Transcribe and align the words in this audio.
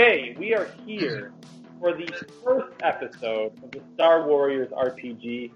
Okay, 0.00 0.34
we 0.38 0.54
are 0.54 0.66
here 0.86 1.30
for 1.78 1.92
the 1.92 2.06
first 2.42 2.72
episode 2.82 3.52
of 3.62 3.70
the 3.70 3.82
Star 3.92 4.26
Warriors 4.26 4.70
RPG 4.70 5.50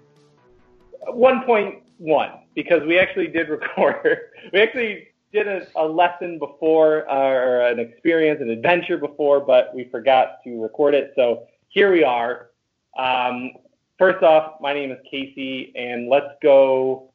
1.1 1.09 2.39
because 2.53 2.83
we 2.83 2.99
actually 2.99 3.25
did 3.25 3.49
record. 3.49 4.19
we 4.53 4.61
actually 4.61 5.07
did 5.33 5.47
a, 5.47 5.65
a 5.75 5.83
lesson 5.83 6.37
before, 6.37 7.09
or 7.09 7.61
an 7.61 7.79
experience, 7.79 8.39
an 8.39 8.51
adventure 8.51 8.99
before, 8.99 9.39
but 9.39 9.73
we 9.73 9.85
forgot 9.85 10.43
to 10.43 10.61
record 10.61 10.93
it. 10.93 11.13
So 11.15 11.47
here 11.69 11.91
we 11.91 12.03
are. 12.03 12.51
Um, 12.99 13.49
first 13.97 14.23
off, 14.23 14.61
my 14.61 14.75
name 14.75 14.91
is 14.91 14.99
Casey, 15.09 15.73
and 15.75 16.07
let's 16.07 16.35
go. 16.43 17.11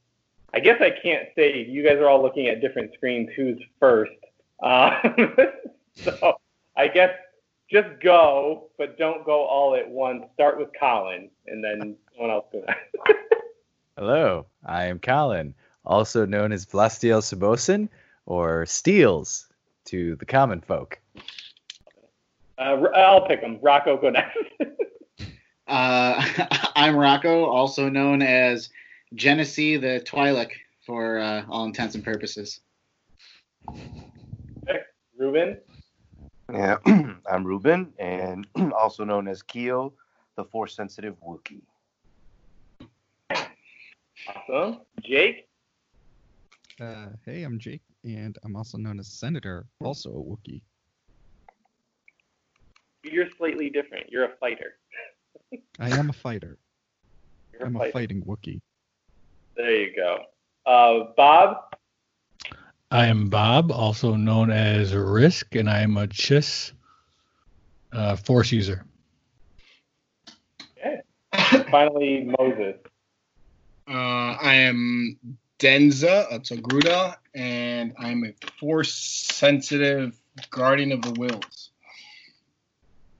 I 0.52 0.58
guess 0.58 0.80
I 0.80 0.90
can't 1.00 1.28
say 1.36 1.64
you 1.64 1.84
guys 1.84 1.98
are 1.98 2.08
all 2.08 2.22
looking 2.22 2.48
at 2.48 2.60
different 2.60 2.92
screens. 2.94 3.28
Who's 3.36 3.62
first? 3.78 4.10
Uh, 4.60 4.98
so 5.94 6.34
I 6.80 6.88
guess 6.88 7.10
just 7.70 7.88
go, 8.02 8.68
but 8.78 8.98
don't 8.98 9.24
go 9.24 9.44
all 9.44 9.74
at 9.76 9.88
once. 9.88 10.24
Start 10.34 10.58
with 10.58 10.70
Colin, 10.78 11.30
and 11.46 11.62
then 11.62 11.96
someone 12.12 12.30
else 12.30 12.46
go 12.52 12.64
Hello, 13.96 14.46
I 14.64 14.86
am 14.86 14.98
Colin, 14.98 15.54
also 15.84 16.26
known 16.26 16.52
as 16.52 16.66
Vlastiel 16.66 17.20
Subosin, 17.20 17.88
or 18.26 18.66
Steels 18.66 19.46
to 19.86 20.16
the 20.16 20.26
common 20.26 20.60
folk. 20.60 20.98
Uh, 22.58 22.82
I'll 22.94 23.26
pick 23.26 23.40
him. 23.40 23.58
Rocco, 23.62 23.96
go 23.96 24.10
next. 24.10 24.36
uh, 25.68 26.46
I'm 26.76 26.96
Rocco, 26.96 27.44
also 27.44 27.88
known 27.88 28.22
as 28.22 28.70
Genesee 29.14 29.76
the 29.76 30.02
Twi'lek 30.04 30.50
for 30.86 31.18
uh, 31.18 31.44
all 31.48 31.66
intents 31.66 31.94
and 31.94 32.04
purposes. 32.04 32.60
Ruben. 35.16 35.58
Yeah, 36.52 36.78
I'm 37.30 37.44
Ruben, 37.44 37.92
and 37.98 38.46
also 38.72 39.04
known 39.04 39.28
as 39.28 39.40
Keo, 39.40 39.92
the 40.36 40.44
force 40.44 40.74
sensitive 40.74 41.14
Wookie. 41.24 41.62
Awesome. 44.26 44.80
Jake? 45.00 45.48
Uh, 46.80 47.06
hey, 47.24 47.44
I'm 47.44 47.58
Jake, 47.58 47.82
and 48.04 48.36
I'm 48.44 48.56
also 48.56 48.78
known 48.78 48.98
as 48.98 49.06
Senator, 49.06 49.66
also 49.84 50.10
a 50.10 50.14
Wookie. 50.14 50.62
You're 53.04 53.28
slightly 53.38 53.70
different. 53.70 54.10
You're 54.10 54.24
a 54.24 54.36
fighter. 54.40 54.74
I 55.78 55.90
am 55.90 56.10
a 56.10 56.12
fighter. 56.12 56.58
You're 57.52 57.66
I'm 57.66 57.76
a, 57.76 57.84
a 57.84 57.92
fighting 57.92 58.22
Wookie. 58.22 58.60
There 59.56 59.70
you 59.70 59.94
go. 59.94 60.24
Uh, 60.66 61.12
Bob? 61.16 61.74
I 62.92 63.06
am 63.06 63.28
Bob, 63.28 63.70
also 63.70 64.16
known 64.16 64.50
as 64.50 64.92
Risk, 64.94 65.54
and 65.54 65.70
I 65.70 65.82
am 65.82 65.96
a 65.96 66.08
Chiss 66.08 66.72
uh, 67.92 68.16
Force 68.16 68.50
user. 68.50 68.84
Okay. 70.76 71.00
Finally, 71.70 72.34
Moses. 72.36 72.74
Uh, 73.88 74.34
I 74.42 74.54
am 74.54 75.16
Denza, 75.60 76.26
a 76.32 76.40
Togruta, 76.40 77.14
and 77.32 77.94
I'm 77.96 78.24
a 78.24 78.32
force 78.58 78.92
sensitive 78.92 80.20
guardian 80.50 80.90
of 80.90 81.02
the 81.02 81.12
wills. 81.12 81.70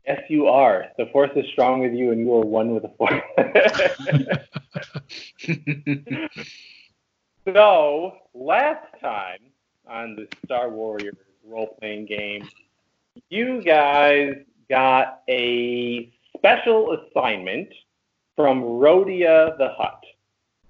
Yes, 0.04 0.22
you 0.28 0.48
are. 0.48 0.86
The 0.98 1.06
force 1.12 1.30
is 1.36 1.46
strong 1.52 1.78
with 1.80 1.92
you, 1.92 2.10
and 2.10 2.20
you 2.20 2.34
are 2.34 2.40
one 2.40 2.74
with 2.74 2.82
the 2.82 2.90
force. 2.98 3.22
so, 7.54 8.16
last 8.34 8.84
time 9.00 9.38
on 9.88 10.16
the 10.16 10.26
Star 10.44 10.70
Warriors 10.70 11.16
role 11.46 11.76
playing 11.78 12.06
game, 12.06 12.48
you 13.28 13.62
guys 13.62 14.34
got 14.68 15.22
a 15.28 16.12
special 16.36 16.96
assignment 16.96 17.68
from 18.36 18.62
Rodia 18.62 19.56
the 19.58 19.70
Hutt. 19.76 20.02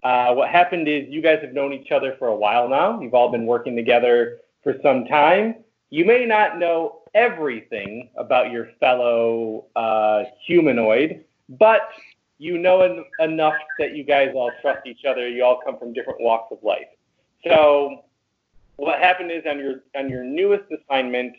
Uh, 0.02 0.34
what 0.34 0.48
happened 0.48 0.88
is 0.88 1.06
you 1.08 1.20
guys 1.20 1.38
have 1.42 1.52
known 1.52 1.72
each 1.72 1.92
other 1.92 2.16
for 2.18 2.28
a 2.28 2.36
while 2.36 2.68
now. 2.68 3.00
You've 3.00 3.14
all 3.14 3.30
been 3.30 3.46
working 3.46 3.76
together 3.76 4.38
for 4.62 4.74
some 4.82 5.04
time. 5.04 5.56
You 5.90 6.04
may 6.04 6.24
not 6.24 6.58
know 6.58 7.02
everything 7.14 8.10
about 8.16 8.50
your 8.50 8.70
fellow 8.80 9.66
uh, 9.76 10.24
humanoid, 10.46 11.24
but 11.48 11.82
you 12.38 12.56
know 12.58 12.80
en- 12.80 13.04
enough 13.18 13.54
that 13.78 13.94
you 13.94 14.04
guys 14.04 14.30
all 14.34 14.50
trust 14.62 14.86
each 14.86 15.04
other. 15.04 15.28
You 15.28 15.44
all 15.44 15.60
come 15.64 15.78
from 15.78 15.92
different 15.92 16.20
walks 16.20 16.50
of 16.52 16.58
life. 16.62 16.88
So 17.46 18.04
what 18.80 18.98
happened 18.98 19.30
is 19.30 19.42
on 19.46 19.58
your 19.58 19.82
on 19.94 20.08
your 20.08 20.24
newest 20.24 20.64
assignment, 20.72 21.36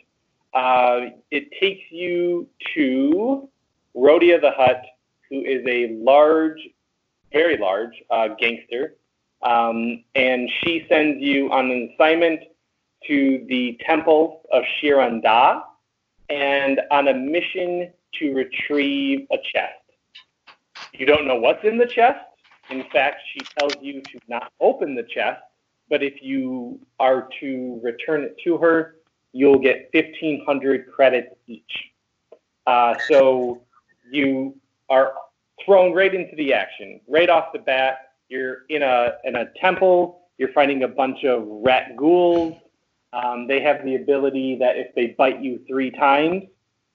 uh, 0.54 1.00
it 1.32 1.50
takes 1.60 1.82
you 1.90 2.46
to 2.74 3.48
Rodia 3.96 4.40
the 4.40 4.52
Hutt, 4.52 4.82
who 5.28 5.40
is 5.40 5.62
a 5.66 5.92
large, 5.94 6.60
very 7.32 7.58
large 7.58 8.00
uh, 8.10 8.28
gangster, 8.38 8.94
um, 9.42 10.04
and 10.14 10.48
she 10.60 10.86
sends 10.88 11.20
you 11.20 11.50
on 11.50 11.70
an 11.72 11.90
assignment 11.92 12.40
to 13.08 13.44
the 13.48 13.76
temple 13.84 14.42
of 14.52 14.62
Shiranda 14.80 15.62
and 16.30 16.80
on 16.92 17.08
a 17.08 17.14
mission 17.14 17.90
to 18.20 18.34
retrieve 18.34 19.26
a 19.32 19.38
chest. 19.52 19.82
You 20.92 21.06
don't 21.06 21.26
know 21.26 21.40
what's 21.40 21.64
in 21.64 21.76
the 21.76 21.86
chest. 21.86 22.20
In 22.70 22.84
fact, 22.92 23.16
she 23.32 23.40
tells 23.58 23.74
you 23.82 24.00
to 24.00 24.20
not 24.28 24.52
open 24.60 24.94
the 24.94 25.02
chest, 25.02 25.42
but 25.92 26.02
if 26.02 26.22
you 26.22 26.80
are 26.98 27.28
to 27.38 27.78
return 27.82 28.22
it 28.22 28.34
to 28.42 28.56
her, 28.56 28.96
you'll 29.32 29.58
get 29.58 29.90
1,500 29.92 30.90
credits 30.90 31.34
each. 31.46 31.70
Uh, 32.66 32.94
so 33.06 33.60
you 34.10 34.56
are 34.88 35.12
thrown 35.62 35.92
right 35.92 36.14
into 36.14 36.34
the 36.36 36.54
action. 36.54 36.98
Right 37.06 37.28
off 37.28 37.52
the 37.52 37.58
bat, 37.58 38.12
you're 38.30 38.62
in 38.70 38.82
a, 38.82 39.16
in 39.24 39.36
a 39.36 39.50
temple, 39.60 40.22
you're 40.38 40.54
fighting 40.54 40.82
a 40.82 40.88
bunch 40.88 41.24
of 41.24 41.44
rat 41.46 41.94
ghouls. 41.94 42.54
Um, 43.12 43.46
they 43.46 43.60
have 43.60 43.84
the 43.84 43.96
ability 43.96 44.56
that 44.60 44.78
if 44.78 44.94
they 44.94 45.08
bite 45.08 45.42
you 45.42 45.60
three 45.68 45.90
times, 45.90 46.44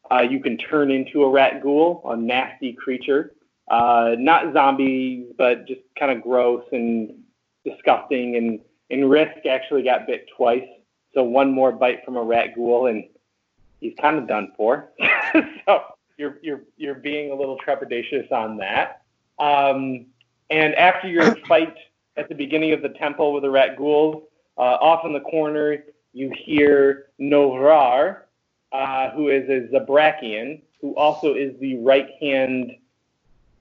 uh, 0.09 0.23
you 0.23 0.39
can 0.39 0.57
turn 0.57 0.89
into 0.89 1.23
a 1.23 1.29
rat 1.29 1.61
ghoul, 1.61 2.01
a 2.05 2.17
nasty 2.17 2.73
creature. 2.73 3.33
Uh, 3.69 4.15
not 4.17 4.53
zombies, 4.53 5.27
but 5.37 5.67
just 5.67 5.81
kind 5.99 6.11
of 6.11 6.23
gross 6.23 6.63
and 6.71 7.13
disgusting. 7.63 8.37
And, 8.37 8.59
and 8.89 9.09
Risk 9.09 9.45
actually 9.45 9.83
got 9.83 10.07
bit 10.07 10.27
twice. 10.35 10.67
So 11.13 11.23
one 11.23 11.51
more 11.51 11.71
bite 11.71 12.05
from 12.05 12.15
a 12.15 12.23
rat 12.23 12.55
ghoul, 12.55 12.87
and 12.87 13.05
he's 13.79 13.93
kind 13.99 14.17
of 14.17 14.27
done 14.27 14.51
for. 14.55 14.89
so 15.65 15.83
you're, 16.17 16.37
you're, 16.41 16.61
you're 16.77 16.95
being 16.95 17.31
a 17.31 17.35
little 17.35 17.57
trepidatious 17.65 18.31
on 18.31 18.57
that. 18.57 19.01
Um, 19.39 20.05
and 20.49 20.75
after 20.75 21.07
your 21.07 21.35
fight 21.47 21.75
at 22.17 22.29
the 22.29 22.35
beginning 22.35 22.73
of 22.73 22.81
the 22.81 22.89
temple 22.89 23.33
with 23.33 23.43
the 23.43 23.49
rat 23.49 23.77
ghouls, 23.77 24.23
uh, 24.57 24.77
off 24.81 25.05
in 25.05 25.13
the 25.13 25.19
corner, 25.21 25.83
you 26.13 26.31
hear 26.35 27.07
Novrar, 27.19 28.21
uh, 28.71 29.11
who 29.11 29.29
is 29.29 29.47
a 29.49 29.67
Zabrakian, 29.73 30.61
who 30.81 30.95
also 30.95 31.33
is 31.33 31.57
the 31.59 31.77
right 31.77 32.09
hand 32.19 32.75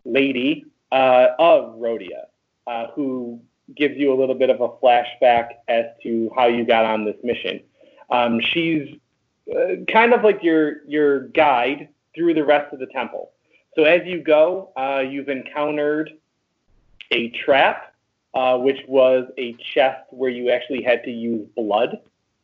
lady 0.05 0.65
uh, 0.93 1.29
of 1.39 1.77
Rodia, 1.77 2.27
uh, 2.67 2.89
who 2.95 3.41
gives 3.75 3.97
you 3.97 4.13
a 4.13 4.17
little 4.19 4.35
bit 4.35 4.51
of 4.51 4.61
a 4.61 4.69
flashback 4.69 5.49
as 5.69 5.87
to 6.03 6.31
how 6.37 6.47
you 6.47 6.65
got 6.65 6.85
on 6.85 7.05
this 7.05 7.17
mission. 7.23 7.61
Um, 8.11 8.41
she's 8.41 8.97
uh, 9.51 9.85
kind 9.93 10.13
of 10.13 10.23
like 10.23 10.43
your 10.43 10.85
your 10.87 11.29
guide 11.29 11.89
through 12.15 12.35
the 12.35 12.45
rest 12.45 12.73
of 12.73 12.79
the 12.79 12.87
temple. 12.87 13.33
So 13.75 13.85
as 13.85 14.07
you 14.07 14.23
go, 14.23 14.71
uh, 14.77 15.01
you've 15.01 15.29
encountered 15.29 16.13
a 17.11 17.31
trap, 17.45 17.95
uh, 18.35 18.57
which 18.59 18.81
was 18.89 19.29
a 19.37 19.55
chest 19.75 20.01
where 20.11 20.31
you 20.31 20.51
actually 20.51 20.83
had 20.83 21.05
to 21.05 21.11
use 21.11 21.47
blood 21.57 21.99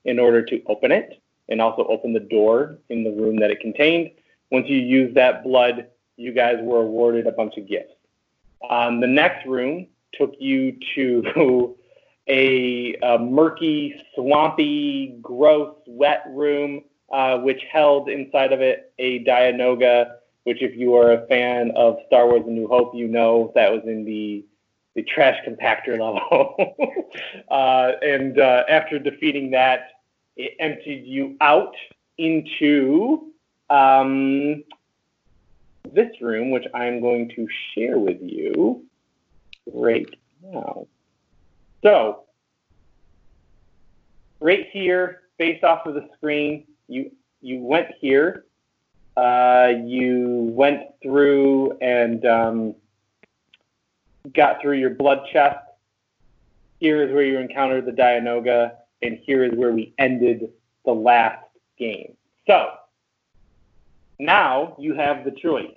in 0.04 0.18
order 0.18 0.44
to 0.44 0.62
open 0.66 0.92
it 0.92 1.22
and 1.48 1.60
also 1.60 1.84
open 1.84 2.12
the 2.12 2.20
door 2.20 2.78
in 2.88 3.02
the 3.04 3.10
room 3.10 3.36
that 3.36 3.50
it 3.50 3.60
contained. 3.60 4.10
Once 4.50 4.68
you 4.68 4.78
use 4.78 5.14
that 5.14 5.42
blood, 5.42 5.86
you 6.16 6.32
guys 6.32 6.56
were 6.60 6.82
awarded 6.82 7.26
a 7.26 7.32
bunch 7.32 7.56
of 7.56 7.66
gifts. 7.66 7.94
Um, 8.68 9.00
the 9.00 9.06
next 9.06 9.46
room 9.46 9.86
took 10.14 10.34
you 10.38 10.76
to 10.94 11.76
a, 12.28 12.94
a 13.02 13.18
murky, 13.18 13.94
swampy, 14.14 15.18
gross, 15.20 15.74
wet 15.86 16.24
room, 16.28 16.82
uh, 17.12 17.38
which 17.38 17.62
held 17.70 18.08
inside 18.08 18.52
of 18.52 18.60
it 18.60 18.92
a 18.98 19.24
Dianoga, 19.24 20.16
which, 20.44 20.62
if 20.62 20.76
you 20.76 20.94
are 20.96 21.12
a 21.12 21.26
fan 21.26 21.72
of 21.76 21.98
Star 22.06 22.26
Wars: 22.26 22.42
A 22.46 22.50
New 22.50 22.66
Hope, 22.68 22.94
you 22.94 23.06
know 23.08 23.52
that 23.54 23.70
was 23.70 23.82
in 23.84 24.04
the 24.04 24.44
the 24.94 25.02
trash 25.02 25.38
compactor 25.46 25.92
level. 25.98 26.56
uh, 27.50 27.92
and 28.02 28.38
uh, 28.38 28.64
after 28.68 28.98
defeating 28.98 29.50
that, 29.52 29.90
it 30.36 30.54
emptied 30.58 31.06
you 31.06 31.36
out 31.40 31.74
into 32.18 33.32
um, 33.70 34.62
this 35.92 36.10
room, 36.20 36.50
which 36.50 36.66
I'm 36.74 37.00
going 37.00 37.30
to 37.36 37.48
share 37.74 37.98
with 37.98 38.18
you 38.20 38.84
right 39.72 40.08
now. 40.42 40.86
So, 41.82 42.24
right 44.40 44.66
here, 44.72 45.22
based 45.38 45.64
off 45.64 45.86
of 45.86 45.94
the 45.94 46.08
screen, 46.16 46.66
you 46.88 47.10
you 47.40 47.60
went 47.60 47.88
here 48.00 48.44
uh, 49.16 49.72
you 49.84 50.50
went 50.54 50.82
through 51.02 51.76
and 51.80 52.24
um, 52.24 52.74
got 54.34 54.60
through 54.60 54.78
your 54.78 54.90
blood 54.90 55.26
chest. 55.32 55.58
Here 56.80 57.02
is 57.06 57.12
where 57.12 57.22
you 57.22 57.38
encountered 57.38 57.84
the 57.84 57.92
Dianoga, 57.92 58.72
and 59.02 59.18
here 59.22 59.44
is 59.44 59.52
where 59.54 59.72
we 59.72 59.94
ended 59.98 60.50
the 60.84 60.92
last 60.92 61.44
game. 61.78 62.16
So 62.46 62.70
now 64.18 64.74
you 64.78 64.94
have 64.94 65.24
the 65.24 65.30
choice. 65.30 65.74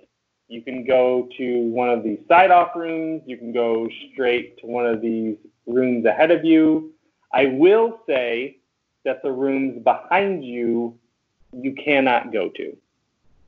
You 0.48 0.62
can 0.62 0.84
go 0.84 1.28
to 1.38 1.60
one 1.70 1.88
of 1.88 2.04
these 2.04 2.20
side 2.28 2.50
off 2.50 2.76
rooms. 2.76 3.22
You 3.26 3.36
can 3.36 3.52
go 3.52 3.88
straight 4.12 4.58
to 4.58 4.66
one 4.66 4.86
of 4.86 5.00
these 5.00 5.36
rooms 5.66 6.04
ahead 6.04 6.30
of 6.30 6.44
you. 6.44 6.92
I 7.32 7.46
will 7.46 8.00
say 8.06 8.58
that 9.04 9.22
the 9.22 9.32
rooms 9.32 9.82
behind 9.82 10.44
you, 10.44 10.98
you 11.52 11.74
cannot 11.74 12.32
go 12.32 12.50
to. 12.50 12.76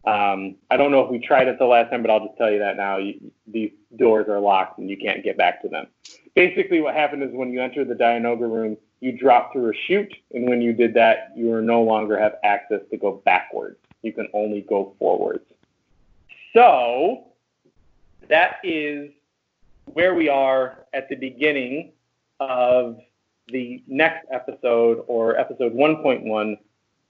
Um, 0.05 0.57
I 0.71 0.77
don't 0.77 0.91
know 0.91 1.01
if 1.01 1.11
we 1.11 1.19
tried 1.19 1.49
it 1.49 1.59
the 1.59 1.67
last 1.67 1.91
time, 1.91 2.03
but 2.03 2.11
I'll 2.11 2.27
just 2.27 2.39
tell 2.39 2.51
you 2.51 2.59
that 2.61 2.77
now. 2.77 2.99
You, 2.99 3.31
these 3.47 3.73
doors 3.97 4.27
are 4.29 4.41
locked 4.41 4.79
and 4.79 4.89
you 4.89 4.97
can't 4.97 5.23
get 5.23 5.37
back 5.37 5.63
to 5.63 5.69
them. 5.69 5.87
Basically, 6.35 6.81
what 6.81 6.95
happened 6.95 7.23
is 7.23 7.31
when 7.33 7.53
you 7.53 7.61
enter 7.61 7.85
the 7.85 7.95
Dianoga 7.95 8.51
room, 8.51 8.77
you 9.01 9.13
drop 9.13 9.53
through 9.53 9.71
a 9.71 9.75
chute, 9.87 10.13
and 10.33 10.49
when 10.49 10.61
you 10.61 10.73
did 10.73 10.95
that, 10.95 11.33
you 11.37 11.61
no 11.61 11.83
longer 11.83 12.19
have 12.19 12.37
access 12.43 12.81
to 12.91 12.97
go 12.97 13.23
backwards. 13.25 13.79
You 14.03 14.13
can 14.13 14.29
only 14.33 14.63
go 14.63 14.95
forwards. 14.99 15.45
So 16.59 17.27
that 18.29 18.57
is 18.65 19.13
where 19.93 20.17
we 20.17 20.29
are 20.29 20.87
at 20.93 21.09
the 21.09 21.15
beginning 21.15 21.93
of 22.41 22.99
the 23.47 23.85
next 23.87 24.27
episode 24.33 25.05
or 25.07 25.39
episode 25.39 25.73
1.1 25.73 26.59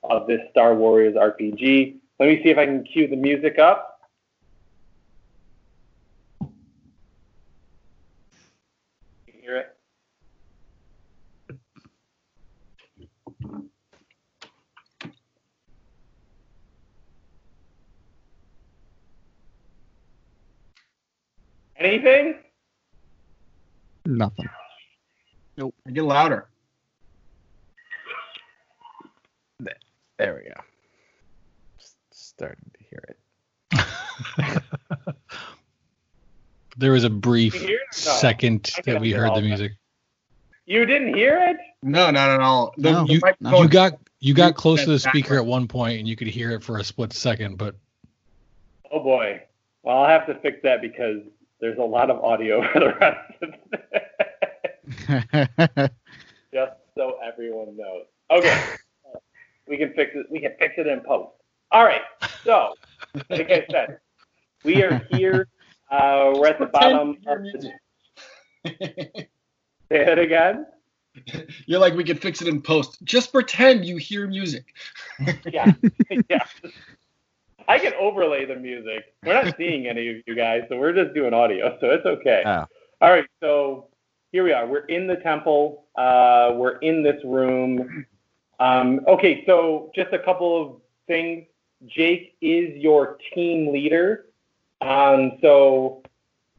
of 0.03 0.27
this 0.27 0.41
Star 0.50 0.75
Warriors 0.75 1.15
RPG. 1.15 1.97
Let 2.21 2.27
me 2.27 2.43
see 2.43 2.50
if 2.50 2.59
I 2.59 2.67
can 2.67 2.85
cue 2.85 3.09
the 3.09 3.17
music 3.17 3.59
up. 3.59 4.03
You 6.43 6.50
hear 9.41 9.56
it? 9.56 9.79
Anything? 21.78 22.34
Nothing. 24.06 24.48
Nope. 25.56 25.75
I 25.86 25.90
get 25.90 26.04
louder. 26.04 26.48
There 30.19 30.34
we 30.42 30.48
go. 30.50 30.60
Just 31.78 31.96
starting 32.10 32.70
to 32.76 32.84
hear 32.90 33.04
it. 33.08 33.16
There 36.76 36.92
was 36.92 37.02
a 37.02 37.10
brief 37.10 37.60
You? 37.60 37.70
No. 37.76 37.78
second 37.92 38.70
that 38.84 39.00
we 39.00 39.10
heard 39.10 39.30
the 39.34 39.40
that. 39.40 39.46
music. 39.46 39.72
You 40.64 40.86
didn't 40.86 41.14
hear 41.14 41.36
it? 41.48 41.56
No, 41.82 42.10
not 42.12 42.30
at 42.30 42.38
all. 42.40 42.72
The, 42.76 42.92
No. 42.92 43.04
the 43.06 43.14
You- 43.14 43.20
microphone- 43.20 43.62
You 43.64 43.69
got 43.69 43.92
you 44.20 44.32
got 44.34 44.46
You 44.48 44.54
close 44.54 44.84
to 44.84 44.90
the 44.90 44.98
said 45.00 45.10
speaker 45.10 45.36
at 45.36 45.44
one 45.44 45.66
point 45.66 45.98
and 45.98 46.06
you 46.06 46.14
could 46.14 46.28
hear 46.28 46.52
it 46.52 46.62
for 46.62 46.78
a 46.78 46.84
split 46.84 47.12
second, 47.12 47.58
but 47.58 47.75
Oh 48.92 49.00
boy. 49.02 49.42
Well, 49.82 49.98
I'll 49.98 50.08
have 50.08 50.26
to 50.28 50.34
fix 50.36 50.58
that 50.62 50.80
because 50.80 51.22
there's 51.60 51.78
a 51.78 51.82
lot 51.82 52.10
of 52.10 52.22
audio 52.22 52.62
for 52.72 52.81
the 52.81 52.94
rest 52.94 53.43
of 53.43 53.55
it. 55.76 55.93
Just 56.52 56.72
so 56.96 57.19
everyone 57.26 57.76
knows. 57.76 58.06
Okay. 58.31 58.64
we 59.66 59.76
can 59.76 59.93
fix 59.94 60.12
it. 60.14 60.26
We 60.31 60.40
can 60.40 60.52
fix 60.58 60.75
it 60.78 60.87
in 60.87 61.00
post. 61.00 61.31
All 61.70 61.84
right. 61.84 62.02
So, 62.44 62.75
like 63.28 63.50
I 63.50 63.66
said, 63.70 63.99
we 64.64 64.82
are 64.82 65.02
here. 65.10 65.49
Uh, 65.90 66.32
we're 66.34 66.49
at 66.49 66.58
the 66.58 66.66
bottom 66.66 67.16
of 67.26 67.43
the. 67.43 67.72
Say 68.64 69.26
it 69.90 70.19
again. 70.19 70.66
You're 71.66 71.81
like, 71.81 71.94
we 71.94 72.04
can 72.04 72.16
fix 72.16 72.43
it 72.43 72.49
in 72.49 72.61
post. 72.61 72.99
Just 73.04 73.32
pretend 73.32 73.84
you 73.84 73.96
hear 73.96 74.26
music. 74.26 74.75
Yeah. 75.50 75.72
yeah. 76.31 76.44
I 77.69 77.79
can 77.79 77.93
overlay 78.00 78.47
the 78.47 78.56
music. 78.56 79.15
We're 79.23 79.41
not 79.43 79.56
seeing 79.59 79.87
any 79.87 80.09
of 80.09 80.17
you 80.26 80.35
guys, 80.35 80.62
so 80.69 80.79
we're 80.79 80.94
just 80.94 81.15
doing 81.15 81.35
audio, 81.35 81.76
so 81.81 81.91
it's 81.91 82.06
okay. 82.06 82.43
Oh. 82.44 82.65
All 83.00 83.11
right, 83.11 83.26
so 83.41 83.88
here 84.32 84.43
we 84.43 84.53
are. 84.53 84.67
We're 84.67 84.87
in 84.87 85.06
the 85.06 85.17
temple. 85.17 85.85
Uh, 85.94 86.53
we're 86.55 86.79
in 86.79 87.03
this 87.03 87.23
room. 87.25 88.06
Um, 88.59 89.00
okay, 89.06 89.44
so 89.47 89.93
just 89.94 90.12
a 90.12 90.19
couple 90.19 90.61
of 90.61 90.81
things. 91.06 91.47
Jake 91.87 92.35
is 92.41 92.76
your 92.76 93.19
team 93.35 93.73
leader. 93.73 94.26
Um, 94.81 95.32
so 95.43 96.03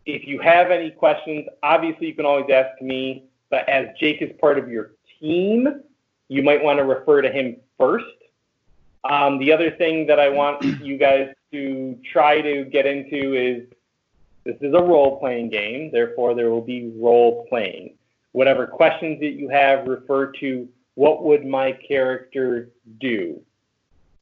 if 0.06 0.26
you 0.26 0.40
have 0.40 0.72
any 0.72 0.92
questions, 0.92 1.48
obviously 1.64 2.08
you 2.08 2.14
can 2.14 2.26
always 2.26 2.50
ask 2.52 2.82
me. 2.82 3.26
But 3.50 3.68
as 3.68 3.88
Jake 4.00 4.22
is 4.22 4.32
part 4.40 4.58
of 4.58 4.70
your 4.70 4.92
team, 5.20 5.82
you 6.28 6.44
might 6.44 6.64
want 6.64 6.78
to 6.78 6.86
refer 6.86 7.22
to 7.22 7.32
him 7.32 7.58
first. 7.78 8.06
Um, 9.04 9.40
the 9.40 9.51
other 9.51 9.72
thing 9.72 10.07
that 10.07 10.19
I 10.19 10.30
want 10.30 10.63
you 10.81 10.98
guys 10.98 11.30
to 11.51 11.98
try 12.12 12.42
to 12.42 12.66
get 12.66 12.86
into 12.86 13.34
is 13.34 13.68
this 14.44 14.57
is 14.62 14.74
a 14.74 14.81
role 14.81 15.19
playing 15.19 15.50
game, 15.50 15.92
therefore, 15.92 16.34
there 16.34 16.50
will 16.50 16.62
be 16.62 16.92
role 16.98 17.46
playing. 17.50 17.96
Whatever 18.31 18.68
questions 18.68 19.19
that 19.19 19.31
you 19.31 19.50
have, 19.50 19.88
refer 19.88 20.31
to 20.40 20.68
what 20.96 21.24
would 21.24 21.46
my 21.46 21.72
character 21.72 22.69
do? 23.00 23.42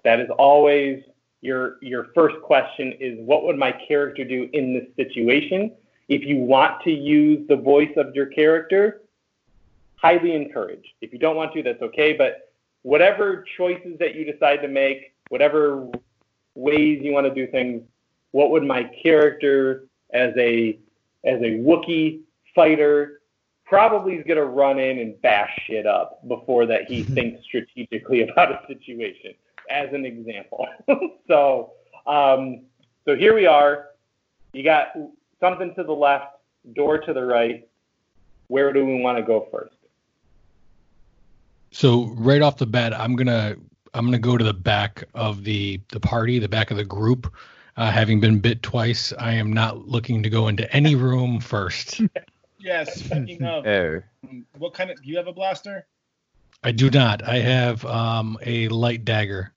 That 0.04 0.20
is 0.20 0.30
always 0.38 1.04
your, 1.42 1.78
your 1.82 2.08
first 2.16 2.36
question 2.42 2.94
is 3.00 3.18
what 3.20 3.44
would 3.44 3.58
my 3.58 3.72
character 3.88 4.24
do 4.24 4.50
in 4.54 4.74
this 4.74 4.88
situation? 4.96 5.74
If 6.08 6.24
you 6.24 6.38
want 6.38 6.82
to 6.84 6.92
use 6.92 7.48
the 7.48 7.56
voice 7.56 7.92
of 7.98 8.16
your 8.16 8.28
character, 8.28 9.02
highly 9.96 10.34
encouraged. 10.34 10.88
If 11.02 11.12
you 11.12 11.20
don't 11.20 11.36
want 11.36 11.54
to, 11.54 11.64
that's 11.64 11.82
okay. 11.82 12.14
But 12.14 12.47
whatever 12.84 13.44
choices 13.58 13.98
that 14.00 14.16
you 14.16 14.32
decide 14.32 14.58
to 14.58 14.68
make, 14.68 15.14
whatever 15.30 15.88
ways 16.56 17.02
you 17.04 17.12
want 17.12 17.26
to 17.26 17.34
do 17.34 17.50
things, 17.52 17.84
what 18.32 18.52
would 18.52 18.64
my 18.64 18.84
character 19.02 19.86
as 20.14 20.34
a 20.38 20.80
as 21.24 21.40
a 21.42 21.60
Wookiee 21.60 22.22
fighter 22.56 23.22
probably 23.66 24.16
is 24.16 24.26
going 24.26 24.38
to 24.38 24.46
run 24.46 24.80
in 24.80 25.00
and 25.00 25.22
bash 25.22 25.52
shit 25.66 25.86
up 25.86 26.26
before 26.28 26.66
that 26.66 26.90
he 26.90 27.04
thinks 27.16 27.44
strategically 27.44 28.22
about 28.22 28.52
a 28.52 28.68
situation, 28.68 29.34
as 29.70 29.94
an 29.94 30.06
example. 30.06 30.66
so, 31.28 31.74
um, 32.06 32.62
so 33.06 33.16
here 33.16 33.36
we 33.36 33.46
are. 33.46 33.90
You 34.54 34.64
got 34.64 34.88
something 35.40 35.76
to 35.76 35.84
the 35.84 35.94
left, 35.94 36.38
door 36.74 36.98
to 36.98 37.14
the 37.14 37.24
right. 37.24 37.68
Where 38.48 38.72
do 38.72 38.86
we 38.86 39.02
want 39.02 39.18
to 39.18 39.24
go 39.24 39.48
first? 39.52 39.76
So 41.72 42.06
right 42.16 42.42
off 42.42 42.58
the 42.58 42.66
bat, 42.66 42.94
I'm 42.94 43.16
gonna 43.16 43.56
I'm 43.94 44.06
gonna 44.06 44.20
go 44.20 44.38
to 44.38 44.44
the 44.44 44.54
back 44.54 45.04
of 45.14 45.44
the 45.44 45.82
the 45.90 46.00
party, 46.00 46.40
the 46.40 46.50
back 46.50 46.72
of 46.72 46.78
the 46.78 46.86
group. 46.86 47.34
Uh, 47.76 47.92
having 47.92 48.20
been 48.20 48.40
bit 48.40 48.64
twice, 48.64 49.14
I 49.20 49.34
am 49.34 49.54
not 49.54 49.88
looking 49.88 50.24
to 50.24 50.30
go 50.32 50.48
into 50.48 50.72
any 50.76 50.96
room 50.96 51.40
first. 51.40 52.02
Yes. 52.60 53.02
Speaking 53.02 53.44
of, 53.46 53.66
Oh. 53.66 54.02
what 54.58 54.74
kind 54.74 54.90
of? 54.90 55.02
Do 55.02 55.08
you 55.08 55.18
have 55.18 55.28
a 55.28 55.32
blaster? 55.32 55.86
I 56.64 56.72
do 56.72 56.90
not. 56.90 57.24
I 57.24 57.38
have 57.38 57.86
um, 57.86 58.38
a 58.44 58.68
light 58.70 59.06
dagger. 59.06 59.54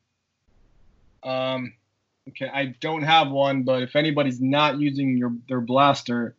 Um, 1.23 1.73
okay, 2.29 2.49
I 2.53 2.67
don't 2.81 3.03
have 3.03 3.31
one, 3.31 3.63
but 3.63 3.83
if 3.83 3.97
anybody's 3.97 4.41
not 4.41 4.79
using 4.79 5.17
your 5.17 5.33
their 5.49 5.61
blaster, 5.63 6.37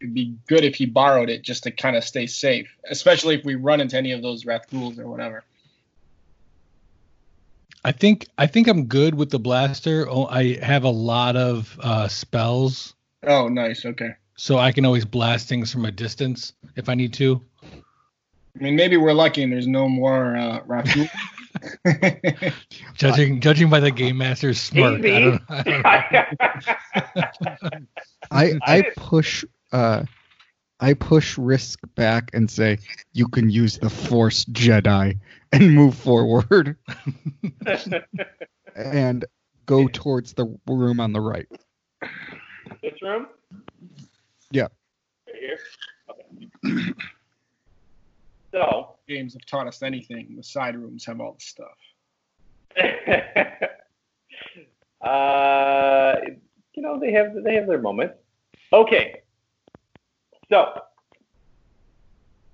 it'd 0.00 0.14
be 0.14 0.36
good 0.46 0.64
if 0.64 0.74
he 0.74 0.86
borrowed 0.86 1.30
it 1.30 1.42
just 1.42 1.62
to 1.64 1.70
kind 1.70 1.96
of 1.96 2.04
stay 2.04 2.26
safe, 2.26 2.68
especially 2.90 3.34
if 3.34 3.44
we 3.44 3.54
run 3.54 3.80
into 3.80 3.96
any 3.96 4.12
of 4.12 4.22
those 4.22 4.44
rat 4.46 4.66
ghouls 4.70 4.98
or 4.98 5.06
whatever. 5.08 5.44
I 7.84 7.92
think 7.92 8.26
I 8.36 8.46
think 8.46 8.68
I'm 8.68 8.86
good 8.86 9.14
with 9.14 9.30
the 9.30 9.38
blaster. 9.38 10.06
Oh, 10.08 10.26
I 10.26 10.58
have 10.62 10.84
a 10.84 10.90
lot 10.90 11.36
of 11.36 11.78
uh, 11.80 12.08
spells, 12.08 12.94
Oh, 13.22 13.48
nice. 13.48 13.84
Okay. 13.84 14.10
so 14.36 14.58
I 14.58 14.72
can 14.72 14.84
always 14.84 15.04
blast 15.04 15.48
things 15.48 15.72
from 15.72 15.84
a 15.84 15.92
distance 15.92 16.52
if 16.74 16.88
I 16.88 16.94
need 16.94 17.12
to. 17.14 17.40
I 17.62 18.62
mean, 18.62 18.76
maybe 18.76 18.96
we're 18.96 19.12
lucky 19.12 19.42
and 19.42 19.52
there's 19.52 19.66
no 19.66 19.88
more 19.88 20.36
uh, 20.36 20.60
rat 20.66 20.88
ghoul. 20.94 21.06
Judging 22.94 23.40
judging 23.40 23.70
by 23.70 23.80
the 23.80 23.90
game 23.90 24.18
master's 24.18 24.60
smirk, 24.60 25.04
I 25.04 25.20
don't, 25.20 25.42
I 25.48 25.62
don't 25.62 25.84
I 28.30 28.30
I 28.30 28.58
I 28.78 28.82
push 28.96 29.44
uh 29.72 30.04
I 30.78 30.92
push 30.92 31.38
risk 31.38 31.80
back 31.94 32.30
and 32.34 32.50
say 32.50 32.78
you 33.12 33.28
can 33.28 33.48
use 33.48 33.78
the 33.78 33.88
force 33.88 34.44
Jedi 34.44 35.18
and 35.52 35.74
move 35.74 35.94
forward 35.94 36.76
and 38.76 39.24
go 39.64 39.88
towards 39.88 40.34
the 40.34 40.54
room 40.66 41.00
on 41.00 41.14
the 41.14 41.20
right. 41.20 41.46
this 42.82 43.00
room? 43.00 43.28
Yeah. 44.50 44.68
Right 45.26 45.36
here? 45.40 45.58
Okay. 46.10 46.92
so, 48.52 48.96
Games 49.08 49.32
have 49.32 49.46
taught 49.46 49.66
us 49.66 49.82
anything. 49.82 50.34
The 50.36 50.42
side 50.42 50.76
rooms 50.76 51.06
have 51.06 51.20
all 51.20 51.38
the 51.38 51.40
stuff. 51.40 51.78
Uh, 55.00 56.16
you 56.74 56.82
know, 56.82 56.98
they 56.98 57.12
have 57.12 57.32
they 57.44 57.54
have 57.54 57.66
their 57.66 57.80
moments. 57.80 58.14
Okay. 58.72 59.22
So 60.50 60.80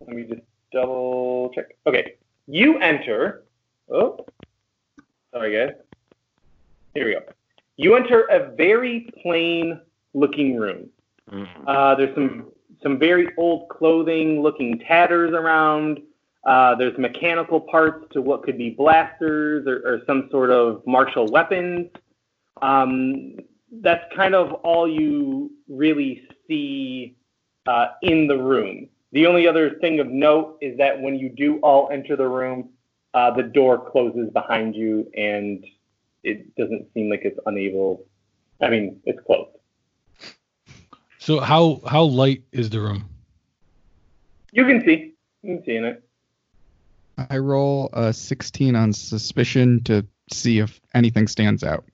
let 0.00 0.16
me 0.16 0.24
just 0.24 0.42
double 0.72 1.50
check. 1.54 1.76
Okay. 1.86 2.14
You 2.46 2.78
enter. 2.78 3.44
Oh, 3.90 4.24
sorry 5.32 5.54
guys. 5.54 5.76
Here 6.94 7.06
we 7.06 7.12
go. 7.12 7.20
You 7.76 7.96
enter 7.96 8.22
a 8.24 8.54
very 8.54 9.10
plain 9.22 9.80
looking 10.14 10.56
room. 10.56 10.88
Uh, 11.66 11.94
there's 11.94 12.14
some 12.14 12.48
some 12.82 12.98
very 12.98 13.28
old 13.36 13.68
clothing 13.68 14.42
looking 14.42 14.78
tatters 14.80 15.32
around. 15.32 16.00
Uh, 16.44 16.74
there's 16.74 16.96
mechanical 16.98 17.60
parts 17.60 18.04
to 18.12 18.20
what 18.20 18.42
could 18.42 18.58
be 18.58 18.70
blasters 18.70 19.66
or, 19.66 19.76
or 19.86 20.02
some 20.06 20.28
sort 20.30 20.50
of 20.50 20.82
martial 20.86 21.26
weapons. 21.28 21.88
Um, 22.60 23.36
that's 23.80 24.04
kind 24.14 24.34
of 24.34 24.52
all 24.52 24.88
you 24.88 25.52
really 25.68 26.28
see 26.48 27.16
uh, 27.66 27.88
in 28.02 28.26
the 28.26 28.36
room. 28.36 28.88
The 29.12 29.26
only 29.26 29.46
other 29.46 29.74
thing 29.78 30.00
of 30.00 30.08
note 30.08 30.58
is 30.60 30.78
that 30.78 31.00
when 31.00 31.18
you 31.18 31.28
do 31.28 31.58
all 31.58 31.90
enter 31.92 32.16
the 32.16 32.28
room, 32.28 32.70
uh, 33.14 33.30
the 33.30 33.42
door 33.42 33.90
closes 33.90 34.30
behind 34.30 34.74
you 34.74 35.10
and 35.14 35.64
it 36.22 36.54
doesn't 36.56 36.92
seem 36.94 37.10
like 37.10 37.22
it's 37.24 37.38
unable. 37.46 38.06
I 38.60 38.70
mean, 38.70 39.00
it's 39.04 39.20
closed. 39.26 39.50
So 41.18 41.40
how 41.40 41.80
how 41.86 42.04
light 42.04 42.42
is 42.52 42.70
the 42.70 42.80
room? 42.80 43.04
You 44.52 44.64
can 44.66 44.84
see. 44.84 45.14
You 45.42 45.56
can 45.56 45.64
see 45.64 45.76
in 45.76 45.84
it. 45.84 46.02
I 47.30 47.38
roll 47.38 47.90
a 47.92 48.12
16 48.12 48.74
on 48.74 48.92
suspicion 48.92 49.82
to 49.84 50.06
see 50.32 50.58
if 50.58 50.80
anything 50.94 51.28
stands 51.28 51.62
out. 51.62 51.84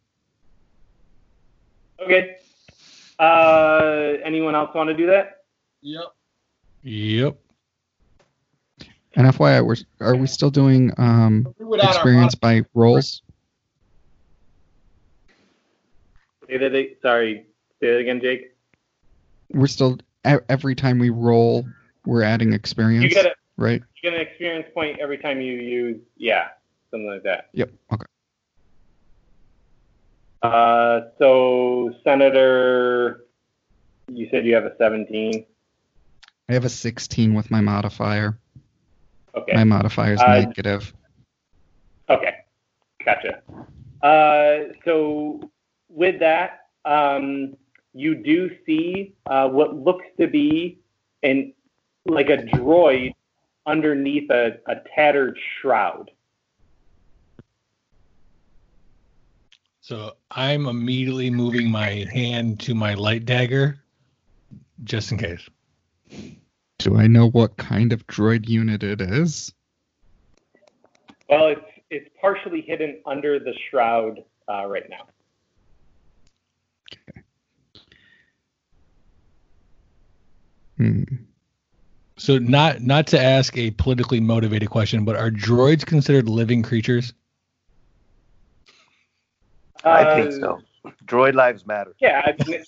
Okay. 2.00 2.36
Uh, 3.18 4.14
anyone 4.24 4.54
else 4.54 4.74
want 4.74 4.88
to 4.88 4.94
do 4.94 5.06
that? 5.08 5.37
Yep. 5.82 6.14
Yep. 6.82 7.38
And 9.14 9.26
FYI, 9.26 9.64
we're, 9.64 9.76
are 10.06 10.16
we 10.16 10.26
still 10.26 10.50
doing 10.50 10.92
um, 10.98 11.52
We 11.58 11.64
would 11.64 11.80
add 11.80 11.86
our 11.86 11.92
experience 11.94 12.34
by 12.34 12.62
rolls? 12.74 13.22
Say 16.48 16.58
that. 16.58 16.74
ag- 16.74 16.96
Sorry. 17.02 17.46
Say 17.80 17.90
that 17.92 17.98
again, 17.98 18.20
Jake. 18.20 18.54
We're 19.52 19.66
still 19.66 19.98
e- 20.26 20.34
every 20.48 20.74
time 20.74 20.98
we 20.98 21.10
roll, 21.10 21.66
we're 22.04 22.22
adding 22.22 22.52
experience, 22.52 23.04
You 23.04 23.10
get 23.10 23.26
a 23.26 23.34
right? 23.56 23.82
you 24.02 24.10
get 24.10 24.14
an 24.14 24.26
experience 24.26 24.66
point 24.74 24.98
every 25.00 25.18
time 25.18 25.40
you 25.40 25.54
use 25.54 26.00
yeah 26.16 26.48
something 26.90 27.08
like 27.08 27.22
that. 27.24 27.48
Yep. 27.54 27.70
Okay. 27.92 28.04
Uh, 30.42 31.00
so 31.18 31.92
Senator, 32.04 33.24
you 34.12 34.28
said 34.30 34.46
you 34.46 34.54
have 34.54 34.64
a 34.64 34.76
17. 34.78 35.44
I 36.48 36.54
have 36.54 36.64
a 36.64 36.68
16 36.70 37.34
with 37.34 37.50
my 37.50 37.60
modifier. 37.60 38.38
Okay. 39.34 39.52
My 39.54 39.64
modifier 39.64 40.14
is 40.14 40.20
Uh, 40.20 40.40
negative. 40.40 40.92
Okay, 42.08 42.36
gotcha. 43.04 43.42
Uh, 44.02 44.72
so 44.84 45.40
with 45.88 46.18
that, 46.20 46.68
um, 46.84 47.54
you 47.92 48.14
do 48.14 48.50
see 48.64 49.14
uh, 49.26 49.48
what 49.48 49.76
looks 49.76 50.06
to 50.18 50.26
be 50.26 50.78
an 51.22 51.52
like 52.06 52.30
a 52.30 52.38
droid 52.38 53.12
underneath 53.66 54.30
a, 54.30 54.58
a 54.68 54.76
tattered 54.94 55.36
shroud. 55.60 56.10
So 59.82 60.16
I'm 60.30 60.66
immediately 60.66 61.30
moving 61.30 61.70
my 61.70 62.06
hand 62.12 62.60
to 62.60 62.74
my 62.74 62.94
light 62.94 63.26
dagger, 63.26 63.78
just 64.84 65.12
in 65.12 65.18
case. 65.18 65.46
Do 66.78 66.96
I 66.96 67.06
know 67.06 67.28
what 67.28 67.56
kind 67.56 67.92
of 67.92 68.06
droid 68.06 68.48
unit 68.48 68.82
it 68.82 69.00
is? 69.00 69.52
Well, 71.28 71.48
it's 71.48 71.60
it's 71.90 72.08
partially 72.20 72.60
hidden 72.60 73.00
under 73.06 73.38
the 73.38 73.54
shroud 73.68 74.22
uh, 74.48 74.66
right 74.66 74.88
now. 74.88 75.06
Hmm. 80.76 81.02
So 82.16 82.38
not 82.38 82.82
not 82.82 83.06
to 83.08 83.20
ask 83.20 83.56
a 83.56 83.70
politically 83.72 84.20
motivated 84.20 84.70
question, 84.70 85.04
but 85.04 85.16
are 85.16 85.30
droids 85.30 85.84
considered 85.84 86.28
living 86.28 86.62
creatures? 86.62 87.12
I 89.84 90.14
think 90.14 90.28
Uh, 90.28 90.40
so. 90.40 90.60
Droid 91.04 91.34
lives 91.34 91.66
matter. 91.66 91.94
Yeah, 92.00 92.22
I 92.24 92.44
mean, 92.48 92.62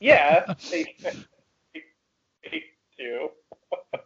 yeah, 0.00 0.54
they, 0.70 0.96
do. 2.98 3.30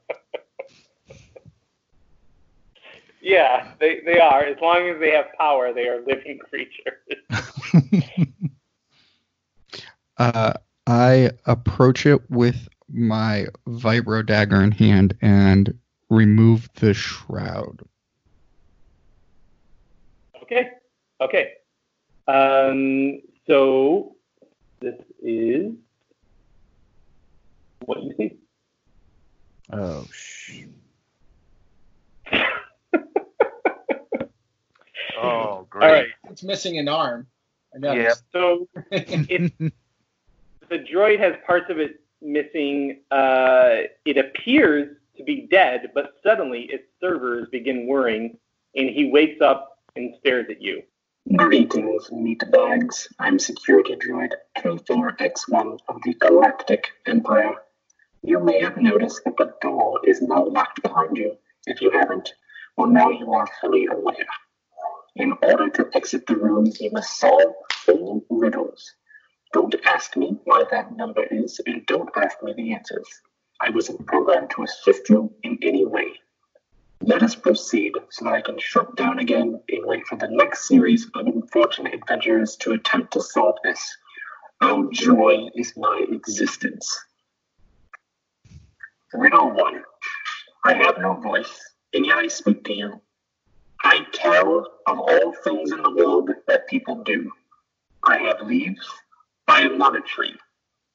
yeah, 3.21 3.73
they, 3.81 4.01
they 4.05 4.21
are. 4.21 4.45
As 4.45 4.57
long 4.61 4.89
as 4.89 5.01
they 5.01 5.11
have 5.11 5.27
power, 5.39 5.73
they 5.73 5.89
are 5.89 6.01
living 6.07 6.39
creatures. 6.51 6.99
Uh, 10.19 10.53
I 10.87 11.31
approach 11.47 12.07
it 12.07 12.31
with 12.31 12.69
my 12.89 13.47
vibro 13.67 14.25
dagger 14.25 14.63
in 14.63 14.71
hand 14.71 15.17
and 15.23 15.77
remove 16.11 16.69
the 16.75 16.95
shroud. 16.95 17.83
Okay, 20.43 20.71
okay. 21.21 21.53
Um, 22.29 23.21
so 23.47 24.17
this 24.81 24.95
is 25.23 25.73
what 27.87 28.03
you 28.03 28.15
see. 28.17 28.37
Oh, 29.73 30.07
sh- 30.12 30.64
Oh, 35.21 35.67
great. 35.71 35.85
All 35.85 35.93
right. 35.93 36.07
It's 36.31 36.43
missing 36.43 36.79
an 36.79 36.88
arm. 36.88 37.26
Yeah. 37.81 38.14
So 38.33 38.69
it, 38.91 39.52
the 40.69 40.79
droid 40.79 41.19
has 41.21 41.35
parts 41.47 41.71
of 41.71 41.79
it 41.79 42.00
missing. 42.21 43.00
Uh, 43.11 43.83
it 44.05 44.17
appears 44.19 44.97
to 45.17 45.23
be 45.25 45.47
dead, 45.50 45.91
but 45.95 46.14
suddenly 46.23 46.62
its 46.62 46.85
servers 47.00 47.49
begin 47.50 47.87
whirring, 47.87 48.37
and 48.75 48.88
he 48.88 49.11
wakes 49.11 49.41
up 49.41 49.79
and 49.97 50.14
stares 50.19 50.47
at 50.50 50.61
you. 50.61 50.83
Greetings, 51.37 52.09
meatbags. 52.11 53.07
I'm 53.21 53.38
security 53.38 53.95
droid 53.97 54.31
K4X1 54.59 55.79
of 55.88 56.02
the 56.05 56.14
Galactic 56.14 56.88
Empire. 57.07 57.55
You 58.25 58.38
may 58.38 58.61
have 58.61 58.76
noticed 58.76 59.25
that 59.25 59.37
the 59.37 59.52
door 59.61 60.00
is 60.07 60.23
now 60.23 60.45
locked 60.45 60.81
behind 60.81 61.17
you. 61.17 61.37
If 61.67 61.81
you 61.81 61.91
haven't, 61.91 62.33
well, 62.76 62.87
now 62.87 63.11
you 63.11 63.33
are 63.33 63.49
fully 63.61 63.87
aware. 63.87 64.26
In 65.17 65.33
order 65.43 65.69
to 65.71 65.91
exit 65.93 66.26
the 66.26 66.37
room, 66.37 66.71
you 66.79 66.91
must 66.93 67.19
solve 67.19 67.52
all 67.88 68.25
riddles. 68.31 68.95
Don't 69.52 69.75
ask 69.85 70.17
me 70.17 70.38
why 70.45 70.62
that 70.71 70.97
number 70.97 71.25
is, 71.25 71.61
and 71.67 71.85
don't 71.87 72.09
ask 72.17 72.41
me 72.45 72.52
the 72.55 72.73
answers. 72.73 73.09
I 73.61 73.71
wasn't 73.71 74.07
programmed 74.07 74.50
to 74.50 74.62
assist 74.62 75.09
you 75.09 75.35
in 75.43 75.59
any 75.61 75.85
way. 75.85 76.21
Let 77.00 77.25
us 77.25 77.35
proceed 77.35 77.95
so 78.11 78.25
that 78.25 78.35
I 78.35 78.41
can 78.41 78.59
shut 78.61 78.95
down 78.95 79.19
again 79.19 79.61
and 79.69 79.85
wait 79.85 80.07
for 80.07 80.14
the 80.14 80.29
next 80.31 80.69
series 80.69 81.11
of 81.14 81.26
unfortunate 81.26 81.95
adventurers 81.95 82.55
to 82.59 82.73
attempt 82.73 83.14
to 83.14 83.21
solve 83.21 83.57
this. 83.64 83.97
Our 84.61 84.88
joy 84.93 85.49
is 85.57 85.76
my 85.76 86.07
existence. 86.09 86.97
Riddle 89.14 89.50
1. 89.52 89.83
I 90.64 90.75
have 90.75 90.99
no 90.99 91.14
voice, 91.14 91.61
and 91.92 92.07
yet 92.07 92.19
I 92.19 92.28
speak 92.28 92.64
to 92.64 92.75
you. 92.75 93.00
I 93.83 94.07
tell 94.12 94.66
of 94.87 94.99
all 94.99 95.33
things 95.45 95.73
in 95.73 95.83
the 95.83 95.90
world 95.90 96.31
that 96.47 96.69
people 96.69 97.02
do. 97.02 97.31
I 98.04 98.19
have 98.19 98.47
leaves, 98.47 98.88
but 99.47 99.57
I 99.57 99.61
am 99.62 99.78
not 99.78 99.97
a 99.97 100.00
tree. 100.00 100.35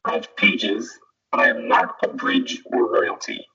I 0.06 0.14
have 0.14 0.36
pages, 0.38 0.98
but 1.32 1.42
I 1.42 1.50
am 1.50 1.68
not 1.68 1.96
a 2.04 2.08
bridge 2.08 2.62
or 2.72 2.92
royalty. 2.92 3.46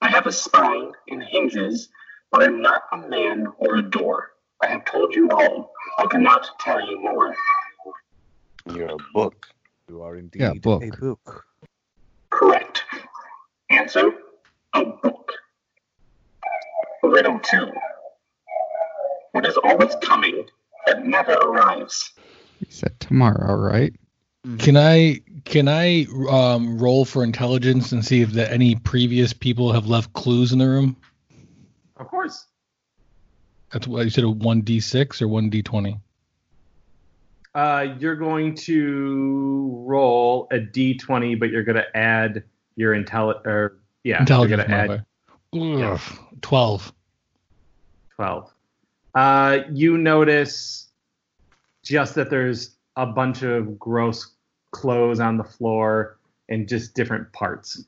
I 0.00 0.08
have 0.08 0.26
a 0.26 0.32
spine 0.32 0.92
and 1.08 1.22
hinges, 1.22 1.88
but 2.30 2.42
I 2.42 2.46
am 2.46 2.62
not 2.62 2.82
a 2.92 2.96
man 2.96 3.46
or 3.58 3.76
a 3.76 3.82
door. 3.82 4.30
I 4.62 4.66
have 4.68 4.84
told 4.84 5.14
you 5.14 5.30
all. 5.30 5.72
I 5.98 6.06
cannot 6.06 6.48
tell 6.60 6.80
you 6.80 7.00
more. 7.00 7.34
You're 8.74 8.92
a 8.92 8.96
book. 9.12 9.46
you 9.88 10.02
are 10.02 10.16
indeed 10.16 10.40
Yeah, 10.42 10.52
book. 10.54 10.82
a 10.82 10.90
book. 10.90 11.44
Correct. 13.78 13.96
Answer 13.96 14.12
a 14.74 14.84
book. 14.84 15.32
Riddle 17.02 17.38
2. 17.38 17.72
What 19.32 19.46
is 19.46 19.56
always 19.56 19.94
coming 20.02 20.46
but 20.86 21.04
never 21.04 21.32
arrives? 21.32 22.12
He 22.58 22.66
said 22.70 22.98
tomorrow, 22.98 23.54
right? 23.54 23.94
Can 24.58 24.76
I 24.76 25.20
can 25.44 25.68
I 25.68 26.06
um, 26.30 26.78
roll 26.78 27.04
for 27.04 27.22
intelligence 27.22 27.92
and 27.92 28.04
see 28.04 28.22
if 28.22 28.32
the, 28.32 28.50
any 28.50 28.76
previous 28.76 29.32
people 29.32 29.72
have 29.72 29.86
left 29.86 30.12
clues 30.12 30.52
in 30.52 30.58
the 30.58 30.66
room? 30.66 30.96
Of 31.96 32.08
course. 32.08 32.46
That's 33.72 33.86
what 33.86 34.04
you 34.04 34.10
said 34.10 34.24
a 34.24 34.30
one 34.30 34.62
d 34.62 34.80
six 34.80 35.20
or 35.20 35.28
one 35.28 35.50
d 35.50 35.62
twenty. 35.62 35.98
Uh, 37.54 37.96
you're 37.98 38.16
going 38.16 38.54
to 38.54 39.82
roll 39.86 40.48
a 40.50 40.58
d20, 40.58 41.38
but 41.38 41.50
you're 41.50 41.64
going 41.64 41.76
to 41.76 41.96
add 41.96 42.44
your 42.78 42.94
intelli 42.94 43.34
or 43.44 43.80
yeah, 44.04 44.20
Intelligence 44.20 44.64
you're 44.68 44.78
going 44.78 44.88
to 44.88 44.94
add 44.94 45.04
modifier. 45.52 45.94
Ugh, 45.94 46.18
Twelve. 46.40 46.92
12. 48.14 48.50
Uh, 49.14 49.58
you 49.72 49.98
notice 49.98 50.88
just 51.82 52.14
that 52.14 52.30
there's 52.30 52.76
a 52.96 53.06
bunch 53.06 53.42
of 53.42 53.78
gross 53.78 54.34
clothes 54.70 55.20
on 55.20 55.36
the 55.36 55.44
floor 55.44 56.18
and 56.48 56.68
just 56.68 56.94
different 56.94 57.32
parts 57.32 57.84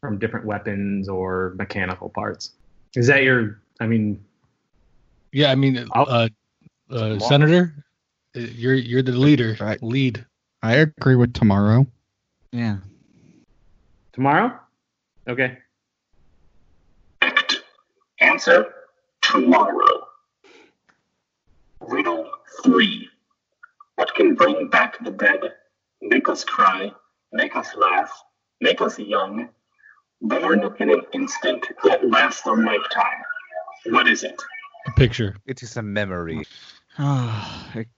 from 0.00 0.18
different 0.18 0.46
weapons 0.46 1.08
or 1.08 1.54
mechanical 1.56 2.08
parts. 2.08 2.52
Is 2.94 3.08
that 3.08 3.22
your? 3.24 3.60
I 3.80 3.86
mean, 3.86 4.24
Yeah, 5.32 5.50
I 5.50 5.54
mean, 5.54 5.86
uh, 5.94 6.28
uh, 6.90 7.18
Senator, 7.18 7.74
uh, 8.36 8.40
you're 8.40 8.74
you're 8.74 9.02
the 9.02 9.12
leader. 9.12 9.56
Right. 9.60 9.82
Lead. 9.82 10.24
I 10.62 10.74
agree 10.76 11.16
with 11.16 11.34
tomorrow. 11.34 11.86
Yeah. 12.52 12.78
Tomorrow? 14.16 14.58
Okay. 15.28 15.58
Answer 18.20 18.66
tomorrow. 19.22 20.08
Riddle 21.80 22.28
3. 22.64 23.08
What 23.96 24.14
can 24.14 24.34
bring 24.34 24.68
back 24.68 25.02
the 25.04 25.10
dead, 25.10 25.40
make 26.00 26.28
us 26.28 26.42
cry, 26.44 26.90
make 27.32 27.54
us 27.56 27.68
laugh, 27.76 28.10
make 28.60 28.80
us 28.80 28.98
young, 28.98 29.48
born 30.22 30.64
in 30.80 30.90
an 30.90 31.02
instant 31.12 31.66
that 31.84 32.08
lasts 32.08 32.44
a 32.46 32.52
lifetime? 32.52 33.22
What 33.86 34.08
is 34.08 34.24
it? 34.24 34.42
A 34.86 34.92
picture. 34.92 35.36
It 35.46 35.62
is 35.62 35.76
a 35.76 35.82
memory. 35.82 36.42
Oh, 36.98 37.66
it- 37.74 37.88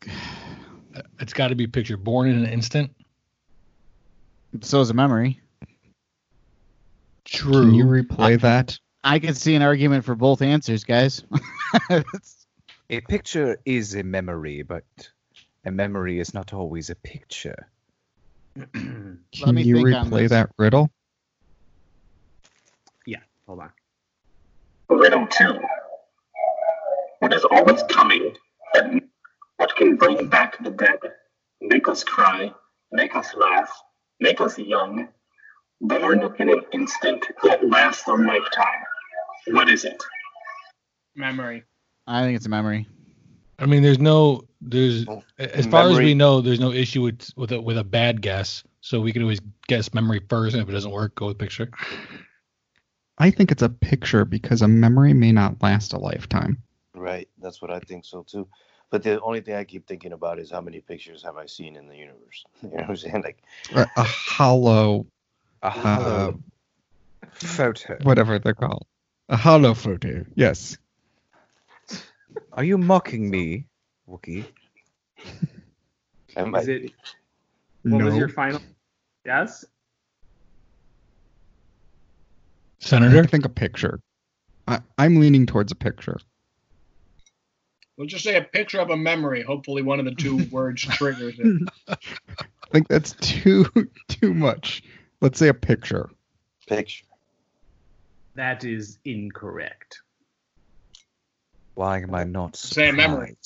It's 1.20 1.32
got 1.32 1.48
to 1.48 1.54
be 1.54 1.62
a 1.64 1.68
picture. 1.68 1.96
Born 1.96 2.28
in 2.28 2.44
an 2.44 2.50
instant. 2.52 2.90
so 4.60 4.80
is 4.80 4.90
a 4.90 4.94
memory. 4.94 5.40
True. 7.28 7.52
Can 7.52 7.74
you 7.74 7.84
replay 7.84 8.40
that? 8.40 8.78
I 9.04 9.18
can 9.18 9.34
see 9.34 9.54
an 9.54 9.62
argument 9.62 10.04
for 10.04 10.14
both 10.14 10.42
answers, 10.42 10.84
guys. 10.84 11.22
A 12.90 13.00
picture 13.02 13.60
is 13.66 13.94
a 13.94 14.02
memory, 14.02 14.62
but 14.62 14.84
a 15.66 15.70
memory 15.70 16.20
is 16.20 16.32
not 16.32 16.54
always 16.54 16.88
a 16.88 16.94
picture. 16.94 17.68
Can 18.72 19.20
me 19.52 19.62
you 19.62 19.74
think 19.74 19.88
replay 19.88 20.20
this. 20.20 20.30
that 20.30 20.50
riddle? 20.56 20.90
Yeah, 23.04 23.18
hold 23.46 23.60
on. 23.60 23.70
Riddle 24.88 25.26
2. 25.26 25.60
What 27.18 27.34
is 27.34 27.44
always 27.44 27.82
coming, 27.90 28.34
and 28.72 29.02
what 29.58 29.76
can 29.76 29.96
bring 29.96 30.28
back 30.28 30.62
the 30.64 30.70
dead, 30.70 30.98
make 31.60 31.88
us 31.88 32.04
cry, 32.04 32.54
make 32.90 33.14
us 33.14 33.34
laugh, 33.34 33.70
make 34.18 34.40
us 34.40 34.58
young, 34.58 35.08
born 35.80 36.20
in 36.38 36.50
an 36.50 36.62
instant 36.72 37.24
that 37.44 37.66
lasts 37.68 38.06
a 38.06 38.12
lifetime? 38.12 38.82
What 39.48 39.68
is 39.68 39.84
it? 39.84 40.02
Memory. 41.14 41.64
I 42.06 42.22
think 42.22 42.36
it's 42.36 42.46
a 42.46 42.50
memory. 42.50 42.86
I 43.58 43.66
mean, 43.66 43.82
there's 43.82 43.98
no, 43.98 44.42
there's 44.60 45.06
Oh, 45.08 45.22
as 45.38 45.66
far 45.66 45.90
as 45.90 45.98
we 45.98 46.14
know, 46.14 46.40
there's 46.40 46.60
no 46.60 46.72
issue 46.72 47.02
with 47.02 47.30
with 47.36 47.52
a, 47.52 47.60
with 47.60 47.78
a 47.78 47.84
bad 47.84 48.22
guess. 48.22 48.62
So 48.80 49.00
we 49.00 49.12
can 49.12 49.22
always 49.22 49.40
guess 49.66 49.92
memory 49.92 50.20
first, 50.28 50.54
and 50.54 50.62
if 50.62 50.68
it 50.68 50.72
doesn't 50.72 50.90
work, 50.90 51.16
go 51.16 51.26
with 51.26 51.38
picture. 51.38 51.70
I 53.18 53.30
think 53.30 53.50
it's 53.50 53.62
a 53.62 53.68
picture 53.68 54.24
because 54.24 54.62
a 54.62 54.68
memory 54.68 55.12
may 55.12 55.32
not 55.32 55.60
last 55.60 55.92
a 55.92 55.98
lifetime. 55.98 56.62
Right, 56.94 57.28
that's 57.40 57.60
what 57.60 57.72
I 57.72 57.80
think 57.80 58.04
so 58.04 58.22
too. 58.22 58.48
But 58.90 59.02
the 59.02 59.20
only 59.20 59.40
thing 59.40 59.54
I 59.54 59.64
keep 59.64 59.86
thinking 59.86 60.12
about 60.12 60.38
is 60.38 60.50
how 60.50 60.60
many 60.60 60.80
pictures 60.80 61.22
have 61.22 61.36
I 61.36 61.46
seen 61.46 61.76
in 61.76 61.88
the 61.88 61.96
universe? 61.96 62.44
You 62.62 62.68
know 62.68 62.76
what 62.76 62.90
I'm 62.90 62.96
saying? 62.96 63.22
Like, 63.22 63.42
A, 63.74 63.86
a 63.96 64.02
hollow, 64.02 65.06
A 65.62 65.70
hollow 65.70 66.38
photo. 67.32 67.98
whatever 68.02 68.38
they're 68.38 68.54
called. 68.54 68.86
A 69.28 69.36
hollow 69.36 69.74
photo. 69.74 70.24
Yes. 70.34 70.76
Are 72.52 72.64
you 72.64 72.78
mocking 72.78 73.30
me, 73.30 73.66
Wookie? 74.08 74.44
I 76.36 76.44
might 76.44 76.62
Is 76.62 76.68
it? 76.68 76.92
What 77.82 77.98
no. 77.98 78.04
was 78.06 78.16
your 78.16 78.28
final? 78.28 78.60
Yes. 79.24 79.64
I 82.92 83.26
think 83.26 83.44
a 83.44 83.48
picture. 83.48 84.00
I, 84.66 84.80
I'm 84.96 85.20
leaning 85.20 85.46
towards 85.46 85.72
a 85.72 85.74
picture. 85.74 86.18
We'll 87.96 88.06
just 88.06 88.22
say 88.22 88.36
a 88.36 88.42
picture 88.42 88.78
of 88.78 88.90
a 88.90 88.96
memory. 88.96 89.42
Hopefully, 89.42 89.82
one 89.82 89.98
of 89.98 90.04
the 90.04 90.14
two 90.14 90.44
words 90.50 90.82
triggers 90.82 91.34
it. 91.38 91.68
I 91.88 91.96
think 92.70 92.88
that's 92.88 93.12
too 93.20 93.66
too 94.08 94.32
much. 94.32 94.82
Let's 95.20 95.38
say 95.38 95.48
a 95.48 95.54
picture. 95.54 96.10
picture. 96.66 97.04
That 98.34 98.64
is 98.64 98.98
incorrect. 99.04 100.00
Why 101.74 102.00
am 102.00 102.14
I 102.14 102.24
not 102.24 102.56
Say 102.56 102.88
a 102.88 102.92
memory. 102.92 103.36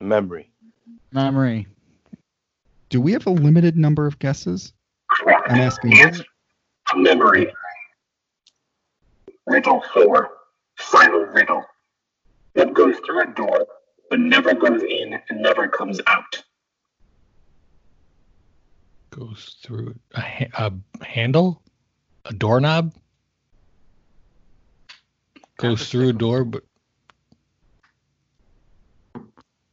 Memory. 0.00 0.50
Memory. 1.12 1.66
Do 2.88 3.00
we 3.00 3.12
have 3.12 3.26
a 3.26 3.30
limited 3.30 3.76
number 3.76 4.06
of 4.06 4.18
guesses? 4.18 4.72
Correct. 5.10 5.50
I'm 5.50 5.60
asking 5.60 5.92
you. 5.92 6.06
Answer 6.06 6.24
memory. 6.96 7.52
Riddle 9.46 9.82
4. 9.92 10.30
Final 10.76 11.20
riddle. 11.20 11.64
What 12.54 12.74
goes 12.74 12.96
through 13.04 13.22
a 13.22 13.26
door, 13.26 13.66
but 14.10 14.20
never 14.20 14.54
goes 14.54 14.82
in 14.82 15.18
and 15.28 15.42
never 15.42 15.68
comes 15.68 16.00
out? 16.06 16.42
Goes 19.18 19.56
through 19.62 19.96
a, 20.14 20.20
ha- 20.20 20.70
a 21.00 21.04
handle, 21.04 21.60
a 22.24 22.32
doorknob. 22.32 22.94
Goes 25.56 25.88
through 25.90 26.10
a 26.10 26.12
door, 26.12 26.44
but 26.44 26.62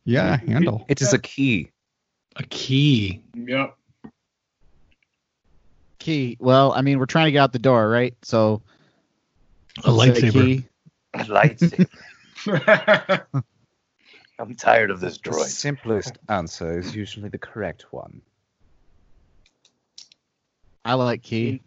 Yeah, 0.03 0.33
a 0.33 0.37
handle. 0.37 0.85
It 0.87 1.01
is 1.01 1.13
a 1.13 1.19
key. 1.19 1.69
a 2.35 2.43
key. 2.43 3.21
Yep. 3.35 3.75
Key. 5.99 6.37
Well, 6.39 6.71
I 6.71 6.81
mean, 6.81 6.97
we're 6.97 7.05
trying 7.05 7.25
to 7.25 7.31
get 7.31 7.39
out 7.39 7.53
the 7.53 7.59
door, 7.59 7.87
right? 7.87 8.15
So 8.23 8.63
A 9.83 9.91
let's 9.91 10.19
say 10.21 10.29
lightsaber. 10.29 10.31
key. 10.33 11.87
Lightsaber. 12.47 13.25
I'm 14.39 14.55
tired 14.55 14.89
of 14.89 14.99
this 14.99 15.19
The 15.19 15.29
droid. 15.29 15.45
simplest 15.45 16.17
answer 16.29 16.79
is 16.79 16.95
usually 16.95 17.29
the 17.29 17.37
correct 17.37 17.85
one. 17.91 18.21
I 20.85 20.93
like 20.93 21.23
key. 21.23 21.61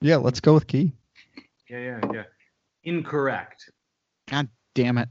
Yeah, 0.00 0.16
let's 0.16 0.40
go 0.40 0.54
with 0.54 0.66
key. 0.66 0.92
Yeah, 1.68 1.78
yeah, 1.78 2.00
yeah. 2.12 2.22
Incorrect. 2.84 3.70
God 4.28 4.48
damn 4.74 4.96
it. 4.96 5.10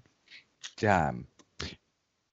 Damn. 0.77 1.27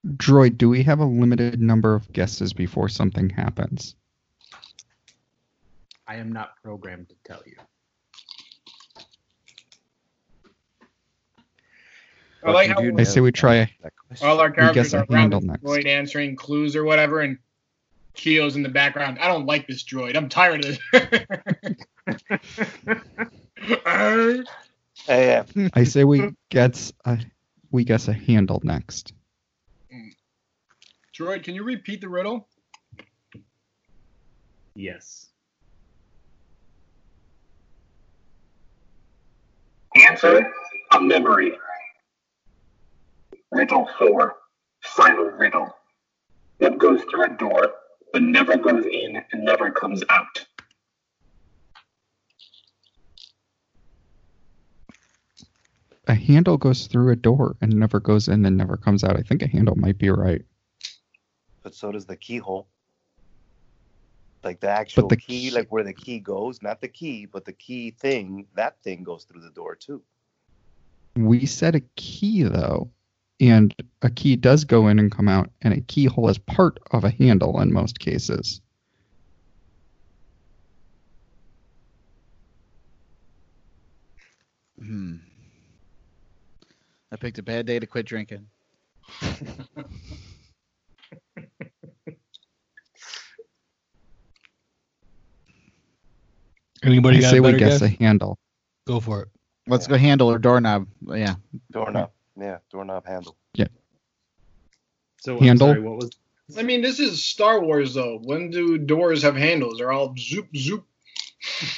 Droid, 0.07 0.57
do 0.57 0.71
we 0.71 0.83
have 0.85 1.01
a 1.01 1.05
limited 1.05 1.61
number 1.61 1.95
of 1.95 2.11
guesses 2.13 2.55
before 2.55 2.89
something 2.89 3.29
happens? 3.29 3.95
I 6.07 6.17
am 6.17 6.33
not 6.33 6.53
programmed 6.63 7.11
to 7.11 7.17
tell 7.25 7.43
you. 7.45 7.57
I 12.45 12.53
like 12.53 12.71
how 12.71 12.77
would 12.77 12.85
you 12.85 12.99
I 12.99 13.03
say 13.03 13.21
we 13.21 13.33
try 13.33 13.57
a 13.57 13.67
that 13.83 13.93
question? 14.07 14.29
all 14.29 14.41
our 14.41 14.49
guess 14.49 14.91
characters 14.91 14.95
are 14.95 15.07
around 15.11 15.31
the 15.31 15.41
next. 15.41 15.65
droid 15.65 15.87
answering 15.87 16.37
clues 16.37 16.77
or 16.77 16.85
whatever, 16.85 17.21
and 17.21 17.39
Keo's 18.16 18.57
in 18.57 18.62
the 18.62 18.68
background. 18.68 19.18
I 19.20 19.29
don't 19.29 19.46
like 19.46 19.66
this 19.66 19.85
droid. 19.85 20.16
I'm 20.16 20.29
tired 20.29 20.64
of 20.64 20.79
this. 20.92 21.76
Hey, 25.07 25.26
yeah. 25.55 25.68
I 25.74 25.85
say 25.85 26.05
we 26.05 26.33
guess 26.50 26.92
a 27.05 27.18
we 27.70 27.85
guess 27.85 28.09
a 28.09 28.12
handle 28.12 28.61
next. 28.64 29.12
droid, 31.16 31.44
can 31.44 31.55
you 31.55 31.62
repeat 31.62 32.00
the 32.00 32.09
riddle? 32.09 32.48
Yes. 34.74 35.29
Answer 40.09 40.52
a 40.92 41.00
memory. 41.00 41.52
Riddle 43.50 43.88
4. 43.98 44.35
Final 44.83 45.24
riddle. 45.24 45.74
What 46.59 46.79
goes 46.79 47.00
through 47.05 47.24
a 47.24 47.37
door, 47.37 47.72
but 48.12 48.23
never 48.23 48.57
goes 48.57 48.85
in 48.87 49.23
and 49.33 49.45
never 49.45 49.71
comes 49.71 50.03
out? 50.11 50.47
A 56.09 56.14
handle 56.14 56.57
goes 56.57 56.87
through 56.87 57.11
a 57.11 57.16
door 57.16 57.57
and 57.61 57.75
never 57.75 57.99
goes 57.99 58.29
in 58.29 58.45
and 58.47 58.57
never 58.57 58.77
comes 58.77 59.03
out. 59.03 59.16
I 59.16 59.23
think 59.23 59.42
a 59.42 59.49
handle 59.49 59.75
might 59.75 59.99
be 59.99 60.09
right. 60.09 60.42
But 61.62 61.75
so 61.75 61.90
does 61.90 62.07
the 62.07 62.16
keyhole. 62.16 62.69
Like 64.45 64.61
the 64.61 64.69
actual 64.69 65.05
but 65.05 65.09
the 65.09 65.16
key, 65.16 65.49
key- 65.49 65.51
like 65.51 65.73
where 65.73 65.83
the 65.83 65.92
key 65.92 66.21
goes, 66.21 66.62
not 66.62 66.81
the 66.81 66.87
key, 66.88 67.27
but 67.27 67.45
the 67.45 67.53
key 67.53 67.90
thing, 67.90 68.47
that 68.55 68.81
thing 68.85 69.03
goes 69.03 69.25
through 69.25 69.40
the 69.40 69.51
door 69.51 69.75
too. 69.75 70.01
We 71.16 71.47
said 71.47 71.75
a 71.75 71.81
key 71.97 72.45
though. 72.45 72.90
And 73.40 73.75
a 74.03 74.11
key 74.11 74.37
does 74.37 74.64
go 74.64 74.88
in 74.88 74.99
and 74.99 75.11
come 75.11 75.29
out, 75.29 75.51
and 75.62 75.75
a 75.75 75.81
keyhole 75.83 76.29
is 76.29 76.38
part 76.38 76.79
of 76.90 77.05
a 77.05 77.11
handle 77.11 77.61
in 77.61 77.72
most 77.72 77.99
cases. 77.99 78.61
Hmm. 84.79 85.16
I 87.12 87.16
picked 87.16 87.38
a 87.38 87.42
bad 87.42 87.66
day 87.66 87.79
to 87.79 87.87
quit 87.87 88.07
drinking. 88.07 88.46
Anybody 96.83 97.18
I 97.18 97.20
got 97.20 97.31
say 97.31 97.38
a 97.38 97.42
we 97.42 97.53
guess 97.53 97.81
guess? 97.81 97.83
a 97.83 97.88
handle. 97.88 98.38
Go 98.87 99.01
for 99.01 99.22
it. 99.22 99.29
Let's 99.66 99.87
go 99.87 99.96
handle 99.96 100.31
or 100.31 100.38
doorknob. 100.38 100.87
Yeah. 101.07 101.35
Doorknob. 101.72 102.11
Yeah, 102.37 102.59
doorknob 102.70 103.07
handle. 103.07 103.37
Yeah. 103.55 103.66
So 105.20 105.38
Handle? 105.40 105.68
Sorry, 105.68 105.81
what 105.81 105.96
was 105.96 106.11
I 106.57 106.62
mean, 106.62 106.83
this 106.83 107.01
is 107.01 107.25
Star 107.25 107.61
Wars 107.61 107.94
though. 107.94 108.20
When 108.22 108.51
do 108.51 108.79
doors 108.79 109.22
have 109.22 109.37
handles? 109.37 109.79
They're 109.79 109.92
all 109.92 110.14
zoop 110.18 110.49
zoop. 110.57 110.85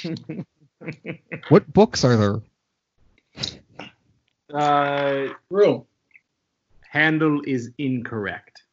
What 1.49 1.71
books 1.73 2.05
are 2.05 2.15
there? 2.15 2.41
uh 4.53 5.33
Room. 5.49 5.85
handle 6.89 7.41
is 7.45 7.71
incorrect. 7.77 8.63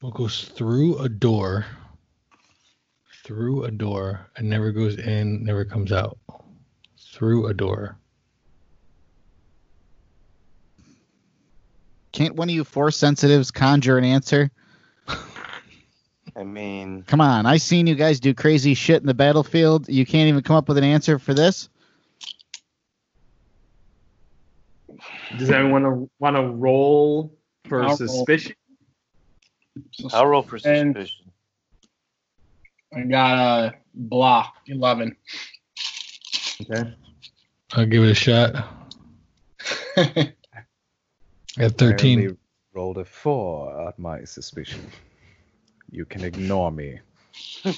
What 0.00 0.14
goes 0.14 0.44
through 0.44 0.98
a 0.98 1.08
door, 1.08 1.64
through 3.24 3.64
a 3.64 3.70
door, 3.70 4.28
and 4.36 4.50
never 4.50 4.72
goes 4.72 4.98
in, 4.98 5.44
never 5.44 5.64
comes 5.64 5.92
out. 5.92 6.18
Through 6.98 7.46
a 7.46 7.54
door. 7.54 7.96
Can't 12.16 12.34
one 12.34 12.48
of 12.48 12.54
you 12.54 12.64
force 12.64 12.96
sensitives 12.96 13.50
conjure 13.50 13.98
an 13.98 14.04
answer? 14.04 14.50
I 16.34 16.44
mean, 16.44 17.02
Come 17.06 17.20
on, 17.20 17.44
I 17.44 17.58
seen 17.58 17.86
you 17.86 17.94
guys 17.94 18.20
do 18.20 18.32
crazy 18.32 18.72
shit 18.72 19.02
in 19.02 19.06
the 19.06 19.12
battlefield. 19.12 19.86
You 19.86 20.06
can't 20.06 20.26
even 20.26 20.42
come 20.42 20.56
up 20.56 20.66
with 20.66 20.78
an 20.78 20.84
answer 20.84 21.18
for 21.18 21.34
this? 21.34 21.68
Does 25.38 25.50
anyone 25.50 26.08
want 26.18 26.36
to 26.36 26.42
roll 26.42 27.36
for 27.68 27.82
I'll 27.82 27.88
roll. 27.88 27.96
suspicion? 27.98 28.54
I'll 30.14 30.26
roll 30.26 30.40
for 30.40 30.56
And- 30.64 30.94
suspicion. 30.96 31.32
I 32.96 33.02
got 33.02 33.38
a 33.38 33.74
blah 33.92 34.48
eleven. 34.68 35.14
Okay. 36.62 36.94
I'll 37.74 37.84
give 37.84 38.04
it 38.04 38.10
a 38.10 38.14
shot. 38.14 38.54
I 41.58 41.62
have 41.62 41.72
I 41.72 41.76
13. 41.76 42.18
only 42.20 42.36
rolled 42.74 42.98
a 42.98 43.04
four 43.04 43.88
at 43.88 43.98
my 43.98 44.24
suspicion. 44.24 44.80
You 45.90 46.04
can 46.04 46.24
ignore 46.24 46.70
me. 46.70 47.00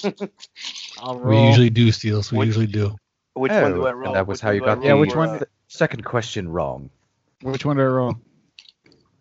I'll 0.99 1.19
We 1.19 1.41
usually 1.47 1.71
do 1.71 1.93
steals. 1.93 2.33
We 2.33 2.39
Which- 2.39 2.47
usually 2.47 2.67
do. 2.67 2.97
Which 3.35 3.53
oh, 3.53 3.63
one 3.63 3.75
do 3.75 3.87
I 3.87 3.93
roll? 3.93 4.15
that 4.15 4.27
was 4.27 4.39
Which 4.39 4.43
how 4.43 4.51
you 4.51 4.61
got 4.61 4.79
roll 4.79 4.87
Yeah, 4.87 4.95
which 4.95 5.15
one- 5.15 5.29
uh, 5.29 5.45
second 5.69 6.05
question 6.05 6.49
wrong. 6.49 6.91
Which 7.43 7.65
one 7.65 7.77
do 7.77 7.83
I 7.83 7.87
roll? 7.87 8.17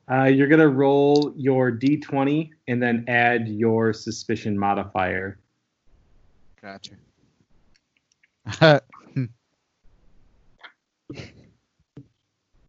Uh, 0.10 0.24
you're 0.24 0.48
gonna 0.48 0.68
roll 0.68 1.34
your 1.36 1.72
d20 1.72 2.50
and 2.68 2.82
then 2.82 3.06
add 3.08 3.48
your 3.48 3.94
suspicion 3.94 4.58
modifier. 4.58 5.38
Gotcha. 6.62 6.94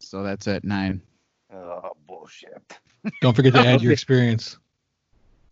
so 0.01 0.23
that's 0.23 0.49
at 0.49 0.65
nine. 0.65 1.01
Oh 1.53 1.93
bullshit. 2.07 2.63
Don't 3.21 3.35
forget 3.35 3.55
to 3.55 3.61
add 3.67 3.83
your 3.83 3.93
experience. 3.93 4.59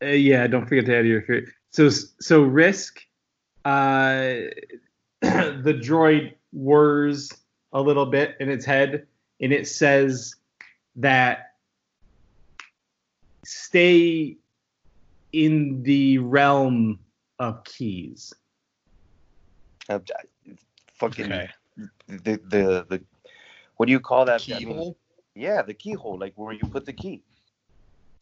Uh, 0.03 0.09
yeah, 0.09 0.47
don't 0.47 0.67
forget 0.67 0.85
to 0.87 0.97
add 0.97 1.07
your 1.07 1.19
experience. 1.19 1.51
so 1.71 1.89
so 2.21 2.43
risk. 2.43 3.01
Uh, 3.65 4.53
the 5.23 5.81
droid 5.83 6.35
whirs 6.53 7.33
a 7.73 7.81
little 7.81 8.07
bit 8.07 8.37
in 8.41 8.49
its 8.49 8.65
head, 8.65 9.07
and 9.41 9.53
it 9.53 9.67
says 9.67 10.35
that 10.97 11.53
stay 13.45 14.37
in 15.33 15.83
the 15.83 16.19
realm 16.19 16.99
of 17.39 17.65
keys. 17.65 18.33
Uh, 19.89 19.99
fucking 20.95 21.27
Okay. 21.27 21.49
the, 22.09 22.41
the 22.49 22.87
the 22.89 23.03
what 23.77 23.87
do 23.87 23.93
you 23.93 24.01
call 24.01 24.25
that? 24.25 24.43
I 24.49 24.59
mean, 24.59 24.69
Keyhole? 24.69 24.97
Yeah, 25.37 25.63
the 25.63 25.75
keyhole, 25.75 26.19
like 26.19 26.33
where 26.37 26.53
you 26.55 26.67
put 26.71 26.85
the 26.87 26.93
key. 26.93 27.23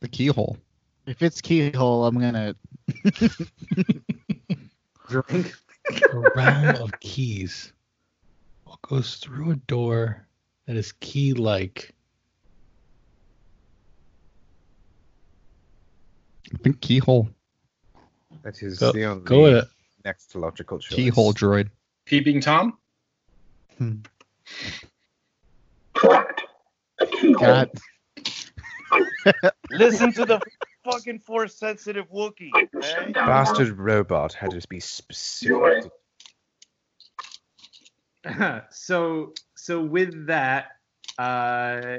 The 0.00 0.08
keyhole. 0.08 0.58
If 1.06 1.22
it's 1.22 1.40
keyhole, 1.40 2.04
I'm 2.06 2.18
gonna. 2.20 2.54
Drink. 5.08 5.54
A 6.12 6.18
round 6.34 6.78
of 6.78 6.98
keys. 7.00 7.72
What 8.64 8.80
goes 8.82 9.16
through 9.16 9.50
a 9.52 9.56
door 9.56 10.26
that 10.66 10.76
is 10.76 10.92
key 10.92 11.34
like? 11.34 11.92
I 16.52 16.56
think 16.62 16.80
keyhole. 16.80 17.28
That 18.42 18.62
is 18.62 18.78
Go- 18.78 18.92
the 18.92 19.04
only 19.04 19.24
Go 19.24 19.42
with 19.42 19.56
it. 19.56 19.68
next 20.04 20.34
logical 20.34 20.78
choice. 20.78 20.96
Keyhole 20.96 21.32
droid. 21.34 21.68
Peeping 22.06 22.40
Tom. 22.40 22.78
Correct. 23.78 24.08
Hmm. 25.96 26.30
A 27.24 27.26
keyhole. 27.26 27.46
God, 27.46 27.70
Listen 29.70 30.12
to 30.12 30.24
the 30.24 30.40
fucking 30.84 31.20
force 31.20 31.54
sensitive 31.54 32.10
Wookiee. 32.10 32.50
I 32.54 32.68
shut 32.80 33.04
man. 33.04 33.12
down 33.12 33.26
Bastard 33.26 33.78
robot 33.78 34.32
had 34.32 34.50
to 34.50 34.68
be 34.68 34.80
specific. 34.80 35.90
So 38.70 39.34
so 39.54 39.82
with 39.82 40.26
that, 40.28 40.68
uh, 41.18 41.98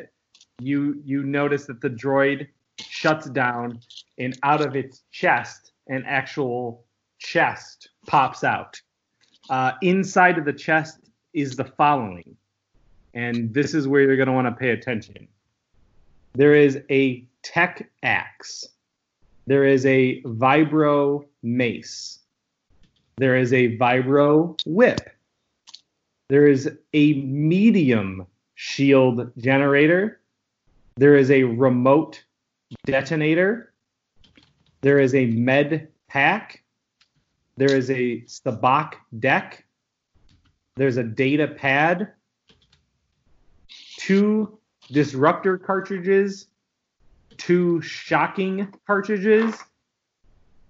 you 0.60 1.00
you 1.06 1.24
notice 1.24 1.66
that 1.66 1.82
the 1.82 1.90
droid 1.90 2.48
shuts 2.80 3.30
down, 3.30 3.80
and 4.18 4.38
out 4.42 4.62
of 4.66 4.76
its 4.76 5.04
chest, 5.12 5.74
an 5.88 6.04
actual 6.08 6.84
chest 7.20 7.90
pops 8.08 8.44
out. 8.44 8.82
Uh, 9.52 9.74
inside 9.84 10.40
of 10.40 10.46
the 10.46 10.54
chest 10.54 11.12
is 11.34 11.56
the 11.56 11.66
following, 11.66 12.36
and 13.16 13.54
this 13.54 13.74
is 13.74 13.88
where 13.88 14.02
you're 14.02 14.18
going 14.18 14.28
to 14.28 14.34
want 14.34 14.48
to 14.48 14.52
pay 14.52 14.70
attention. 14.70 15.28
There 16.34 16.54
is 16.54 16.80
a 16.92 17.26
tech 17.42 17.90
axe. 18.04 18.68
There 19.48 19.64
is 19.64 19.86
a 19.86 20.22
vibro 20.24 21.26
mace. 21.42 22.20
There 23.18 23.38
is 23.38 23.54
a 23.54 23.78
vibro 23.78 24.60
whip. 24.66 25.10
There 26.28 26.48
is 26.48 26.70
a 26.94 27.14
medium 27.14 28.28
shield 28.56 29.32
generator. 29.38 30.20
There 30.98 31.16
is 31.16 31.32
a 31.32 31.44
remote 31.44 32.24
detonator. 32.86 33.74
There 34.82 35.00
is 35.00 35.16
a 35.16 35.28
med 35.28 35.88
pack. 36.08 36.64
There 37.58 37.74
is 37.74 37.90
a 37.90 38.22
Sabacc 38.22 38.96
deck. 39.20 39.64
There's 40.76 40.98
a 40.98 41.04
data 41.04 41.48
pad. 41.48 42.12
Two 44.06 44.60
disruptor 44.92 45.58
cartridges. 45.58 46.46
Two 47.38 47.82
shocking 47.82 48.72
cartridges. 48.86 49.56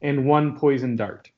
And 0.02 0.26
one 0.26 0.58
poison 0.58 0.96
dart. 0.96 1.30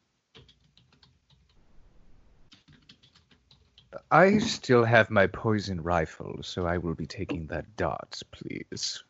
I 4.12 4.38
still 4.38 4.84
have 4.86 5.10
my 5.10 5.26
poison 5.26 5.82
rifle, 5.82 6.38
so 6.44 6.68
I 6.68 6.78
will 6.78 6.94
be 6.94 7.08
taking 7.08 7.48
that 7.48 7.66
dart, 7.78 8.22
please. 8.32 9.04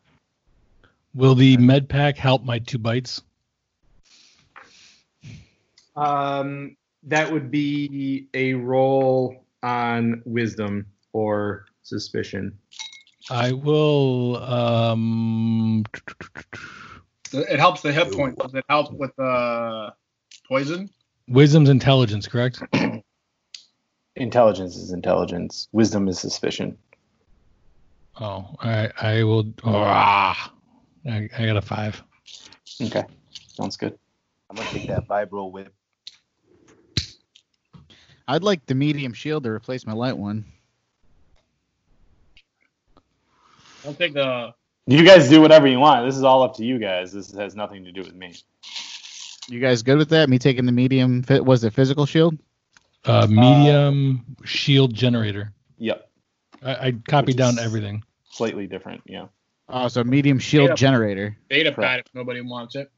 Will 1.14 1.34
the 1.34 1.58
med 1.58 1.90
pack 1.90 2.16
help 2.16 2.42
my 2.42 2.58
two 2.58 2.78
bites? 2.78 3.20
Um, 5.94 6.74
that 7.02 7.30
would 7.30 7.50
be 7.50 8.28
a 8.32 8.54
roll 8.54 9.44
on 9.62 10.22
wisdom 10.24 10.86
or 11.12 11.67
suspicion. 11.88 12.58
I 13.30 13.52
will. 13.52 14.36
Um, 14.42 15.84
It 17.32 17.58
helps 17.58 17.82
the 17.82 17.92
hit 17.92 18.12
point. 18.12 18.38
Does 18.38 18.54
it 18.54 18.64
help 18.68 18.92
with 18.92 19.18
uh, 19.18 19.90
poison? 20.46 20.88
wisdom's 21.28 21.68
intelligence, 21.68 22.26
correct? 22.26 22.62
Intelligence 24.16 24.76
is 24.76 24.90
intelligence. 24.90 25.68
Wisdom 25.72 26.08
is 26.08 26.18
suspicion. 26.18 26.76
Oh, 28.20 28.56
I 28.60 28.90
I 29.00 29.22
will. 29.22 29.52
Ah, 29.62 30.52
I, 31.08 31.28
I 31.38 31.46
got 31.46 31.56
a 31.56 31.62
five. 31.62 32.02
Okay, 32.82 33.04
sounds 33.54 33.76
good. 33.76 33.96
I'm 34.50 34.56
gonna 34.56 34.68
take 34.70 34.88
that 34.88 35.06
vibro 35.06 35.52
whip. 35.52 35.72
I'd 38.26 38.42
like 38.42 38.66
the 38.66 38.74
medium 38.74 39.12
shield 39.12 39.44
to 39.44 39.50
replace 39.50 39.86
my 39.86 39.92
light 39.92 40.18
one. 40.18 40.44
I'll 43.86 43.94
take 43.94 44.14
the. 44.14 44.54
You 44.86 45.04
guys 45.04 45.28
do 45.28 45.40
whatever 45.40 45.66
you 45.66 45.78
want. 45.78 46.06
This 46.06 46.16
is 46.16 46.22
all 46.24 46.42
up 46.42 46.56
to 46.56 46.64
you 46.64 46.78
guys. 46.78 47.12
This 47.12 47.32
has 47.34 47.54
nothing 47.54 47.84
to 47.84 47.92
do 47.92 48.00
with 48.00 48.14
me. 48.14 48.34
You 49.48 49.60
guys 49.60 49.82
good 49.82 49.98
with 49.98 50.08
that? 50.10 50.28
Me 50.30 50.38
taking 50.38 50.64
the 50.66 50.72
medium. 50.72 51.22
fi- 51.22 51.40
Was 51.40 51.62
it 51.64 51.72
physical 51.74 52.06
shield? 52.06 52.38
Uh, 53.04 53.26
medium 53.28 54.24
shield 54.44 54.94
generator. 54.94 55.52
Yep. 55.78 56.10
I, 56.62 56.74
I 56.88 56.92
copied 57.06 57.36
down 57.36 57.58
everything. 57.58 58.02
Slightly 58.30 58.66
different, 58.66 59.02
yeah. 59.06 59.26
Oh, 59.68 59.88
so 59.88 60.02
medium 60.04 60.38
shield 60.38 60.70
Yeah. 60.70 60.74
generator. 60.74 61.36
Beta 61.48 61.70
Correct. 61.72 61.78
pad 61.88 62.00
if 62.00 62.14
nobody 62.14 62.40
wants 62.40 62.74
it. 62.74 62.90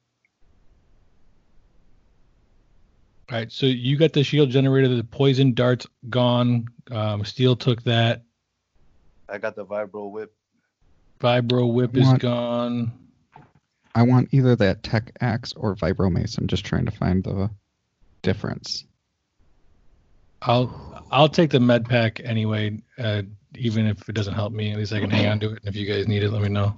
All 3.30 3.38
right, 3.38 3.50
so 3.52 3.66
you 3.66 3.96
got 3.96 4.12
the 4.12 4.24
shield 4.24 4.50
generator. 4.50 4.88
The 4.88 5.04
poison 5.04 5.54
darts 5.54 5.86
gone. 6.08 6.66
Um, 6.90 7.24
Steel 7.24 7.54
took 7.54 7.82
that. 7.84 8.22
I 9.28 9.38
got 9.38 9.54
the 9.54 9.64
vibro 9.64 10.10
whip. 10.10 10.32
Vibro 11.20 11.72
whip 11.72 11.96
is 11.96 12.12
gone. 12.14 12.92
I 13.94 14.02
want 14.02 14.28
either 14.32 14.56
that 14.56 14.82
Tech 14.82 15.12
Axe 15.20 15.52
or 15.54 15.74
Vibromace. 15.74 16.38
I'm 16.38 16.46
just 16.46 16.64
trying 16.64 16.86
to 16.86 16.90
find 16.90 17.22
the 17.22 17.50
difference. 18.22 18.84
I'll 20.42 21.04
I'll 21.10 21.28
take 21.28 21.50
the 21.50 21.60
med 21.60 21.86
pack 21.86 22.20
anyway. 22.24 22.78
Uh, 22.98 23.22
even 23.56 23.86
if 23.86 24.08
it 24.08 24.14
doesn't 24.14 24.34
help 24.34 24.52
me, 24.52 24.72
at 24.72 24.78
least 24.78 24.92
I 24.92 25.00
can 25.00 25.10
hang 25.10 25.26
on 25.26 25.40
to 25.40 25.50
it. 25.52 25.58
And 25.64 25.68
if 25.68 25.76
you 25.76 25.86
guys 25.86 26.08
need 26.08 26.22
it, 26.22 26.30
let 26.30 26.42
me 26.42 26.48
know. 26.48 26.76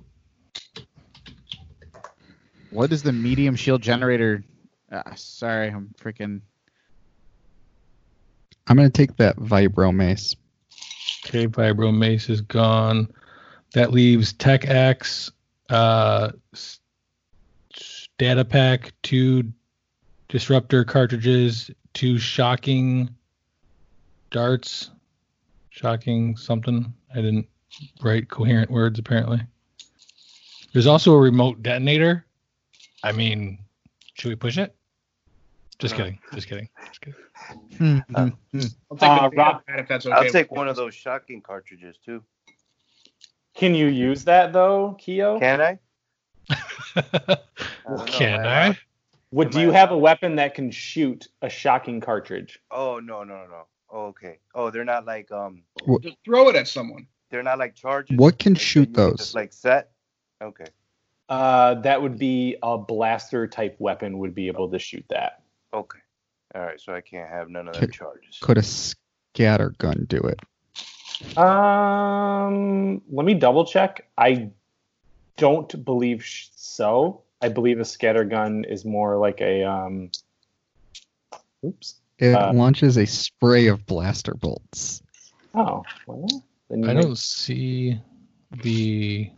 What 2.71 2.91
is 2.93 3.03
the 3.03 3.13
medium 3.13 3.55
shield 3.55 3.83
generator? 3.83 4.43
Ah, 4.91 5.13
sorry, 5.15 5.69
I'm 5.69 5.95
freaking. 6.01 6.41
I'm 8.67 8.77
gonna 8.77 8.91
take 8.91 9.17
that 9.19 9.37
Vibromace. 9.37 10.37
Okay, 11.27 11.47
vibro 11.47 11.97
mace 11.97 12.29
is 12.29 12.41
gone. 12.41 13.09
That 13.73 13.91
leaves 13.93 14.33
tech 14.35 14.67
axe, 14.69 15.31
uh, 15.71 16.33
s- 16.53 16.81
s- 17.75 18.09
data 18.19 18.45
pack, 18.45 18.93
two 19.03 19.51
disruptor 20.29 20.85
cartridges, 20.85 21.71
two 21.95 22.19
shocking 22.19 23.09
darts, 24.31 24.91
shocking 25.71 26.37
something. 26.37 26.93
I 27.13 27.17
didn't 27.17 27.47
write 28.03 28.29
coherent 28.29 28.71
words 28.71 28.99
apparently. 28.99 29.41
There's 30.73 30.87
also 30.87 31.15
a 31.15 31.21
remote 31.21 31.63
detonator. 31.63 32.27
I 33.03 33.13
mean, 33.13 33.59
should 34.15 34.29
we 34.29 34.37
push 34.37 34.59
it? 34.59 34.75
Just 35.79 35.95
No. 35.95 36.05
kidding. 36.05 36.19
Just 36.35 36.47
kidding. 36.49 36.69
Just 36.87 37.01
kidding. 37.01 37.21
Hmm, 37.77 37.99
Uh, 38.15 38.29
hmm, 38.53 38.59
hmm. 38.61 38.67
I'll 38.91 38.97
take 38.97 39.09
Uh, 39.09 39.31
Rob- 39.35 39.63
if 39.69 39.89
that's 39.89 40.07
okay. 40.07 40.15
I'll 40.15 40.31
take 40.31 40.53
one 40.53 40.69
of 40.69 40.77
those 40.77 40.95
shocking 40.95 41.41
cartridges 41.41 41.97
too. 42.05 42.23
Can 43.63 43.77
you 43.77 43.87
use 43.87 44.25
that 44.25 44.53
though, 44.53 44.97
Keo? 44.99 45.39
Can 45.39 45.61
I? 45.61 45.79
I 46.97 47.05
don't 47.87 47.97
know, 47.97 48.05
Can 48.07 48.45
I? 48.45 48.77
What 49.31 49.47
Am 49.47 49.51
do 49.53 49.59
I 49.61 49.63
you 49.63 49.71
have 49.71 49.93
a 49.93 49.97
weapon 49.97 50.35
that 50.35 50.57
can 50.57 50.73
shoot 50.73 51.29
a 51.43 51.49
shocking 51.49 52.01
cartridge? 52.01 52.59
Oh 52.73 52.99
no 52.99 53.23
no 53.23 53.37
no 53.37 53.47
no. 53.47 53.63
Oh, 53.89 54.07
okay. 54.07 54.41
Oh, 54.53 54.71
they're 54.73 54.85
not 54.85 55.07
like 55.07 55.31
um. 55.31 55.63
Just 56.01 56.17
throw 56.25 56.49
it 56.49 56.57
at 56.57 56.67
someone. 56.67 57.07
They're 57.31 57.45
not 57.45 57.61
like 57.61 57.77
charges. 57.77 58.19
What 58.19 58.37
can 58.37 58.55
Like, 58.55 58.63
shoot 58.63 58.87
can 58.87 58.95
those? 58.95 59.19
Just 59.19 59.37
like 59.37 59.53
set. 59.53 59.93
Okay. 60.43 60.67
Uh, 61.29 61.75
that 61.83 62.03
would 62.03 62.19
be 62.19 62.57
a 62.65 62.77
blaster 62.77 63.47
type 63.47 63.77
weapon 63.79 64.19
would 64.19 64.35
be 64.35 64.49
able 64.49 64.73
to 64.73 64.81
shoot 64.81 65.05
that. 65.09 65.41
Okay. 65.73 66.01
All 66.57 66.63
right. 66.63 66.81
So 66.81 66.93
I 66.93 67.01
can't 67.01 67.31
have 67.31 67.49
none 67.49 67.69
of 67.69 67.75
the 67.75 67.85
Okay. 67.85 67.93
charges. 67.93 68.41
Could 68.41 68.59
a 68.59 68.65
scatter 68.65 69.73
gun 69.79 70.05
do 70.09 70.19
it? 70.19 70.41
Um, 71.37 73.01
let 73.11 73.25
me 73.25 73.35
double 73.35 73.65
check. 73.65 74.07
I 74.19 74.51
don't 75.37 75.85
believe 75.85 76.25
sh- 76.25 76.49
so. 76.55 77.23
I 77.41 77.49
believe 77.49 77.81
a 77.81 77.85
scatter 77.85 78.25
gun 78.25 78.65
is 78.65 78.85
more 78.85 79.17
like 79.19 79.41
a 79.41 79.65
um. 79.65 80.11
Oops. 81.65 81.95
It 82.19 82.35
Uh, 82.35 82.53
launches 82.53 82.99
a 82.99 83.07
spray 83.07 83.67
of 83.69 83.85
blaster 83.87 84.35
bolts. 84.35 85.03
Oh, 85.55 85.83
well, 86.07 86.45
then 86.69 86.85
I 86.85 86.95
may- 86.95 87.03
don't 87.03 87.19
see 87.19 88.01
the 88.63 89.31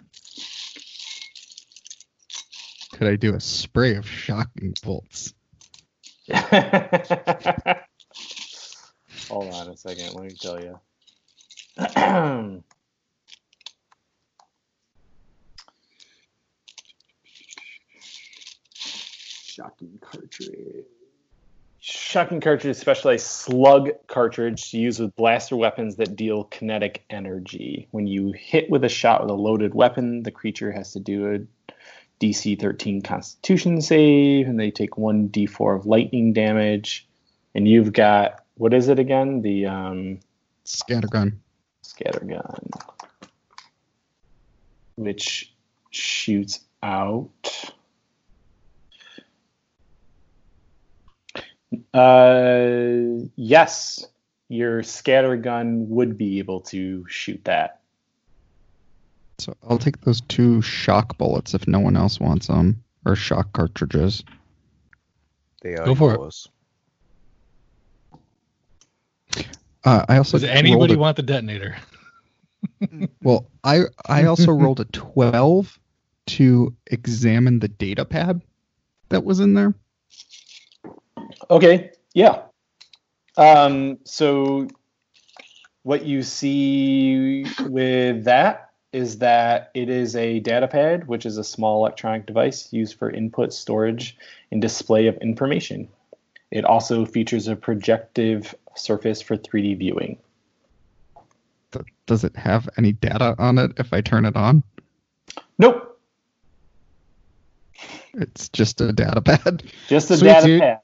Could 2.92 3.08
I 3.08 3.16
do 3.16 3.34
a 3.34 3.40
spray 3.40 3.96
of 3.96 4.06
shocking 4.08 4.74
bolts? 4.84 5.34
Hold 9.28 9.52
on 9.52 9.68
a 9.68 9.76
second. 9.76 10.14
Let 10.14 10.24
me 10.24 10.30
tell 10.30 10.60
you. 10.60 10.78
Shocking 19.44 19.98
cartridge. 20.00 20.84
Shocking 21.80 22.40
cartridge 22.40 22.70
is 22.70 22.78
a 22.78 22.80
specialized 22.80 23.26
slug 23.26 23.90
cartridge 24.06 24.70
to 24.70 24.78
use 24.78 25.00
with 25.00 25.14
blaster 25.16 25.56
weapons 25.56 25.96
that 25.96 26.14
deal 26.16 26.44
kinetic 26.44 27.04
energy. 27.10 27.88
When 27.90 28.06
you 28.06 28.32
hit 28.32 28.70
with 28.70 28.84
a 28.84 28.88
shot 28.88 29.22
with 29.22 29.30
a 29.30 29.34
loaded 29.34 29.74
weapon, 29.74 30.22
the 30.22 30.30
creature 30.30 30.70
has 30.70 30.92
to 30.92 31.00
do 31.00 31.34
a 31.34 31.74
DC 32.20 32.60
13 32.60 33.02
Constitution 33.02 33.80
save, 33.82 34.46
and 34.46 34.58
they 34.58 34.70
take 34.70 34.92
1d4 34.92 35.76
of 35.76 35.86
lightning 35.86 36.32
damage. 36.32 37.06
And 37.54 37.66
you've 37.66 37.92
got 37.92 38.44
what 38.54 38.72
is 38.72 38.88
it 38.88 39.00
again? 39.00 39.42
The 39.42 39.66
um, 39.66 40.20
Scatter 40.62 41.08
gun. 41.92 42.12
scatter 42.12 42.24
gun, 42.24 42.70
which 44.96 45.52
shoots 45.90 46.60
out. 46.82 47.72
Uh, 51.92 53.26
yes, 53.36 54.04
your 54.48 54.82
scatter 54.82 55.36
gun 55.36 55.88
would 55.88 56.16
be 56.16 56.38
able 56.38 56.60
to 56.60 57.04
shoot 57.08 57.42
that. 57.44 57.80
So 59.38 59.56
I'll 59.68 59.78
take 59.78 60.00
those 60.02 60.20
two 60.20 60.62
shock 60.62 61.18
bullets 61.18 61.54
if 61.54 61.66
no 61.66 61.80
one 61.80 61.96
else 61.96 62.20
wants 62.20 62.46
them, 62.46 62.84
or 63.04 63.16
shock 63.16 63.52
cartridges. 63.52 64.22
They 65.62 65.74
are 65.74 65.84
Go 65.84 65.94
for 65.94 66.14
it. 66.14 66.18
yours. 66.18 66.48
Uh, 69.84 70.04
I 70.08 70.16
also 70.16 70.38
Does 70.38 70.48
anybody 70.48 70.94
rolled 70.94 71.00
want 71.00 71.16
the 71.16 71.22
detonator? 71.22 71.76
well, 73.22 73.46
I 73.62 73.82
I 74.06 74.24
also 74.24 74.52
rolled 74.52 74.80
a 74.80 74.86
twelve 74.86 75.78
to 76.26 76.74
examine 76.86 77.58
the 77.58 77.68
data 77.68 78.04
pad 78.04 78.40
that 79.10 79.24
was 79.24 79.40
in 79.40 79.54
there. 79.54 79.74
Okay, 81.50 81.90
yeah. 82.14 82.42
Um, 83.36 83.98
so 84.04 84.68
what 85.82 86.06
you 86.06 86.22
see 86.22 87.44
with 87.66 88.24
that 88.24 88.70
is 88.92 89.18
that 89.18 89.70
it 89.74 89.90
is 89.90 90.16
a 90.16 90.38
data 90.40 90.68
pad, 90.68 91.08
which 91.08 91.26
is 91.26 91.36
a 91.36 91.44
small 91.44 91.80
electronic 91.80 92.26
device 92.26 92.72
used 92.72 92.96
for 92.96 93.10
input, 93.10 93.52
storage, 93.52 94.16
and 94.50 94.62
display 94.62 95.08
of 95.08 95.16
information. 95.18 95.88
It 96.50 96.64
also 96.64 97.04
features 97.04 97.48
a 97.48 97.56
projective 97.56 98.54
surface 98.76 99.20
for 99.22 99.36
3D 99.36 99.78
viewing. 99.78 100.18
Does 102.06 102.22
it 102.22 102.36
have 102.36 102.68
any 102.76 102.92
data 102.92 103.34
on 103.38 103.58
it 103.58 103.72
if 103.78 103.92
I 103.92 104.00
turn 104.00 104.24
it 104.26 104.36
on? 104.36 104.62
Nope, 105.58 105.98
It's 108.14 108.48
just 108.50 108.80
a 108.80 108.92
data 108.92 109.20
pad. 109.22 109.62
just 109.88 110.10
a 110.10 110.16
Sweet, 110.16 110.28
data 110.28 110.46
dude. 110.46 110.60
pad. 110.60 110.78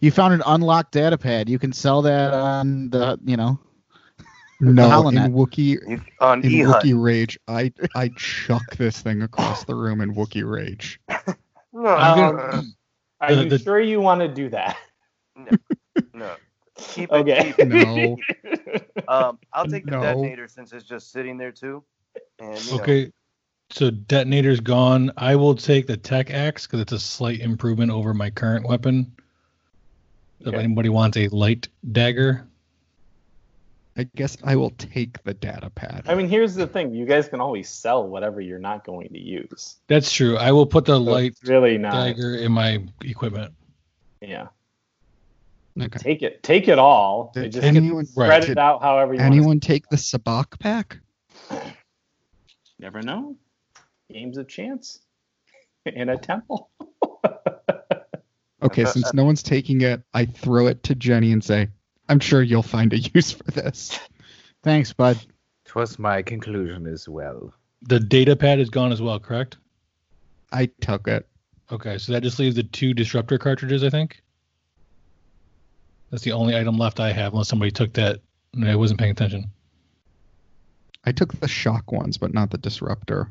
You 0.00 0.10
found 0.10 0.34
an 0.34 0.42
unlocked 0.46 0.92
data 0.92 1.16
pad. 1.16 1.48
You 1.48 1.58
can 1.58 1.72
sell 1.72 2.02
that 2.02 2.32
on 2.34 2.90
the, 2.90 3.18
you 3.24 3.36
know. 3.36 3.58
No, 4.60 5.06
in 5.08 5.14
Wookiee 5.32 5.78
You, 5.88 6.00
on 6.20 6.42
in 6.44 6.50
E 6.50 6.58
Wookiee 6.62 7.00
Rage, 7.00 7.38
I 7.46 7.72
I 7.94 8.08
chuck 8.16 8.74
this 8.76 9.00
thing 9.00 9.22
across 9.22 9.62
the 9.62 9.76
room 9.76 10.00
in 10.00 10.12
Wookiee 10.16 10.42
Rage. 10.50 11.00
No, 11.72 11.86
I'm 11.86 12.36
Um, 12.58 12.74
Are 13.20 13.34
The- 13.36 13.44
you 13.44 13.50
the- 13.50 13.58
sure 13.60 13.78
you 13.78 14.00
want 14.00 14.20
to 14.22 14.26
do 14.26 14.48
that? 14.48 14.76
No. 15.38 15.52
no. 16.14 16.34
Keep 16.76 17.10
it. 17.12 17.16
Okay. 17.16 17.42
Keep 17.44 17.58
it. 17.60 17.68
No. 17.68 18.16
Um, 19.08 19.38
I'll 19.54 19.64
take 19.66 19.86
the 19.86 19.92
No. 19.92 20.02
detonator 20.02 20.46
since 20.48 20.72
it's 20.74 20.84
just 20.84 21.10
sitting 21.12 21.38
there 21.38 21.50
too. 21.52 21.82
And, 22.40 22.62
you 22.62 22.72
know, 22.72 22.82
Okay. 22.82 23.12
So 23.70 23.90
detonator's 23.90 24.60
gone. 24.60 25.12
I 25.16 25.34
will 25.36 25.54
take 25.54 25.86
the 25.86 25.96
tech 25.96 26.30
axe 26.30 26.66
because 26.66 26.80
it's 26.80 26.92
a 26.92 26.98
slight 26.98 27.40
improvement 27.40 27.90
over 27.90 28.12
my 28.12 28.28
current 28.28 28.66
weapon. 28.68 29.10
So 30.42 30.50
If 30.50 30.56
anybody 30.56 30.90
wants 30.90 31.16
a 31.16 31.28
light 31.28 31.68
dagger, 31.92 32.46
I 33.96 34.04
guess 34.14 34.36
I 34.44 34.56
will 34.56 34.70
take 34.70 35.22
the 35.24 35.34
data 35.34 35.70
pad. 35.70 36.04
I 36.06 36.14
mean, 36.14 36.28
here's 36.28 36.54
the 36.54 36.66
thing: 36.66 36.94
you 36.94 37.04
guys 37.06 37.28
can 37.28 37.40
always 37.40 37.68
sell 37.68 38.06
whatever 38.06 38.40
you're 38.40 38.58
not 38.58 38.84
going 38.84 39.08
to 39.08 39.18
use. 39.20 39.76
that's 39.88 40.12
true. 40.12 40.36
I 40.36 40.52
will 40.52 40.66
put 40.66 40.84
the 40.84 40.94
So 40.96 41.02
light 41.02 41.34
really 41.44 41.78
not. 41.78 41.92
dagger 41.92 42.34
in 42.36 42.52
my 42.52 42.84
equipment. 43.02 43.52
Yeah, 44.20 44.48
okay. 45.82 45.98
take 45.98 46.22
it, 46.22 46.42
take 46.42 46.68
it 46.68 46.78
all. 46.78 47.30
Did 47.34 47.52
just 47.52 47.64
anyone- 47.64 48.06
spread 48.06 48.28
right. 48.28 48.48
it 48.48 48.58
out 48.58 48.82
however 48.82 49.14
you 49.14 49.20
Anyone 49.20 49.60
take 49.60 49.88
the 49.88 49.96
Sabacc 49.96 50.58
pack? 50.58 50.98
never 52.78 53.02
know. 53.02 53.36
Games 54.10 54.38
of 54.38 54.48
chance 54.48 55.00
in 55.86 56.08
a 56.08 56.16
temple. 56.16 56.70
Okay, 58.62 58.84
since 58.86 59.12
no 59.14 59.24
one's 59.24 59.42
taking 59.42 59.80
it, 59.82 60.02
I 60.14 60.26
throw 60.26 60.66
it 60.66 60.82
to 60.84 60.94
Jenny 60.94 61.32
and 61.32 61.42
say, 61.42 61.68
I'm 62.08 62.20
sure 62.20 62.42
you'll 62.42 62.62
find 62.62 62.92
a 62.92 62.98
use 63.14 63.32
for 63.32 63.50
this. 63.50 63.98
Thanks, 64.62 64.92
bud. 64.92 65.18
Twas 65.64 65.98
my 65.98 66.22
conclusion 66.22 66.86
as 66.86 67.08
well. 67.08 67.52
The 67.82 68.00
data 68.00 68.34
pad 68.34 68.58
is 68.58 68.70
gone 68.70 68.90
as 68.90 69.00
well, 69.00 69.20
correct? 69.20 69.58
I 70.50 70.66
took 70.80 71.06
it. 71.06 71.28
Okay, 71.70 71.98
so 71.98 72.12
that 72.12 72.22
just 72.22 72.38
leaves 72.38 72.56
the 72.56 72.62
two 72.62 72.94
disruptor 72.94 73.38
cartridges, 73.38 73.84
I 73.84 73.90
think. 73.90 74.22
That's 76.10 76.22
the 76.22 76.32
only 76.32 76.56
item 76.56 76.78
left 76.78 77.00
I 77.00 77.12
have, 77.12 77.32
unless 77.32 77.48
somebody 77.48 77.70
took 77.70 77.92
that 77.94 78.20
and 78.54 78.68
I 78.68 78.76
wasn't 78.76 79.00
paying 79.00 79.12
attention. 79.12 79.50
I 81.04 81.12
took 81.12 81.38
the 81.40 81.48
shock 81.48 81.92
ones, 81.92 82.18
but 82.18 82.34
not 82.34 82.50
the 82.50 82.58
disruptor. 82.58 83.30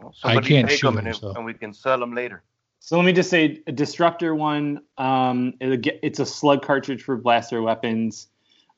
Well, 0.00 0.14
I 0.24 0.40
can't 0.40 0.68
take 0.68 0.78
shoot 0.78 0.88
'em 0.88 0.94
them, 0.96 1.06
and, 1.06 1.16
so. 1.16 1.32
and 1.34 1.44
we 1.44 1.54
can 1.54 1.72
sell 1.72 1.98
them 1.98 2.14
later. 2.14 2.42
So 2.80 2.96
let 2.96 3.04
me 3.04 3.12
just 3.12 3.30
say, 3.30 3.62
a 3.66 3.72
disruptor 3.72 4.34
one, 4.34 4.80
um, 4.98 5.52
get- 5.58 5.98
it's 6.02 6.20
a 6.20 6.26
slug 6.26 6.62
cartridge 6.62 7.02
for 7.02 7.16
blaster 7.16 7.60
weapons. 7.62 8.28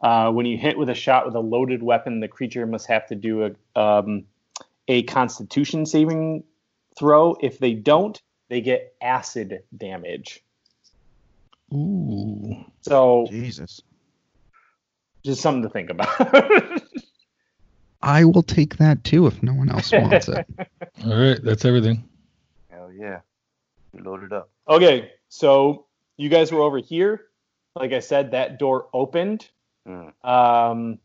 Uh, 0.01 0.31
when 0.31 0.47
you 0.47 0.57
hit 0.57 0.79
with 0.79 0.89
a 0.89 0.95
shot 0.95 1.27
with 1.27 1.35
a 1.35 1.41
loaded 1.41 1.83
weapon, 1.83 2.21
the 2.21 2.29
creature 2.29 2.67
must 2.67 2.87
have 2.87 3.07
to 3.09 3.15
do 3.15 3.45
a 3.77 3.81
um, 3.81 4.25
a 4.87 5.03
Constitution 5.03 5.85
saving 5.85 6.45
throw. 6.97 7.37
If 7.41 7.59
they 7.59 7.75
don't, 7.75 8.21
they 8.49 8.61
get 8.61 8.95
acid 9.03 9.63
damage. 9.77 10.43
Ooh. 11.73 12.65
So 12.83 13.27
Jesus. 13.29 13.83
just 15.25 15.41
something 15.41 15.63
to 15.63 15.69
think 15.69 15.91
about. 15.91 16.83
I 18.03 18.25
will 18.25 18.43
take 18.43 18.77
that 18.77 19.03
too 19.05 19.27
if 19.27 19.43
no 19.43 19.53
one 19.53 19.71
else 19.71 19.93
wants 19.93 20.29
it. 20.29 20.47
All 21.05 21.17
right, 21.17 21.43
that's 21.43 21.65
everything. 21.65 22.09
Hell 22.71 22.93
yeah. 22.93 23.21
We 23.93 24.01
loaded 24.01 24.33
up. 24.33 24.51
okay, 24.69 25.13
so 25.29 25.87
you 26.17 26.29
guys 26.29 26.53
were 26.53 26.61
over 26.61 26.79
here. 26.79 27.23
Like 27.75 27.93
I 27.93 28.01
said, 28.01 28.33
that 28.33 28.59
door 28.59 28.89
opened. 28.93 29.49
Mm. 29.87 30.13
Um, 30.25 30.99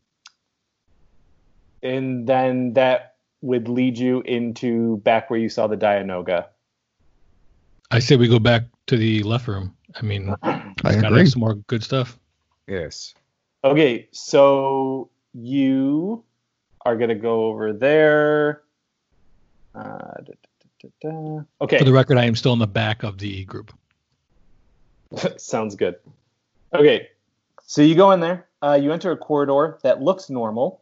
and 1.81 2.27
then 2.27 2.73
that 2.73 3.15
would 3.41 3.67
lead 3.67 3.97
you 3.97 4.21
into 4.21 4.97
back 4.97 5.29
where 5.29 5.39
you 5.39 5.49
saw 5.49 5.67
the 5.67 5.77
Dianoga. 5.77 6.47
I 7.91 7.99
say 7.99 8.15
we 8.15 8.27
go 8.27 8.39
back 8.39 8.63
to 8.87 8.97
the 8.97 9.23
left 9.23 9.47
room. 9.47 9.75
I 9.95 10.01
mean, 10.01 10.33
I 10.43 10.73
gotta 10.83 11.07
agree. 11.07 11.19
have 11.19 11.29
some 11.29 11.39
more 11.41 11.55
good 11.55 11.83
stuff. 11.83 12.17
Yes. 12.67 13.13
Okay, 13.63 14.07
so 14.11 15.09
you 15.33 16.23
are 16.85 16.97
gonna 16.97 17.15
go 17.15 17.45
over 17.45 17.73
there. 17.73 18.63
Uh, 19.75 19.81
da, 19.81 20.33
da, 20.81 20.89
da, 21.01 21.09
da. 21.09 21.41
Okay, 21.61 21.77
For 21.79 21.85
the 21.85 21.93
record, 21.93 22.17
I 22.17 22.25
am 22.25 22.35
still 22.35 22.53
in 22.53 22.59
the 22.59 22.67
back 22.67 23.03
of 23.03 23.17
the 23.17 23.45
group. 23.45 23.73
sounds 25.37 25.75
good. 25.75 25.95
Okay, 26.73 27.09
so 27.65 27.81
you 27.81 27.95
go 27.95 28.11
in 28.11 28.19
there. 28.19 28.47
Uh, 28.61 28.79
you 28.81 28.91
enter 28.91 29.11
a 29.11 29.17
corridor 29.17 29.77
that 29.83 30.01
looks 30.01 30.29
normal, 30.29 30.81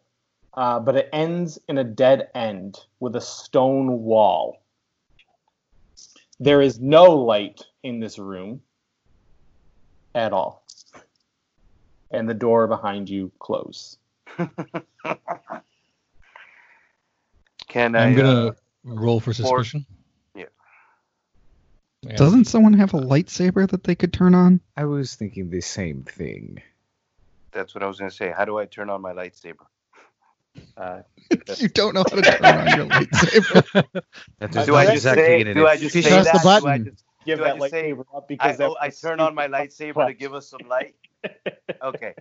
uh, 0.53 0.79
but 0.79 0.95
it 0.95 1.09
ends 1.11 1.59
in 1.67 1.77
a 1.79 1.83
dead 1.83 2.29
end 2.35 2.79
with 2.99 3.15
a 3.15 3.21
stone 3.21 4.03
wall. 4.03 4.61
There 6.39 6.61
is 6.61 6.79
no 6.79 7.05
light 7.05 7.61
in 7.83 7.99
this 7.99 8.17
room 8.17 8.61
at 10.15 10.33
all, 10.33 10.65
and 12.11 12.27
the 12.29 12.33
door 12.33 12.67
behind 12.67 13.09
you 13.09 13.31
close. 13.39 13.97
Can 17.67 17.95
I? 17.95 18.05
I'm 18.07 18.15
gonna 18.15 18.47
uh, 18.47 18.51
roll 18.83 19.19
for 19.19 19.33
suspicion. 19.33 19.85
Yeah. 20.35 20.45
Yeah. 22.03 22.15
Doesn't 22.15 22.45
someone 22.45 22.73
have 22.73 22.93
a 22.93 22.99
lightsaber 22.99 23.69
that 23.69 23.83
they 23.83 23.95
could 23.95 24.11
turn 24.13 24.35
on? 24.35 24.59
I 24.75 24.85
was 24.85 25.15
thinking 25.15 25.49
the 25.49 25.61
same 25.61 26.03
thing. 26.03 26.61
that's 27.51 27.73
what 27.75 27.83
I 27.83 27.87
was 27.87 27.99
gonna 27.99 28.11
say. 28.11 28.33
How 28.35 28.45
do 28.45 28.57
I 28.57 28.65
turn 28.65 28.89
on 28.89 29.01
my 29.01 29.13
lightsaber? 29.13 29.65
Uh, 30.75 31.01
You 31.59 31.69
don't 31.69 31.93
know 31.93 32.03
how 32.09 32.17
to 32.17 32.21
turn 32.23 32.43
on 32.43 32.67
your 32.77 32.85
lightsaber. 32.89 33.63
That 34.39 34.53
Uh, 34.57 34.65
do 34.65 34.71
not 34.73 34.77
I 34.79 34.83
just 34.87 34.95
exactly 34.97 35.23
say? 35.23 35.41
an 35.43 35.55
Do 35.55 35.65
I 35.65 35.77
just 35.77 35.93
say 35.93 36.01
Press 36.01 36.25
that? 36.25 36.33
the 36.33 36.39
Do 36.43 36.49
I 36.49 36.59
button. 36.59 36.85
just, 36.91 37.05
give 37.25 37.39
Do 37.39 37.45
I 37.45 37.53
that 37.53 37.57
just 37.57 37.69
say, 37.69 37.93
lightsaber 37.93 38.05
up 38.15 38.27
I, 38.39 38.47
because 38.47 38.57
that 38.57 38.69
oh, 38.69 38.77
I 38.81 38.89
turn 38.89 39.19
on 39.19 39.35
my 39.35 39.47
stupid. 39.47 39.69
lightsaber 39.71 40.07
to 40.07 40.13
give 40.13 40.33
us 40.33 40.47
some 40.49 40.61
light. 40.67 40.95
Okay. 41.83 42.13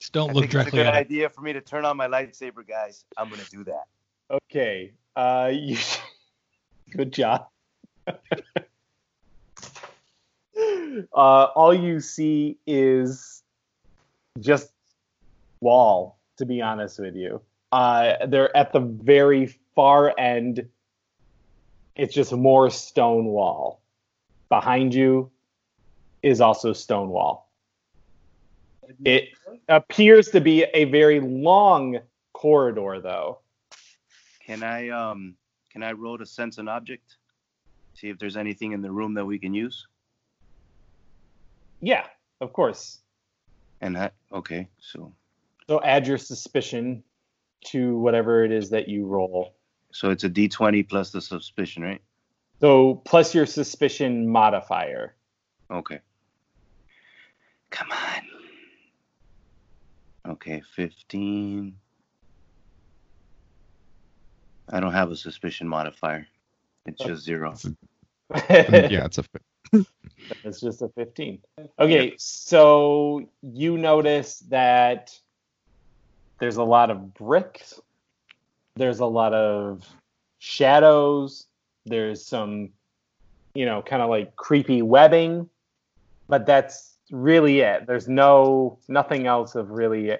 Just 0.00 0.12
don't 0.12 0.30
I 0.30 0.32
look 0.32 0.50
think 0.50 0.54
it's 0.54 0.66
a 0.66 0.70
directly 0.70 0.72
good 0.72 0.86
at 0.86 0.94
it. 0.94 0.96
idea 0.96 1.28
for 1.30 1.42
me 1.42 1.52
to 1.52 1.60
turn 1.60 1.84
on 1.84 1.96
my 1.96 2.08
lightsaber, 2.08 2.66
guys. 2.66 3.04
I'm 3.16 3.28
gonna 3.28 3.44
do 3.50 3.64
that. 3.64 3.84
Okay. 4.30 4.92
Uh, 5.16 5.50
you. 5.52 5.76
Good 6.90 7.12
job. 7.12 7.46
uh, 8.06 8.16
all 11.14 11.74
you 11.74 12.00
see 12.00 12.58
is 12.66 13.42
just 14.40 14.72
wall. 15.60 16.18
To 16.38 16.46
be 16.46 16.62
honest 16.62 16.98
with 16.98 17.16
you, 17.16 17.42
uh, 17.70 18.26
they're 18.26 18.56
at 18.56 18.72
the 18.72 18.80
very 18.80 19.46
far 19.74 20.14
end. 20.18 20.66
It's 22.00 22.14
just 22.14 22.32
more 22.32 22.70
stone 22.70 23.26
wall. 23.26 23.82
Behind 24.48 24.94
you 24.94 25.30
is 26.22 26.40
also 26.40 26.72
stone 26.72 27.10
wall. 27.10 27.50
It 29.04 29.28
appears 29.68 30.28
to 30.30 30.40
be 30.40 30.64
a 30.72 30.84
very 30.84 31.20
long 31.20 31.98
corridor, 32.32 33.00
though. 33.02 33.40
Can 34.46 34.62
I 34.62 34.88
um 34.88 35.34
can 35.70 35.82
I 35.82 35.92
roll 35.92 36.16
to 36.16 36.24
sense 36.24 36.56
an 36.56 36.68
object? 36.68 37.18
See 37.92 38.08
if 38.08 38.18
there's 38.18 38.38
anything 38.38 38.72
in 38.72 38.80
the 38.80 38.90
room 38.90 39.12
that 39.14 39.26
we 39.26 39.38
can 39.38 39.52
use. 39.52 39.86
Yeah, 41.82 42.06
of 42.40 42.54
course. 42.54 43.00
And 43.82 43.94
that 43.96 44.14
okay, 44.32 44.68
so 44.80 45.12
So 45.68 45.82
add 45.82 46.06
your 46.06 46.16
suspicion 46.16 47.04
to 47.66 47.98
whatever 47.98 48.42
it 48.42 48.52
is 48.52 48.70
that 48.70 48.88
you 48.88 49.04
roll. 49.04 49.54
So 49.92 50.10
it's 50.10 50.24
a 50.24 50.28
D 50.28 50.48
twenty 50.48 50.82
plus 50.82 51.10
the 51.10 51.20
suspicion, 51.20 51.82
right? 51.82 52.00
So 52.60 52.96
plus 53.04 53.34
your 53.34 53.46
suspicion 53.46 54.28
modifier. 54.28 55.14
Okay. 55.70 56.00
Come 57.70 57.88
on. 57.92 58.22
Okay, 60.32 60.62
fifteen. 60.74 61.76
I 64.68 64.80
don't 64.80 64.92
have 64.92 65.10
a 65.10 65.16
suspicion 65.16 65.66
modifier. 65.66 66.26
It's 66.86 67.02
just 67.02 67.24
zero. 67.24 67.54
yeah, 68.50 69.06
it's 69.06 69.18
a. 69.18 69.24
It's 70.44 70.60
just 70.60 70.82
a 70.82 70.88
15. 70.88 71.40
Okay, 71.78 72.14
so 72.18 73.28
you 73.42 73.78
notice 73.78 74.40
that 74.48 75.18
there's 76.38 76.56
a 76.56 76.64
lot 76.64 76.90
of 76.90 77.14
bricks, 77.14 77.80
there's 78.80 79.00
a 79.00 79.06
lot 79.06 79.34
of 79.34 79.86
shadows, 80.38 81.46
there's 81.84 82.24
some, 82.24 82.70
you 83.54 83.66
know, 83.66 83.82
kind 83.82 84.02
of 84.02 84.08
like 84.08 84.34
creepy 84.36 84.80
webbing, 84.80 85.48
but 86.28 86.46
that's 86.46 86.96
really 87.10 87.60
it. 87.60 87.86
There's 87.86 88.08
no 88.08 88.78
nothing 88.88 89.26
else 89.26 89.54
of 89.54 89.70
really 89.70 90.16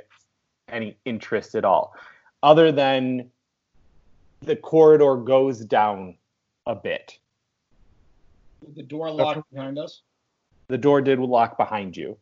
any 0.69 0.99
interest 1.05 1.55
at 1.55 1.65
all, 1.65 1.95
other 2.43 2.71
than 2.71 3.31
the 4.43 4.57
corridor 4.57 5.17
goes 5.17 5.61
down 5.61 6.17
a 6.67 6.75
bit. 6.75 7.19
The 8.77 8.83
door 8.83 9.11
locked 9.11 9.51
behind 9.53 9.79
us. 9.79 10.03
the 10.69 10.79
door 10.79 11.01
did 11.01 11.19
lock 11.19 11.57
behind 11.57 11.97
you. 11.97 12.19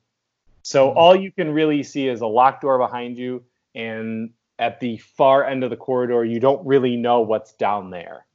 So 0.63 0.91
hmm. 0.91 0.99
all 0.99 1.17
you 1.17 1.33
can 1.33 1.51
really 1.53 1.83
see 1.83 2.07
is 2.07 2.21
a 2.21 2.27
locked 2.27 2.63
door 2.63 2.79
behind 2.79 3.19
you, 3.19 3.43
and 3.75 4.31
at 4.59 4.81
the 4.81 4.97
far 4.99 5.45
end 5.45 5.65
of 5.65 5.71
the 5.71 5.77
corridor, 5.77 6.25
you 6.25 6.41
don't 6.41 6.65
really 6.67 6.97
know 6.97 7.21
what's 7.21 7.53
down 7.53 7.91
there. 7.91 8.27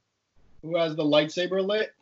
Who 0.62 0.76
has 0.76 0.96
the 0.96 1.04
lightsaber 1.04 1.66
lit? 1.66 1.94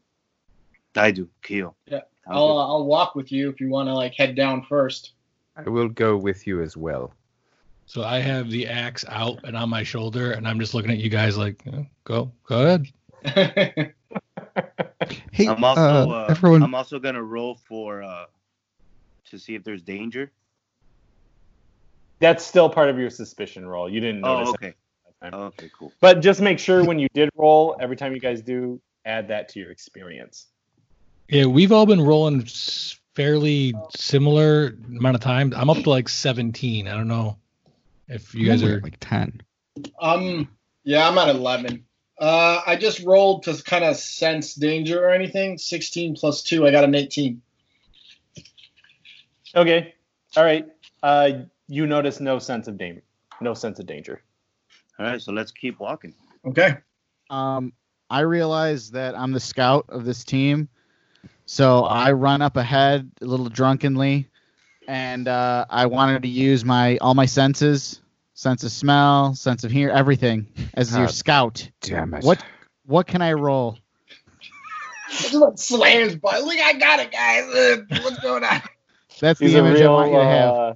I 0.96 1.10
do. 1.10 1.28
Keel. 1.42 1.74
Yeah. 1.86 2.00
I'll 2.26 2.36
I'll 2.36 2.58
uh, 2.58 2.66
I'll 2.68 2.84
walk 2.84 3.14
with 3.14 3.32
you 3.32 3.48
if 3.48 3.60
you 3.60 3.68
want 3.68 3.88
to 3.88 3.94
like 3.94 4.14
head 4.14 4.36
down 4.36 4.62
first. 4.62 5.12
I 5.56 5.68
will 5.68 5.88
go 5.88 6.16
with 6.16 6.46
you 6.46 6.62
as 6.62 6.76
well. 6.76 7.12
So 7.86 8.04
I 8.04 8.20
have 8.20 8.50
the 8.50 8.68
axe 8.68 9.04
out 9.08 9.40
and 9.44 9.56
on 9.56 9.68
my 9.68 9.82
shoulder, 9.82 10.32
and 10.32 10.46
I'm 10.46 10.60
just 10.60 10.72
looking 10.72 10.92
at 10.92 10.98
you 10.98 11.10
guys 11.10 11.36
like, 11.36 11.62
"Yeah, 11.66 11.82
go, 12.04 12.30
go 12.44 12.62
ahead. 12.62 13.94
Hey, 15.32 15.48
I'm 15.48 15.64
also 15.64 15.80
uh, 15.80 16.06
uh, 16.06 16.26
everyone. 16.30 16.62
I'm 16.62 16.74
also 16.74 16.98
gonna 16.98 17.22
roll 17.22 17.56
for 17.56 18.02
uh 18.02 18.26
to 19.26 19.38
see 19.38 19.54
if 19.54 19.64
there's 19.64 19.82
danger. 19.82 20.30
That's 22.22 22.44
still 22.44 22.70
part 22.70 22.88
of 22.88 22.98
your 23.00 23.10
suspicion 23.10 23.66
roll. 23.66 23.90
You 23.90 23.98
didn't 23.98 24.20
notice 24.20 24.50
Oh, 24.50 24.54
okay. 24.54 24.74
Okay, 25.24 25.70
cool. 25.76 25.92
But 26.00 26.20
just 26.20 26.40
make 26.40 26.60
sure 26.60 26.84
when 26.84 27.00
you 27.00 27.08
did 27.14 27.30
roll, 27.36 27.76
every 27.80 27.96
time 27.96 28.14
you 28.14 28.20
guys 28.20 28.42
do, 28.42 28.80
add 29.04 29.26
that 29.28 29.48
to 29.50 29.58
your 29.58 29.72
experience. 29.72 30.46
Yeah, 31.28 31.46
we've 31.46 31.72
all 31.72 31.84
been 31.84 32.00
rolling 32.00 32.46
fairly 33.14 33.74
similar 33.96 34.76
amount 34.86 35.16
of 35.16 35.20
time. 35.20 35.52
I'm 35.56 35.68
up 35.68 35.78
to 35.78 35.90
like 35.90 36.08
17. 36.08 36.86
I 36.86 36.92
don't 36.92 37.08
know 37.08 37.38
if 38.06 38.34
you 38.36 38.46
guys 38.46 38.62
are. 38.62 38.80
like 38.80 38.98
ten. 39.00 39.40
Um, 40.00 40.48
yeah, 40.84 41.08
I'm 41.08 41.18
at 41.18 41.28
11. 41.28 41.84
Uh, 42.18 42.60
I 42.64 42.76
just 42.76 43.00
rolled 43.00 43.42
to 43.44 43.60
kind 43.64 43.84
of 43.84 43.96
sense 43.96 44.54
danger 44.54 45.04
or 45.04 45.10
anything. 45.10 45.58
16 45.58 46.14
plus 46.14 46.42
2, 46.44 46.68
I 46.68 46.70
got 46.70 46.84
an 46.84 46.94
18. 46.94 47.42
Okay. 49.56 49.94
All 50.36 50.44
right. 50.44 50.66
Uh, 51.02 51.30
you 51.72 51.86
notice 51.86 52.20
no 52.20 52.38
sense 52.38 52.68
of 52.68 52.76
danger. 52.76 53.02
No 53.40 53.54
sense 53.54 53.78
of 53.78 53.86
danger. 53.86 54.22
All 54.98 55.06
right, 55.06 55.20
so 55.20 55.32
let's 55.32 55.50
keep 55.50 55.80
walking. 55.80 56.14
Okay. 56.44 56.76
Um, 57.30 57.72
I 58.10 58.20
realize 58.20 58.90
that 58.90 59.18
I'm 59.18 59.32
the 59.32 59.40
scout 59.40 59.86
of 59.88 60.04
this 60.04 60.22
team, 60.22 60.68
so 61.46 61.84
I 61.84 62.12
run 62.12 62.42
up 62.42 62.58
ahead 62.58 63.10
a 63.22 63.24
little 63.24 63.48
drunkenly, 63.48 64.28
and 64.86 65.26
uh, 65.26 65.64
I 65.70 65.86
wanted 65.86 66.20
to 66.24 66.28
use 66.28 66.62
my 66.62 66.98
all 66.98 67.14
my 67.14 67.24
senses, 67.24 68.02
sense 68.34 68.64
of 68.64 68.70
smell, 68.70 69.34
sense 69.34 69.64
of 69.64 69.70
hear, 69.70 69.88
everything 69.88 70.46
as 70.74 70.94
your 70.94 71.08
scout. 71.08 71.66
Damn 71.80 72.12
it. 72.12 72.22
What 72.22 72.44
what 72.84 73.06
can 73.06 73.22
I 73.22 73.32
roll? 73.32 73.78
Slams, 75.08 76.16
but 76.16 76.42
look, 76.42 76.58
I 76.58 76.74
got 76.74 77.00
it, 77.00 77.12
guys. 77.12 78.02
What's 78.04 78.18
going 78.18 78.44
on? 78.44 78.60
That's 79.20 79.40
the 79.40 79.46
He's 79.46 79.54
a 79.54 79.58
image 79.58 79.78
real. 79.80 79.92
I 79.92 79.94
want 79.94 80.12
you 80.12 80.18
to 80.18 80.24
have. 80.24 80.50
uh, 80.50 80.74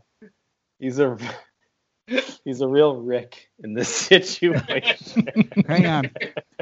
he's 0.79 0.99
a. 0.99 1.19
He's 2.45 2.61
a 2.61 2.69
real 2.69 2.95
Rick 2.95 3.51
in 3.65 3.75
this 3.75 3.89
situation. 3.93 5.29
Hang 5.67 5.87
on, 5.87 6.11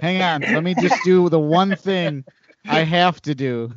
hang 0.00 0.22
on. 0.22 0.40
Let 0.40 0.64
me 0.64 0.74
just 0.74 0.96
do 1.04 1.28
the 1.28 1.38
one 1.38 1.76
thing 1.76 2.24
I 2.66 2.80
have 2.80 3.20
to 3.22 3.34
do. 3.34 3.74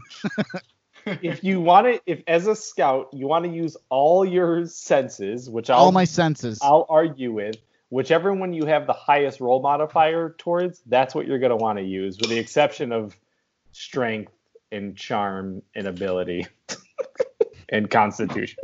if 1.05 1.43
you 1.43 1.59
want 1.59 1.88
to, 1.88 2.01
if 2.05 2.23
as 2.25 2.47
a 2.47 2.55
scout 2.55 3.09
you 3.11 3.27
want 3.27 3.43
to 3.43 3.51
use 3.51 3.75
all 3.89 4.23
your 4.23 4.65
senses, 4.65 5.49
which 5.49 5.69
I'll 5.69 5.79
All 5.79 5.91
my 5.91 6.05
senses. 6.05 6.59
I'll 6.61 6.85
argue 6.88 7.33
with, 7.33 7.57
whichever 7.89 8.33
one 8.33 8.53
you 8.53 8.65
have 8.65 8.88
the 8.88 8.93
highest 8.93 9.39
roll 9.39 9.61
modifier 9.61 10.35
towards, 10.38 10.81
that's 10.85 11.15
what 11.15 11.27
you're 11.27 11.39
going 11.39 11.51
to 11.51 11.57
want 11.57 11.79
to 11.79 11.83
use, 11.83 12.17
with 12.19 12.29
the 12.29 12.39
exception 12.39 12.91
of 12.91 13.15
strength 13.71 14.31
and 14.71 14.97
charm 14.97 15.61
and 15.75 15.88
ability 15.88 16.47
and 17.69 17.89
constitution. 17.89 18.57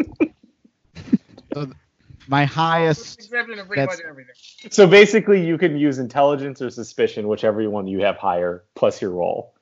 My 2.27 2.45
highest. 2.45 3.19
Exception 3.19 3.59
of 3.59 3.67
pretty 3.67 3.81
That's- 3.81 3.97
much 3.97 4.05
everything. 4.07 4.33
So 4.71 4.87
basically, 4.87 5.45
you 5.45 5.57
can 5.57 5.77
use 5.77 5.99
intelligence 5.99 6.61
or 6.61 6.69
suspicion, 6.69 7.27
whichever 7.27 7.69
one 7.69 7.85
you 7.87 7.99
have 7.99 8.17
higher, 8.17 8.63
plus 8.75 9.01
your 9.01 9.11
roll. 9.11 9.53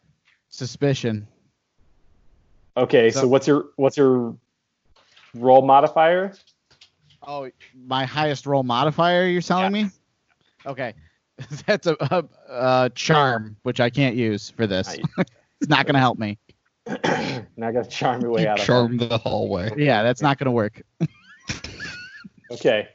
Suspicion. 0.50 1.28
Okay, 2.78 3.10
so, 3.12 3.22
So- 3.22 3.28
what's 3.28 3.48
your 3.48 3.66
what's 3.78 3.98
your 3.98 4.36
roll 5.34 5.64
modifier? 5.64 6.34
Oh, 7.24 7.50
my 7.86 8.06
highest 8.06 8.46
roll 8.46 8.64
modifier. 8.64 9.28
You're 9.28 9.42
telling 9.42 9.72
me? 9.72 9.90
Okay, 10.66 10.94
that's 11.68 11.88
a, 11.88 11.96
a, 12.00 12.24
a 12.50 12.92
charm 12.96 13.56
which 13.64 13.80
I 13.80 13.90
can't 13.90 14.16
use 14.16 14.50
for 14.50 14.66
this. 14.68 14.98
it's 15.18 15.70
not 15.70 15.86
gonna 15.86 16.00
help 16.00 16.18
me. 16.20 16.38
Not 16.88 17.74
gonna 17.74 17.86
charm 17.86 18.22
your 18.22 18.32
way 18.32 18.42
You 18.42 18.48
out 18.48 18.60
of 18.60 18.66
charm 18.66 18.98
the 18.98 19.20
hallway. 19.20 19.72
Yeah, 19.78 20.02
that's 20.02 20.22
not 20.22 20.40
gonna 20.40 20.52
work. 20.52 20.82
it. 22.52 22.56
Okay, 22.60 22.88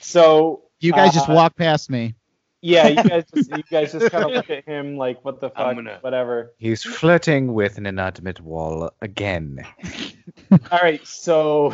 so 0.00 0.62
You 0.80 0.92
guys 0.92 1.12
just 1.14 1.28
uh, 1.28 1.34
walk 1.34 1.56
past 1.56 1.90
me. 1.90 2.14
Yeah, 2.62 2.88
you 2.88 3.02
guys 3.02 3.24
just 3.34 3.50
you 3.50 3.62
guys 3.70 3.92
just 3.92 4.10
kind 4.10 4.24
of 4.24 4.32
look 4.32 4.50
at 4.50 4.64
him 4.66 4.96
like, 4.96 5.24
what 5.24 5.40
the 5.40 5.50
fuck, 5.50 5.74
gonna- 5.76 5.98
whatever. 6.02 6.52
He's 6.58 6.82
flirting 6.82 7.54
with 7.54 7.78
an 7.78 7.86
inanimate 7.86 8.40
wall 8.40 8.90
again. 9.00 9.64
All 10.70 10.78
right, 10.82 11.04
so 11.06 11.72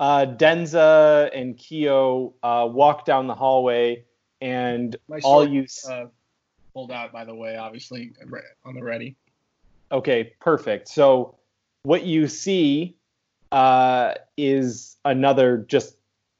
uh, 0.00 0.26
Denza 0.26 1.30
and 1.34 1.56
Kyo 1.56 2.34
uh, 2.42 2.68
walk 2.70 3.04
down 3.04 3.26
the 3.26 3.34
hallway, 3.34 4.04
and 4.40 4.96
My 5.08 5.20
all 5.22 5.42
sword, 5.44 5.50
you. 5.52 5.66
uh, 5.88 6.06
pulled 6.72 6.90
out, 6.92 7.12
by 7.12 7.24
the 7.24 7.34
way, 7.34 7.56
obviously, 7.56 8.12
on 8.64 8.74
the 8.74 8.82
ready. 8.82 9.16
Okay, 9.92 10.32
perfect. 10.40 10.88
So 10.88 11.36
what 11.82 12.04
you 12.04 12.26
see 12.28 12.96
uh, 13.52 14.14
is 14.36 14.96
another 15.04 15.58
just 15.68 15.96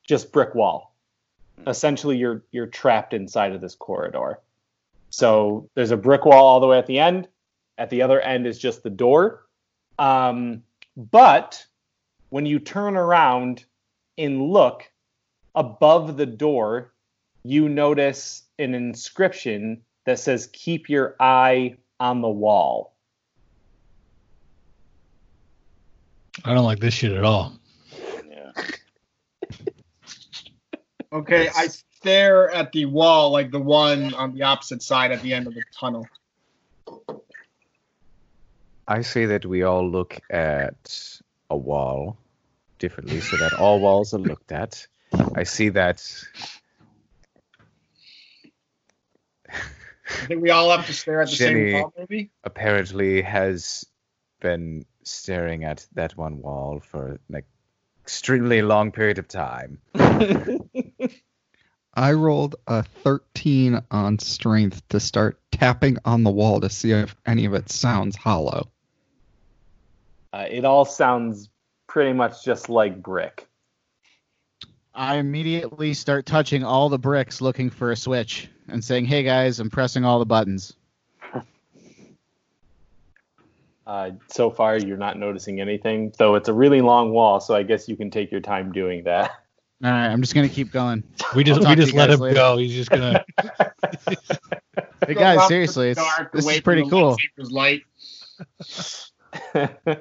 just 0.08 0.32
brick 0.32 0.54
wall. 0.54 0.94
Essentially, 1.66 2.16
you're 2.16 2.42
you're 2.50 2.66
trapped 2.66 3.12
inside 3.14 3.52
of 3.52 3.60
this 3.60 3.74
corridor. 3.74 4.40
So 5.10 5.68
there's 5.74 5.90
a 5.90 5.96
brick 5.96 6.24
wall 6.24 6.44
all 6.44 6.60
the 6.60 6.66
way 6.66 6.78
at 6.78 6.86
the 6.86 6.98
end. 6.98 7.28
At 7.76 7.90
the 7.90 8.02
other 8.02 8.20
end 8.20 8.46
is 8.46 8.58
just 8.58 8.82
the 8.82 8.90
door. 8.90 9.46
Um, 9.98 10.62
but 10.96 11.64
when 12.30 12.46
you 12.46 12.58
turn 12.58 12.96
around 12.96 13.64
and 14.16 14.50
look 14.50 14.90
above 15.54 16.16
the 16.16 16.26
door, 16.26 16.92
you 17.44 17.68
notice 17.68 18.42
an 18.58 18.74
inscription 18.74 19.82
that 20.06 20.18
says 20.18 20.48
"Keep 20.52 20.88
your 20.88 21.16
eye 21.20 21.76
on 22.00 22.22
the 22.22 22.28
wall." 22.28 22.94
I 26.44 26.54
don't 26.54 26.64
like 26.64 26.78
this 26.78 26.94
shit 26.94 27.12
at 27.12 27.24
all. 27.24 27.58
Yeah. 28.30 28.52
Okay, 31.12 31.48
I 31.56 31.68
stare 31.68 32.50
at 32.50 32.72
the 32.72 32.84
wall, 32.86 33.30
like 33.30 33.50
the 33.50 33.58
one 33.60 34.12
on 34.14 34.34
the 34.34 34.42
opposite 34.42 34.82
side 34.82 35.10
at 35.10 35.22
the 35.22 35.32
end 35.32 35.46
of 35.46 35.54
the 35.54 35.62
tunnel. 35.72 36.06
I 38.86 39.02
say 39.02 39.26
that 39.26 39.44
we 39.46 39.62
all 39.62 39.88
look 39.88 40.18
at 40.30 41.20
a 41.50 41.56
wall 41.56 42.16
differently 42.78 43.20
so 43.20 43.36
that 43.38 43.54
all 43.54 43.80
walls 43.80 44.14
are 44.14 44.18
looked 44.18 44.52
at. 44.52 44.86
I 45.34 45.42
see 45.44 45.70
that 45.70 46.02
I 49.50 50.26
think 50.26 50.42
we 50.42 50.50
all 50.50 50.70
have 50.70 50.86
to 50.86 50.92
stare 50.92 51.20
at 51.22 51.28
the 51.30 51.36
Jenny- 51.36 51.72
same 51.72 51.82
wall, 51.82 51.92
maybe. 51.98 52.30
apparently 52.44 53.22
has 53.22 53.84
been 54.40 54.84
staring 55.02 55.64
at 55.64 55.86
that 55.94 56.16
one 56.16 56.40
wall 56.40 56.80
for 56.80 57.18
an 57.30 57.42
extremely 58.04 58.62
long 58.62 58.90
period 58.92 59.18
of 59.18 59.28
time. 59.28 59.78
I 61.98 62.12
rolled 62.12 62.54
a 62.68 62.84
13 62.84 63.82
on 63.90 64.20
strength 64.20 64.86
to 64.90 65.00
start 65.00 65.36
tapping 65.50 65.96
on 66.04 66.22
the 66.22 66.30
wall 66.30 66.60
to 66.60 66.70
see 66.70 66.92
if 66.92 67.16
any 67.26 67.44
of 67.44 67.54
it 67.54 67.70
sounds 67.70 68.14
hollow. 68.14 68.68
Uh, 70.32 70.46
it 70.48 70.64
all 70.64 70.84
sounds 70.84 71.48
pretty 71.88 72.12
much 72.12 72.44
just 72.44 72.68
like 72.68 73.02
brick. 73.02 73.48
I 74.94 75.16
immediately 75.16 75.92
start 75.92 76.24
touching 76.24 76.62
all 76.62 76.88
the 76.88 77.00
bricks 77.00 77.40
looking 77.40 77.68
for 77.68 77.90
a 77.90 77.96
switch 77.96 78.48
and 78.68 78.84
saying, 78.84 79.06
"Hey 79.06 79.24
guys, 79.24 79.58
I'm 79.58 79.68
pressing 79.68 80.04
all 80.04 80.20
the 80.20 80.24
buttons." 80.24 80.76
Uh, 83.84 84.10
so 84.28 84.50
far, 84.50 84.76
you're 84.76 84.96
not 84.96 85.18
noticing 85.18 85.60
anything, 85.60 86.12
though 86.16 86.36
it's 86.36 86.48
a 86.48 86.54
really 86.54 86.80
long 86.80 87.10
wall, 87.10 87.40
so 87.40 87.56
I 87.56 87.64
guess 87.64 87.88
you 87.88 87.96
can 87.96 88.12
take 88.12 88.30
your 88.30 88.40
time 88.40 88.70
doing 88.70 89.02
that. 89.02 89.32
All 89.84 89.90
right, 89.90 90.08
I'm 90.08 90.20
just 90.22 90.34
gonna 90.34 90.48
keep 90.48 90.72
going. 90.72 91.04
We 91.36 91.44
just 91.44 91.60
we 91.66 91.74
just 91.76 91.94
let 91.94 92.10
him 92.10 92.20
later. 92.20 92.34
go. 92.34 92.56
He's 92.58 92.74
just 92.74 92.90
gonna. 92.90 93.24
Hey 95.06 95.14
Go 95.14 95.20
guys, 95.20 95.48
seriously, 95.48 95.90
it's, 95.90 96.00
dark, 96.00 96.32
this 96.32 96.46
is 96.46 96.60
pretty 96.60 96.82
the 96.82 96.90
cool. 96.90 97.16
lightsaber's 97.16 97.50
light. 97.52 97.82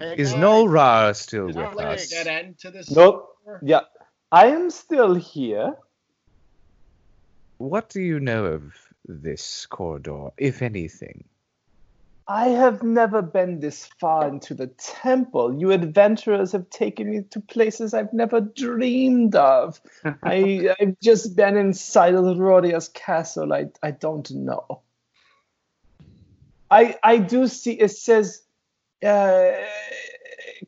Is 0.00 0.34
Nolra 0.34 1.14
still 1.14 1.48
Is 1.48 1.56
with 1.56 1.78
us? 1.78 2.08
dead 2.08 2.26
end 2.26 2.58
to 2.60 2.70
this? 2.70 2.90
nope. 2.90 3.36
Yeah. 3.62 3.80
I 4.30 4.46
am 4.48 4.70
still 4.70 5.14
here. 5.14 5.74
What 7.58 7.88
do 7.88 8.00
you 8.00 8.18
know 8.18 8.44
of 8.46 8.74
this 9.06 9.66
corridor, 9.66 10.30
if 10.36 10.62
anything? 10.62 11.24
I 12.32 12.48
have 12.48 12.82
never 12.82 13.20
been 13.20 13.60
this 13.60 13.84
far 14.00 14.26
into 14.26 14.54
the 14.54 14.68
temple. 14.68 15.60
You 15.60 15.70
adventurers 15.70 16.52
have 16.52 16.70
taken 16.70 17.10
me 17.10 17.24
to 17.32 17.40
places 17.40 17.92
I've 17.92 18.14
never 18.14 18.40
dreamed 18.40 19.34
of. 19.34 19.78
I, 20.22 20.74
I've 20.80 20.98
just 21.02 21.36
been 21.36 21.58
inside 21.58 22.14
of 22.14 22.24
Rodia's 22.38 22.88
castle. 22.88 23.52
I, 23.52 23.66
I 23.82 23.90
don't 23.90 24.30
know. 24.30 24.80
I, 26.70 26.96
I 27.02 27.18
do 27.18 27.48
see 27.48 27.72
it 27.72 27.90
says, 27.90 28.40
uh, 29.04 29.50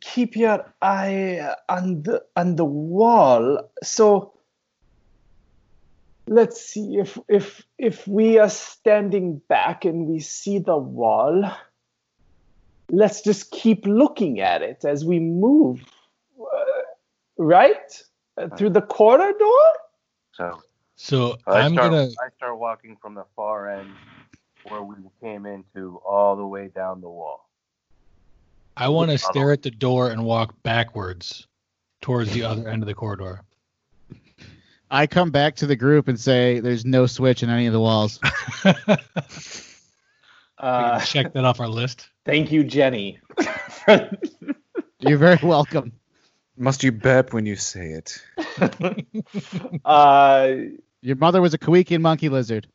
keep 0.03 0.37
your 0.37 0.71
eye 0.83 1.55
on 1.71 2.03
the, 2.03 2.25
on 2.37 2.57
the 2.57 2.67
wall. 2.67 3.71
So 3.83 4.34
let's 6.27 6.61
see 6.61 6.97
if 6.97 7.19
if 7.29 7.63
if 7.79 8.07
we 8.09 8.39
are 8.39 8.49
standing 8.49 9.41
back 9.49 9.85
and 9.85 10.07
we 10.07 10.21
see 10.21 10.59
the 10.59 10.77
wall 10.77 11.51
let's 12.91 13.23
just 13.23 13.51
keep 13.51 13.87
looking 13.87 14.41
at 14.41 14.63
it 14.63 14.85
as 14.85 15.05
we 15.05 15.19
move 15.19 15.85
uh, 16.41 16.83
right 17.39 18.03
Uh, 18.37 18.49
through 18.57 18.71
the 18.71 18.83
corridor 18.83 19.61
So 20.33 20.63
So 20.97 21.37
I 21.47 21.61
I'm 21.61 21.73
start, 21.73 21.91
gonna. 21.91 22.09
I 22.21 22.29
start 22.37 22.59
walking 22.59 22.97
from 22.97 23.15
the 23.15 23.25
far 23.37 23.69
end 23.69 23.91
where 24.69 24.83
we 24.83 24.97
came 25.21 25.47
into 25.47 26.01
all 26.07 26.37
the 26.37 26.47
way 26.47 26.69
down 26.69 27.01
the 27.01 27.09
wall. 27.09 27.49
I 28.77 28.89
want 28.89 29.11
to 29.11 29.19
stare 29.19 29.53
at 29.53 29.63
the 29.63 29.71
door 29.71 30.11
and 30.11 30.25
walk 30.25 30.63
backwards 30.63 31.47
towards 32.01 32.33
the 32.33 32.43
other 32.43 32.69
end 32.69 32.83
of 32.83 32.87
the 32.87 32.95
corridor. 32.95 33.45
I 34.95 35.09
come 35.09 35.33
back 35.33 35.57
to 35.57 35.67
the 35.67 35.75
group 35.75 36.07
and 36.07 36.21
say 36.21 36.61
there's 36.61 36.85
no 36.85 37.07
switch 37.07 37.43
in 37.43 37.51
any 37.51 37.67
of 37.67 37.73
the 37.73 37.81
walls. 37.81 38.21
Uh, 40.57 41.01
Check 41.01 41.33
that 41.33 41.45
off 41.45 41.59
our 41.59 41.69
list. 41.69 42.09
thank 42.25 42.53
you, 42.53 42.63
Jenny. 42.63 43.19
You're 45.01 45.19
very 45.19 45.41
welcome. 45.43 45.93
Must 46.57 46.85
you 46.85 46.93
burp 46.93 47.33
when 47.35 47.45
you 47.45 47.57
say 47.57 48.01
it? 48.01 48.23
uh, 49.85 50.55
Your 51.03 51.17
mother 51.17 51.43
was 51.43 51.55
a 51.55 51.59
Kowakian 51.59 52.01
monkey 52.01 52.29
lizard. 52.29 52.69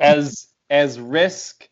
as 0.00 0.48
as 0.70 0.98
Risk 0.98 1.68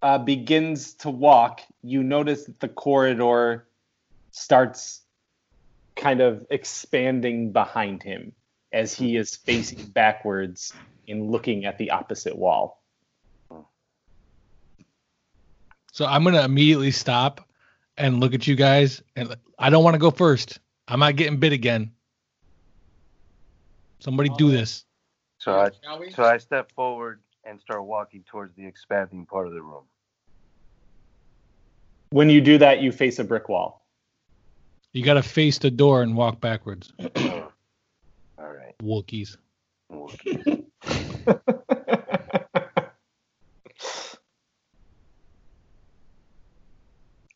uh, 0.00 0.18
begins 0.18 0.94
to 0.94 1.10
walk, 1.10 1.60
you 1.82 2.02
notice 2.02 2.46
that 2.46 2.58
the 2.58 2.68
corridor 2.68 3.68
starts 4.30 5.02
kind 5.98 6.20
of 6.20 6.46
expanding 6.48 7.52
behind 7.52 8.02
him 8.02 8.32
as 8.72 8.94
he 8.94 9.16
is 9.16 9.36
facing 9.36 9.84
backwards 9.88 10.72
and 11.08 11.30
looking 11.30 11.64
at 11.64 11.76
the 11.76 11.90
opposite 11.90 12.36
wall. 12.36 12.82
So 15.92 16.06
I'm 16.06 16.22
gonna 16.22 16.42
immediately 16.42 16.92
stop 16.92 17.46
and 17.96 18.20
look 18.20 18.32
at 18.32 18.46
you 18.46 18.54
guys, 18.54 19.02
and 19.16 19.34
I 19.58 19.68
don't 19.68 19.82
want 19.82 19.94
to 19.94 19.98
go 19.98 20.10
first. 20.10 20.60
I'm 20.86 21.00
not 21.00 21.16
getting 21.16 21.38
bit 21.38 21.52
again. 21.52 21.90
Somebody 23.98 24.30
do 24.38 24.50
this. 24.50 24.84
So 25.38 25.58
I, 25.58 25.70
so 26.14 26.24
I 26.24 26.38
step 26.38 26.70
forward 26.72 27.20
and 27.44 27.60
start 27.60 27.84
walking 27.84 28.22
towards 28.28 28.54
the 28.54 28.64
expanding 28.64 29.26
part 29.26 29.48
of 29.48 29.54
the 29.54 29.62
room. 29.62 29.84
When 32.10 32.30
you 32.30 32.40
do 32.40 32.58
that, 32.58 32.80
you 32.80 32.92
face 32.92 33.18
a 33.18 33.24
brick 33.24 33.48
wall. 33.48 33.84
You 34.98 35.04
gotta 35.04 35.22
face 35.22 35.58
the 35.58 35.70
door 35.70 36.02
and 36.02 36.16
walk 36.16 36.40
backwards. 36.40 36.92
All 36.98 37.52
right. 38.36 38.74
Wookiees. 38.82 39.36
Okay. 39.92 40.64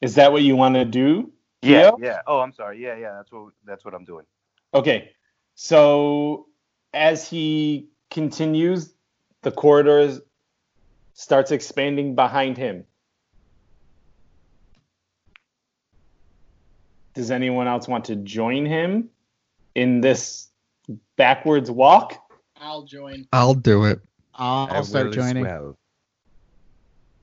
Is 0.01 0.17
that 0.17 0.33
what 0.33 0.43
you 0.43 0.57
want 0.57 0.75
to 0.75 0.85
do? 0.85 1.31
Yeah, 1.63 1.91
Keo? 1.91 1.99
yeah. 2.03 2.23
Oh, 2.27 2.41
I'm 2.41 2.53
sorry. 2.53 2.83
Yeah, 2.83 2.97
yeah. 2.97 3.13
That's 3.19 3.31
what 3.31 3.53
that's 3.65 3.85
what 3.85 3.95
I'm 3.95 4.05
doing. 4.05 4.25
Okay. 4.75 5.13
So 5.55 6.49
as 6.93 7.31
he 7.31 7.91
continues, 8.11 8.93
the 9.43 9.53
corridor 9.53 10.19
starts 11.13 11.53
expanding 11.53 12.17
behind 12.17 12.59
him. 12.59 12.87
Does 17.15 17.31
anyone 17.31 17.69
else 17.69 17.89
want 17.89 18.05
to 18.07 18.17
join 18.17 18.65
him 18.65 19.11
in 19.75 20.01
this 20.01 20.49
backwards 21.17 21.71
walk? 21.71 22.15
I'll 22.57 22.85
join. 22.85 23.27
I'll 23.33 23.55
do 23.55 23.85
it. 23.85 24.01
I'll, 24.35 24.69
I 24.71 24.77
I'll 24.77 24.85
start 24.85 25.13
joining. 25.13 25.43
well. 25.43 25.77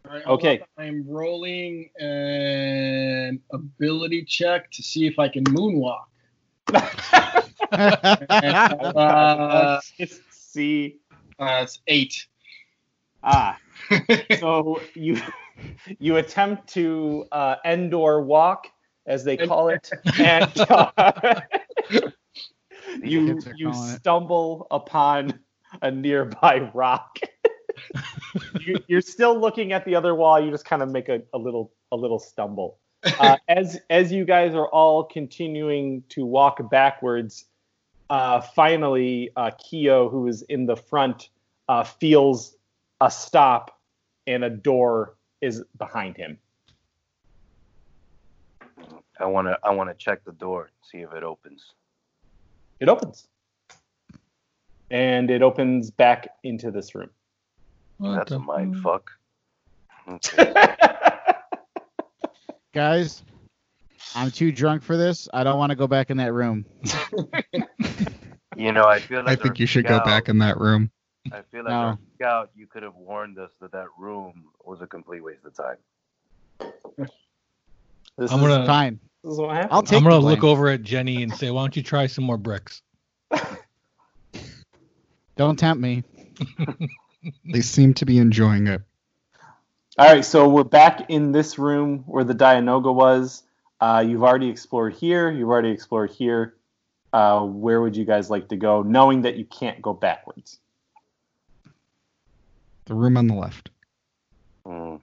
All 0.08 0.16
right, 0.16 0.24
hold 0.24 0.40
Okay. 0.40 0.60
up. 0.60 0.68
I'm 0.78 1.06
rolling 1.08 1.90
an 2.00 3.42
ability 3.52 4.26
check 4.26 4.70
to 4.72 4.84
see 4.84 5.08
if 5.08 5.18
I 5.20 5.28
can 5.30 5.44
moonwalk. 5.46 6.06
Uh, 7.72 9.80
Let's 9.80 9.92
just 9.92 10.54
see. 10.54 10.98
uh, 11.38 11.62
it's 11.64 11.80
eight. 11.88 12.26
Ah, 13.24 13.58
so 14.40 14.82
you 14.96 15.22
you 16.00 16.18
attempt 16.18 16.68
to 16.74 17.26
uh, 17.32 17.56
Endor 17.66 18.22
walk, 18.22 18.68
as 19.06 19.24
they 19.24 19.38
call 19.38 19.70
it, 19.70 19.90
and 20.20 20.52
uh, 20.70 21.42
you 23.02 23.40
you 23.56 23.72
calling 23.72 23.90
it. 23.90 24.00
stumble 24.00 24.68
upon 24.72 25.40
a 25.82 25.92
nearby 25.92 26.70
rock. 26.74 27.20
you, 28.62 28.78
you're 28.88 29.02
still 29.02 29.40
looking 29.40 29.72
at 29.74 29.86
the 29.86 29.96
other 29.96 30.16
wall. 30.16 30.40
You 30.40 30.52
just 30.52 30.66
kind 30.66 30.82
of 30.82 30.90
make 30.90 31.10
a, 31.10 31.22
a 31.34 31.38
little 31.38 31.72
a 31.92 31.96
little 31.96 32.20
stumble. 32.20 32.78
Uh, 33.20 33.38
as 33.48 33.80
as 33.90 34.12
you 34.12 34.26
guys 34.26 34.54
are 34.54 34.68
all 34.68 35.04
continuing 35.06 36.04
to 36.10 36.26
walk 36.26 36.70
backwards, 36.70 37.46
uh, 38.10 38.42
finally, 38.42 39.30
uh, 39.36 39.52
Keo, 39.58 40.10
who 40.10 40.28
is 40.28 40.42
in 40.44 40.66
the 40.66 40.76
front, 40.76 41.30
uh, 41.68 41.84
feels 41.84 42.56
a 43.02 43.10
stop, 43.10 43.80
and 44.28 44.44
a 44.44 44.50
door 44.50 45.16
is 45.42 45.64
behind 45.78 46.18
him. 46.18 46.38
I 49.20 49.26
wanna 49.26 49.58
I 49.64 49.72
wanna 49.72 49.94
check 49.94 50.24
the 50.24 50.32
door, 50.32 50.70
see 50.84 51.00
if 51.00 51.12
it 51.14 51.24
opens. 51.24 51.74
It 52.80 52.88
opens, 52.88 53.28
and 54.90 55.30
it 55.30 55.42
opens 55.42 55.92
back 55.92 56.30
into 56.44 56.72
this 56.72 56.96
room. 56.96 57.10
What 57.98 58.16
That's 58.16 58.32
a 58.32 58.40
mind 58.40 58.78
fuck? 58.78 59.12
fuck. 60.08 60.20
Okay. 60.36 60.76
Guys, 62.74 63.24
I'm 64.16 64.32
too 64.32 64.52
drunk 64.52 64.82
for 64.84 64.96
this. 64.98 65.28
I 65.34 65.44
don't 65.44 65.58
want 65.60 65.72
to 65.72 65.76
go 65.76 65.86
back 65.88 66.10
in 66.10 66.18
that 66.18 66.34
room. 66.34 66.66
you 68.56 68.72
know, 68.72 68.86
I 68.86 69.00
feel 69.00 69.24
like 69.24 69.40
I 69.40 69.44
think 69.44 69.60
you 69.60 69.66
should 69.66 69.86
go 69.86 69.98
scout- 69.98 70.06
back 70.06 70.30
in 70.30 70.38
that 70.40 70.58
room. 70.60 70.90
I 71.32 71.42
feel 71.52 71.64
like 71.64 71.72
No. 71.72 71.98
scout, 72.16 72.50
you 72.56 72.66
could 72.66 72.82
have 72.84 72.96
warned 72.96 73.38
us 73.38 73.52
that 73.62 73.72
that 73.74 73.88
room 74.00 74.46
was 74.64 74.82
a 74.82 74.88
complete 74.88 75.24
waste 75.24 75.46
of 75.46 75.54
time. 75.54 75.78
This, 78.18 78.32
I'm 78.32 78.40
is, 78.40 78.48
gonna 78.48 78.66
Fine. 78.66 79.00
This 79.24 79.34
is 79.34 79.40
what 79.40 79.56
happened. 79.56 79.74
I'll 79.74 79.84
take 79.84 79.98
I'm 79.98 80.04
gonna 80.04 80.20
blame. 80.20 80.36
look 80.36 80.44
over 80.44 80.70
at 80.70 80.84
Jenny 80.84 81.24
and 81.24 81.34
say, 81.34 81.52
"Why 81.52 81.62
don't 81.62 81.76
you 81.76 81.84
try 81.84 82.08
some 82.08 82.24
more 82.24 82.38
bricks?" 82.38 82.82
Don't 85.36 85.58
tempt 85.58 85.82
me. 85.82 86.04
They 87.52 87.62
seem 87.62 87.94
to 87.96 88.06
be 88.06 88.18
enjoying 88.18 88.68
it. 88.68 88.82
All 89.98 90.08
right, 90.08 90.24
so 90.24 90.48
we're 90.48 90.64
back 90.64 91.10
in 91.10 91.34
this 91.34 91.60
room 91.60 92.04
where 92.08 92.24
the 92.24 92.34
Dianoga 92.34 92.94
was. 92.94 93.44
Uh, 93.82 94.04
you've 94.08 94.24
already 94.24 94.50
explored 94.50 94.94
here. 94.94 95.30
You've 95.30 95.50
already 95.50 95.72
explored 95.72 96.12
here. 96.12 96.56
Uh, 97.12 97.42
where 97.42 97.82
would 97.82 97.98
you 97.98 98.06
guys 98.06 98.30
like 98.30 98.48
to 98.50 98.56
go, 98.56 98.84
knowing 98.84 99.24
that 99.24 99.36
you 99.36 99.46
can't 99.46 99.82
go 99.82 99.94
backwards? 99.94 100.60
The 102.86 102.94
room 102.94 103.18
on 103.18 103.28
the 103.28 103.36
left. 103.36 103.70
Mm. 104.66 105.02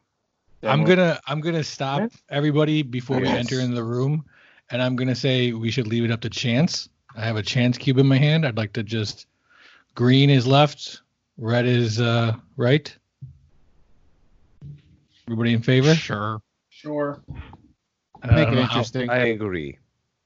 I'm 0.62 0.84
gonna 0.84 1.20
I'm 1.26 1.40
gonna 1.40 1.62
stop 1.64 2.00
Yeah. 2.00 2.08
everybody 2.30 2.82
before 2.82 3.18
we 3.20 3.28
enter 3.28 3.60
in 3.60 3.74
the 3.74 3.84
room, 3.84 4.24
and 4.70 4.82
I'm 4.82 4.96
gonna 4.96 5.14
say 5.14 5.52
we 5.52 5.70
should 5.70 5.86
leave 5.86 6.04
it 6.04 6.10
up 6.10 6.20
to 6.22 6.30
chance. 6.30 6.88
I 7.14 7.24
have 7.24 7.36
a 7.36 7.42
chance 7.42 7.78
cube 7.78 7.98
in 7.98 8.06
my 8.06 8.18
hand. 8.18 8.44
I'd 8.46 8.56
like 8.56 8.72
to 8.74 8.82
just 8.82 9.26
green 9.94 10.28
is 10.30 10.46
left, 10.46 11.02
red 11.38 11.66
is 11.66 12.00
uh, 12.00 12.34
right. 12.56 12.94
Everybody 15.28 15.52
in 15.54 15.62
favor? 15.62 15.94
Sure. 15.94 16.40
Sure. 16.70 17.20
I 18.22 18.34
Make 18.34 18.48
it 18.48 18.50
know 18.52 18.62
how- 18.62 18.68
interesting. 18.68 19.10
I 19.10 19.16
agree. 19.28 19.78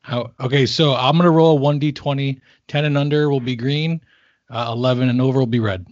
How, 0.03 0.31
okay, 0.41 0.65
so 0.67 0.95
I'm 0.95 1.17
gonna 1.17 1.31
roll 1.31 1.53
a 1.53 1.61
one 1.61 1.79
d20. 1.79 2.41
Ten 2.69 2.85
and 2.87 2.97
under 2.97 3.29
will 3.31 3.41
be 3.41 3.55
green. 3.57 4.01
Uh, 4.49 4.71
Eleven 4.73 5.09
and 5.09 5.21
over 5.21 5.39
will 5.39 5.47
be 5.47 5.61
red. 5.61 5.87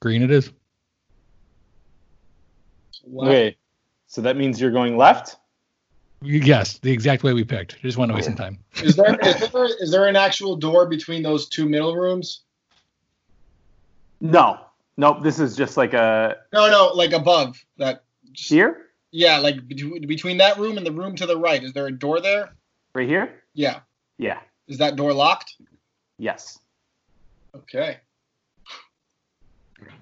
Green 0.00 0.22
it 0.22 0.30
is. 0.30 0.50
Okay, 3.16 3.56
so 4.06 4.20
that 4.20 4.36
means 4.36 4.60
you're 4.60 4.70
going 4.70 4.96
left. 4.96 5.36
Yes, 6.22 6.78
the 6.78 6.92
exact 6.92 7.24
way 7.24 7.32
we 7.32 7.42
picked. 7.42 7.80
Just 7.80 7.98
want 7.98 8.10
to 8.10 8.14
waste 8.14 8.26
some 8.26 8.36
time. 8.36 8.58
Is 8.82 8.94
there, 8.94 9.18
is 9.20 9.50
there 9.52 9.64
is 9.64 9.90
there 9.90 10.06
an 10.06 10.16
actual 10.16 10.56
door 10.56 10.86
between 10.86 11.22
those 11.22 11.48
two 11.48 11.68
middle 11.68 11.96
rooms? 11.96 12.42
No, 14.20 14.60
nope. 14.96 15.22
This 15.22 15.40
is 15.40 15.56
just 15.56 15.76
like 15.76 15.94
a 15.94 16.36
No, 16.52 16.70
no, 16.70 16.92
like 16.94 17.12
above 17.12 17.62
that. 17.78 18.04
Just, 18.32 18.48
here, 18.48 18.86
yeah, 19.10 19.38
like 19.38 19.66
between 19.66 20.06
between 20.06 20.36
that 20.38 20.58
room 20.58 20.78
and 20.78 20.86
the 20.86 20.92
room 20.92 21.16
to 21.16 21.26
the 21.26 21.36
right. 21.36 21.62
Is 21.62 21.72
there 21.72 21.86
a 21.86 21.92
door 21.92 22.20
there? 22.20 22.52
right 22.94 23.08
here. 23.08 23.42
Yeah. 23.54 23.80
Yeah. 24.18 24.38
Is 24.68 24.78
that 24.78 24.96
door 24.96 25.12
locked? 25.12 25.56
Yes. 26.18 26.58
Okay. 27.54 27.98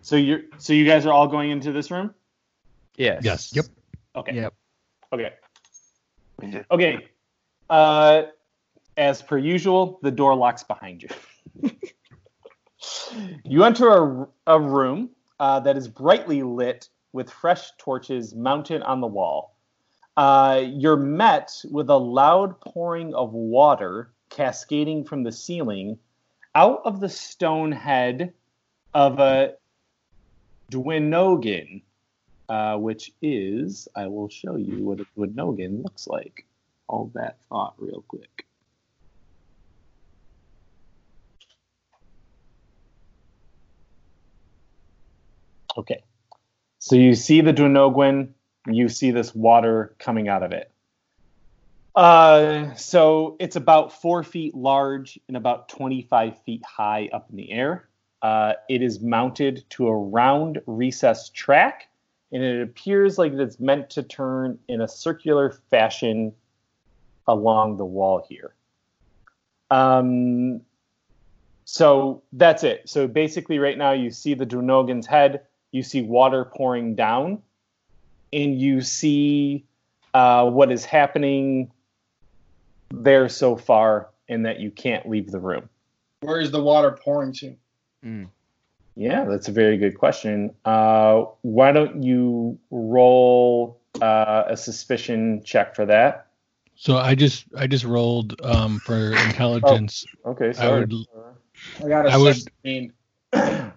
So 0.03 0.16
you're 0.16 0.42
so 0.59 0.72
you 0.72 0.86
guys 0.86 1.07
are 1.07 1.12
all 1.12 1.26
going 1.26 1.51
into 1.51 1.72
this 1.72 1.90
room. 1.90 2.14
Yes. 3.01 3.24
Yes. 3.24 3.53
Yep. 3.55 3.64
Okay. 4.16 4.34
Yep. 4.34 4.55
Okay. 5.11 5.32
Okay. 6.70 7.09
Uh, 7.70 8.24
as 8.98 9.22
per 9.22 9.38
usual, 9.38 9.98
the 10.03 10.11
door 10.11 10.34
locks 10.34 10.62
behind 10.62 11.03
you. 11.03 11.09
you 13.44 13.64
enter 13.64 13.88
a, 13.88 14.28
a 14.46 14.61
room 14.61 15.09
uh, 15.38 15.61
that 15.61 15.78
is 15.78 15.88
brightly 15.88 16.42
lit 16.42 16.90
with 17.12 17.30
fresh 17.30 17.70
torches 17.78 18.34
mounted 18.34 18.82
on 18.82 19.01
the 19.01 19.07
wall. 19.07 19.57
Uh, 20.18 20.62
you're 20.62 20.98
met 20.98 21.51
with 21.70 21.88
a 21.88 21.96
loud 21.96 22.61
pouring 22.61 23.14
of 23.14 23.32
water 23.32 24.11
cascading 24.28 25.05
from 25.05 25.22
the 25.22 25.32
ceiling 25.32 25.98
out 26.55 26.82
of 26.84 27.01
the 27.01 27.09
stone 27.09 27.72
head 27.72 28.34
of 28.92 29.18
a 29.20 29.55
Duinuogwuin 30.70 31.80
uh, 32.51 32.76
which 32.76 33.12
is 33.22 33.86
I 33.94 34.09
will 34.09 34.28
show 34.28 34.57
you 34.57 34.84
what 34.84 34.98
a 34.98 35.07
Duinuogwuin 35.16 35.84
looks 35.84 36.09
like. 36.09 36.44
All 36.88 37.12
that 37.14 37.38
thought 37.48 37.74
real 37.78 38.05
quick. 38.09 38.44
Okay. 45.78 46.03
So 46.80 46.96
you 46.96 47.14
see 47.14 47.40
the 47.40 47.53
Duinuogwuin, 47.53 48.30
you 48.66 48.88
see 48.88 49.12
this 49.12 49.32
water 49.32 49.94
coming 50.01 50.28
out 50.28 50.42
of 50.42 50.51
it. 50.51 50.72
Uh, 51.94 52.74
so 52.74 53.36
it's 53.38 53.55
about 53.55 53.92
four 54.01 54.24
feet 54.24 54.57
large 54.57 55.20
and 55.28 55.36
about 55.36 55.68
25 55.68 56.42
feet 56.42 56.62
high 56.64 57.09
up 57.12 57.30
in 57.30 57.36
the 57.36 57.53
air. 57.53 57.88
Uh, 58.22 58.55
it 58.68 58.82
is 58.82 59.01
mounted 59.01 59.64
to 59.70 59.86
a 59.86 59.96
round 59.96 60.61
recessed 60.66 61.34
track, 61.34 61.89
and 62.33 62.43
it 62.43 62.62
appears 62.62 63.18
like 63.18 63.33
it's 63.33 63.59
meant 63.59 63.91
to 63.91 64.03
turn 64.03 64.59
in 64.68 64.81
a 64.81 64.89
circular 64.89 65.51
fashion 65.70 66.33
along 67.26 67.76
the 67.76 67.85
wall 67.85 68.24
here. 68.28 68.55
Um, 69.70 70.61
so 71.64 72.22
that's 72.33 72.64
it. 72.64 72.89
So 72.89 73.07
basically, 73.07 73.59
right 73.59 73.78
now, 73.78 73.93
you 73.93 74.11
see 74.11 74.35
the 74.35 74.47
Dunogin's 74.47 75.07
head, 75.07 75.43
you 75.72 75.83
see 75.83 76.03
water 76.03 76.45
pouring 76.45 76.95
down, 76.95 77.43
and 78.33 78.61
you 78.61 78.81
see 78.81 79.64
uh, 80.14 80.51
what 80.51 80.72
is 80.72 80.85
happening 80.85 81.70
there 82.93 83.28
so 83.28 83.57
far, 83.57 84.09
and 84.28 84.47
that 84.47 84.59
you 84.59 84.70
can't 84.70 85.09
leave 85.09 85.31
the 85.31 85.39
room. 85.39 85.68
Where 86.20 86.41
is 86.41 86.51
the 86.51 86.62
water 86.62 86.91
pouring 86.91 87.33
to? 87.35 87.55
Yeah, 89.01 89.24
that's 89.24 89.48
a 89.48 89.53
very 89.53 89.78
good 89.78 89.96
question. 89.96 90.55
Uh, 90.62 91.24
why 91.40 91.72
don't 91.72 92.03
you 92.03 92.59
roll 92.70 93.80
uh, 94.03 94.42
a 94.48 94.59
suspicion 94.59 95.42
check 95.42 95.74
for 95.74 95.86
that? 95.86 96.26
So 96.76 96.98
I 96.98 97.14
just 97.14 97.46
I 97.57 97.66
just 97.66 97.86
rolled 97.86 98.38
um, 98.44 98.78
for 98.80 99.12
intelligence. 99.12 100.05
Okay, 100.26 100.51
I 100.51 100.53
sorry. 100.53 100.80
would 100.80 100.92
I 101.82 101.88
got 101.88 102.05
a 102.05 102.11
I 102.11 102.16
would- 102.18 102.34
16. 102.34 102.92
I 103.32 103.72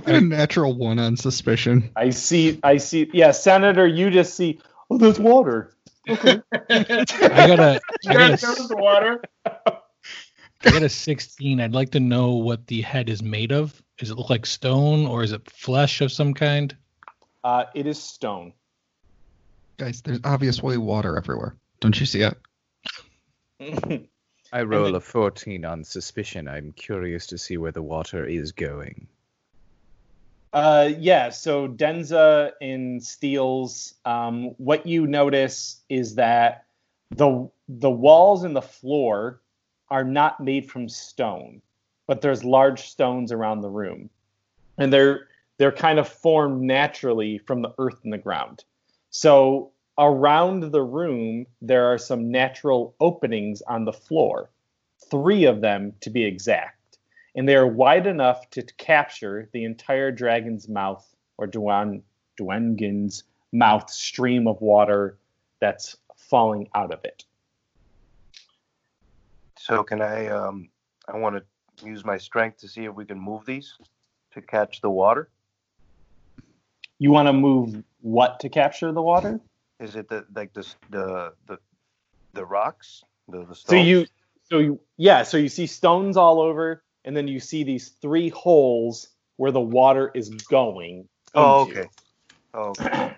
got 0.00 0.14
a 0.14 0.20
natural 0.22 0.72
one 0.78 0.98
on 0.98 1.18
suspicion. 1.18 1.90
I 1.94 2.08
see. 2.08 2.58
I 2.62 2.78
see. 2.78 3.10
Yeah, 3.12 3.32
Senator, 3.32 3.86
you 3.86 4.10
just 4.10 4.34
see. 4.34 4.60
Oh, 4.88 4.96
there's 4.96 5.20
water. 5.20 5.74
Okay. 6.08 6.40
I 6.70 7.04
got 7.46 7.60
a 7.60 7.80
You 8.02 8.10
I 8.12 8.14
got 8.14 8.42
a, 8.42 8.46
notice 8.46 8.68
the 8.68 8.76
water? 8.78 9.22
I 10.66 10.72
got 10.72 10.82
a 10.82 10.88
16. 10.88 11.60
I'd 11.60 11.74
like 11.74 11.90
to 11.90 12.00
know 12.00 12.32
what 12.34 12.66
the 12.66 12.82
head 12.82 13.08
is 13.08 13.22
made 13.22 13.52
of. 13.52 13.80
Does 13.98 14.10
it 14.10 14.16
look 14.16 14.30
like 14.30 14.44
stone 14.44 15.06
or 15.06 15.22
is 15.22 15.30
it 15.30 15.48
flesh 15.48 16.00
of 16.00 16.10
some 16.10 16.34
kind? 16.34 16.76
Uh, 17.44 17.66
it 17.74 17.86
is 17.86 18.02
stone. 18.02 18.52
Guys, 19.76 20.02
there's 20.02 20.18
obviously 20.24 20.76
water 20.76 21.16
everywhere. 21.16 21.54
Don't 21.78 21.98
you 22.00 22.06
see 22.06 22.22
it? 22.22 22.36
I 24.52 24.62
roll 24.62 24.96
a 24.96 25.00
14 25.00 25.64
on 25.64 25.84
suspicion. 25.84 26.48
I'm 26.48 26.72
curious 26.72 27.28
to 27.28 27.38
see 27.38 27.58
where 27.58 27.72
the 27.72 27.82
water 27.82 28.24
is 28.24 28.50
going. 28.50 29.06
Uh, 30.52 30.90
yeah, 30.98 31.30
so 31.30 31.68
Denza 31.68 32.52
in 32.60 33.00
Steels, 33.00 33.94
um, 34.04 34.54
what 34.58 34.86
you 34.86 35.06
notice 35.06 35.80
is 35.88 36.16
that 36.16 36.64
the 37.10 37.48
the 37.68 37.90
walls 37.90 38.42
and 38.42 38.56
the 38.56 38.62
floor 38.62 39.40
are 39.90 40.04
not 40.04 40.40
made 40.40 40.70
from 40.70 40.88
stone, 40.88 41.62
but 42.06 42.20
there's 42.20 42.44
large 42.44 42.88
stones 42.88 43.32
around 43.32 43.60
the 43.60 43.70
room, 43.70 44.10
and 44.78 44.92
they're 44.92 45.28
they're 45.58 45.72
kind 45.72 45.98
of 45.98 46.08
formed 46.08 46.62
naturally 46.62 47.38
from 47.38 47.62
the 47.62 47.72
earth 47.78 47.98
and 48.04 48.12
the 48.12 48.18
ground. 48.18 48.64
So 49.10 49.72
around 49.98 50.70
the 50.72 50.82
room 50.82 51.46
there 51.62 51.86
are 51.86 51.98
some 51.98 52.30
natural 52.30 52.94
openings 53.00 53.62
on 53.62 53.84
the 53.84 53.92
floor, 53.92 54.50
three 55.10 55.44
of 55.44 55.62
them 55.62 55.94
to 56.00 56.10
be 56.10 56.24
exact 56.24 56.76
and 57.36 57.46
they 57.46 57.54
are 57.54 57.66
wide 57.66 58.06
enough 58.06 58.48
to 58.50 58.62
capture 58.62 59.48
the 59.52 59.64
entire 59.64 60.10
dragon's 60.10 60.68
mouth 60.68 61.06
or 61.36 61.46
Duan 61.46 62.00
Duengin's 62.40 63.24
mouth 63.52 63.90
stream 63.90 64.48
of 64.48 64.60
water 64.60 65.18
that's 65.60 65.96
falling 66.16 66.68
out 66.74 66.92
of 66.92 67.04
it. 67.04 67.24
So 69.66 69.82
can 69.82 70.00
I? 70.00 70.28
Um, 70.28 70.68
I 71.12 71.16
want 71.16 71.42
to 71.42 71.84
use 71.84 72.04
my 72.04 72.18
strength 72.18 72.58
to 72.58 72.68
see 72.68 72.84
if 72.84 72.94
we 72.94 73.04
can 73.04 73.18
move 73.18 73.44
these 73.44 73.74
to 74.32 74.40
catch 74.40 74.80
the 74.80 74.90
water. 74.90 75.28
You 77.00 77.10
want 77.10 77.26
to 77.26 77.32
move 77.32 77.82
what 78.00 78.38
to 78.40 78.48
capture 78.48 78.92
the 78.92 79.02
water? 79.02 79.40
Is 79.80 79.96
it 79.96 80.08
the 80.08 80.24
like 80.36 80.52
the 80.52 80.64
the 80.90 81.32
the, 81.48 81.58
the 82.32 82.44
rocks? 82.44 83.02
The, 83.28 83.38
the 83.38 83.56
stones? 83.56 83.66
So 83.68 83.74
you, 83.74 84.06
so 84.44 84.58
you, 84.58 84.80
yeah, 84.98 85.24
so 85.24 85.36
you 85.36 85.48
see 85.48 85.66
stones 85.66 86.16
all 86.16 86.40
over, 86.40 86.84
and 87.04 87.16
then 87.16 87.26
you 87.26 87.40
see 87.40 87.64
these 87.64 87.88
three 88.00 88.28
holes 88.28 89.08
where 89.36 89.50
the 89.50 89.60
water 89.60 90.12
is 90.14 90.28
going. 90.28 91.08
Oh, 91.34 91.62
into. 91.62 91.72
okay. 91.72 91.88
Oh, 92.54 92.68
okay. 92.80 93.16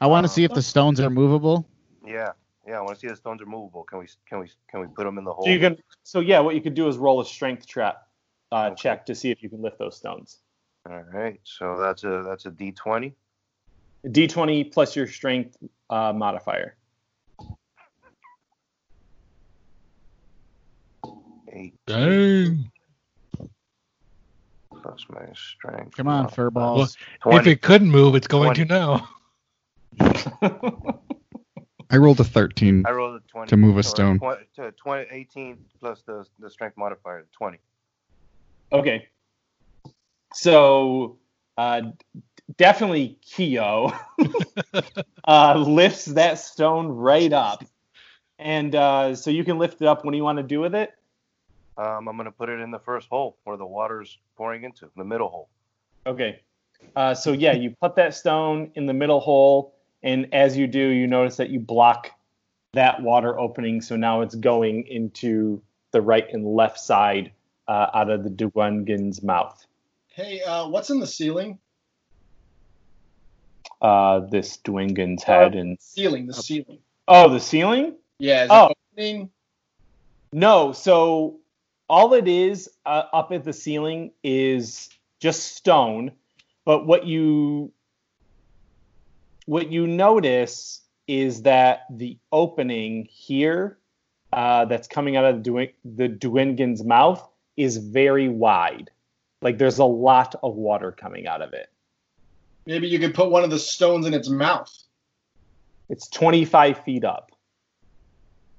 I 0.00 0.08
want 0.08 0.26
to 0.26 0.28
see 0.28 0.42
if 0.42 0.52
the 0.52 0.62
stones 0.62 0.98
are 0.98 1.10
movable. 1.10 1.64
yeah, 2.04 2.32
yeah. 2.66 2.78
I 2.78 2.80
want 2.82 2.94
to 2.94 3.00
see 3.00 3.08
the 3.08 3.16
stones 3.16 3.40
are 3.42 3.46
movable. 3.46 3.84
Can 3.84 3.98
we 3.98 4.06
can 4.28 4.40
we 4.40 4.50
can 4.70 4.80
we 4.80 4.86
put 4.88 5.04
them 5.04 5.18
in 5.18 5.24
the 5.24 5.32
hole? 5.32 5.44
So 5.44 5.50
you 5.50 5.58
can, 5.60 5.76
so 6.02 6.20
yeah, 6.20 6.40
what 6.40 6.54
you 6.54 6.60
could 6.60 6.74
do 6.74 6.88
is 6.88 6.96
roll 6.96 7.20
a 7.20 7.24
strength 7.24 7.66
trap 7.66 8.06
uh, 8.52 8.66
Okay. 8.72 8.76
check 8.82 9.06
to 9.06 9.14
see 9.14 9.30
if 9.30 9.42
you 9.42 9.48
can 9.48 9.62
lift 9.62 9.78
those 9.78 9.96
stones. 9.96 10.38
All 10.88 11.02
right. 11.12 11.40
So 11.44 11.78
that's 11.80 12.04
a 12.04 12.22
that's 12.26 12.46
a 12.46 12.50
D 12.50 12.72
twenty. 12.72 13.14
D20 14.06 14.72
plus 14.72 14.96
your 14.96 15.06
strength 15.06 15.56
uh, 15.88 16.12
modifier. 16.12 16.76
Eight 21.52 21.74
Dang. 21.86 22.68
plus 24.82 25.06
my 25.08 25.20
strength. 25.34 25.96
Come 25.96 26.08
on, 26.08 26.24
modifier. 26.24 26.50
furballs. 26.50 26.96
Well, 27.24 27.38
If 27.38 27.46
it 27.46 27.62
couldn't 27.62 27.90
move, 27.92 28.16
it's 28.16 28.26
going 28.26 28.54
20. 28.54 28.64
to 28.64 28.74
now. 28.74 29.08
I 31.92 31.98
rolled 31.98 32.18
a 32.20 32.24
13. 32.24 32.84
I 32.86 32.90
rolled 32.90 33.22
a 33.22 33.28
twenty 33.28 33.50
to 33.50 33.56
move 33.56 33.76
a 33.76 33.82
stone. 33.82 34.18
twen- 34.18 34.38
to 34.56 34.72
20, 34.72 35.06
18 35.10 35.58
plus 35.78 36.02
the 36.02 36.26
the 36.38 36.50
strength 36.50 36.76
modifier, 36.78 37.26
twenty. 37.32 37.58
Okay. 38.72 39.08
So 40.32 41.18
uh, 41.58 41.82
definitely 42.56 43.18
Keo 43.20 43.92
uh, 45.28 45.54
lifts 45.58 46.06
that 46.06 46.38
stone 46.38 46.88
right 46.88 47.32
up. 47.32 47.64
And 48.38 48.74
uh, 48.74 49.14
so 49.14 49.30
you 49.30 49.44
can 49.44 49.58
lift 49.58 49.82
it 49.82 49.86
up. 49.86 50.04
What 50.04 50.12
do 50.12 50.16
you 50.16 50.24
want 50.24 50.38
to 50.38 50.42
do 50.42 50.60
with 50.60 50.74
it? 50.74 50.94
Um, 51.76 52.08
I'm 52.08 52.16
gonna 52.16 52.32
put 52.32 52.48
it 52.48 52.60
in 52.60 52.70
the 52.70 52.78
first 52.78 53.08
hole 53.08 53.36
where 53.44 53.56
the 53.56 53.66
water's 53.66 54.18
pouring 54.36 54.64
into, 54.64 54.90
the 54.96 55.04
middle 55.04 55.28
hole. 55.28 55.48
Okay. 56.06 56.40
Uh, 56.96 57.14
so 57.14 57.32
yeah, 57.32 57.52
you 57.52 57.74
put 57.80 57.94
that 57.96 58.14
stone 58.14 58.70
in 58.74 58.86
the 58.86 58.92
middle 58.92 59.20
hole, 59.20 59.74
and 60.02 60.32
as 60.34 60.56
you 60.56 60.66
do, 60.66 60.78
you 60.88 61.06
notice 61.06 61.36
that 61.36 61.50
you 61.50 61.60
block 61.60 62.10
that 62.72 63.02
water 63.02 63.38
opening. 63.38 63.80
So 63.82 63.96
now 63.96 64.22
it's 64.22 64.34
going 64.34 64.86
into 64.86 65.62
the 65.92 66.00
right 66.00 66.26
and 66.32 66.44
left 66.54 66.80
side 66.80 67.32
uh, 67.68 67.88
out 67.94 68.10
of 68.10 68.24
the 68.24 68.30
Dugungan's 68.30 69.22
mouth. 69.22 69.64
Hey, 70.08 70.40
uh, 70.42 70.68
what's 70.68 70.90
in 70.90 71.00
the 71.00 71.06
ceiling? 71.06 71.58
Uh, 73.80 74.20
this 74.20 74.58
Duengan's 74.58 75.22
head 75.24 75.54
and 75.56 75.76
Ceiling, 75.80 76.26
the 76.26 76.34
ceiling. 76.34 76.78
oh, 77.08 77.28
the 77.28 77.40
ceiling. 77.40 77.96
Yeah, 78.18 78.46
Oh. 78.48 78.72
opening? 78.92 79.30
No, 80.32 80.72
so 80.72 81.40
all 81.88 82.14
it 82.14 82.28
is 82.28 82.70
uh, 82.86 83.04
up 83.12 83.32
at 83.32 83.44
the 83.44 83.52
ceiling 83.52 84.12
is 84.22 84.88
just 85.20 85.56
stone, 85.56 86.12
but 86.64 86.86
what 86.86 87.06
you 87.06 87.72
what 89.46 89.70
you 89.70 89.86
notice 89.86 90.80
is 91.06 91.42
that 91.42 91.80
the 91.90 92.18
opening 92.30 93.06
here 93.10 93.78
uh, 94.32 94.64
that's 94.64 94.88
coming 94.88 95.16
out 95.16 95.24
of 95.24 95.42
the, 95.42 95.50
Duen- 95.50 95.74
the 95.84 96.08
Duengan's 96.08 96.84
mouth 96.84 97.26
is 97.56 97.76
very 97.76 98.28
wide. 98.28 98.90
Like 99.40 99.58
there's 99.58 99.78
a 99.78 99.84
lot 99.84 100.34
of 100.42 100.54
water 100.54 100.92
coming 100.92 101.26
out 101.26 101.42
of 101.42 101.52
it. 101.52 101.68
Maybe 102.64 102.86
you 102.86 102.98
could 102.98 103.14
put 103.14 103.30
one 103.30 103.42
of 103.42 103.50
the 103.50 103.58
stones 103.58 104.06
in 104.06 104.14
its 104.14 104.28
mouth. 104.28 104.72
It's 105.88 106.08
25 106.08 106.84
feet 106.84 107.04
up. 107.04 107.32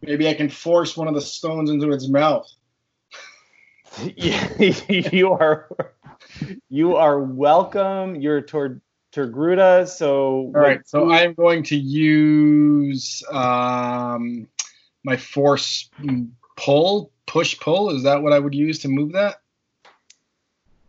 Maybe 0.02 0.28
I 0.28 0.34
can 0.34 0.50
force 0.50 0.98
one 0.98 1.08
of 1.08 1.14
the 1.14 1.22
stones 1.22 1.70
into 1.70 1.92
its 1.92 2.10
mouth. 2.10 2.48
you 4.16 5.32
are 5.32 5.70
you 6.70 6.96
are 6.96 7.20
welcome. 7.20 8.16
You're 8.16 8.42
toward 8.42 8.82
Tergruda, 9.14 9.88
so 9.88 10.38
All 10.38 10.52
right, 10.52 10.88
so 10.88 11.12
I'm 11.12 11.34
going 11.34 11.64
to 11.64 11.76
use 11.76 13.24
um, 13.32 14.48
my 15.04 15.18
force 15.18 15.90
pull, 16.58 17.12
push 17.28 17.60
pull. 17.60 17.96
Is 17.96 18.04
that 18.04 18.24
what 18.24 18.34
I 18.34 18.40
would 18.40 18.56
use 18.56 18.80
to 18.80 18.88
move 18.88 19.12
that? 19.12 19.36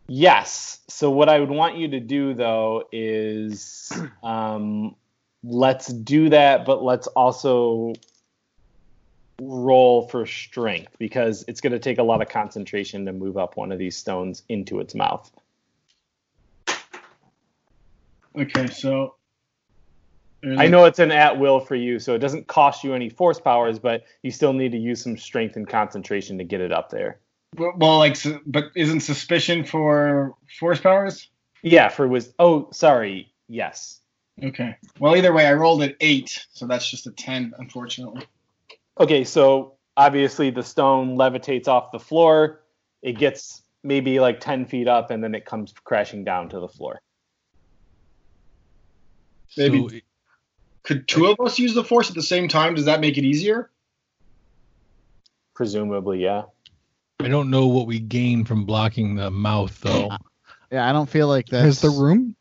Yes. 0.07 0.79
So 0.87 1.09
what 1.11 1.29
I 1.29 1.39
would 1.39 1.51
want 1.51 1.77
you 1.77 1.87
to 1.89 1.99
do 1.99 2.33
though 2.33 2.87
is 2.91 3.91
um, 4.23 4.95
let's 5.43 5.87
do 5.87 6.29
that, 6.29 6.65
but 6.65 6.83
let's 6.83 7.07
also 7.07 7.93
roll 9.41 10.07
for 10.07 10.25
strength 10.25 10.95
because 10.97 11.43
it's 11.47 11.61
going 11.61 11.73
to 11.73 11.79
take 11.79 11.97
a 11.97 12.03
lot 12.03 12.21
of 12.21 12.29
concentration 12.29 13.05
to 13.05 13.13
move 13.13 13.37
up 13.37 13.57
one 13.57 13.71
of 13.71 13.77
these 13.77 13.95
stones 13.95 14.43
into 14.49 14.79
its 14.79 14.95
mouth. 14.95 15.29
Okay, 18.37 18.67
so 18.67 19.15
I 20.57 20.67
know 20.67 20.85
it's 20.85 20.99
an 20.99 21.11
at 21.11 21.39
will 21.39 21.59
for 21.59 21.75
you, 21.75 21.99
so 21.99 22.13
it 22.13 22.19
doesn't 22.19 22.47
cost 22.47 22.83
you 22.83 22.93
any 22.93 23.09
force 23.09 23.39
powers, 23.39 23.79
but 23.79 24.03
you 24.21 24.31
still 24.31 24.53
need 24.53 24.71
to 24.73 24.77
use 24.77 25.01
some 25.01 25.17
strength 25.17 25.55
and 25.55 25.67
concentration 25.67 26.37
to 26.37 26.43
get 26.43 26.61
it 26.61 26.71
up 26.71 26.89
there. 26.89 27.19
Well, 27.57 27.97
like, 27.97 28.17
but 28.45 28.65
isn't 28.75 28.99
suspicion 28.99 29.63
for 29.63 30.35
force 30.59 30.79
powers? 30.79 31.29
Yeah, 31.61 31.89
for 31.89 32.07
was 32.07 32.33
oh 32.37 32.69
sorry, 32.71 33.33
yes. 33.47 34.01
Okay. 34.43 34.75
Well, 34.99 35.15
either 35.15 35.33
way, 35.33 35.47
I 35.47 35.53
rolled 35.53 35.81
an 35.81 35.95
eight, 36.01 36.45
so 36.51 36.67
that's 36.67 36.89
just 36.89 37.07
a 37.07 37.11
ten, 37.11 37.53
unfortunately. 37.57 38.27
Okay, 38.99 39.23
so 39.23 39.75
obviously 39.97 40.49
the 40.49 40.63
stone 40.63 41.17
levitates 41.17 41.67
off 41.67 41.91
the 41.91 41.99
floor. 41.99 42.61
It 43.01 43.17
gets 43.17 43.61
maybe 43.83 44.19
like 44.19 44.39
10 44.39 44.65
feet 44.65 44.87
up 44.87 45.11
and 45.11 45.23
then 45.23 45.35
it 45.35 45.45
comes 45.45 45.73
crashing 45.83 46.23
down 46.23 46.49
to 46.49 46.59
the 46.59 46.67
floor. 46.67 46.99
Maybe- 49.57 49.89
So, 49.89 49.99
Could 50.83 51.07
two 51.07 51.25
of 51.25 51.39
us 51.39 51.57
use 51.57 51.73
the 51.73 51.83
force 51.83 52.09
at 52.09 52.15
the 52.15 52.21
same 52.21 52.47
time? 52.47 52.75
Does 52.75 52.85
that 52.85 52.99
make 53.01 53.17
it 53.17 53.23
easier? 53.23 53.71
Presumably, 55.55 56.21
yeah. 56.21 56.43
I 57.19 57.27
don't 57.27 57.49
know 57.49 57.65
what 57.67 57.87
we 57.87 57.99
gain 57.99 58.43
from 58.45 58.65
blocking 58.65 59.15
the 59.15 59.31
mouth 59.31 59.79
though. 59.81 60.11
Yeah, 60.71 60.87
I 60.87 60.91
don't 60.91 61.09
feel 61.09 61.27
like 61.27 61.47
that. 61.47 61.61
Has 61.61 61.81
the 61.81 61.89
room 61.89 62.35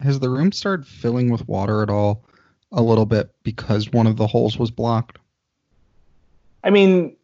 has 0.00 0.20
the 0.20 0.30
room 0.30 0.52
started 0.52 0.86
filling 0.86 1.30
with 1.30 1.46
water 1.48 1.82
at 1.82 1.90
all 1.90 2.24
a 2.72 2.82
little 2.82 3.06
bit 3.06 3.34
because 3.42 3.90
one 3.92 4.06
of 4.06 4.16
the 4.16 4.26
holes 4.26 4.58
was 4.58 4.70
blocked? 4.70 5.18
I 6.62 6.70
mean, 6.70 7.16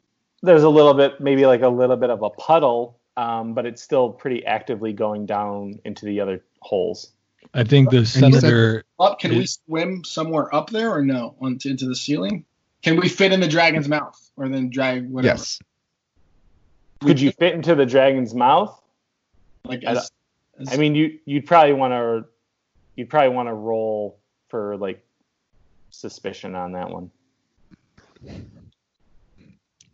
there's 0.42 0.62
a 0.62 0.68
little 0.68 0.94
bit, 0.94 1.20
maybe 1.20 1.46
like 1.46 1.62
a 1.62 1.68
little 1.68 1.96
bit 1.96 2.10
of 2.10 2.22
a 2.22 2.30
puddle, 2.30 2.98
um, 3.16 3.54
but 3.54 3.66
it's 3.66 3.82
still 3.82 4.10
pretty 4.10 4.44
actively 4.46 4.92
going 4.92 5.26
down 5.26 5.80
into 5.84 6.04
the 6.06 6.20
other 6.20 6.42
holes. 6.60 7.12
I 7.52 7.64
think 7.64 7.90
the 7.90 8.06
senator. 8.06 8.84
Up? 8.98 9.18
Can 9.18 9.32
we 9.32 9.46
swim 9.46 10.04
somewhere 10.04 10.54
up 10.54 10.70
there 10.70 10.92
or 10.92 11.04
no? 11.04 11.34
Onto 11.40 11.70
into 11.70 11.86
the 11.86 11.96
ceiling? 11.96 12.44
Can 12.82 12.96
we 12.96 13.08
fit 13.08 13.32
in 13.32 13.40
the 13.40 13.48
dragon's 13.48 13.88
mouth 13.88 14.18
or 14.36 14.48
then 14.48 14.70
drag 14.70 15.08
whatever? 15.10 15.36
Yes. 15.36 15.58
Could 17.00 17.20
you 17.20 17.32
fit 17.32 17.54
into 17.54 17.74
the 17.74 17.86
dragon's 17.86 18.34
mouth? 18.34 18.80
Like 19.64 19.84
I 19.86 19.92
as, 19.92 20.10
as 20.58 20.72
I 20.72 20.76
mean, 20.76 20.94
you 20.94 21.18
you'd 21.24 21.46
probably 21.46 21.72
want 21.72 21.92
to 21.92 22.24
you'd 22.96 23.10
probably 23.10 23.34
want 23.34 23.48
to 23.48 23.54
roll 23.54 24.18
for 24.48 24.76
like 24.76 25.04
suspicion 25.90 26.54
on 26.54 26.72
that 26.72 26.90
one. 26.90 27.10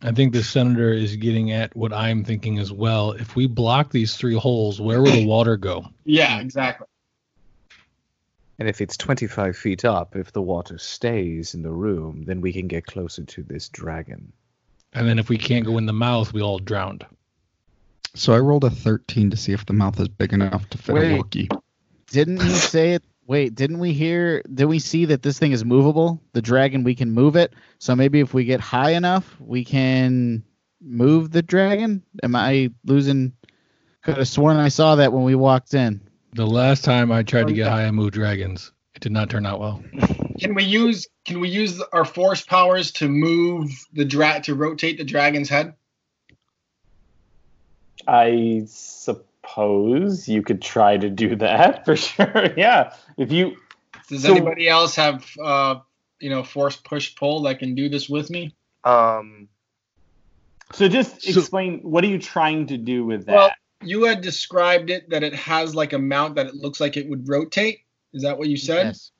I 0.01 0.11
think 0.11 0.33
the 0.33 0.43
senator 0.43 0.93
is 0.93 1.15
getting 1.15 1.51
at 1.51 1.75
what 1.75 1.91
I'm 1.91 2.23
thinking 2.23 2.59
as 2.59 2.71
well. 2.71 3.13
If 3.13 3.35
we 3.35 3.47
block 3.47 3.91
these 3.91 4.15
three 4.15 4.35
holes, 4.35 4.79
where 4.79 5.01
will 5.01 5.11
the 5.11 5.25
water 5.25 5.57
go? 5.57 5.87
yeah, 6.05 6.39
exactly. 6.39 6.87
And 8.59 8.67
if 8.67 8.81
it's 8.81 8.97
25 8.97 9.55
feet 9.55 9.85
up, 9.85 10.15
if 10.15 10.31
the 10.31 10.41
water 10.41 10.77
stays 10.77 11.53
in 11.53 11.61
the 11.61 11.71
room, 11.71 12.23
then 12.25 12.41
we 12.41 12.53
can 12.53 12.67
get 12.67 12.85
closer 12.85 13.23
to 13.23 13.43
this 13.43 13.69
dragon. 13.69 14.33
And 14.93 15.07
then 15.07 15.19
if 15.19 15.29
we 15.29 15.37
can't 15.37 15.65
go 15.65 15.77
in 15.77 15.85
the 15.85 15.93
mouth, 15.93 16.33
we 16.33 16.41
all 16.41 16.57
drowned. 16.57 17.05
So 18.15 18.33
I 18.33 18.39
rolled 18.39 18.63
a 18.63 18.71
13 18.71 19.29
to 19.29 19.37
see 19.37 19.53
if 19.53 19.65
the 19.65 19.73
mouth 19.73 19.99
is 19.99 20.07
big 20.07 20.33
enough 20.33 20.67
to 20.71 20.77
fit 20.77 20.95
Wait. 20.95 21.11
a 21.11 21.23
Wookiee. 21.23 21.61
Didn't 22.07 22.41
he 22.41 22.49
say 22.55 22.93
it? 22.93 23.03
Wait, 23.27 23.53
didn't 23.53 23.79
we 23.79 23.93
hear? 23.93 24.41
Did 24.51 24.65
we 24.65 24.79
see 24.79 25.05
that 25.05 25.21
this 25.21 25.37
thing 25.37 25.51
is 25.51 25.65
movable? 25.65 26.21
The 26.31 26.41
dragon, 26.41 26.83
we 26.83 26.95
can 26.95 27.11
move 27.11 27.35
it. 27.35 27.53
So 27.77 27.95
maybe 27.95 28.21
if 28.21 28.33
we 28.33 28.45
get 28.45 28.61
high 28.61 28.91
enough, 28.91 29.35
we 29.39 29.65
can 29.65 30.43
move 30.81 31.29
the 31.29 31.41
dragon. 31.41 32.03
Am 32.23 32.35
I 32.35 32.71
losing? 32.85 33.33
Could 34.01 34.17
have 34.17 34.27
sworn 34.27 34.57
I 34.57 34.69
saw 34.69 34.95
that 34.95 35.11
when 35.11 35.23
we 35.23 35.35
walked 35.35 35.73
in. 35.73 36.06
The 36.33 36.45
last 36.45 36.83
time 36.83 37.11
I 37.11 37.23
tried 37.23 37.47
to 37.47 37.53
get 37.53 37.67
high 37.67 37.85
I 37.85 37.91
moved 37.91 38.13
dragons, 38.13 38.71
it 38.95 39.01
did 39.01 39.11
not 39.11 39.29
turn 39.29 39.45
out 39.45 39.59
well. 39.59 39.83
Can 40.39 40.53
we 40.53 40.63
use 40.63 41.07
can 41.25 41.39
we 41.39 41.49
use 41.49 41.81
our 41.91 42.05
force 42.05 42.41
powers 42.43 42.91
to 42.91 43.09
move 43.09 43.71
the 43.91 44.05
dra 44.05 44.39
to 44.41 44.53
rotate 44.53 44.97
the 44.99 45.03
dragon's 45.03 45.49
head? 45.49 45.73
I 48.07 48.63
suppose 48.67 50.27
you 50.27 50.43
could 50.43 50.61
try 50.61 50.97
to 50.97 51.09
do 51.09 51.35
that 51.37 51.85
for 51.85 51.95
sure. 51.95 52.53
yeah, 52.55 52.93
if 53.17 53.31
you 53.31 53.57
Does 54.09 54.23
So- 54.23 54.31
anybody 54.31 54.69
else 54.69 54.95
have 54.95 55.25
uh 55.43 55.79
you 56.19 56.29
know 56.29 56.43
force 56.43 56.75
push 56.75 57.15
pull 57.15 57.41
that 57.43 57.59
can 57.59 57.73
do 57.75 57.89
this 57.89 58.07
with 58.07 58.29
me? 58.29 58.53
Um, 58.83 59.47
so 60.73 60.87
just 60.87 61.23
So- 61.23 61.39
explain 61.39 61.79
what 61.79 62.03
are 62.03 62.07
you 62.07 62.19
trying 62.19 62.67
to 62.67 62.77
do 62.77 63.05
with 63.05 63.25
that? 63.25 63.35
Well, 63.35 63.51
you 63.81 64.05
had 64.05 64.21
described 64.21 64.89
it 64.89 65.09
that 65.09 65.23
it 65.23 65.33
has 65.35 65.75
like 65.75 65.93
a 65.93 65.99
mount 65.99 66.35
that 66.35 66.47
it 66.47 66.55
looks 66.55 66.79
like 66.79 66.97
it 66.97 67.07
would 67.09 67.27
rotate. 67.27 67.81
Is 68.13 68.23
that 68.23 68.37
what 68.37 68.47
you 68.47 68.57
said? 68.57 68.87
Yes. 68.87 69.11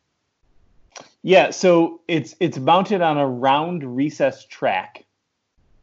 Yeah, 1.22 1.52
so 1.52 2.02
it's 2.08 2.36
it's 2.40 2.58
mounted 2.58 3.02
on 3.02 3.18
a 3.18 3.28
round 3.28 3.84
recessed 3.96 4.50
track, 4.50 5.06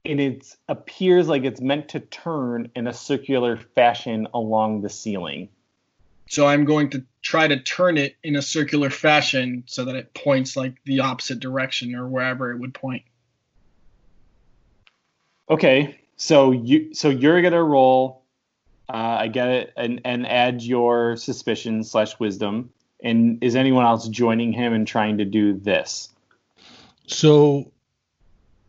and 0.05 0.21
it 0.21 0.57
appears 0.69 1.29
like 1.29 1.45
it's 1.45 1.61
meant 1.61 1.91
to 1.91 2.01
turn 2.01 2.71
in 2.75 2.87
a 2.87 2.93
circular 2.93 3.57
fashion 3.57 4.27
along 4.35 4.83
the 4.83 4.89
ceiling. 4.89 5.49
So 6.29 6.47
I'm 6.47 6.65
going 6.65 6.91
to 6.91 7.05
try 7.23 7.47
to 7.47 7.61
turn 7.61 7.99
it 7.99 8.17
in 8.25 8.37
a 8.37 8.43
circular 8.43 8.91
fashion 8.91 9.65
so 9.67 9.85
that 9.85 9.95
it 9.95 10.15
points 10.15 10.57
like 10.57 10.83
the 10.85 11.01
opposite 11.01 11.41
direction 11.41 11.95
or 11.95 12.09
wherever 12.09 12.51
it 12.51 12.59
would 12.59 12.75
point. 12.75 13.03
Okay, 15.49 16.01
so 16.17 16.53
you 16.53 16.95
so 16.95 17.11
you're 17.11 17.43
gonna 17.43 17.63
roll. 17.63 18.24
Uh, 18.89 19.17
I 19.21 19.29
get 19.29 19.49
it, 19.49 19.73
and 19.77 20.01
and 20.05 20.27
add 20.27 20.63
your 20.63 21.17
suspicion 21.17 21.85
slash 21.85 22.19
wisdom. 22.19 22.71
And 23.03 23.43
is 23.43 23.57
anyone 23.57 23.85
else 23.85 24.09
joining 24.09 24.53
him 24.53 24.73
and 24.73 24.87
trying 24.87 25.19
to 25.19 25.25
do 25.25 25.55
this? 25.55 26.11
So, 27.07 27.73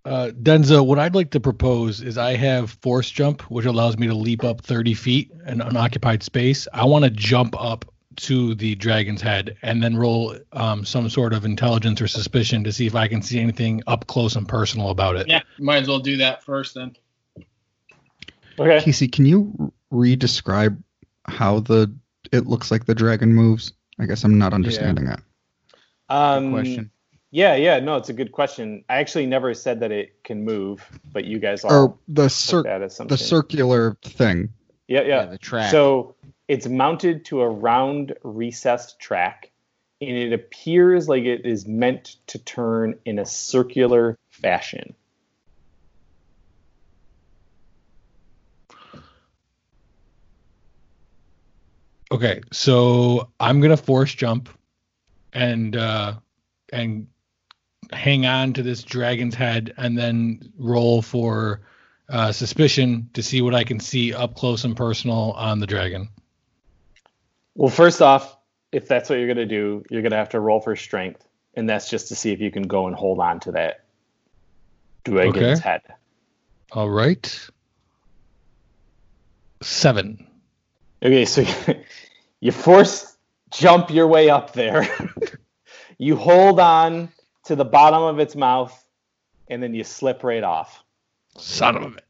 uh, 0.03 0.31
Denza, 0.41 0.85
what 0.85 0.99
I'd 0.99 1.15
like 1.15 1.31
to 1.31 1.39
propose 1.39 2.01
is 2.01 2.17
I 2.17 2.35
have 2.35 2.71
force 2.71 3.09
jump, 3.09 3.43
which 3.43 3.65
allows 3.65 3.97
me 3.97 4.07
to 4.07 4.13
leap 4.13 4.43
up 4.43 4.61
30 4.61 4.93
feet 4.93 5.31
in 5.47 5.61
unoccupied 5.61 6.21
space. 6.23 6.67
I 6.73 6.85
want 6.85 7.05
to 7.05 7.11
jump 7.11 7.59
up 7.59 7.85
to 8.17 8.55
the 8.55 8.75
dragon's 8.75 9.21
head 9.21 9.57
and 9.61 9.83
then 9.83 9.97
roll 9.97 10.35
um, 10.53 10.85
some 10.85 11.09
sort 11.09 11.33
of 11.33 11.45
intelligence 11.45 12.01
or 12.01 12.07
suspicion 12.07 12.63
to 12.63 12.71
see 12.71 12.85
if 12.85 12.95
I 12.95 13.07
can 13.07 13.21
see 13.21 13.39
anything 13.39 13.83
up 13.87 14.07
close 14.07 14.35
and 14.35 14.47
personal 14.47 14.89
about 14.89 15.15
it. 15.17 15.27
Yeah, 15.27 15.41
might 15.59 15.83
as 15.83 15.87
well 15.87 15.99
do 15.99 16.17
that 16.17 16.43
first 16.43 16.75
then. 16.75 16.95
Okay. 18.57 18.81
Casey, 18.81 19.07
can 19.07 19.25
you 19.25 19.73
re-describe 19.91 20.81
how 21.25 21.59
the 21.59 21.93
it 22.31 22.47
looks 22.47 22.71
like 22.71 22.85
the 22.85 22.95
dragon 22.95 23.33
moves? 23.33 23.73
I 23.99 24.05
guess 24.05 24.23
I'm 24.23 24.37
not 24.37 24.53
understanding 24.53 25.05
that. 25.05 25.21
Um, 26.09 26.51
question. 26.51 26.91
Yeah, 27.31 27.55
yeah, 27.55 27.79
no, 27.79 27.97
it's 27.97 28.09
a 28.09 28.13
good 28.13 28.31
question. 28.31 28.85
I 28.87 28.97
actually 28.97 29.25
never 29.25 29.53
said 29.53 29.81
that 29.81 29.91
it 29.91 30.23
can 30.23 30.45
move, 30.45 30.87
but 31.11 31.25
you 31.25 31.39
guys 31.39 31.63
all 31.65 31.71
Or 31.73 31.97
the 32.07 32.23
took 32.23 32.31
cir- 32.31 32.63
that 32.63 32.81
as 32.81 32.97
the 32.97 33.17
circular 33.17 33.97
thing. 34.03 34.49
yeah, 34.87 35.01
yeah, 35.01 35.07
Yeah, 35.07 35.25
the 35.25 35.37
track. 35.37 35.71
So 35.71 36.15
it's 36.47 36.67
mounted 36.67 37.25
to 37.25 37.41
a 37.41 37.49
round 37.49 38.15
recessed 38.23 38.99
track, 38.99 39.51
and 39.99 40.11
it 40.11 40.31
appears 40.33 41.09
like 41.09 41.23
it 41.23 41.45
is 41.45 41.67
meant 41.67 42.15
to 42.27 42.39
turn 42.39 42.99
in 43.05 43.19
a 43.19 43.25
circular 43.25 44.17
fashion. 44.29 44.93
Okay, 52.11 52.41
so 52.51 53.29
I'm 53.39 53.61
gonna 53.61 53.77
force 53.77 54.13
jump 54.13 54.49
and 55.33 55.75
uh 55.75 56.13
and 56.71 57.07
hang 57.91 58.25
on 58.25 58.53
to 58.53 58.63
this 58.63 58.83
dragon's 58.83 59.35
head 59.35 59.73
and 59.77 59.97
then 59.97 60.51
roll 60.57 61.01
for 61.01 61.61
uh 62.09 62.31
suspicion 62.31 63.09
to 63.13 63.23
see 63.23 63.41
what 63.41 63.55
I 63.55 63.63
can 63.63 63.79
see 63.79 64.13
up 64.13 64.35
close 64.35 64.63
and 64.63 64.77
personal 64.77 65.31
on 65.33 65.59
the 65.59 65.67
dragon. 65.67 66.09
Well, 67.55 67.69
first 67.69 68.01
off, 68.01 68.37
if 68.71 68.87
that's 68.87 69.09
what 69.09 69.17
you're 69.17 69.27
gonna 69.27 69.45
do, 69.45 69.83
you're 69.89 70.01
gonna 70.01 70.17
have 70.17 70.29
to 70.29 70.39
roll 70.39 70.59
for 70.59 70.75
strength, 70.75 71.25
and 71.55 71.67
that's 71.67 71.89
just 71.89 72.09
to 72.09 72.15
see 72.15 72.31
if 72.31 72.39
you 72.39 72.51
can 72.51 72.63
go 72.63 72.87
and 72.87 72.95
hold 72.95 73.19
on 73.19 73.39
to 73.41 73.51
that 73.53 73.85
dragon's 75.03 75.59
Okay. 75.59 75.59
head. 75.59 75.81
All 76.71 76.89
right. 76.89 77.49
Seven. 79.61 80.27
Okay, 81.05 81.25
so 81.25 81.45
you 82.39 82.51
force 82.51 83.15
jump 83.51 83.91
your 83.91 84.07
way 84.07 84.31
up 84.31 84.53
there. 84.53 84.87
you 85.99 86.15
hold 86.15 86.59
on 86.59 87.09
to 87.43 87.55
the 87.55 87.63
bottom 87.63 88.01
of 88.01 88.17
its 88.17 88.35
mouth, 88.35 88.73
and 89.47 89.61
then 89.61 89.75
you 89.75 89.83
slip 89.83 90.23
right 90.23 90.43
off. 90.43 90.83
Son 91.37 91.75
of 91.75 91.83
a 91.83 91.89
bitch. 91.89 92.01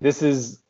this 0.00 0.22
is 0.22 0.62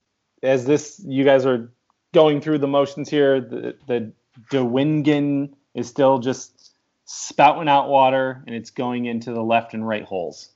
as 0.42 0.64
this 0.64 1.00
you 1.06 1.24
guys 1.24 1.46
are 1.46 1.70
going 2.12 2.40
through 2.40 2.58
the 2.58 2.66
motions 2.66 3.08
here. 3.08 3.40
The 3.40 3.76
the 3.86 4.12
Dewingen 4.50 5.54
is 5.74 5.86
still 5.86 6.18
just 6.18 6.72
spouting 7.04 7.68
out 7.68 7.88
water, 7.88 8.42
and 8.48 8.56
it's 8.56 8.70
going 8.70 9.04
into 9.04 9.32
the 9.32 9.42
left 9.42 9.74
and 9.74 9.86
right 9.86 10.02
holes. 10.02 10.50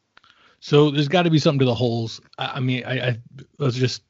So 0.64 0.90
there's 0.90 1.08
got 1.08 1.24
to 1.24 1.30
be 1.30 1.38
something 1.38 1.58
to 1.58 1.66
the 1.66 1.74
holes. 1.74 2.22
I, 2.38 2.52
I 2.54 2.60
mean, 2.60 2.84
I, 2.86 3.08
I 3.08 3.18
let's 3.58 3.76
just. 3.76 4.02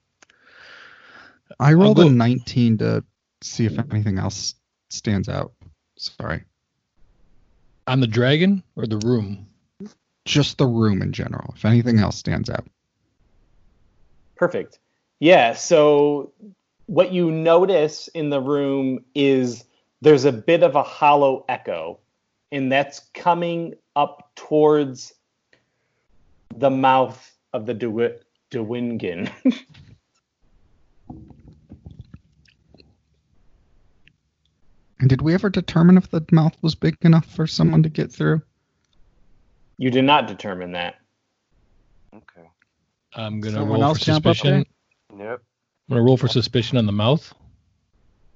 I 1.58 1.72
rolled 1.72 1.96
go- 1.96 2.06
a 2.06 2.10
19 2.10 2.78
to 2.78 3.04
see 3.42 3.66
if 3.66 3.76
anything 3.90 4.18
else 4.18 4.54
stands 4.88 5.28
out. 5.28 5.52
Sorry. 5.98 6.44
On 7.88 7.98
the 7.98 8.06
dragon 8.06 8.62
or 8.76 8.86
the 8.86 8.98
room? 8.98 9.48
Just 10.26 10.58
the 10.58 10.66
room 10.66 11.02
in 11.02 11.12
general. 11.12 11.54
If 11.56 11.64
anything 11.64 11.98
else 11.98 12.18
stands 12.18 12.48
out. 12.48 12.68
Perfect. 14.36 14.78
Yeah. 15.18 15.54
So 15.54 16.30
what 16.86 17.12
you 17.12 17.32
notice 17.32 18.06
in 18.14 18.30
the 18.30 18.40
room 18.40 19.04
is 19.12 19.64
there's 20.02 20.24
a 20.24 20.32
bit 20.32 20.62
of 20.62 20.76
a 20.76 20.84
hollow 20.84 21.44
echo, 21.48 21.98
and 22.52 22.70
that's 22.70 23.00
coming 23.12 23.74
up 23.96 24.30
towards 24.36 25.14
the 26.56 26.70
mouth 26.70 27.32
of 27.52 27.66
the 27.66 27.74
Dewi- 27.74 28.18
Dewingen. 28.50 29.30
And 35.00 35.08
did 35.08 35.22
we 35.22 35.34
ever 35.34 35.50
determine 35.50 35.96
if 35.96 36.10
the 36.10 36.24
mouth 36.32 36.56
was 36.62 36.74
big 36.74 36.96
enough 37.02 37.26
for 37.26 37.46
someone 37.46 37.82
to 37.82 37.88
get 37.88 38.12
through? 38.12 38.42
you 39.76 39.90
did 39.90 40.04
not 40.04 40.28
determine 40.28 40.70
that. 40.70 40.94
Okay. 42.14 42.48
I'm 43.14 43.40
gonna 43.40 43.56
Someone 43.56 43.80
roll 43.80 43.88
else 43.90 43.98
for 43.98 44.04
jump 44.04 44.24
up 44.26 44.36
suspicion. 44.36 44.64
Yep. 45.18 45.40
I'm 45.40 45.92
gonna 45.96 46.02
roll 46.02 46.16
for 46.16 46.28
suspicion 46.28 46.78
on 46.78 46.86
the 46.86 46.92
mouth, 46.92 47.34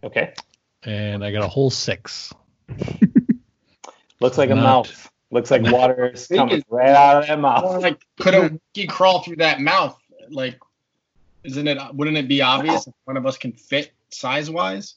Okay. 0.02 0.34
and 0.82 1.24
I 1.24 1.30
got 1.30 1.44
a 1.44 1.48
whole 1.48 1.70
six. 1.70 2.34
Looks 4.20 4.36
like 4.36 4.50
a 4.50 4.56
Not- 4.56 4.64
mouth. 4.64 5.10
Looks 5.30 5.50
like 5.50 5.62
water 5.62 6.10
is 6.10 6.26
coming 6.26 6.58
is- 6.58 6.64
right 6.70 6.88
out 6.88 7.22
of 7.22 7.28
that 7.28 7.38
mouth. 7.40 7.82
like, 7.82 8.00
could 8.18 8.34
a 8.34 8.42
monkey 8.42 8.86
crawl 8.86 9.22
through 9.22 9.36
that 9.36 9.60
mouth? 9.60 9.98
Like, 10.30 10.58
isn't 11.44 11.68
it? 11.68 11.78
Wouldn't 11.94 12.16
it 12.16 12.28
be 12.28 12.42
obvious 12.42 12.86
if 12.86 12.94
one 13.04 13.16
of 13.16 13.26
us 13.26 13.36
can 13.36 13.52
fit 13.52 13.92
size 14.10 14.50
wise? 14.50 14.94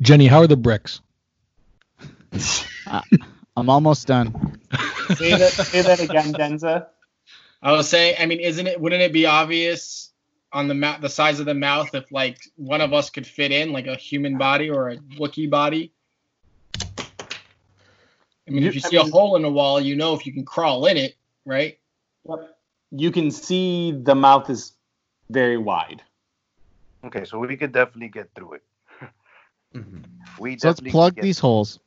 Jenny, 0.00 0.26
how 0.26 0.40
are 0.40 0.46
the 0.46 0.56
bricks? 0.56 1.00
Uh, 2.86 3.00
I'm 3.56 3.68
almost 3.68 4.06
done. 4.06 4.58
say, 5.16 5.30
that, 5.38 5.52
say 5.52 5.82
that 5.82 6.00
again, 6.00 6.32
Denza. 6.32 6.86
I 7.60 7.72
was 7.72 7.88
saying, 7.88 8.16
I 8.18 8.26
mean, 8.26 8.40
isn't 8.40 8.66
it? 8.66 8.80
Wouldn't 8.80 9.02
it 9.02 9.12
be 9.12 9.26
obvious 9.26 10.12
on 10.52 10.68
the 10.68 10.74
mouth, 10.74 11.00
the 11.00 11.08
size 11.08 11.40
of 11.40 11.46
the 11.46 11.54
mouth, 11.54 11.94
if 11.94 12.10
like 12.10 12.38
one 12.56 12.80
of 12.80 12.92
us 12.92 13.10
could 13.10 13.26
fit 13.26 13.52
in, 13.52 13.72
like 13.72 13.86
a 13.86 13.96
human 13.96 14.38
body 14.38 14.70
or 14.70 14.90
a 14.90 14.96
Wookiee 14.96 15.50
body? 15.50 15.92
I 18.48 18.50
mean, 18.50 18.64
if 18.64 18.74
you 18.74 18.80
I 18.84 18.88
see 18.88 18.96
a 18.96 19.04
hole 19.04 19.36
in 19.36 19.42
the 19.42 19.50
wall, 19.50 19.80
you 19.80 19.94
know 19.96 20.14
if 20.14 20.26
you 20.26 20.32
can 20.32 20.44
crawl 20.44 20.86
in 20.86 20.96
it, 20.96 21.14
right? 21.44 21.78
You 22.90 23.10
can 23.10 23.30
see 23.30 23.92
the 23.92 24.14
mouth 24.14 24.50
is 24.50 24.72
very 25.30 25.56
wide. 25.56 26.02
Okay, 27.04 27.24
so 27.24 27.38
we 27.38 27.56
could 27.56 27.72
definitely 27.72 28.08
get 28.08 28.30
through 28.34 28.54
it. 28.54 28.62
Mhm. 29.74 30.04
We 30.38 30.58
So 30.58 30.68
let's 30.68 30.80
plug 30.80 31.14
get- 31.14 31.22
these 31.22 31.38
holes. 31.38 31.78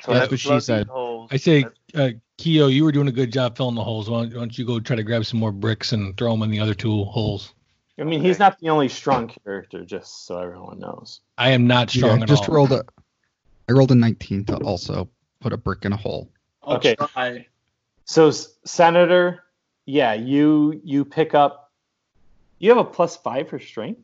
So 0.00 0.12
That's 0.14 0.30
what 0.30 0.40
she 0.40 0.60
said. 0.60 0.88
I 1.30 1.36
say, 1.36 1.66
uh, 1.94 2.10
Keo, 2.36 2.68
you 2.68 2.84
were 2.84 2.92
doing 2.92 3.08
a 3.08 3.12
good 3.12 3.32
job 3.32 3.56
filling 3.56 3.74
the 3.74 3.82
holes. 3.82 4.08
Why 4.08 4.22
don't, 4.22 4.32
why 4.32 4.38
don't 4.38 4.56
you 4.56 4.64
go 4.64 4.78
try 4.78 4.94
to 4.96 5.02
grab 5.02 5.26
some 5.26 5.40
more 5.40 5.50
bricks 5.52 5.92
and 5.92 6.16
throw 6.16 6.30
them 6.30 6.42
in 6.42 6.50
the 6.50 6.60
other 6.60 6.74
two 6.74 7.04
holes? 7.04 7.52
I 7.98 8.04
mean, 8.04 8.20
he's 8.20 8.38
not 8.38 8.58
the 8.60 8.68
only 8.70 8.88
strong 8.88 9.26
character, 9.26 9.84
just 9.84 10.24
so 10.26 10.38
everyone 10.38 10.78
knows. 10.78 11.20
I 11.36 11.50
am 11.50 11.66
not 11.66 11.90
strong 11.90 12.18
yeah, 12.18 12.22
at 12.22 12.28
just 12.28 12.48
all. 12.48 12.54
rolled 12.54 12.72
a. 12.72 12.84
I 13.68 13.72
rolled 13.72 13.90
a 13.90 13.96
19 13.96 14.44
to 14.46 14.56
also 14.58 15.08
put 15.40 15.52
a 15.52 15.56
brick 15.56 15.84
in 15.84 15.92
a 15.92 15.96
hole. 15.96 16.30
I'll 16.62 16.76
Okay. 16.76 16.94
try. 16.96 17.46
So, 18.04 18.30
Senator, 18.30 19.44
yeah, 19.86 20.14
you 20.14 20.80
you 20.84 21.04
pick 21.04 21.34
up. 21.34 21.72
You 22.58 22.70
have 22.70 22.78
a 22.78 22.84
plus 22.84 23.16
five 23.16 23.48
for 23.48 23.58
strength. 23.58 24.00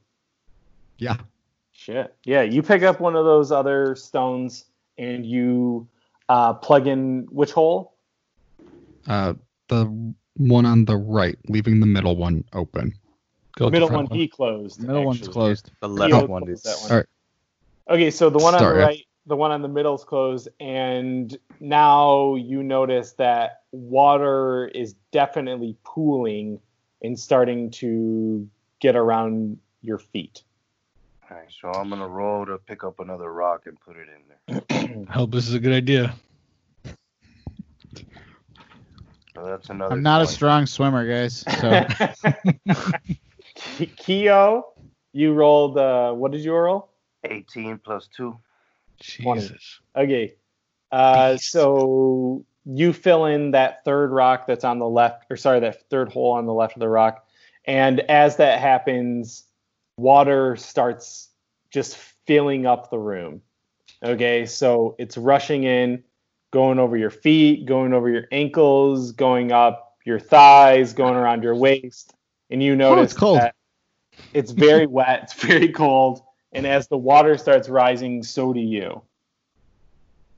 Yeah. 0.99 1.17
Shit. 1.73 2.15
Yeah, 2.25 2.43
you 2.43 2.63
pick 2.63 2.83
up 2.83 3.01
one 3.01 3.17
of 3.17 3.25
those 3.25 3.51
other 3.51 3.97
stones 3.97 4.67
and 4.97 5.27
you 5.27 5.89
uh, 6.29 6.55
plug 6.55 6.87
in 6.87 7.27
which 7.31 7.51
hole? 7.51 7.97
Uh, 9.09 9.35
the 9.69 10.15
one 10.37 10.67
on 10.67 10.85
the 10.85 10.97
right, 10.97 11.37
leaving 11.49 11.81
the 11.81 11.87
middle 11.87 12.17
one 12.17 12.45
open. 12.53 12.95
Go 13.57 13.71
middle 13.71 13.89
front 13.89 14.11
one 14.11 14.19
he 14.19 14.29
closed. 14.29 14.81
The 14.81 14.87
middle 14.87 15.05
one's 15.05 15.27
closed. 15.29 15.71
The 15.81 15.89
left 15.89 16.29
one 16.29 16.49
is. 16.49 16.63
that 16.63 16.81
one. 16.81 16.91
All 16.91 16.97
right. 16.99 17.07
Okay, 17.89 18.11
so 18.11 18.31
the 18.31 18.39
one 18.39 18.55
on 18.55 18.63
the 18.63 18.79
right, 18.79 19.05
the 19.27 19.37
one 19.37 19.51
on 19.51 19.63
the 19.63 19.69
middle 19.69 19.95
is 19.95 20.05
closed, 20.05 20.49
and 20.61 21.37
now 21.61 22.35
you 22.35 22.63
notice 22.63 23.13
that 23.13 23.63
water 23.73 24.69
is 24.69 24.95
definitely 25.13 25.77
pooling 25.85 26.61
and 27.03 27.19
starting 27.19 27.71
to 27.71 28.49
get 28.81 28.97
around 28.97 29.59
your 29.83 29.99
feet. 29.99 30.43
All 31.31 31.37
right, 31.39 31.49
so 31.61 31.69
I'm 31.71 31.89
gonna 31.89 32.07
roll 32.07 32.45
to 32.47 32.59
pick 32.59 32.85
up 32.85 33.01
another 33.01 33.33
rock 33.33 33.63
and 33.67 33.81
put 33.81 33.97
it 33.97 34.09
in 34.09 34.63
there. 34.69 35.07
I 35.09 35.13
hope 35.13 35.31
this 35.31 35.49
is 35.49 35.55
a 35.55 35.59
good 35.59 35.73
idea. 35.73 36.15
So 39.35 39.45
that's 39.45 39.69
another. 39.71 39.95
I'm 39.95 40.03
not 40.03 40.23
a 40.23 40.27
strong 40.27 40.67
swimmer, 40.67 41.09
guys. 41.09 41.45
So 41.61 41.87
Keo, 43.97 44.67
you 45.13 45.33
rolled. 45.33 45.79
Uh, 45.79 46.13
what 46.13 46.31
did 46.31 46.43
you 46.43 46.55
roll? 46.55 46.91
18 47.25 47.79
plus 47.79 48.09
two. 48.15 48.39
Jesus. 49.01 49.81
Okay. 49.97 50.35
Uh, 50.91 51.37
so 51.37 52.45
you 52.65 52.93
fill 52.93 53.27
in 53.27 53.51
that 53.53 53.85
third 53.85 54.11
rock 54.11 54.47
that's 54.47 54.65
on 54.65 54.79
the 54.79 54.89
left, 54.89 55.27
or 55.31 55.37
sorry, 55.37 55.61
that 55.61 55.89
third 55.91 56.13
hole 56.13 56.33
on 56.33 56.47
the 56.47 56.55
left 56.55 56.77
of 56.77 56.81
the 56.81 56.89
rock. 56.89 57.27
And 57.65 58.01
as 58.01 58.37
that 58.37 58.61
happens, 58.61 59.45
water 59.97 60.57
starts 60.57 61.31
just 61.71 61.97
filling 62.27 62.67
up 62.67 62.91
the 62.91 62.99
room. 62.99 63.43
Okay. 64.03 64.47
So 64.47 64.95
it's 64.99 65.17
rushing 65.17 65.65
in, 65.65 66.05
going 66.53 66.79
over 66.79 66.97
your 66.97 67.11
feet, 67.11 67.67
going 67.67 67.93
over 67.93 68.09
your 68.09 68.27
ankles, 68.31 69.13
going 69.13 69.51
up 69.51 69.97
your 70.05 70.21
thighs, 70.21 70.93
going 70.93 71.15
around 71.15 71.43
your 71.43 71.57
waist. 71.57 72.15
And 72.51 72.63
you 72.63 72.77
notice 72.77 73.13
it's 73.13 73.19
cold. 73.19 73.41
it's 74.33 74.53
very 74.53 74.87
wet, 74.87 75.21
it's 75.25 75.33
very 75.35 75.69
cold. 75.69 76.23
And 76.55 76.67
as 76.67 76.89
the 76.89 76.97
water 76.97 77.37
starts 77.37 77.69
rising, 77.69 78.23
so 78.23 78.53
do 78.53 78.61
you. 78.61 79.03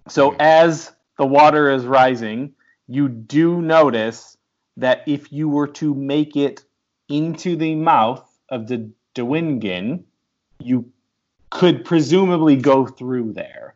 So 0.09 0.35
as 0.39 0.93
the 1.19 1.27
water 1.27 1.71
is 1.71 1.85
rising, 1.85 2.55
you 2.87 3.09
do 3.09 3.61
notice 3.61 4.37
that 4.77 5.03
if 5.07 5.33
you 5.33 5.49
were 5.49 5.69
to 5.69 5.95
make 5.95 6.37
it 6.37 6.63
into 7.09 7.57
the 7.57 7.75
mouth 7.75 8.27
of 8.49 8.69
the 8.69 8.91
Dewingen, 9.15 10.05
you 10.61 10.91
could 11.51 11.85
presumably 11.85 12.57
go 12.57 12.87
through 12.87 13.33
there. 13.33 13.75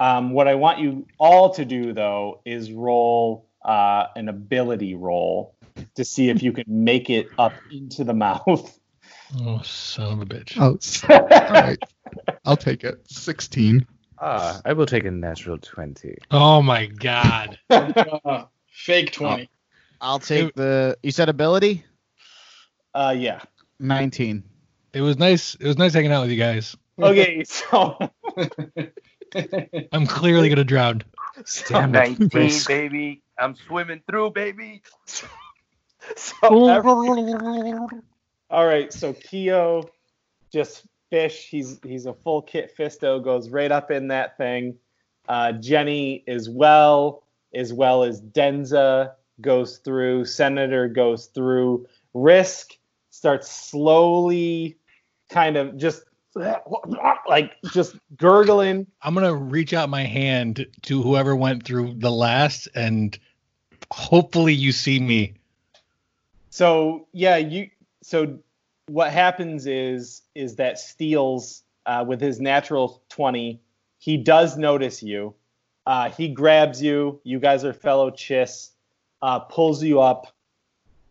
Um, 0.00 0.30
what 0.30 0.46
I 0.46 0.54
want 0.54 0.78
you 0.78 1.06
all 1.18 1.50
to 1.54 1.64
do, 1.64 1.92
though, 1.92 2.40
is 2.44 2.70
roll 2.72 3.48
uh, 3.64 4.06
an 4.14 4.28
ability 4.28 4.94
roll 4.94 5.54
to 5.96 6.04
see 6.04 6.28
if 6.30 6.42
you 6.42 6.52
can 6.52 6.64
make 6.68 7.10
it 7.10 7.28
up 7.38 7.54
into 7.70 8.04
the 8.04 8.14
mouth. 8.26 8.78
Oh, 9.40 9.60
son 9.62 10.12
of 10.12 10.20
a 10.20 10.26
bitch. 10.26 10.56
Oh, 10.58 10.78
all 11.14 11.52
right. 11.52 11.78
I'll 12.44 12.56
take 12.56 12.84
it. 12.84 13.00
16. 13.10 13.86
Ah, 14.20 14.60
I 14.64 14.72
will 14.72 14.86
take 14.86 15.04
a 15.04 15.10
natural 15.10 15.58
20. 15.58 16.16
Oh 16.30 16.62
my 16.62 16.86
god. 16.86 17.58
Uh, 17.70 18.44
fake 18.72 19.12
twenty. 19.12 19.48
I'll 20.00 20.18
take 20.18 20.54
the. 20.54 20.96
You 21.02 21.10
said 21.10 21.28
ability? 21.28 21.84
Uh, 22.94 23.14
yeah. 23.16 23.40
19. 23.80 24.42
It 24.92 25.00
was 25.02 25.18
nice. 25.18 25.54
It 25.56 25.66
was 25.66 25.76
nice 25.78 25.92
hanging 25.94 26.12
out 26.12 26.22
with 26.22 26.30
you 26.30 26.36
guys. 26.38 26.76
Okay, 27.00 27.44
so 27.46 27.96
I'm 29.92 30.06
clearly 30.06 30.48
gonna 30.48 30.64
drown. 30.64 31.02
Damn 31.68 31.94
it. 31.94 32.18
19, 32.18 32.30
Chris. 32.30 32.66
baby. 32.66 33.22
I'm 33.38 33.54
swimming 33.54 34.02
through, 34.08 34.30
baby. 34.30 34.82
so 36.16 36.68
every- 36.68 38.00
all 38.50 38.66
right, 38.66 38.92
so 38.92 39.12
Keo 39.12 39.88
just 40.52 40.86
fish. 41.10 41.48
He's 41.50 41.78
he's 41.84 42.06
a 42.06 42.14
full 42.14 42.42
kit 42.42 42.74
fisto, 42.76 43.22
goes 43.22 43.50
right 43.50 43.70
up 43.70 43.90
in 43.90 44.08
that 44.08 44.36
thing. 44.36 44.76
Uh, 45.28 45.52
Jenny 45.52 46.24
as 46.26 46.48
well, 46.48 47.24
as 47.54 47.72
well 47.72 48.04
as 48.04 48.20
Denza 48.20 49.12
goes 49.40 49.78
through. 49.78 50.24
Senator 50.24 50.88
goes 50.88 51.26
through. 51.26 51.86
Risk 52.14 52.72
starts 53.10 53.50
slowly, 53.50 54.78
kind 55.28 55.56
of 55.56 55.76
just 55.76 56.04
like 57.28 57.52
just 57.72 57.96
gurgling. 58.16 58.86
I'm 59.02 59.14
gonna 59.14 59.34
reach 59.34 59.74
out 59.74 59.88
my 59.88 60.04
hand 60.04 60.66
to 60.82 61.02
whoever 61.02 61.36
went 61.36 61.64
through 61.64 61.94
the 61.98 62.10
last, 62.10 62.68
and 62.74 63.18
hopefully 63.90 64.54
you 64.54 64.72
see 64.72 65.00
me. 65.00 65.34
So 66.50 67.06
yeah, 67.12 67.36
you 67.36 67.68
so 68.08 68.38
what 68.86 69.12
happens 69.12 69.66
is 69.66 70.22
is 70.34 70.56
that 70.56 70.78
Steels 70.78 71.62
uh, 71.84 72.06
with 72.08 72.22
his 72.22 72.40
natural 72.40 73.02
twenty, 73.10 73.60
he 73.98 74.16
does 74.16 74.56
notice 74.56 75.02
you. 75.02 75.34
Uh, 75.86 76.08
he 76.08 76.28
grabs 76.28 76.82
you. 76.82 77.20
You 77.22 77.38
guys 77.38 77.66
are 77.66 77.74
fellow 77.74 78.10
chiss. 78.10 78.70
Uh, 79.20 79.40
pulls 79.40 79.82
you 79.82 80.00
up 80.00 80.34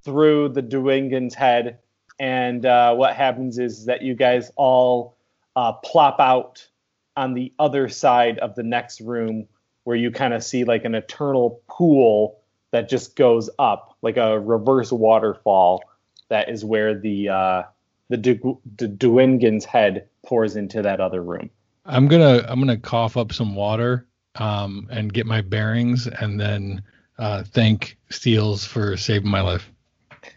through 0.01 0.49
the 0.49 0.63
Duinuogwuin's 0.63 1.35
head, 1.35 1.77
and 2.19 2.65
uh, 2.65 2.95
what 2.95 3.15
happens 3.15 3.59
is 3.59 3.85
that 3.85 4.01
you 4.01 4.15
guys 4.15 4.51
all 4.55 5.17
uh, 5.55 5.73
plop 5.73 6.19
out 6.19 6.67
on 7.15 7.35
the 7.35 7.53
other 7.59 7.89
side 7.89 8.39
of 8.39 8.55
the 8.55 8.63
next 8.63 9.01
room, 9.01 9.47
where 9.83 9.95
you 9.95 10.09
kind 10.09 10.33
of 10.33 10.43
see 10.43 10.63
like 10.63 10.83
an 10.83 10.95
eternal 10.95 11.61
pool 11.67 12.39
that 12.71 12.89
just 12.89 13.15
goes 13.15 13.51
up, 13.59 13.95
like 14.01 14.17
a 14.17 14.39
reverse 14.39 14.91
waterfall. 14.91 15.83
That 16.29 16.49
is 16.49 16.63
where 16.65 16.97
the 16.99 17.29
uh, 17.29 17.63
the, 18.09 18.17
Du- 18.17 18.59
the 18.77 18.87
Duinuogwuin's 18.87 19.65
head 19.65 20.07
pours 20.25 20.55
into 20.55 20.81
that 20.81 20.99
other 20.99 21.21
room. 21.23 21.49
I'm 21.85 22.07
gonna 22.07 22.45
I'm 22.47 22.59
gonna 22.59 22.77
cough 22.77 23.15
up 23.17 23.31
some 23.33 23.55
water 23.55 24.05
um, 24.35 24.87
and 24.91 25.11
get 25.13 25.25
my 25.25 25.41
bearings, 25.41 26.07
and 26.07 26.39
then 26.39 26.83
uh, 27.17 27.43
thank 27.43 27.97
Steels 28.09 28.65
for 28.65 28.97
saving 28.97 29.29
my 29.31 29.41
life. 29.41 29.71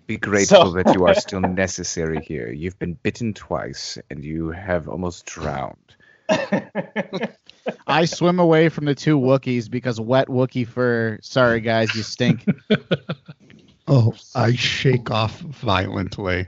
Be 0.07 0.17
grateful 0.17 0.67
So- 0.67 0.73
that 0.83 0.95
you 0.95 1.07
are 1.07 1.15
still 1.27 1.41
necessary 1.41 2.21
here. 2.21 2.51
You've 2.53 2.79
been 2.79 2.95
bitten 2.95 3.35
twice, 3.35 3.99
and 4.11 4.25
you 4.25 4.51
have 4.51 4.89
almost 4.89 5.27
drowned. 5.27 5.97
I 7.87 8.05
swim 8.05 8.39
away 8.39 8.69
from 8.69 8.85
the 8.85 8.95
two 8.95 9.19
Wookiees 9.19 9.69
because 9.71 10.01
wet 10.01 10.29
Wookiee 10.29 10.67
fur. 10.67 11.19
Sorry 11.23 11.61
guys, 11.61 11.95
you 11.95 12.03
stink. 12.03 12.47
Oh, 13.93 14.15
I 14.37 14.55
shake 14.55 15.11
off 15.11 15.41
violently. 15.41 16.47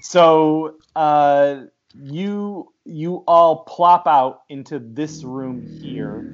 So 0.00 0.76
uh, 0.96 1.64
you 1.94 2.72
you 2.86 3.24
all 3.28 3.64
plop 3.64 4.06
out 4.06 4.40
into 4.48 4.78
this 4.78 5.22
room 5.22 5.68
here, 5.82 6.24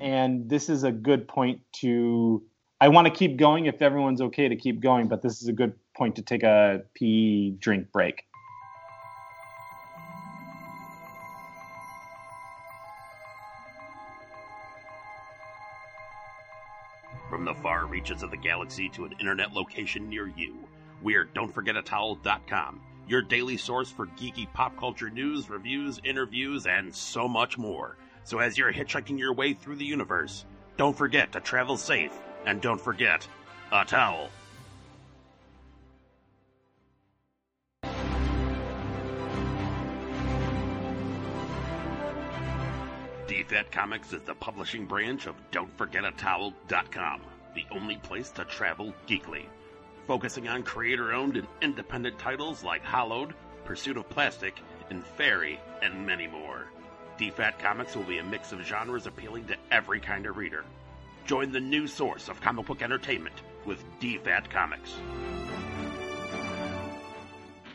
and 0.00 0.48
this 0.48 0.68
is 0.68 0.84
a 0.84 0.92
good 0.92 1.26
point 1.26 1.60
to. 1.80 2.40
I 2.80 2.86
want 2.88 3.08
to 3.08 3.12
keep 3.12 3.36
going 3.36 3.66
if 3.66 3.82
everyone's 3.82 4.20
okay 4.20 4.48
to 4.48 4.54
keep 4.54 4.78
going, 4.78 5.08
but 5.08 5.22
this 5.22 5.42
is 5.42 5.48
a 5.48 5.52
good 5.52 5.74
point 5.96 6.14
to 6.16 6.22
take 6.22 6.44
a 6.44 6.82
pee 6.94 7.56
drink 7.58 7.90
break. 7.90 8.26
Of 18.10 18.30
the 18.30 18.36
galaxy 18.36 18.88
to 18.90 19.04
an 19.04 19.14
internet 19.20 19.52
location 19.52 20.08
near 20.08 20.26
you, 20.36 20.56
we're 21.02 21.26
Don'tForgetATowel.com, 21.26 22.80
your 23.08 23.22
daily 23.22 23.56
source 23.56 23.90
for 23.90 24.06
geeky 24.06 24.52
pop 24.52 24.76
culture 24.76 25.10
news, 25.10 25.50
reviews, 25.50 26.00
interviews, 26.04 26.66
and 26.66 26.94
so 26.94 27.26
much 27.28 27.58
more. 27.58 27.96
So 28.24 28.38
as 28.38 28.56
you're 28.56 28.72
hitchhiking 28.72 29.18
your 29.18 29.32
way 29.32 29.54
through 29.54 29.76
the 29.76 29.84
universe, 29.84 30.44
don't 30.76 30.96
forget 30.96 31.32
to 31.32 31.40
travel 31.40 31.76
safe, 31.76 32.12
and 32.44 32.60
don't 32.60 32.80
forget 32.80 33.26
a 33.72 33.84
towel. 33.84 34.30
DFAT 43.26 43.70
Comics 43.70 44.12
is 44.12 44.22
the 44.22 44.34
publishing 44.34 44.86
branch 44.86 45.26
of 45.26 45.34
Don'tForgetATowel.com, 45.50 47.20
the 47.56 47.66
only 47.72 47.96
place 47.96 48.30
to 48.30 48.44
travel 48.44 48.94
geekly. 49.08 49.46
Focusing 50.06 50.46
on 50.46 50.62
creator 50.62 51.12
owned 51.12 51.36
and 51.36 51.48
independent 51.60 52.16
titles 52.20 52.62
like 52.62 52.84
Hollowed, 52.84 53.34
Pursuit 53.64 53.96
of 53.96 54.08
Plastic, 54.08 54.60
and 54.90 55.04
Fairy, 55.04 55.58
and 55.82 56.06
many 56.06 56.28
more. 56.28 56.66
DFAT 57.18 57.58
Comics 57.58 57.96
will 57.96 58.04
be 58.04 58.18
a 58.18 58.24
mix 58.24 58.52
of 58.52 58.60
genres 58.60 59.08
appealing 59.08 59.46
to 59.46 59.56
every 59.72 59.98
kind 59.98 60.26
of 60.26 60.36
reader. 60.36 60.64
Join 61.24 61.50
the 61.50 61.58
new 61.58 61.88
source 61.88 62.28
of 62.28 62.40
comic 62.40 62.66
book 62.66 62.82
entertainment 62.82 63.34
with 63.64 63.82
DFAT 64.00 64.48
Comics. 64.50 64.94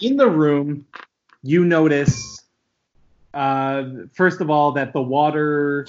in 0.01 0.17
the 0.17 0.29
room, 0.29 0.85
you 1.43 1.63
notice, 1.63 2.43
uh, 3.33 3.83
first 4.13 4.41
of 4.41 4.49
all, 4.49 4.73
that 4.73 4.93
the 4.93 5.01
water 5.01 5.85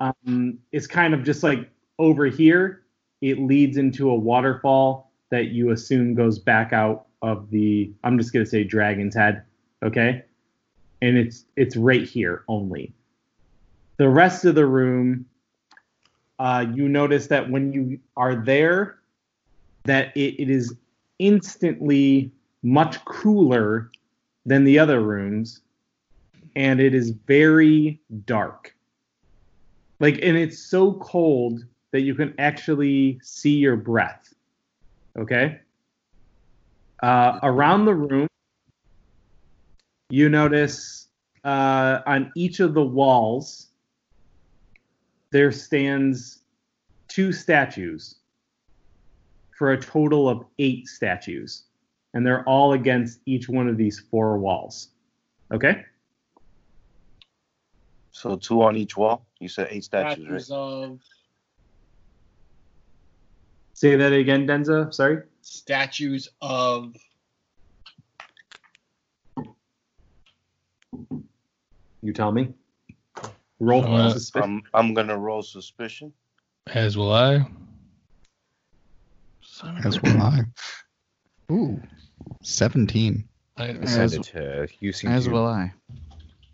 um, 0.00 0.58
is 0.72 0.86
kind 0.86 1.14
of 1.14 1.22
just 1.22 1.42
like 1.42 1.70
over 1.98 2.26
here. 2.26 2.83
It 3.24 3.38
leads 3.38 3.78
into 3.78 4.10
a 4.10 4.14
waterfall 4.14 5.10
that 5.30 5.46
you 5.46 5.70
assume 5.70 6.14
goes 6.14 6.38
back 6.38 6.74
out 6.74 7.06
of 7.22 7.48
the. 7.50 7.90
I'm 8.04 8.18
just 8.18 8.34
gonna 8.34 8.44
say 8.44 8.64
dragon's 8.64 9.14
head, 9.14 9.44
okay? 9.82 10.24
And 11.00 11.16
it's 11.16 11.46
it's 11.56 11.74
right 11.74 12.06
here 12.06 12.44
only. 12.48 12.92
The 13.96 14.10
rest 14.10 14.44
of 14.44 14.54
the 14.54 14.66
room, 14.66 15.24
uh, 16.38 16.66
you 16.74 16.86
notice 16.86 17.28
that 17.28 17.48
when 17.48 17.72
you 17.72 17.98
are 18.14 18.36
there, 18.36 18.98
that 19.84 20.14
it, 20.14 20.38
it 20.42 20.50
is 20.50 20.74
instantly 21.18 22.30
much 22.62 23.02
cooler 23.06 23.90
than 24.44 24.64
the 24.64 24.78
other 24.78 25.00
rooms 25.00 25.62
and 26.56 26.78
it 26.78 26.94
is 26.94 27.10
very 27.26 27.98
dark 28.26 28.74
like 30.00 30.18
and 30.22 30.36
it's 30.36 30.58
so 30.58 30.92
cold 30.94 31.64
that 31.94 32.00
you 32.00 32.14
can 32.14 32.34
actually 32.38 33.20
see 33.22 33.54
your 33.54 33.76
breath 33.76 34.34
okay 35.16 35.60
uh, 37.04 37.38
around 37.44 37.84
the 37.84 37.94
room 37.94 38.26
you 40.10 40.28
notice 40.28 41.06
uh, 41.44 42.00
on 42.04 42.32
each 42.34 42.58
of 42.58 42.74
the 42.74 42.82
walls 42.82 43.68
there 45.30 45.52
stands 45.52 46.42
two 47.06 47.32
statues 47.32 48.16
for 49.56 49.72
a 49.72 49.80
total 49.80 50.28
of 50.28 50.44
eight 50.58 50.88
statues 50.88 51.64
and 52.14 52.26
they're 52.26 52.44
all 52.48 52.72
against 52.72 53.20
each 53.26 53.48
one 53.48 53.68
of 53.68 53.76
these 53.76 54.00
four 54.10 54.38
walls. 54.38 54.90
Okay? 55.52 55.84
So 58.12 58.36
two 58.36 58.62
on 58.62 58.76
each 58.76 58.96
wall. 58.96 59.26
You 59.40 59.48
said 59.48 59.68
eight 59.70 59.84
statues, 59.84 60.50
right? 60.50 60.56
Of 60.56 61.00
Say 63.84 63.96
that 63.96 64.14
again, 64.14 64.46
Denza. 64.46 64.94
Sorry. 64.94 65.24
statues 65.42 66.30
of 66.40 66.96
You 72.00 72.14
tell 72.14 72.32
me. 72.32 72.54
Roll 73.60 73.84
Uh, 73.84 74.14
suspicion. 74.14 74.62
I'm 74.72 74.86
I'm 74.88 74.94
gonna 74.94 75.18
roll 75.18 75.42
suspicion. 75.42 76.14
As 76.66 76.96
will 76.96 77.12
I. 77.12 77.46
As 79.84 80.00
will 80.00 80.18
I. 80.18 80.44
Ooh, 81.52 81.82
17. 82.40 83.28
I, 83.58 83.84
Senator, 83.84 84.66
you 84.80 84.92
seem 84.92 85.10
As 85.10 85.26
to, 85.26 85.30
will 85.30 85.46
I. 85.46 85.74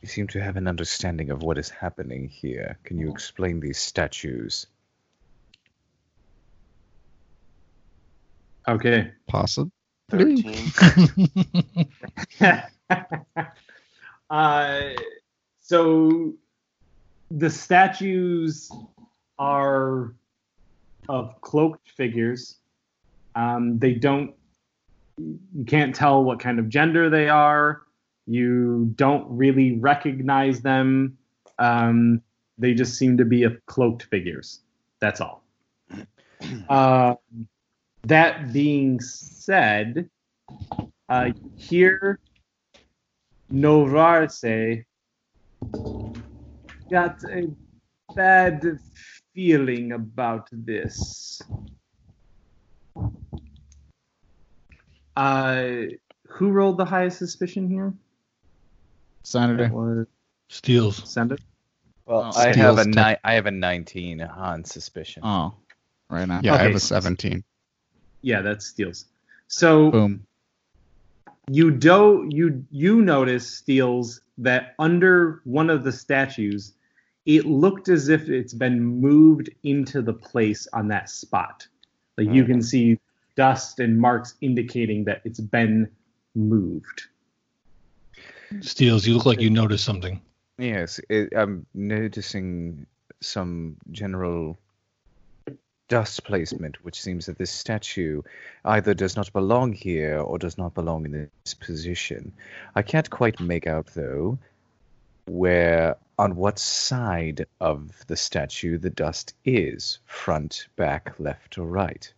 You 0.00 0.08
seem 0.08 0.26
to 0.34 0.42
have 0.42 0.56
an 0.56 0.66
understanding 0.66 1.30
of 1.30 1.44
what 1.44 1.58
is 1.58 1.70
happening 1.70 2.28
here. 2.28 2.76
Can 2.82 2.98
you 2.98 3.08
explain 3.08 3.60
these 3.60 3.78
statues? 3.78 4.66
Okay. 8.68 9.10
Possibly. 9.26 9.70
Thirteen. 10.10 10.72
uh, 14.30 14.80
so 15.60 16.34
the 17.30 17.50
statues 17.50 18.70
are 19.38 20.14
of 21.08 21.40
cloaked 21.40 21.90
figures. 21.90 22.56
Um, 23.34 23.78
they 23.78 23.94
don't. 23.94 24.34
You 25.18 25.64
can't 25.66 25.94
tell 25.94 26.24
what 26.24 26.40
kind 26.40 26.58
of 26.58 26.68
gender 26.68 27.08
they 27.10 27.28
are. 27.28 27.82
You 28.26 28.92
don't 28.96 29.26
really 29.28 29.78
recognize 29.78 30.60
them. 30.60 31.18
Um, 31.58 32.22
they 32.58 32.74
just 32.74 32.96
seem 32.96 33.16
to 33.18 33.24
be 33.24 33.42
of 33.42 33.64
cloaked 33.66 34.04
figures. 34.04 34.60
That's 35.00 35.20
all. 35.20 35.44
Uh, 36.70 37.16
that 38.04 38.52
being 38.52 39.00
said, 39.00 40.08
uh, 41.08 41.30
here 41.56 42.18
Novarse 43.52 44.84
got 46.90 47.22
a 47.24 47.48
bad 48.14 48.78
feeling 49.34 49.92
about 49.92 50.48
this. 50.52 51.40
Uh, 55.16 55.72
who 56.28 56.50
rolled 56.50 56.78
the 56.78 56.84
highest 56.84 57.18
suspicion 57.18 57.68
here? 57.68 57.92
Senator. 59.24 59.64
That 59.64 59.72
was 59.72 60.06
Steels. 60.48 61.02
Senator. 61.12 61.42
Well, 62.06 62.32
Oh, 62.34 62.40
I 62.40 62.52
have 62.54 62.78
a 62.78 62.84
tech- 62.84 62.94
ni- 62.94 63.20
I 63.30 63.34
have 63.34 63.46
a 63.46 63.50
19 63.50 64.20
on 64.22 64.64
suspicion. 64.64 65.22
Oh, 65.24 65.54
right 66.08 66.26
now. 66.26 66.40
Yeah, 66.42 66.54
I 66.54 66.58
have 66.58 66.74
a 66.74 66.80
17. 66.80 67.44
Yeah, 68.22 68.42
that's 68.42 68.66
Steele's. 68.66 69.06
So 69.48 69.90
Boom. 69.90 70.26
you 71.48 71.70
do 71.70 72.28
you 72.30 72.64
you 72.70 73.02
notice 73.02 73.48
Steels 73.48 74.20
that 74.38 74.74
under 74.78 75.40
one 75.44 75.70
of 75.70 75.84
the 75.84 75.92
statues, 75.92 76.74
it 77.26 77.46
looked 77.46 77.88
as 77.88 78.08
if 78.08 78.28
it's 78.28 78.54
been 78.54 78.82
moved 78.82 79.50
into 79.62 80.02
the 80.02 80.12
place 80.12 80.66
on 80.72 80.88
that 80.88 81.10
spot. 81.10 81.66
Like 82.16 82.30
you 82.30 82.44
can 82.44 82.58
oh. 82.58 82.62
see 82.62 82.98
dust 83.36 83.80
and 83.80 83.98
marks 83.98 84.34
indicating 84.40 85.04
that 85.04 85.22
it's 85.24 85.40
been 85.40 85.90
moved. 86.34 87.02
Steels, 88.60 89.06
you 89.06 89.14
look 89.14 89.26
like 89.26 89.40
you 89.40 89.50
noticed 89.50 89.84
something. 89.84 90.20
Yes, 90.58 91.00
it, 91.08 91.32
I'm 91.34 91.64
noticing 91.72 92.86
some 93.20 93.76
general 93.90 94.58
dust 95.90 96.24
placement, 96.24 96.82
which 96.84 97.02
seems 97.02 97.26
that 97.26 97.36
this 97.36 97.50
statue 97.50 98.22
either 98.64 98.94
does 98.94 99.16
not 99.16 99.30
belong 99.34 99.72
here 99.72 100.20
or 100.20 100.38
does 100.38 100.56
not 100.56 100.72
belong 100.72 101.04
in 101.04 101.28
this 101.44 101.52
position. 101.52 102.32
I 102.74 102.82
can't 102.82 103.10
quite 103.10 103.38
make 103.40 103.66
out, 103.66 103.88
though, 103.94 104.38
where 105.26 105.96
on 106.18 106.36
what 106.36 106.58
side 106.58 107.44
of 107.60 107.90
the 108.06 108.16
statue 108.16 108.78
the 108.78 108.88
dust 108.90 109.34
is 109.44 109.98
front, 110.06 110.68
back, 110.76 111.12
left, 111.18 111.58
or 111.58 111.66
right. 111.66 112.10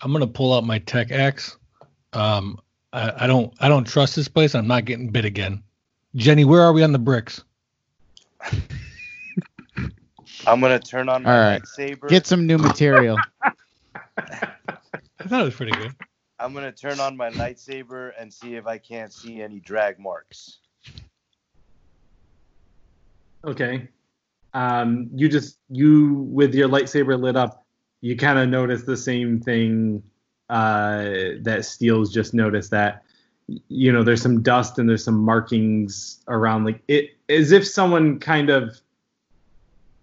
I'm 0.00 0.12
gonna 0.12 0.26
pull 0.26 0.54
out 0.54 0.64
my 0.64 0.78
tech 0.80 1.10
axe. 1.10 1.56
Um, 2.12 2.58
I, 2.92 3.24
I 3.24 3.26
don't 3.26 3.52
I 3.60 3.68
don't 3.68 3.86
trust 3.86 4.16
this 4.16 4.28
place. 4.28 4.54
I'm 4.54 4.66
not 4.66 4.84
getting 4.84 5.10
bit 5.10 5.24
again. 5.24 5.62
Jenny, 6.14 6.44
where 6.44 6.62
are 6.62 6.72
we 6.72 6.82
on 6.82 6.92
the 6.92 6.98
bricks? 6.98 7.44
I'm 10.46 10.60
gonna 10.60 10.78
turn 10.78 11.08
on 11.08 11.26
All 11.26 11.32
my 11.32 11.52
right. 11.52 11.62
lightsaber. 11.62 12.08
Get 12.08 12.26
some 12.26 12.46
new 12.46 12.58
material. 12.58 13.18
I 13.42 15.28
thought 15.28 15.40
it 15.40 15.44
was 15.44 15.54
pretty 15.54 15.72
good. 15.72 15.94
I'm 16.38 16.52
gonna 16.52 16.72
turn 16.72 17.00
on 17.00 17.16
my 17.16 17.30
lightsaber 17.30 18.12
and 18.18 18.32
see 18.32 18.56
if 18.56 18.66
I 18.66 18.78
can't 18.78 19.12
see 19.12 19.40
any 19.40 19.60
drag 19.60 19.98
marks. 19.98 20.58
Okay. 23.44 23.88
Um, 24.52 25.10
you 25.14 25.28
just 25.28 25.58
you 25.70 26.14
with 26.30 26.54
your 26.54 26.68
lightsaber 26.68 27.20
lit 27.20 27.36
up, 27.36 27.64
you 28.00 28.16
kind 28.16 28.38
of 28.38 28.48
notice 28.48 28.82
the 28.82 28.96
same 28.96 29.40
thing 29.40 30.02
uh, 30.48 31.04
that 31.42 31.64
Steele's 31.64 32.12
just 32.12 32.34
noticed 32.34 32.70
that 32.70 33.02
you 33.68 33.92
know 33.92 34.02
there's 34.02 34.22
some 34.22 34.42
dust 34.42 34.78
and 34.78 34.88
there's 34.88 35.04
some 35.04 35.18
markings 35.18 36.20
around 36.26 36.64
like 36.64 36.82
it 36.88 37.10
as 37.28 37.52
if 37.52 37.66
someone 37.66 38.18
kind 38.18 38.50
of 38.50 38.80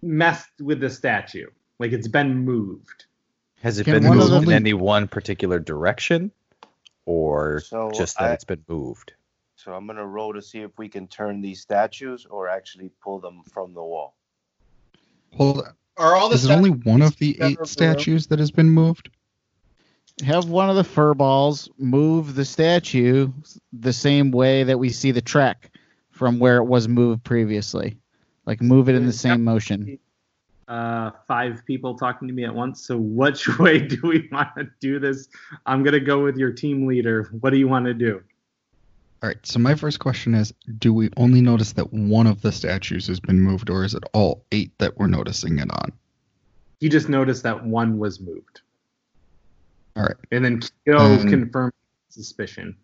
messed 0.04 0.60
with 0.60 0.80
the 0.80 0.90
statue 0.90 1.46
like 1.78 1.92
it's 1.92 2.08
been 2.08 2.44
moved 2.44 3.06
Has 3.62 3.78
it 3.78 3.84
Can 3.84 3.94
been 3.94 4.08
one 4.08 4.20
of 4.20 4.28
moved 4.30 4.42
in 4.44 4.48
them- 4.50 4.56
any 4.56 4.74
one 4.74 5.08
particular 5.08 5.58
direction, 5.58 6.30
or 7.06 7.60
So 7.60 7.90
just 7.94 8.18
that 8.18 8.30
I- 8.30 8.32
it's 8.34 8.44
been 8.44 8.62
moved? 8.68 9.14
So 9.56 9.72
I'm 9.72 9.86
gonna 9.86 10.06
roll 10.06 10.34
to 10.34 10.42
see 10.42 10.58
if 10.60 10.76
we 10.78 10.88
can 10.88 11.08
turn 11.08 11.40
these 11.40 11.60
statues 11.62 12.26
or 12.26 12.48
actually 12.48 12.90
pull 13.02 13.18
them 13.20 13.42
from 13.44 13.72
the 13.72 13.82
wall. 13.82 14.14
Hold 15.32 15.58
on. 15.62 15.74
Are 15.96 16.14
all 16.14 16.28
the 16.28 16.34
Is 16.34 16.44
it 16.44 16.50
only 16.52 16.70
one 16.70 17.00
of 17.02 17.16
the 17.16 17.40
eight 17.40 17.54
of 17.54 17.60
room? 17.60 17.66
statues 17.66 18.26
that 18.26 18.38
has 18.38 18.50
been 18.50 18.68
moved? 18.70 19.08
Have 20.24 20.48
one 20.48 20.68
of 20.68 20.76
the 20.76 20.84
fur 20.84 21.14
balls 21.14 21.68
move 21.78 22.34
the 22.34 22.44
statue 22.44 23.32
the 23.72 23.92
same 23.92 24.30
way 24.30 24.64
that 24.64 24.78
we 24.78 24.90
see 24.90 25.10
the 25.12 25.22
trek 25.22 25.70
from 26.10 26.38
where 26.38 26.58
it 26.58 26.64
was 26.64 26.86
moved 26.86 27.24
previously. 27.24 27.96
Like 28.46 28.60
move 28.60 28.88
it 28.88 28.94
in 28.94 29.06
the 29.06 29.12
same 29.12 29.42
motion. 29.44 29.98
uh 30.68 31.10
five 31.28 31.62
people 31.66 31.94
talking 31.96 32.26
to 32.26 32.32
me 32.34 32.44
at 32.44 32.54
once 32.54 32.86
so 32.86 32.96
which 32.96 33.58
way 33.58 33.78
do 33.78 34.00
we 34.02 34.26
want 34.32 34.48
to 34.56 34.66
do 34.80 34.98
this 34.98 35.28
i'm 35.66 35.82
gonna 35.82 36.00
go 36.00 36.22
with 36.24 36.36
your 36.38 36.50
team 36.50 36.86
leader 36.86 37.24
what 37.40 37.50
do 37.50 37.58
you 37.58 37.68
want 37.68 37.84
to 37.84 37.92
do 37.92 38.22
All 39.22 39.28
right. 39.28 39.46
So 39.46 39.58
my 39.58 39.74
first 39.74 39.98
question 40.00 40.34
is: 40.34 40.52
Do 40.78 40.92
we 40.94 41.08
only 41.18 41.40
notice 41.42 41.72
that 41.74 41.90
one 41.92 42.26
of 42.26 42.40
the 42.42 42.50
statues 42.52 43.06
has 43.08 43.20
been 43.20 43.40
moved, 43.40 43.68
or 43.70 43.84
is 43.84 43.94
it 43.94 44.04
all 44.12 44.44
eight 44.52 44.72
that 44.78 44.96
we're 44.98 45.06
noticing 45.06 45.58
it 45.58 45.70
on? 45.70 45.92
you 46.80 46.90
just 46.90 47.08
noticed 47.08 47.42
that 47.44 47.64
one 47.64 47.96
was 47.98 48.20
moved 48.20 48.60
All 49.96 50.02
right. 50.04 50.16
and 50.32 50.44
then 50.44 50.60
Kyo 50.84 50.98
Um, 50.98 51.28
confirmed 51.28 51.72
suspicion 52.10 52.76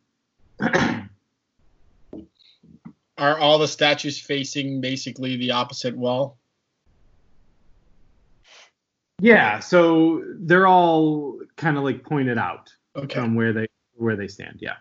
Are 3.20 3.38
all 3.38 3.58
the 3.58 3.68
statues 3.68 4.18
facing 4.18 4.80
basically 4.80 5.36
the 5.36 5.50
opposite 5.52 5.94
wall? 5.94 6.38
Yeah, 9.20 9.58
so 9.60 10.24
they're 10.38 10.66
all 10.66 11.38
kind 11.56 11.76
of 11.76 11.84
like 11.84 12.02
pointed 12.02 12.38
out 12.38 12.72
Okay. 12.96 13.14
from 13.20 13.34
where 13.34 13.52
they 13.52 13.66
where 13.96 14.16
they 14.16 14.26
stand. 14.26 14.56
Yeah. 14.60 14.76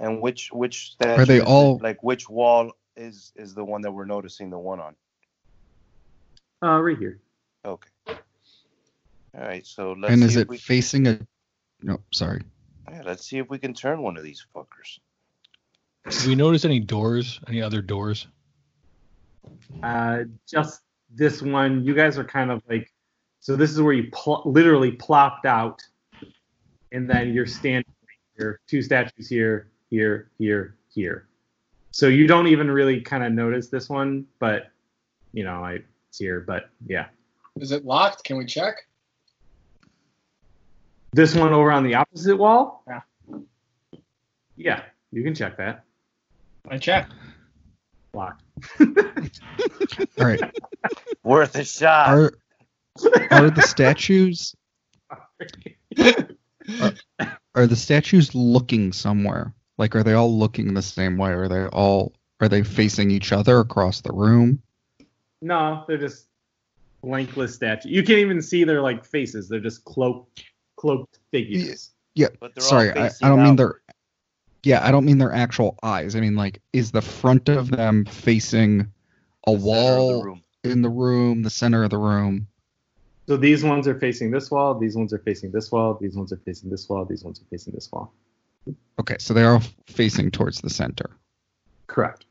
And 0.00 0.22
which 0.22 0.50
which 0.52 0.92
statue? 0.92 1.20
Are 1.22 1.26
they 1.26 1.36
is 1.36 1.42
it? 1.42 1.46
all- 1.46 1.78
like 1.82 2.02
which 2.02 2.30
wall 2.30 2.72
is 2.96 3.32
is 3.36 3.54
the 3.54 3.62
one 3.64 3.82
that 3.82 3.92
we're 3.92 4.06
noticing 4.06 4.48
the 4.48 4.58
one 4.58 4.80
on? 4.80 4.96
Uh, 6.62 6.80
right 6.80 6.96
here. 6.96 7.20
Okay. 7.66 7.90
All 8.08 8.16
right. 9.34 9.66
So 9.66 9.92
let's 9.92 10.14
and 10.14 10.22
is 10.24 10.36
if 10.36 10.42
it 10.42 10.48
we, 10.48 10.56
facing 10.56 11.06
a? 11.08 11.18
No, 11.82 12.00
sorry. 12.10 12.42
yeah, 12.90 13.02
let's 13.04 13.26
see 13.28 13.36
if 13.36 13.50
we 13.50 13.58
can 13.58 13.74
turn 13.74 14.00
one 14.00 14.16
of 14.16 14.22
these 14.24 14.46
fuckers. 14.56 14.98
Do 16.08 16.28
we 16.28 16.34
notice 16.34 16.64
any 16.64 16.80
doors? 16.80 17.40
Any 17.48 17.62
other 17.62 17.80
doors? 17.80 18.26
Uh, 19.82 20.24
just 20.46 20.82
this 21.14 21.40
one. 21.40 21.84
You 21.84 21.94
guys 21.94 22.18
are 22.18 22.24
kind 22.24 22.50
of 22.50 22.62
like, 22.68 22.92
so 23.40 23.56
this 23.56 23.70
is 23.70 23.80
where 23.80 23.94
you 23.94 24.10
pl- 24.12 24.42
literally 24.44 24.92
plopped 24.92 25.46
out, 25.46 25.82
and 26.92 27.08
then 27.08 27.32
you're 27.32 27.46
standing 27.46 27.84
here, 28.36 28.60
two 28.66 28.82
statues 28.82 29.28
here, 29.28 29.68
here, 29.90 30.30
here, 30.38 30.76
here. 30.92 31.26
So 31.90 32.08
you 32.08 32.26
don't 32.26 32.48
even 32.48 32.70
really 32.70 33.00
kind 33.00 33.24
of 33.24 33.32
notice 33.32 33.68
this 33.68 33.88
one, 33.88 34.26
but 34.38 34.70
you 35.32 35.44
know, 35.44 35.64
I 35.64 35.78
it's 36.08 36.18
here, 36.18 36.40
but 36.40 36.70
yeah. 36.86 37.06
Is 37.56 37.72
it 37.72 37.84
locked? 37.84 38.24
Can 38.24 38.36
we 38.36 38.44
check? 38.44 38.86
This 41.12 41.34
one 41.34 41.52
over 41.52 41.70
on 41.70 41.84
the 41.84 41.94
opposite 41.94 42.36
wall? 42.36 42.82
Yeah. 42.88 43.00
Yeah, 44.56 44.82
you 45.12 45.22
can 45.22 45.34
check 45.34 45.56
that. 45.56 45.84
I 46.68 46.78
check. 46.78 47.08
Locked. 48.12 48.42
All 48.80 50.26
right. 50.26 50.40
Worth 51.22 51.56
a 51.56 51.64
shot. 51.64 52.08
Are 52.10 52.32
are 53.30 53.50
the 53.50 53.62
statues 53.62 54.54
are 57.54 57.66
the 57.66 57.76
statues 57.76 58.34
looking 58.34 58.92
somewhere? 58.92 59.52
Like, 59.78 59.96
are 59.96 60.02
they 60.02 60.12
all 60.12 60.36
looking 60.36 60.74
the 60.74 60.82
same 60.82 61.16
way? 61.16 61.30
Are 61.30 61.48
they 61.48 61.66
all 61.66 62.14
are 62.40 62.48
they 62.48 62.62
facing 62.62 63.10
each 63.10 63.32
other 63.32 63.58
across 63.58 64.00
the 64.00 64.12
room? 64.12 64.62
No, 65.42 65.84
they're 65.86 65.98
just 65.98 66.26
blankless 67.04 67.50
statues. 67.50 67.90
You 67.90 68.02
can't 68.02 68.20
even 68.20 68.40
see 68.40 68.64
their 68.64 68.80
like 68.80 69.04
faces. 69.04 69.48
They're 69.48 69.60
just 69.60 69.84
cloaked 69.84 70.44
cloaked 70.76 71.18
figures. 71.30 71.90
Yeah. 72.14 72.28
But 72.40 72.60
Sorry, 72.62 72.90
I, 72.92 73.06
I 73.06 73.28
don't 73.28 73.42
mean 73.42 73.52
outward. 73.52 73.82
Their. 74.64 74.80
Yeah, 74.80 74.86
I 74.86 74.90
don't 74.90 75.04
mean 75.04 75.18
their 75.18 75.32
actual 75.32 75.78
eyes. 75.82 76.16
I 76.16 76.20
mean, 76.20 76.34
like, 76.36 76.60
is 76.72 76.90
the 76.92 77.02
front 77.02 77.48
of 77.48 77.70
them 77.70 78.04
facing 78.04 78.90
a 79.46 79.52
The 79.56 79.58
center 79.58 79.58
of 79.58 79.58
the 79.58 79.64
wall 79.68 80.22
room. 80.24 80.42
in 80.64 80.82
the 80.82 80.88
room, 80.88 81.42
the 81.42 81.50
center 81.50 81.84
of 81.84 81.90
the 81.90 81.98
room? 81.98 82.46
So 83.26 83.36
these 83.36 83.64
ones 83.64 83.88
are 83.88 83.98
facing 83.98 84.30
this 84.30 84.50
wall. 84.50 84.74
These 84.78 84.96
ones 84.96 85.12
are 85.12 85.18
facing 85.18 85.50
this 85.50 85.72
wall. 85.72 85.96
These 86.00 86.14
ones 86.16 86.32
are 86.32 86.36
facing 86.44 86.68
this 86.70 86.88
wall. 86.88 87.04
These 87.06 87.24
ones 87.24 87.40
are 87.40 87.44
facing 87.50 87.72
this 87.72 87.90
wall. 87.90 88.12
Okay, 88.98 89.16
so 89.18 89.32
they 89.34 89.42
are 89.44 89.60
facing 89.86 90.30
towards 90.30 90.60
the 90.60 90.70
center. 90.70 91.10
Correct. 91.86 92.26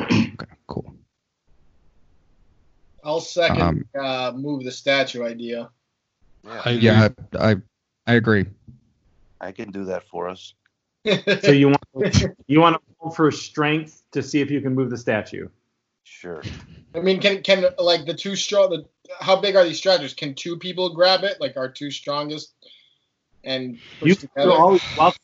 Okay, 0.00 0.46
cool. 0.66 0.94
I'll 3.04 3.20
second 3.20 3.60
Um, 3.62 3.84
uh, 3.98 4.32
move 4.34 4.64
the 4.64 4.70
statue 4.72 5.24
idea. 5.24 5.70
Yeah, 6.44 6.62
I. 6.64 6.70
Yeah, 6.70 7.08
I, 7.38 7.50
I 7.50 7.56
I 8.06 8.14
agree. 8.14 8.46
I 9.40 9.52
can 9.52 9.70
do 9.70 9.84
that 9.86 10.02
for 10.08 10.28
us. 10.28 10.54
So 11.04 11.52
you 11.52 11.68
want 11.68 12.32
you 12.46 12.60
want 12.60 12.76
to 12.76 12.80
roll 13.00 13.10
for 13.10 13.30
strength 13.30 14.02
to 14.12 14.22
see 14.22 14.40
if 14.40 14.50
you 14.50 14.60
can 14.60 14.74
move 14.74 14.90
the 14.90 14.98
statue. 14.98 15.48
Sure. 16.04 16.42
I 16.94 17.00
mean, 17.00 17.20
can 17.20 17.42
can 17.42 17.64
like 17.78 18.04
the 18.06 18.14
two 18.14 18.34
strong? 18.36 18.70
The, 18.70 18.84
how 19.20 19.40
big 19.40 19.56
are 19.56 19.64
these 19.64 19.78
statues? 19.78 20.14
Can 20.14 20.34
two 20.34 20.56
people 20.58 20.94
grab 20.94 21.22
it? 21.24 21.40
Like 21.40 21.56
our 21.56 21.68
two 21.68 21.90
strongest, 21.90 22.52
and 23.44 23.78
push 24.00 24.08
You 24.08 24.14
together? 24.14 24.48
you're 24.50 24.58
always 24.58 24.80
well, 24.96 25.14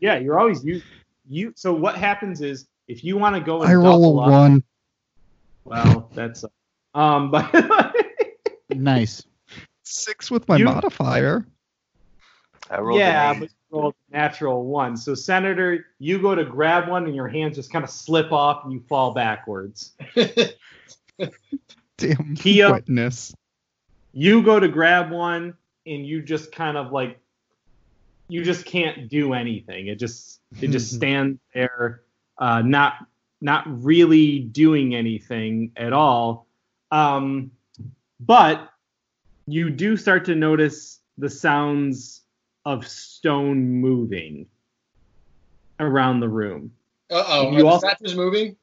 yeah. 0.00 0.18
You're 0.18 0.38
always 0.38 0.64
you 0.64 0.82
you. 1.28 1.52
So 1.56 1.72
what 1.72 1.96
happens 1.96 2.40
is 2.42 2.66
if 2.88 3.02
you 3.02 3.16
want 3.16 3.34
to 3.36 3.40
go 3.40 3.62
and 3.62 3.70
I 3.70 3.74
roll 3.74 3.84
double 4.02 4.20
a 4.20 4.22
up, 4.24 4.30
one. 4.30 4.62
well, 5.64 6.10
that's 6.14 6.44
um, 6.94 7.30
but 7.32 7.94
Nice. 8.70 9.24
Six 9.84 10.30
with 10.30 10.46
my 10.48 10.56
You- 10.56 10.64
modifier. 10.66 11.46
I 12.68 12.80
rolled 12.80 12.98
yeah, 12.98 13.30
an 13.32 13.40
but 13.40 13.48
eight. 13.76 13.80
you 13.80 13.82
rolled 13.82 13.94
a 14.12 14.16
natural 14.16 14.64
one. 14.64 14.96
So 14.96 15.14
Senator, 15.14 15.86
you 15.98 16.20
go 16.20 16.34
to 16.34 16.44
grab 16.44 16.88
one 16.88 17.06
and 17.06 17.14
your 17.14 17.28
hands 17.28 17.56
just 17.56 17.72
kind 17.72 17.84
of 17.84 17.90
slip 17.90 18.32
off 18.32 18.64
and 18.64 18.72
you 18.72 18.80
fall 18.88 19.12
backwards. 19.12 19.92
Damn 21.98 22.34
Kia- 22.36 22.70
wetness. 22.70 23.34
You 24.12 24.42
go 24.42 24.58
to 24.60 24.68
grab 24.68 25.10
one 25.10 25.54
and 25.86 26.06
you 26.06 26.22
just 26.22 26.52
kind 26.52 26.76
of 26.76 26.92
like 26.92 27.18
you 28.28 28.42
just 28.42 28.64
can't 28.64 29.08
do 29.08 29.34
anything. 29.34 29.86
It 29.86 29.98
just 29.98 30.40
it 30.60 30.68
just 30.68 30.92
stands 30.94 31.38
there, 31.54 32.02
uh, 32.38 32.62
not 32.62 33.06
not 33.40 33.64
really 33.84 34.40
doing 34.40 34.94
anything 34.94 35.72
at 35.76 35.92
all. 35.92 36.46
Um, 36.90 37.50
but 38.20 38.70
you 39.46 39.70
do 39.70 39.96
start 39.96 40.24
to 40.26 40.34
notice 40.34 41.00
the 41.18 41.30
sounds 41.30 42.22
of 42.66 42.86
stone 42.86 43.66
moving 43.80 44.44
around 45.80 46.20
the 46.20 46.28
room. 46.28 46.72
Uh 47.10 47.24
oh. 47.26 47.42
You 47.52 47.56
Are 47.58 47.60
the 47.60 47.66
also- 47.66 47.86
statues 47.88 48.14
moving? 48.16 48.56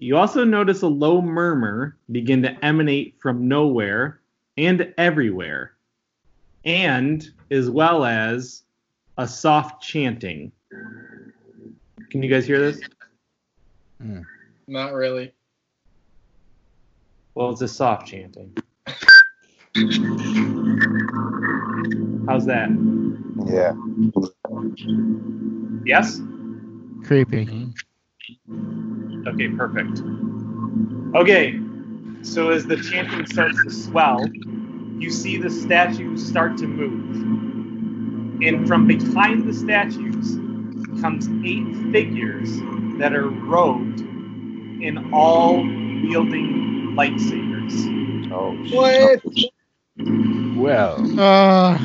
You 0.00 0.16
also 0.16 0.44
notice 0.44 0.82
a 0.82 0.86
low 0.88 1.20
murmur 1.22 1.96
begin 2.12 2.42
to 2.42 2.64
emanate 2.64 3.16
from 3.20 3.48
nowhere 3.48 4.20
and 4.56 4.92
everywhere, 4.96 5.72
and 6.64 7.28
as 7.50 7.68
well 7.70 8.04
as 8.04 8.62
a 9.16 9.26
soft 9.26 9.82
chanting. 9.82 10.52
Can 12.10 12.22
you 12.22 12.28
guys 12.28 12.46
hear 12.46 12.60
this? 12.60 12.80
Not 14.68 14.92
really. 14.92 15.32
Well, 17.34 17.50
it's 17.50 17.62
a 17.62 17.68
soft 17.68 18.06
chanting. 18.06 18.56
How's 22.28 22.44
that? 22.44 22.68
Yeah. 23.46 23.72
Yes? 25.86 26.20
Creepy. 27.04 27.72
Okay, 29.26 29.48
perfect. 29.48 30.02
Okay, 31.14 31.58
so 32.20 32.50
as 32.50 32.66
the 32.66 32.76
chanting 32.76 33.24
starts 33.24 33.62
to 33.64 33.70
swell, 33.70 34.26
you 34.98 35.10
see 35.10 35.38
the 35.38 35.48
statues 35.48 36.26
start 36.26 36.58
to 36.58 36.66
move. 36.66 37.16
And 38.46 38.68
from 38.68 38.86
behind 38.86 39.48
the 39.48 39.54
statues 39.54 40.36
comes 41.00 41.28
eight 41.46 41.92
figures 41.92 42.50
that 42.98 43.14
are 43.14 43.28
robed 43.28 44.00
in 44.00 45.10
all 45.14 45.56
wielding 45.56 46.94
lightsabers. 46.94 48.30
Oh, 48.30 48.52
What? 48.76 49.22
Well, 50.56 51.20
Uh, 51.20 51.78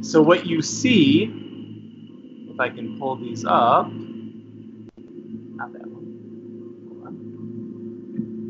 So 0.00 0.22
what 0.22 0.46
you 0.46 0.62
see, 0.62 1.24
if 2.50 2.60
I 2.60 2.68
can 2.68 2.98
pull 2.98 3.16
these 3.16 3.44
up, 3.44 3.90
not 5.56 5.72
that 5.72 5.86
one. 5.88 7.16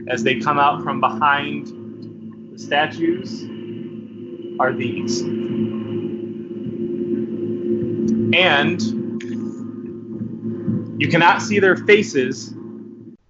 As 0.09 0.23
they 0.23 0.41
come 0.41 0.59
out 0.59 0.83
from 0.83 1.01
behind 1.01 1.67
the 2.53 2.59
statues, 2.59 3.45
are 4.61 4.73
these. 4.73 5.23
And 8.35 8.81
you 11.01 11.09
cannot 11.09 11.41
see 11.43 11.61
their 11.61 11.77
faces, 11.77 12.55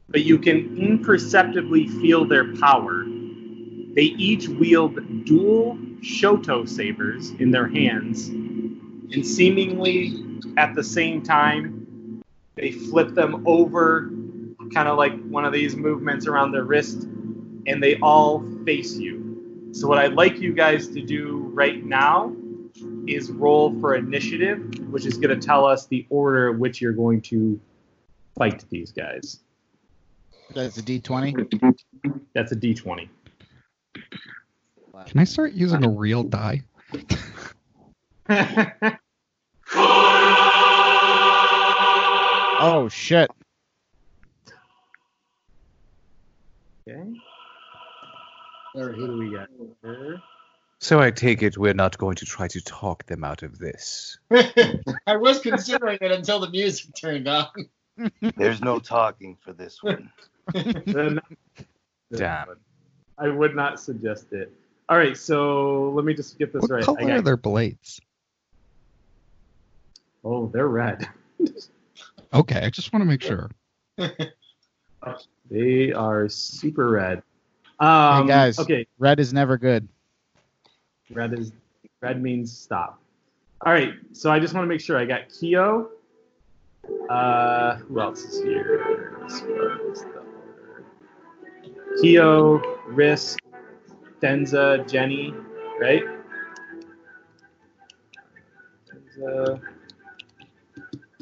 but 0.09 0.23
you 0.25 0.39
can 0.39 0.77
imperceptibly 0.77 1.87
feel 1.87 2.25
their 2.25 2.57
power. 2.57 3.05
They 3.99 4.15
each 4.15 4.49
wield 4.49 5.25
dual 5.25 5.77
Shoto 6.03 6.69
sabers 6.69 7.31
in 7.41 7.51
their 7.51 7.67
hands, 7.67 8.29
and 8.29 9.27
seemingly 9.27 10.15
at 10.57 10.77
the 10.77 10.85
same 10.85 11.21
time, 11.21 12.23
they 12.55 12.71
flip 12.71 13.17
them 13.17 13.43
over, 13.45 14.09
kind 14.73 14.87
of 14.87 14.99
like 14.99 15.21
one 15.25 15.45
of 15.45 15.53
these 15.53 15.75
movements 15.75 16.29
around 16.29 16.53
their 16.53 16.63
wrist, 16.63 17.09
and 17.67 17.83
they 17.83 17.99
all 17.99 18.45
face 18.65 18.97
you. 18.97 19.73
So, 19.73 19.89
what 19.89 19.99
I'd 19.99 20.13
like 20.13 20.39
you 20.39 20.53
guys 20.53 20.87
to 20.91 21.03
do 21.03 21.51
right 21.53 21.85
now 21.85 22.37
is 23.09 23.33
roll 23.33 23.81
for 23.81 23.97
initiative, 23.97 24.79
which 24.93 25.07
is 25.07 25.19
going 25.19 25.37
to 25.37 25.45
tell 25.45 25.65
us 25.65 25.87
the 25.87 26.07
order 26.09 26.51
in 26.51 26.61
which 26.61 26.81
you're 26.81 26.93
going 26.93 27.21
to 27.23 27.61
fight 28.37 28.65
these 28.71 28.93
guys. 28.93 29.41
that's 30.55 30.79
a 30.79 30.83
D20. 30.83 31.75
That's 32.33 32.53
a 32.53 32.57
d20. 32.57 33.09
Can 35.07 35.21
I 35.21 35.25
start 35.25 35.53
using 35.53 35.85
a 35.85 35.89
real 35.89 36.23
die? 36.23 36.63
Oh 42.61 42.89
shit. 42.89 43.31
Okay. 46.89 47.01
All 48.75 48.85
right, 48.85 48.95
who 48.95 49.07
do 49.07 49.17
we 49.17 49.31
got 49.31 49.49
here? 49.83 50.21
so 50.81 51.01
I 51.01 51.13
take 51.13 51.43
it 51.43 51.57
we're 51.57 51.75
not 51.75 51.99
going 51.99 52.17
to 52.17 52.25
try 52.25 52.49
to 52.49 52.61
talk 52.61 53.07
them 53.07 53.23
out 53.23 53.43
of 53.45 53.59
this. 53.59 54.19
I 54.33 55.17
was 55.17 55.39
considering 55.41 55.99
it 56.01 56.11
until 56.11 56.41
the 56.41 56.51
music 56.51 56.95
turned 56.95 57.29
on. 57.29 57.47
There's 58.37 58.61
no 58.61 58.81
talking 58.81 59.37
for 59.41 59.53
this 59.53 59.81
one. 59.83 60.11
Damn. 62.13 62.49
I 63.19 63.29
would 63.29 63.55
not 63.55 63.79
suggest 63.79 64.33
it. 64.33 64.53
All 64.89 64.97
right, 64.97 65.17
so 65.17 65.91
let 65.91 66.05
me 66.05 66.15
just 66.15 66.39
get 66.39 66.53
this 66.53 66.63
What 66.63 66.71
right. 66.71 66.85
color 66.85 66.99
I 67.03 67.17
are 67.17 67.21
their 67.23 67.37
blades? 67.37 68.01
oh, 70.25 70.49
they're 70.49 70.69
red. 70.69 71.09
Okay, 72.35 72.61
I 72.63 72.69
just 72.69 72.93
want 72.93 73.01
to 73.01 73.07
make 73.07 73.23
sure. 73.23 73.51
They 75.51 75.93
are 75.95 76.29
super 76.29 76.91
red. 76.91 77.23
Um, 77.81 78.23
hey 78.23 78.29
guys, 78.29 78.59
Okay, 78.59 78.87
red 78.99 79.19
is 79.19 79.33
never 79.33 79.57
good. 79.57 79.89
red 81.11 81.33
is 81.39 81.53
red 82.03 82.21
means 82.23 82.55
stop. 82.55 83.01
All 83.65 83.73
right, 83.73 83.95
so 84.13 84.31
I 84.31 84.41
just 84.41 84.53
want 84.53 84.65
to 84.65 84.69
make 84.69 84.83
sure 84.83 84.99
I 84.99 85.07
got 85.07 85.31
Kyo. 85.31 85.89
Uh, 87.09 87.77
who 87.77 87.99
else 87.99 88.25
is 88.25 88.43
here? 88.43 89.17
Let's 89.23 89.39
see, 89.41 89.47
what 89.47 89.81
is 89.93 90.03
the 90.03 90.09
order? 90.09 90.85
Kyo, 92.03 92.59
Risk, 92.89 93.39
Denza, 94.21 94.89
Jenny, 94.91 95.35
right? 95.81 96.03
Denza, 98.91 99.61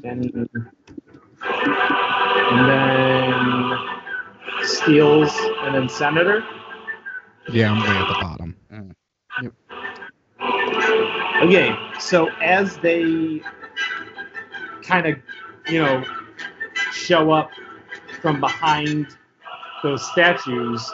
Jenny, 0.02 0.32
and 2.51 2.68
then 2.70 3.78
Steels, 4.62 5.31
and 5.62 5.74
then 5.74 5.89
Senator. 5.89 6.44
Yeah, 7.52 7.73
I'm 7.73 7.81
way 7.81 7.89
at 7.89 8.09
the 8.09 8.14
bottom. 8.20 8.56
Mm. 8.73 8.93
Okay, 11.43 11.77
so 12.01 12.28
as 12.43 12.78
they 12.78 13.43
kind 14.82 15.06
of, 15.06 15.18
you 15.68 15.82
know, 15.82 16.02
show 16.93 17.31
up 17.31 17.51
from 18.23 18.40
behind 18.40 19.16
those 19.82 20.05
statues, 20.12 20.90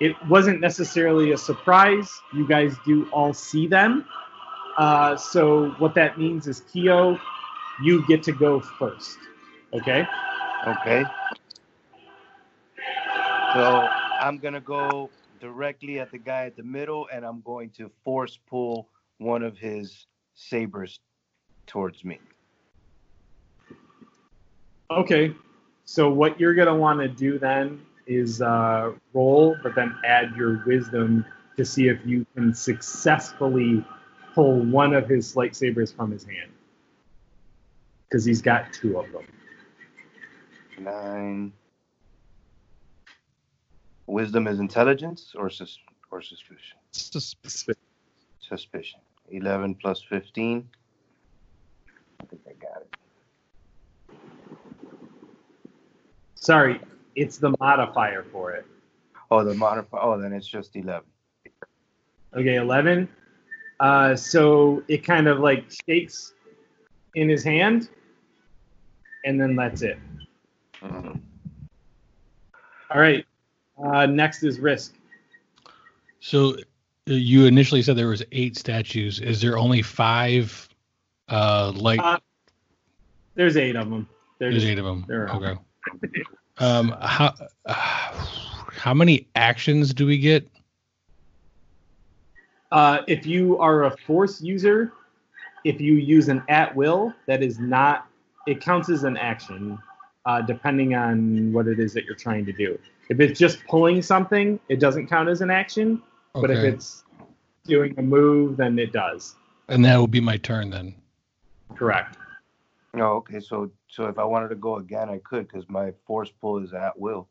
it 0.00 0.16
wasn't 0.28 0.60
necessarily 0.60 1.32
a 1.32 1.36
surprise. 1.36 2.20
You 2.32 2.46
guys 2.46 2.74
do 2.86 3.08
all 3.10 3.34
see 3.34 3.66
them. 3.66 4.06
Uh, 4.78 5.14
so 5.14 5.70
what 5.78 5.94
that 5.94 6.18
means 6.18 6.46
is, 6.46 6.62
Kyo, 6.72 7.18
you 7.82 8.06
get 8.06 8.22
to 8.24 8.32
go 8.32 8.60
first. 8.60 9.18
Okay? 9.74 10.06
Okay. 10.66 11.04
So 13.52 13.88
I'm 14.20 14.38
gonna 14.38 14.60
go 14.60 15.10
directly 15.38 16.00
at 16.00 16.10
the 16.10 16.18
guy 16.18 16.46
at 16.46 16.56
the 16.56 16.62
middle, 16.62 17.08
and 17.12 17.24
I'm 17.24 17.42
going 17.42 17.70
to 17.70 17.90
force 18.02 18.38
pull 18.48 18.88
one 19.18 19.42
of 19.42 19.58
his 19.58 20.06
sabers 20.34 21.00
towards 21.66 22.04
me. 22.04 22.18
Okay. 24.90 25.34
So 25.84 26.08
what 26.08 26.40
you're 26.40 26.54
gonna 26.54 26.74
want 26.74 27.00
to 27.00 27.08
do 27.08 27.38
then 27.38 27.80
is 28.10 28.42
uh, 28.42 28.92
roll, 29.14 29.56
but 29.62 29.74
then 29.74 29.96
add 30.04 30.34
your 30.36 30.62
wisdom 30.66 31.24
to 31.56 31.64
see 31.64 31.88
if 31.88 31.98
you 32.04 32.26
can 32.34 32.52
successfully 32.52 33.84
pull 34.34 34.60
one 34.60 34.94
of 34.94 35.08
his 35.08 35.34
lightsabers 35.34 35.94
from 35.94 36.10
his 36.10 36.24
hand, 36.24 36.50
because 38.08 38.24
he's 38.24 38.42
got 38.42 38.72
two 38.72 38.98
of 38.98 39.10
them. 39.12 39.24
Nine. 40.78 41.52
Wisdom 44.06 44.48
is 44.48 44.58
intelligence 44.58 45.34
or 45.36 45.48
sus- 45.48 45.78
or 46.10 46.20
suspicion. 46.20 46.78
Sus- 46.92 47.36
Suspicion. 48.40 49.00
Eleven 49.28 49.76
plus 49.76 50.02
fifteen. 50.02 50.68
I 52.20 52.24
think 52.24 52.42
I 52.48 52.52
got 52.54 52.82
it. 52.82 52.96
Sorry, 56.34 56.80
it's 57.20 57.36
the 57.36 57.54
modifier 57.60 58.24
for 58.32 58.52
it. 58.52 58.64
Oh, 59.30 59.44
the 59.44 59.54
modifier. 59.54 60.00
Oh, 60.02 60.18
then 60.20 60.32
it's 60.32 60.46
just 60.46 60.74
eleven. 60.74 61.08
Okay, 62.34 62.54
11. 62.56 63.08
Uh, 63.80 64.14
so 64.14 64.82
it 64.88 64.98
kind 65.04 65.26
of 65.26 65.40
like 65.40 65.64
shakes 65.88 66.32
in 67.16 67.28
his 67.28 67.42
hand, 67.42 67.88
and 69.24 69.40
then 69.40 69.56
that's 69.56 69.82
it. 69.82 69.98
Mhm. 70.80 71.20
All 72.90 73.00
right. 73.00 73.24
Uh, 73.84 74.06
next 74.06 74.42
is 74.44 74.60
Risk. 74.60 74.94
So 76.20 76.56
you 77.06 77.46
initially 77.46 77.82
said 77.82 77.96
there 77.96 78.08
was 78.08 78.22
eight 78.32 78.56
statues. 78.56 79.20
Is 79.20 79.40
there 79.40 79.58
only 79.58 79.82
five? 79.82 80.68
Uh, 81.28 81.72
like 81.74 82.00
Uh, 82.00 82.18
There's 83.34 83.56
eight 83.56 83.76
of 83.76 83.88
them. 83.90 84.08
there's 84.38 84.54
There's 84.54 84.64
eight 84.66 84.78
of 84.78 84.84
them. 84.84 85.04
there 85.08 85.28
are. 85.28 85.36
Okay. 85.36 85.60
Um, 86.60 86.94
how 87.00 87.34
uh, 87.64 87.74
how 87.74 88.94
many 88.94 89.26
actions 89.34 89.94
do 89.94 90.06
we 90.06 90.18
get? 90.18 90.48
Uh, 92.70 92.98
if 93.08 93.26
you 93.26 93.58
are 93.58 93.84
a 93.84 93.96
force 94.06 94.40
user, 94.40 94.92
if 95.64 95.80
you 95.80 95.94
use 95.94 96.28
an 96.28 96.42
at 96.48 96.74
will, 96.76 97.12
that 97.26 97.42
is 97.42 97.58
not. 97.58 98.06
It 98.46 98.60
counts 98.60 98.88
as 98.90 99.04
an 99.04 99.16
action, 99.16 99.78
uh, 100.26 100.42
depending 100.42 100.94
on 100.94 101.52
what 101.52 101.66
it 101.66 101.80
is 101.80 101.92
that 101.94 102.04
you're 102.04 102.14
trying 102.14 102.44
to 102.46 102.52
do. 102.52 102.78
If 103.08 103.20
it's 103.20 103.38
just 103.38 103.64
pulling 103.66 104.02
something, 104.02 104.60
it 104.68 104.80
doesn't 104.80 105.08
count 105.08 105.28
as 105.28 105.40
an 105.40 105.50
action. 105.50 106.02
But 106.32 106.50
if 106.50 106.58
it's 106.58 107.04
doing 107.64 107.94
a 107.98 108.02
move, 108.02 108.56
then 108.56 108.78
it 108.78 108.92
does. 108.92 109.34
And 109.68 109.84
that 109.84 109.96
will 109.96 110.06
be 110.06 110.20
my 110.20 110.36
turn 110.36 110.70
then. 110.70 110.94
Correct. 111.74 112.16
No, 112.92 113.12
okay. 113.16 113.40
So 113.40 113.70
so 113.88 114.06
if 114.06 114.18
I 114.18 114.24
wanted 114.24 114.48
to 114.48 114.56
go 114.56 114.76
again, 114.76 115.08
I 115.08 115.18
could 115.18 115.46
because 115.46 115.68
my 115.68 115.92
force 116.06 116.30
pull 116.40 116.58
is 116.58 116.72
at 116.72 116.98
will. 116.98 117.28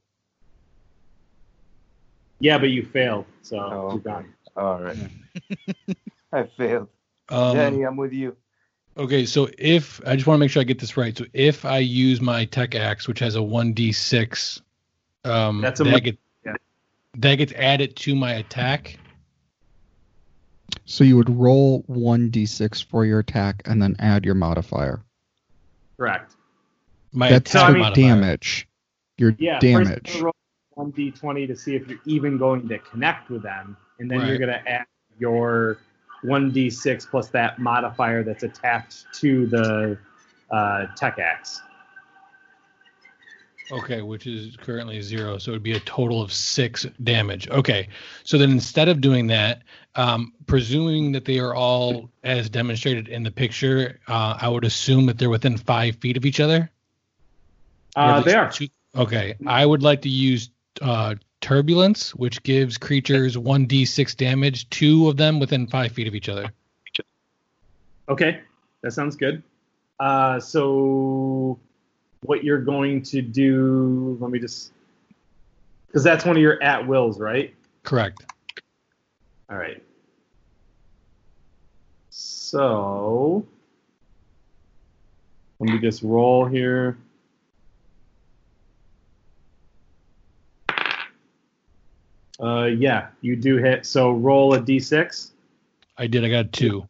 Yeah, 2.40 2.58
but 2.58 2.70
you 2.70 2.86
failed, 2.86 3.26
so 3.42 3.58
Oh, 3.60 3.92
you're 3.92 4.00
done. 4.00 4.34
All 4.56 4.82
right. 4.82 4.98
I 6.34 6.44
failed. 6.44 6.88
Um, 7.28 7.56
Jenny, 7.56 7.84
I'm 7.84 7.98
with 7.98 8.14
you. 8.14 8.38
Okay, 8.98 9.26
so 9.26 9.50
if 9.58 10.02
I 10.06 10.16
just 10.16 10.28
want 10.28 10.38
to 10.38 10.40
make 10.40 10.52
sure 10.52 10.62
I 10.62 10.64
get 10.64 10.80
this 10.80 10.98
right. 10.98 11.18
So 11.18 11.26
if 11.34 11.66
I 11.66 11.78
use 11.80 12.22
my 12.22 12.46
tech 12.46 12.76
axe, 12.76 13.08
which 13.08 13.20
has 13.20 13.36
a 13.36 13.44
one 13.44 13.74
d 13.74 13.92
six, 13.92 14.62
um, 15.26 15.62
That's 15.62 15.80
a 15.80 15.84
that 15.84 15.92
mo- 15.92 16.00
get 16.00 16.18
yeah. 16.46 16.54
that 17.18 17.36
gets 17.36 17.54
added 17.54 17.96
to 17.98 18.16
my 18.16 18.34
attack. 18.34 18.98
So 20.86 21.04
you 21.04 21.18
would 21.18 21.30
roll 21.30 21.84
1d6 21.84 22.84
for 22.84 23.06
your 23.06 23.20
attack 23.20 23.62
and 23.66 23.82
then 23.82 23.96
add 24.00 24.26
your 24.26 24.34
modifier. 24.34 25.04
Correct. 26.00 26.36
My 27.12 27.30
That's 27.30 27.52
attack 27.54 27.76
your 27.76 27.92
damage. 27.92 28.68
Your 29.18 29.36
Yeah. 29.38 29.60
damage. 29.60 30.10
First, 30.10 30.22
roll 30.22 30.36
one 30.76 30.94
d20 30.94 31.46
to 31.48 31.56
see 31.58 31.76
if 31.76 31.88
you're 31.90 32.00
even 32.06 32.38
going 32.38 32.70
to 32.70 32.80
connect 32.80 33.30
with 33.30 33.44
them, 33.44 33.76
and 34.00 34.10
then 34.10 34.26
you're 34.26 34.38
going 34.38 34.50
to 34.50 34.68
add 34.68 34.86
your 35.20 35.80
one 36.22 36.52
d6 36.54 37.06
plus 37.10 37.28
that 37.30 37.60
modifier 37.60 38.24
that's 38.24 38.44
attached 38.44 39.08
to 39.16 39.46
the 39.48 39.98
uh, 40.52 40.86
tech 40.96 41.20
axe. 41.20 41.62
Okay, 43.72 44.02
which 44.02 44.26
is 44.26 44.58
currently 44.58 45.00
zero, 45.02 45.38
so 45.38 45.52
it 45.52 45.56
would 45.56 45.64
be 45.64 45.74
a 45.74 45.80
total 45.82 46.22
of 46.22 46.34
six 46.34 46.88
damage. 47.04 47.48
Okay, 47.50 47.88
so 48.24 48.38
then 48.38 48.50
instead 48.50 48.90
of 48.90 49.00
doing 49.00 49.28
that, 49.28 49.62
um, 49.96 50.34
presuming 50.48 51.12
that 51.12 51.26
they 51.26 51.38
are 51.40 51.54
all 51.54 52.10
as 52.24 52.50
demonstrated 52.50 53.08
in 53.08 53.22
the 53.22 53.30
picture, 53.30 54.00
uh, 54.08 54.38
I 54.42 54.50
would 54.50 54.66
assume 54.66 55.06
that 55.06 55.20
they're 55.20 55.30
within 55.30 55.58
five 55.58 55.96
feet 55.98 56.18
of 56.18 56.26
each 56.26 56.40
other. 56.40 56.72
Uh, 57.96 58.22
they 58.22 58.34
are. 58.34 58.52
two- 58.52 58.70
okay, 58.96 59.36
I 59.46 59.66
would 59.66 59.84
like 59.84 60.02
to 60.02 60.10
use 60.10 60.50
uh, 60.82 61.16
turbulence, 61.42 62.16
which 62.16 62.42
gives 62.44 62.78
creatures 62.78 63.38
one 63.38 63.68
d6 63.68 64.16
damage, 64.18 64.70
two 64.70 65.08
of 65.10 65.18
them 65.18 65.40
within 65.40 65.68
five 65.68 65.92
feet 65.92 66.08
of 66.08 66.16
each 66.16 66.30
other. 66.30 66.52
Okay, 68.08 68.42
that 68.82 68.92
sounds 68.92 69.16
good. 69.16 69.44
Uh, 70.00 70.40
so, 70.40 71.60
what 72.22 72.44
you're 72.44 72.62
going 72.62 73.02
to 73.04 73.22
do? 73.22 74.18
Let 74.20 74.32
me 74.32 74.40
just, 74.40 74.72
because 75.88 76.04
that's 76.04 76.26
one 76.26 76.36
of 76.36 76.42
your 76.42 76.62
at 76.62 76.86
wills, 76.88 77.20
right? 77.20 77.54
Correct. 77.84 78.26
All 79.50 79.58
right. 79.58 79.82
So, 82.10 83.46
let 85.60 85.70
me 85.70 85.80
just 85.80 86.04
roll 86.04 86.46
here. 86.46 86.98
Uh, 92.42 92.66
yeah, 92.66 93.08
you 93.22 93.36
do 93.36 93.58
hit. 93.58 93.86
So 93.86 94.12
roll 94.12 94.54
a 94.54 94.62
d6. 94.62 95.32
I 95.98 96.08
did. 96.08 96.24
I 96.24 96.30
got 96.30 96.54
two. 96.54 96.88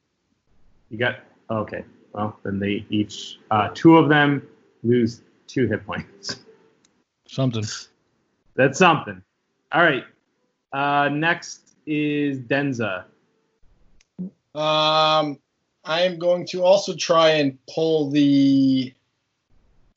You 0.90 0.98
got 0.98 1.20
okay. 1.50 1.84
Well, 2.14 2.38
then 2.44 2.60
they 2.60 2.86
each 2.90 3.40
uh, 3.50 3.70
two 3.74 3.98
of 3.98 4.10
them 4.10 4.48
lose 4.84 5.22
two 5.48 5.68
hit 5.68 5.86
points. 5.86 6.38
Something. 7.28 7.66
That's 8.56 8.80
something. 8.80 9.22
All 9.72 9.84
right. 9.84 10.04
Uh, 10.74 11.10
next 11.10 11.76
is 11.86 12.40
Denza. 12.40 13.06
Um, 14.56 15.40
I 15.86 16.02
am 16.02 16.18
going 16.18 16.46
to 16.48 16.64
also 16.64 16.96
try 16.96 17.30
and 17.30 17.58
pull 17.68 18.10
the 18.10 18.94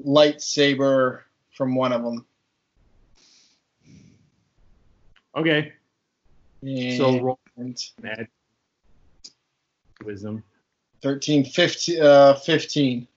lightsaber 0.04 1.20
from 1.50 1.74
one 1.74 1.92
of 1.92 2.02
them. 2.02 2.26
Okay. 5.34 5.72
And 6.62 6.96
So 6.96 7.20
roll 7.20 7.40
add 8.04 8.28
wisdom. 10.04 10.44
13, 11.02 11.44
15, 11.44 12.02
uh, 12.02 12.34
15. 12.34 13.08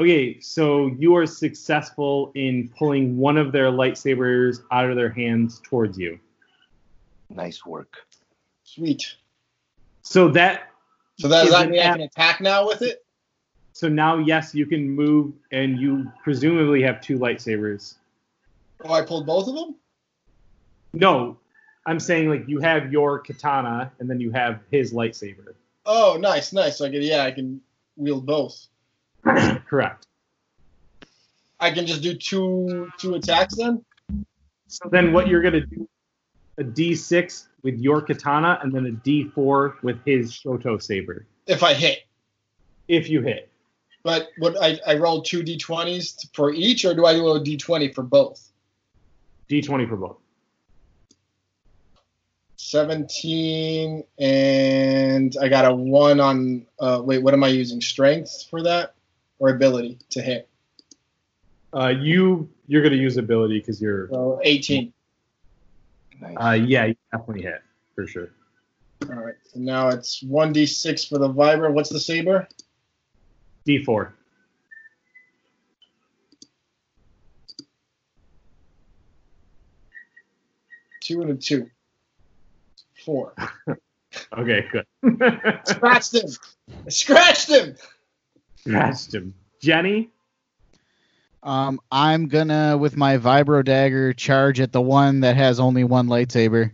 Okay, 0.00 0.40
so 0.40 0.86
you 0.98 1.14
are 1.14 1.26
successful 1.26 2.32
in 2.34 2.72
pulling 2.74 3.18
one 3.18 3.36
of 3.36 3.52
their 3.52 3.70
lightsabers 3.70 4.62
out 4.72 4.88
of 4.88 4.96
their 4.96 5.10
hands 5.10 5.60
towards 5.62 5.98
you. 5.98 6.18
Nice 7.28 7.66
work. 7.66 7.98
Sweet. 8.64 9.16
So 10.00 10.28
that 10.28 10.70
So 11.18 11.28
that, 11.28 11.42
does 11.42 11.50
that 11.50 11.66
an 11.66 11.72
mean 11.72 11.80
I 11.80 11.92
can 11.92 12.00
attack 12.00 12.40
now 12.40 12.66
with 12.66 12.80
it? 12.80 13.04
so 13.74 13.88
now 13.88 14.16
yes, 14.16 14.54
you 14.54 14.64
can 14.64 14.88
move 14.88 15.34
and 15.52 15.78
you 15.78 16.10
presumably 16.24 16.80
have 16.80 17.02
two 17.02 17.18
lightsabers. 17.18 17.96
Oh, 18.82 18.94
I 18.94 19.02
pulled 19.02 19.26
both 19.26 19.48
of 19.48 19.54
them? 19.54 19.74
No, 20.94 21.36
I'm 21.84 22.00
saying 22.00 22.30
like 22.30 22.48
you 22.48 22.58
have 22.60 22.90
your 22.90 23.18
katana 23.18 23.92
and 23.98 24.08
then 24.08 24.18
you 24.18 24.30
have 24.30 24.60
his 24.70 24.94
lightsaber. 24.94 25.52
Oh, 25.84 26.16
nice, 26.18 26.54
nice. 26.54 26.78
So 26.78 26.86
I 26.86 26.90
can, 26.90 27.02
yeah, 27.02 27.24
I 27.24 27.32
can 27.32 27.60
wield 27.98 28.24
both. 28.24 28.66
Correct. 29.68 30.06
I 31.58 31.70
can 31.70 31.86
just 31.86 32.02
do 32.02 32.14
two 32.14 32.90
two 32.98 33.14
attacks 33.14 33.56
then? 33.56 33.84
So 34.68 34.88
then 34.90 35.12
what 35.12 35.28
you're 35.28 35.42
gonna 35.42 35.66
do 35.66 35.88
a 36.58 36.64
D6 36.64 37.46
with 37.62 37.78
your 37.78 38.02
katana 38.02 38.58
and 38.62 38.72
then 38.72 38.86
a 38.86 38.90
D4 38.90 39.82
with 39.82 40.04
his 40.04 40.32
Shoto 40.32 40.80
saber. 40.80 41.26
If 41.46 41.62
I 41.62 41.74
hit. 41.74 42.00
If 42.88 43.08
you 43.08 43.22
hit. 43.22 43.50
But 44.02 44.28
what 44.38 44.56
I, 44.62 44.78
I 44.86 44.94
rolled 44.94 45.26
two 45.26 45.42
d20s 45.42 46.34
for 46.34 46.52
each, 46.52 46.84
or 46.84 46.94
do 46.94 47.04
I 47.04 47.14
do 47.14 47.28
a 47.28 47.40
d20 47.40 47.94
for 47.94 48.02
both? 48.02 48.50
D20 49.50 49.88
for 49.88 49.96
both. 49.96 50.16
17 52.56 54.04
and 54.18 55.36
I 55.40 55.48
got 55.48 55.64
a 55.64 55.74
one 55.74 56.20
on 56.20 56.66
uh, 56.78 57.02
wait, 57.04 57.22
what 57.22 57.34
am 57.34 57.42
I 57.42 57.48
using? 57.48 57.80
Strength 57.80 58.46
for 58.48 58.62
that 58.62 58.94
or 59.40 59.48
ability 59.48 59.98
to 60.10 60.22
hit? 60.22 60.48
Uh, 61.74 61.88
you 61.88 62.48
you're 62.68 62.82
gonna 62.82 62.94
use 62.96 63.16
ability 63.16 63.58
because 63.58 63.80
you're 63.82 64.08
So 64.10 64.40
18. 64.44 64.92
uh 66.38 66.50
yeah 66.52 66.84
you 66.86 66.94
definitely 67.12 67.42
hit 67.42 67.62
for 67.94 68.06
sure. 68.06 68.30
All 69.08 69.14
right. 69.16 69.34
So 69.44 69.58
now 69.60 69.88
it's 69.88 70.22
1d6 70.22 71.08
for 71.08 71.18
the 71.18 71.28
vibro. 71.28 71.72
What's 71.72 71.88
the 71.90 71.98
saber? 71.98 72.46
D4. 73.66 74.12
Two 81.02 81.22
and 81.22 81.30
a 81.30 81.34
two. 81.34 81.68
Four. 83.04 83.34
Okay, 84.36 84.66
good. 84.72 84.84
Scratched 85.64 86.14
him. 86.14 86.28
Scratched 86.88 87.48
him. 87.48 87.76
Scratched 88.60 89.14
him. 89.14 89.34
Jenny. 89.62 90.10
Um, 91.42 91.80
I'm 91.90 92.28
gonna 92.28 92.76
with 92.76 92.96
my 92.96 93.16
vibro 93.16 93.64
dagger 93.64 94.12
charge 94.12 94.60
at 94.60 94.72
the 94.72 94.80
one 94.80 95.20
that 95.20 95.36
has 95.36 95.58
only 95.58 95.84
one 95.84 96.06
lightsaber. 96.06 96.70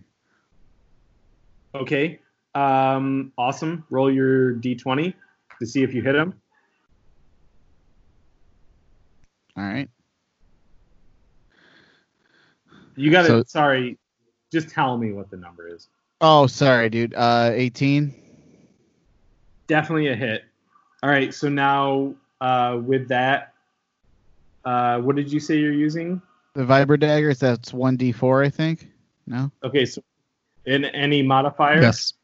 Okay. 1.74 2.18
Um, 2.54 3.32
awesome. 3.38 3.84
Roll 3.90 4.12
your 4.12 4.54
D20 4.54 5.14
to 5.60 5.66
see 5.66 5.82
if 5.82 5.94
you 5.94 6.02
hit 6.02 6.14
him. 6.14 6.34
All 9.56 9.64
right. 9.64 9.88
You 12.96 13.10
got 13.10 13.22
to 13.22 13.28
So- 13.28 13.42
Sorry, 13.46 13.98
just 14.52 14.70
tell 14.70 14.96
me 14.96 15.12
what 15.12 15.30
the 15.30 15.36
number 15.36 15.68
is. 15.68 15.88
Oh, 16.22 16.46
sorry, 16.46 16.88
dude. 16.88 17.14
Uh, 17.14 17.50
18. 17.52 18.14
Definitely 19.66 20.08
a 20.08 20.16
hit. 20.16 20.44
All 21.06 21.12
right. 21.12 21.32
So 21.32 21.48
now 21.48 22.14
uh, 22.40 22.80
with 22.84 23.06
that, 23.10 23.52
uh, 24.64 24.98
what 24.98 25.14
did 25.14 25.32
you 25.32 25.38
say 25.38 25.56
you're 25.56 25.72
using? 25.72 26.20
The 26.54 26.64
vibro 26.64 26.98
daggers. 26.98 27.38
That's 27.38 27.72
one 27.72 27.96
d4, 27.96 28.44
I 28.44 28.50
think. 28.50 28.90
No. 29.24 29.52
Okay, 29.62 29.86
so 29.86 30.02
In 30.64 30.84
any 30.84 31.22
modifier? 31.22 31.80
Yes. 31.80 32.14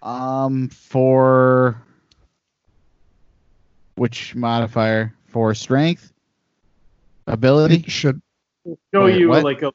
Um, 0.00 0.70
for 0.70 1.82
which 3.96 4.34
modifier? 4.34 5.12
For 5.26 5.54
strength, 5.54 6.14
ability. 7.26 7.84
It 7.86 7.90
should. 7.90 8.22
Show 8.94 9.04
Wait, 9.04 9.18
you 9.18 9.28
what? 9.28 9.44
like 9.44 9.60
a. 9.60 9.72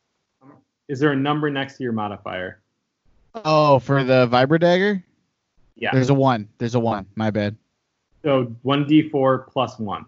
Is 0.88 1.00
there 1.00 1.12
a 1.12 1.16
number 1.16 1.52
next 1.52 1.78
to 1.78 1.84
your 1.84 1.94
modifier? 1.94 2.64
Oh, 3.36 3.78
for 3.78 4.04
the 4.04 4.28
vibro 4.28 4.60
dagger. 4.60 5.04
Yeah. 5.76 5.92
There's 5.94 6.10
a 6.10 6.16
one. 6.16 6.50
There's 6.58 6.74
a 6.74 6.80
one. 6.80 7.06
My 7.16 7.30
bad. 7.30 7.58
So 8.24 8.56
one 8.62 8.86
d4 8.86 9.48
plus 9.48 9.80
one. 9.80 10.06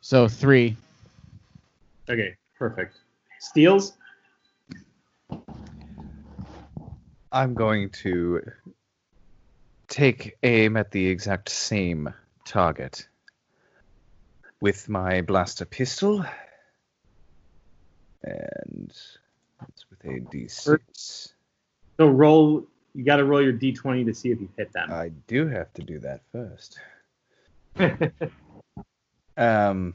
So 0.00 0.28
three. 0.28 0.76
Okay, 2.08 2.36
perfect. 2.56 2.98
Steels. 3.40 3.94
I'm 7.32 7.54
going 7.54 7.90
to 7.90 8.40
take 9.88 10.36
aim 10.42 10.76
at 10.76 10.90
the 10.92 11.06
exact 11.06 11.48
same 11.48 12.12
target 12.44 13.08
with 14.60 14.88
my 14.88 15.22
blaster 15.22 15.64
pistol. 15.64 16.24
And 18.22 18.92
it's 19.68 19.85
with 20.04 20.16
a 20.16 20.20
d6. 20.20 21.32
So 21.98 22.08
roll. 22.08 22.66
You 22.94 23.04
got 23.04 23.16
to 23.16 23.24
roll 23.24 23.42
your 23.42 23.52
d20 23.52 24.06
to 24.06 24.14
see 24.14 24.30
if 24.30 24.40
you 24.40 24.48
hit 24.56 24.72
them. 24.72 24.90
I 24.90 25.10
do 25.26 25.46
have 25.46 25.72
to 25.74 25.82
do 25.82 25.98
that 26.00 26.22
first. 26.32 26.78
Um, 29.38 29.94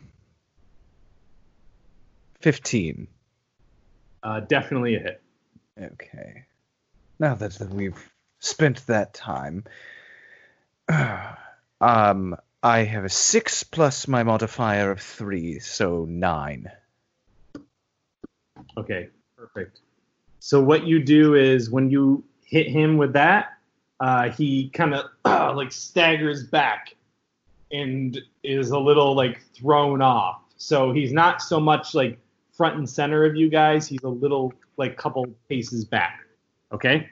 15. 2.42 3.08
uh, 4.24 4.40
definitely 4.42 4.96
a 4.96 5.00
hit. 5.00 5.22
Okay. 5.82 6.44
Now 7.20 7.36
that 7.36 7.60
we've 7.72 7.98
spent 8.40 8.86
that 8.88 9.14
time, 9.14 9.64
um, 11.82 12.36
I 12.62 12.84
have 12.84 13.04
a 13.04 13.10
six 13.10 13.64
plus 13.64 14.08
my 14.08 14.24
modifier 14.24 14.92
of 14.92 15.02
three, 15.02 15.60
so 15.60 16.06
nine. 16.06 16.72
Okay, 18.78 19.10
perfect. 19.36 19.80
So 20.44 20.60
what 20.60 20.88
you 20.88 21.00
do 21.00 21.36
is 21.36 21.70
when 21.70 21.92
you 21.92 22.24
hit 22.44 22.68
him 22.68 22.98
with 22.98 23.14
that, 23.14 23.54
uh, 24.00 24.32
he 24.32 24.70
kind 24.70 24.96
of 24.96 25.06
like 25.56 25.72
staggers 25.72 26.44
back 26.44 26.96
and 27.72 28.20
is 28.44 28.72
a 28.72 28.80
little 28.80 29.16
like 29.16 29.40
thrown 29.54 30.02
off. 30.02 30.42
So 30.58 30.92
he's 30.92 31.14
not 31.14 31.44
so 31.44 31.60
much 31.60 31.94
like 31.94 32.18
front 32.54 32.76
and 32.76 32.90
center 32.90 33.24
of 33.24 33.36
you 33.36 33.50
guys. 33.50 33.88
He's 33.88 34.02
a 34.02 34.10
little 34.10 34.52
like 34.78 34.98
couple 34.98 35.28
paces 35.48 35.86
back. 35.86 36.22
Okay. 36.72 37.08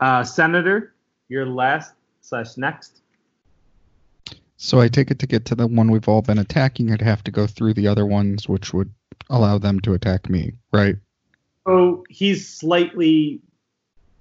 Uh, 0.00 0.24
Senator, 0.24 0.94
you're 1.28 1.46
last 1.46 1.92
slash 2.22 2.56
next. 2.56 3.02
So 4.56 4.80
I 4.80 4.88
take 4.88 5.12
it 5.12 5.20
to 5.20 5.28
get 5.28 5.44
to 5.44 5.54
the 5.54 5.68
one 5.68 5.92
we've 5.92 6.08
all 6.08 6.22
been 6.22 6.38
attacking, 6.38 6.90
I'd 6.90 7.02
have 7.02 7.22
to 7.22 7.30
go 7.30 7.46
through 7.46 7.74
the 7.74 7.86
other 7.86 8.04
ones, 8.04 8.48
which 8.48 8.74
would 8.74 8.92
allow 9.30 9.58
them 9.58 9.78
to 9.80 9.94
attack 9.94 10.28
me, 10.28 10.54
right? 10.72 10.96
So 11.68 12.02
he's 12.08 12.48
slightly 12.48 13.42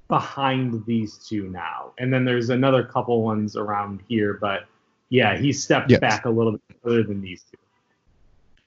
behind 0.10 0.86
these 0.86 1.18
two 1.18 1.48
now, 1.48 1.94
and 1.98 2.12
then 2.14 2.26
there's 2.26 2.50
another 2.50 2.84
couple 2.84 3.24
ones 3.24 3.56
around 3.56 4.02
here, 4.10 4.34
but 4.34 4.66
yeah, 5.08 5.38
he 5.38 5.54
stepped 5.54 5.90
Yes. 5.90 6.02
back 6.02 6.26
a 6.26 6.30
little 6.30 6.52
bit 6.52 6.62
further 6.84 7.04
than 7.04 7.22
these 7.22 7.44
two. 7.50 7.58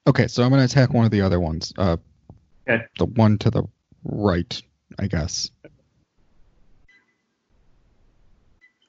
Okay, 0.06 0.26
so 0.28 0.42
I'm 0.42 0.48
gonna 0.48 0.64
attack 0.64 0.94
one 0.94 1.04
of 1.04 1.10
the 1.10 1.20
other 1.20 1.38
ones. 1.40 1.74
Uh, 1.76 1.98
Okay. 2.66 2.86
the 2.98 3.04
one 3.04 3.36
to 3.38 3.50
the 3.50 3.64
right, 4.04 4.62
I 4.98 5.08
guess. 5.08 5.50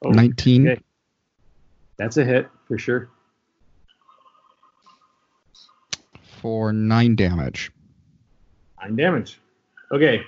Oh, 0.02 0.10
19. 0.10 0.68
okay. 0.68 0.80
That's 1.98 2.16
a 2.16 2.24
hit 2.24 2.48
for 2.66 2.78
sure. 2.78 3.10
for 6.40 6.72
nine 6.72 7.14
damage. 7.14 7.70
Nine 8.80 8.96
damage. 8.96 9.38
Okay. 9.92 10.22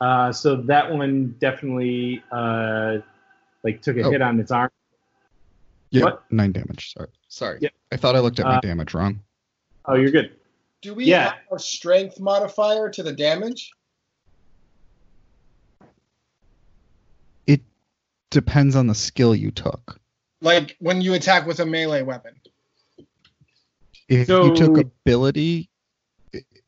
Uh, 0.00 0.32
so 0.32 0.56
that 0.56 0.90
one 0.90 1.34
definitely 1.38 2.22
uh, 2.32 2.98
like 3.62 3.80
took 3.82 3.96
a 3.96 4.02
Oh. 4.02 4.10
hit 4.10 4.22
on 4.22 4.40
its 4.40 4.50
arm. 4.50 4.70
Yeah, 5.90 6.04
What? 6.04 6.24
nine 6.30 6.52
damage. 6.52 6.92
Sorry. 6.92 7.08
Sorry. 7.28 7.58
Yep. 7.62 7.72
I 7.92 7.96
thought 7.96 8.16
I 8.16 8.20
looked 8.20 8.40
at 8.40 8.46
my 8.46 8.56
Uh, 8.56 8.60
damage 8.60 8.94
wrong. 8.94 9.20
Oh, 9.86 9.94
you're 9.94 10.10
good. 10.10 10.32
Do 10.82 10.94
we 10.94 11.04
Yeah. 11.04 11.30
have 11.30 11.38
a 11.52 11.58
strength 11.58 12.18
modifier 12.20 12.90
to 12.90 13.02
the 13.02 13.12
damage? 13.12 13.70
It 17.46 17.60
depends 18.30 18.74
on 18.76 18.86
the 18.86 18.94
skill 18.94 19.34
you 19.34 19.50
took. 19.50 20.00
Like 20.40 20.76
when 20.80 21.00
you 21.00 21.14
attack 21.14 21.46
with 21.46 21.60
a 21.60 21.66
melee 21.66 22.02
weapon? 22.02 22.34
If 24.08 24.26
So- 24.26 24.46
you 24.46 24.54
took 24.56 24.76
ability, 24.78 25.70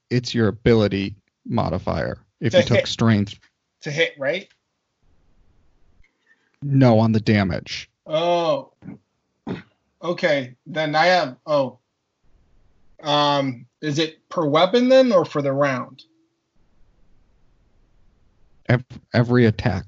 it's 0.09 0.35
your 0.35 0.49
ability 0.49 1.17
modifier. 1.45 2.19
If 2.41 2.53
To 2.53 2.59
you 2.59 2.65
took 2.65 2.87
strength, 2.87 3.39
To 3.83 3.91
hit, 3.91 4.15
right? 4.19 4.49
no 6.63 6.99
on 6.99 7.13
the 7.13 7.21
damage. 7.21 7.91
Oh. 8.07 8.73
Okay. 10.03 10.57
Then 10.67 10.95
I 10.95 11.07
have 11.07 11.37
oh. 11.47 11.79
Um 13.03 13.67
is 13.81 13.99
it 13.99 14.29
per 14.29 14.45
weapon 14.47 14.89
then 14.89 15.13
or 15.13 15.25
for 15.25 15.43
the 15.43 15.53
round? 15.53 16.05
Every 19.15 19.47
attack. 19.47 19.85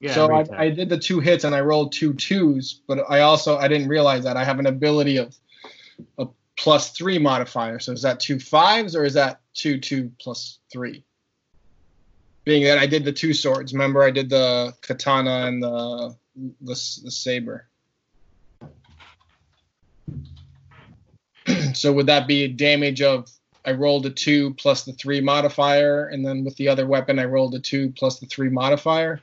Yeah. 0.00 0.14
so 0.14 0.24
every 0.34 0.54
I. 0.54 0.64
I 0.64 0.70
did 0.70 0.88
the 0.88 0.98
two 0.98 1.20
hits 1.20 1.44
and 1.44 1.54
I 1.54 1.60
rolled 1.60 1.92
two 1.92 2.14
twos, 2.14 2.80
but 2.86 3.04
I 3.10 3.20
also 3.20 3.58
I 3.58 3.68
didn't 3.68 3.88
realize 3.88 4.24
that 4.24 4.36
I 4.36 4.44
have 4.44 4.58
an 4.58 4.66
ability 4.66 5.18
of 5.18 5.36
a 6.18 6.26
plus 6.56 6.90
three 6.90 7.18
modifier. 7.18 7.78
So 7.78 7.92
is 7.92 8.02
that 8.02 8.20
two 8.20 8.38
fives 8.38 8.96
or 8.96 9.04
is 9.04 9.14
that 9.14 9.40
two 9.54 9.78
two 9.78 10.10
plus 10.18 10.58
three? 10.70 11.04
Being 12.44 12.64
that 12.64 12.78
I 12.78 12.86
did 12.86 13.04
the 13.04 13.12
two 13.12 13.32
swords, 13.34 13.72
remember 13.72 14.02
I 14.02 14.10
did 14.10 14.28
the 14.28 14.74
katana 14.82 15.46
and 15.46 15.62
the 15.62 16.16
the, 16.60 17.00
the 17.04 17.10
saber. 17.10 17.68
so 21.74 21.92
would 21.92 22.06
that 22.06 22.26
be 22.26 22.44
a 22.44 22.48
damage 22.48 23.02
of 23.02 23.28
I 23.64 23.72
rolled 23.72 24.06
a 24.06 24.10
two 24.10 24.54
plus 24.54 24.84
the 24.84 24.92
three 24.94 25.20
modifier, 25.20 26.08
and 26.08 26.26
then 26.26 26.44
with 26.44 26.56
the 26.56 26.68
other 26.68 26.86
weapon 26.86 27.18
I 27.20 27.26
rolled 27.26 27.54
a 27.54 27.60
two 27.60 27.90
plus 27.90 28.18
the 28.18 28.26
three 28.26 28.48
modifier? 28.48 29.20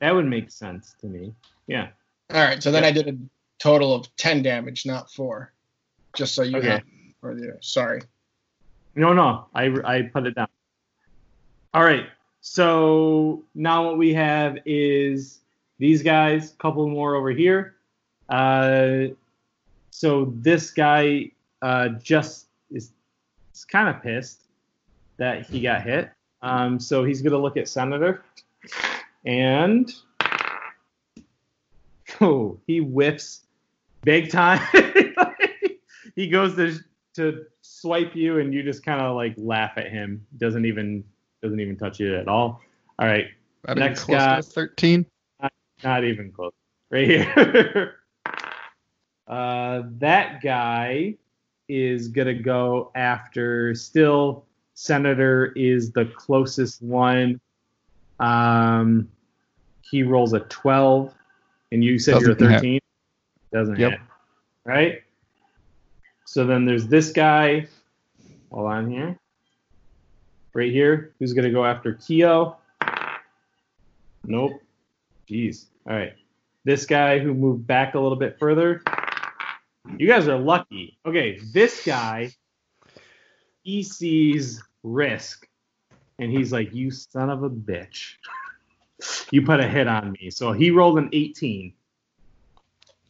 that 0.00 0.14
would 0.14 0.26
make 0.26 0.48
sense 0.50 0.94
to 1.00 1.08
me. 1.08 1.34
Yeah. 1.66 1.88
All 2.32 2.44
right, 2.44 2.62
so 2.62 2.70
then 2.70 2.84
I 2.84 2.92
did 2.92 3.08
a 3.08 3.16
total 3.58 3.92
of 3.94 4.14
ten 4.16 4.42
damage, 4.42 4.86
not 4.86 5.10
four. 5.10 5.52
Just 6.14 6.36
so 6.36 6.42
you 6.42 6.58
Okay. 6.58 6.68
have, 6.68 6.82
or 7.22 7.34
the, 7.34 7.58
sorry. 7.60 8.02
No, 8.94 9.12
no, 9.12 9.46
I, 9.54 9.64
I 9.84 10.02
put 10.02 10.26
it 10.26 10.34
down. 10.36 10.46
All 11.74 11.84
right. 11.84 12.06
So 12.40 13.44
now 13.54 13.84
what 13.84 13.98
we 13.98 14.14
have 14.14 14.58
is 14.64 15.40
these 15.78 16.02
guys, 16.02 16.54
couple 16.58 16.88
more 16.88 17.14
over 17.14 17.30
here. 17.30 17.74
Uh, 18.28 19.08
so 19.90 20.32
this 20.36 20.70
guy 20.70 21.30
uh, 21.60 21.88
just 22.02 22.46
is, 22.70 22.92
is 23.54 23.64
kind 23.64 23.88
of 23.88 24.02
pissed 24.02 24.42
that 25.18 25.46
he 25.46 25.60
got 25.60 25.82
hit. 25.82 26.10
Um, 26.42 26.78
so 26.80 27.04
he's 27.04 27.20
going 27.20 27.32
to 27.32 27.38
look 27.38 27.56
at 27.56 27.68
Senator. 27.68 28.22
And 29.24 29.92
oh, 32.20 32.58
he 32.66 32.78
whiffs 32.78 33.42
big 34.02 34.30
time. 34.30 34.60
he 36.16 36.28
goes 36.28 36.54
to 36.56 36.78
to 37.14 37.44
swipe 37.62 38.14
you, 38.14 38.38
and 38.38 38.54
you 38.54 38.62
just 38.62 38.84
kind 38.84 39.00
of 39.00 39.16
like 39.16 39.34
laugh 39.36 39.72
at 39.76 39.90
him. 39.90 40.24
Doesn't 40.38 40.64
even 40.64 41.02
doesn't 41.42 41.60
even 41.60 41.76
touch 41.76 42.00
it 42.00 42.12
at 42.14 42.28
all. 42.28 42.60
All 42.98 43.06
right, 43.06 43.26
Next 43.76 44.04
close 44.04 44.18
guy. 44.18 44.40
13. 44.40 45.06
not 45.84 46.04
even 46.04 46.32
close. 46.32 46.52
Right 46.90 47.06
here. 47.06 47.96
uh, 49.28 49.82
that 49.98 50.40
guy 50.42 51.14
is 51.68 52.08
gonna 52.08 52.34
go 52.34 52.90
after. 52.94 53.74
Still, 53.74 54.44
Senator 54.74 55.52
is 55.54 55.92
the 55.92 56.06
closest 56.06 56.82
one. 56.82 57.40
Um, 58.20 59.08
he 59.82 60.02
rolls 60.02 60.32
a 60.32 60.40
twelve, 60.40 61.14
and 61.72 61.84
you 61.84 61.98
said 61.98 62.20
you're 62.20 62.32
a 62.32 62.34
Doesn't 62.34 62.50
hit. 62.50 62.56
thirteen. 62.60 62.80
Doesn't 63.52 63.78
Yep. 63.78 63.90
hit. 63.92 64.00
Right. 64.64 65.02
So 66.24 66.44
then 66.46 66.64
there's 66.64 66.86
this 66.88 67.12
guy. 67.12 67.66
Hold 68.50 68.66
on 68.66 68.90
here. 68.90 69.18
Right 70.58 70.72
here, 70.72 71.12
who's 71.20 71.34
gonna 71.34 71.52
go 71.52 71.64
after 71.64 71.94
Kyo? 71.94 72.56
Nope. 74.24 74.60
Jeez. 75.30 75.66
All 75.88 75.94
right. 75.94 76.14
This 76.64 76.84
guy 76.84 77.20
who 77.20 77.32
moved 77.32 77.64
back 77.64 77.94
a 77.94 78.00
little 78.00 78.18
bit 78.18 78.40
further. 78.40 78.82
You 79.96 80.08
guys 80.08 80.26
are 80.26 80.36
lucky. 80.36 80.98
Okay, 81.06 81.38
this 81.52 81.84
guy, 81.84 82.32
he 83.62 83.84
sees 83.84 84.60
risk, 84.82 85.46
and 86.18 86.32
he's 86.32 86.52
like, 86.52 86.74
"You 86.74 86.90
son 86.90 87.30
of 87.30 87.44
a 87.44 87.50
bitch! 87.50 88.14
You 89.30 89.42
put 89.42 89.60
a 89.60 89.68
hit 89.68 89.86
on 89.86 90.10
me." 90.10 90.28
So 90.30 90.50
he 90.50 90.72
rolled 90.72 90.98
an 90.98 91.10
18. 91.12 91.72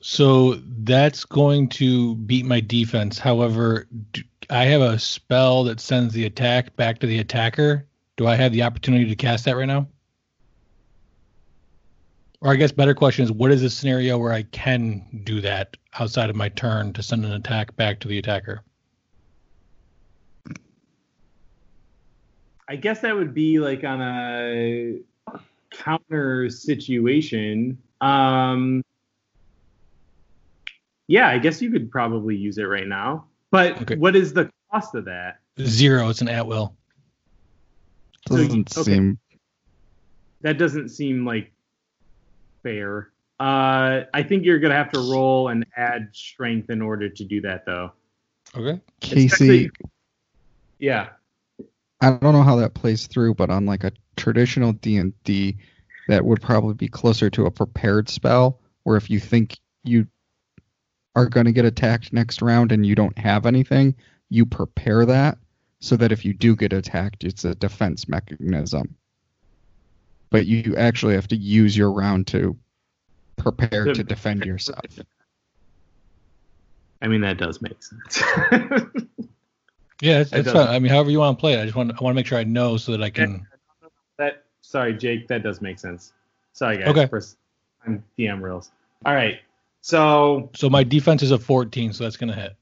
So 0.00 0.54
that's 0.84 1.24
going 1.24 1.68
to 1.70 2.14
beat 2.16 2.46
my 2.46 2.60
defense. 2.60 3.18
However, 3.18 3.88
I 4.50 4.64
have 4.64 4.80
a 4.80 4.98
spell 4.98 5.64
that 5.64 5.80
sends 5.80 6.14
the 6.14 6.24
attack 6.24 6.76
back 6.76 7.00
to 7.00 7.06
the 7.06 7.18
attacker. 7.18 7.86
Do 8.16 8.26
I 8.26 8.36
have 8.36 8.52
the 8.52 8.62
opportunity 8.62 9.06
to 9.06 9.16
cast 9.16 9.44
that 9.44 9.56
right 9.56 9.66
now? 9.66 9.88
Or 12.40 12.52
I 12.52 12.56
guess 12.56 12.70
better 12.70 12.94
question 12.94 13.24
is 13.24 13.32
what 13.32 13.50
is 13.50 13.62
the 13.62 13.70
scenario 13.70 14.16
where 14.16 14.32
I 14.32 14.44
can 14.44 15.22
do 15.24 15.40
that 15.40 15.76
outside 15.98 16.30
of 16.30 16.36
my 16.36 16.48
turn 16.50 16.92
to 16.92 17.02
send 17.02 17.24
an 17.24 17.32
attack 17.32 17.74
back 17.74 17.98
to 18.00 18.08
the 18.08 18.18
attacker? 18.18 18.62
I 22.68 22.76
guess 22.76 23.00
that 23.00 23.16
would 23.16 23.34
be 23.34 23.58
like 23.58 23.82
on 23.82 24.00
a 24.00 25.00
counter 25.70 26.48
situation. 26.50 27.78
Um, 28.00 28.82
yeah, 31.08 31.28
I 31.28 31.38
guess 31.38 31.60
you 31.60 31.70
could 31.70 31.90
probably 31.90 32.36
use 32.36 32.58
it 32.58 32.64
right 32.64 32.86
now. 32.86 33.24
But 33.50 33.82
Okay. 33.82 33.96
what 33.96 34.14
is 34.14 34.32
the 34.32 34.50
cost 34.70 34.94
of 34.94 35.06
that? 35.06 35.40
Zero. 35.60 36.08
It's 36.10 36.20
an 36.20 36.28
at 36.28 36.46
will. 36.46 36.76
Doesn't 38.26 38.76
okay. 38.76 38.82
seem. 38.94 39.18
That 40.42 40.58
doesn't 40.58 40.90
seem 40.90 41.24
like 41.24 41.50
fair. 42.62 43.10
Uh, 43.40 44.02
I 44.12 44.22
think 44.22 44.44
you're 44.44 44.58
gonna 44.58 44.74
have 44.74 44.92
to 44.92 45.00
roll 45.00 45.48
and 45.48 45.64
add 45.76 46.10
strength 46.12 46.70
in 46.70 46.82
order 46.82 47.08
to 47.08 47.24
do 47.24 47.40
that, 47.42 47.64
though. 47.64 47.92
Okay. 48.56 48.80
Casey, 49.00 49.70
Yeah. 50.78 51.10
I 52.00 52.10
don't 52.10 52.32
know 52.32 52.42
how 52.42 52.56
that 52.56 52.74
plays 52.74 53.06
through, 53.06 53.34
but 53.34 53.50
on 53.50 53.66
like 53.66 53.82
a 53.84 53.92
traditional 54.16 54.72
D 54.72 54.96
and 54.98 55.12
D, 55.24 55.56
that 56.08 56.24
would 56.24 56.40
probably 56.40 56.74
be 56.74 56.88
closer 56.88 57.28
to 57.30 57.46
a 57.46 57.50
prepared 57.50 58.08
spell, 58.08 58.60
where 58.84 58.96
if 58.96 59.10
you 59.10 59.18
think 59.20 59.58
you 59.84 60.06
are 61.18 61.26
going 61.28 61.46
to 61.46 61.52
get 61.52 61.64
attacked 61.64 62.12
next 62.12 62.40
round 62.42 62.70
and 62.72 62.86
you 62.86 62.94
don't 62.94 63.18
have 63.18 63.44
anything, 63.46 63.94
you 64.30 64.46
prepare 64.46 65.04
that 65.06 65.38
so 65.80 65.96
that 65.96 66.12
if 66.12 66.24
you 66.24 66.32
do 66.32 66.54
get 66.54 66.72
attacked, 66.72 67.24
it's 67.24 67.44
a 67.44 67.54
defense 67.56 68.08
mechanism. 68.08 68.94
But 70.30 70.46
you 70.46 70.76
actually 70.76 71.14
have 71.14 71.28
to 71.28 71.36
use 71.36 71.76
your 71.76 71.90
round 71.92 72.26
to 72.28 72.56
prepare 73.36 73.86
To- 73.86 73.94
to 73.94 74.04
defend 74.04 74.44
yourself. 74.44 74.84
I 77.00 77.08
mean, 77.08 77.20
that 77.22 77.38
does 77.38 77.60
make 77.62 77.82
sense. 77.82 78.22
Yeah, 80.00 80.18
that's, 80.18 80.30
It 80.30 80.44
that's 80.44 80.52
does. 80.52 80.66
fine. 80.66 80.74
I 80.76 80.78
mean, 80.78 80.92
however 80.92 81.10
you 81.10 81.18
want 81.18 81.36
to 81.36 81.40
play 81.40 81.54
it. 81.54 81.60
I 81.60 81.64
just 81.64 81.74
want 81.74 81.90
I 81.90 82.04
want 82.04 82.14
to 82.14 82.14
make 82.14 82.24
sure 82.26 82.38
I 82.38 82.44
know 82.44 82.76
so 82.76 82.92
that 82.92 83.02
I 83.02 83.10
can. 83.10 83.44
that 84.16 84.44
sorry, 84.60 84.94
Jake, 84.94 85.26
that 85.26 85.42
does 85.42 85.60
make 85.60 85.80
sense. 85.80 86.12
Sorry, 86.52 86.78
guys. 86.78 86.86
Okay. 86.86 87.06
For, 87.08 87.20
I'm 87.84 88.04
DM 88.16 88.40
reels. 88.40 88.70
All 89.04 89.12
right. 89.14 89.40
So 89.80 90.50
So 90.54 90.68
my 90.68 90.82
defense 90.84 91.22
is 91.22 91.30
a 91.30 91.38
14, 91.38 91.92
so 91.92 92.04
that's 92.04 92.16
gonna 92.16 92.34
hit. 92.34 92.56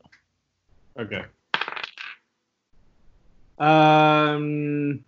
okay. 0.99 1.25
Um. 3.59 5.05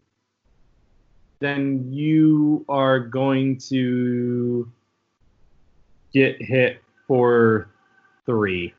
Then 1.41 1.93
you 1.93 2.65
are 2.69 2.99
going 2.99 3.59
to 3.69 4.71
get 6.13 6.43
hit 6.43 6.83
for 7.07 7.71
three. 8.27 8.75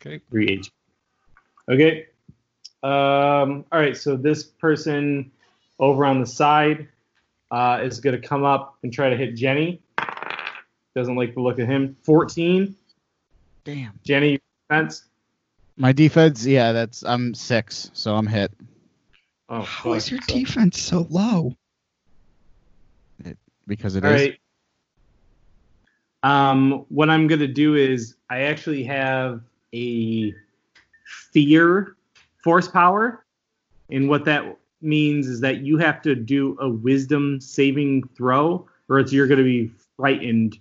Okay. 0.00 0.20
Three 0.30 0.48
H. 0.48 0.72
Okay. 1.70 2.06
Um. 2.82 3.64
All 3.70 3.78
right. 3.78 3.96
So 3.96 4.16
this 4.16 4.42
person 4.42 5.30
over 5.78 6.04
on 6.04 6.20
the 6.20 6.26
side 6.26 6.88
uh, 7.50 7.80
is 7.82 8.00
going 8.00 8.20
to 8.20 8.26
come 8.26 8.44
up 8.44 8.78
and 8.82 8.92
try 8.92 9.10
to 9.10 9.16
hit 9.16 9.36
Jenny. 9.36 9.80
Doesn't 10.96 11.14
like 11.14 11.34
the 11.34 11.42
look 11.42 11.58
of 11.58 11.68
him. 11.68 11.94
14. 12.04 12.74
Damn. 13.64 14.00
Jenny, 14.02 14.40
defense. 14.70 15.04
My 15.76 15.92
defense, 15.92 16.46
yeah, 16.46 16.72
that's 16.72 17.04
I'm 17.04 17.34
six, 17.34 17.90
so 17.92 18.14
I'm 18.14 18.26
hit. 18.26 18.50
Oh, 19.50 19.60
How 19.60 19.92
is 19.92 20.08
fuck. 20.08 20.12
your 20.12 20.38
defense 20.38 20.80
so 20.80 21.06
low? 21.10 21.52
Because 23.66 23.94
it 23.94 24.06
All 24.06 24.12
is. 24.12 24.22
right. 24.22 24.38
Um, 26.22 26.86
what 26.88 27.10
I'm 27.10 27.26
gonna 27.26 27.46
do 27.46 27.74
is 27.74 28.16
I 28.30 28.42
actually 28.42 28.82
have 28.84 29.42
a 29.74 30.32
fear 31.04 31.96
force 32.42 32.68
power, 32.68 33.26
and 33.90 34.08
what 34.08 34.24
that 34.24 34.56
means 34.80 35.26
is 35.26 35.40
that 35.42 35.58
you 35.58 35.76
have 35.76 36.00
to 36.02 36.14
do 36.14 36.56
a 36.58 36.70
wisdom 36.70 37.38
saving 37.38 38.08
throw, 38.16 38.66
or 38.88 39.00
else 39.00 39.12
you're 39.12 39.26
gonna 39.26 39.42
be 39.42 39.70
frightened 39.98 40.58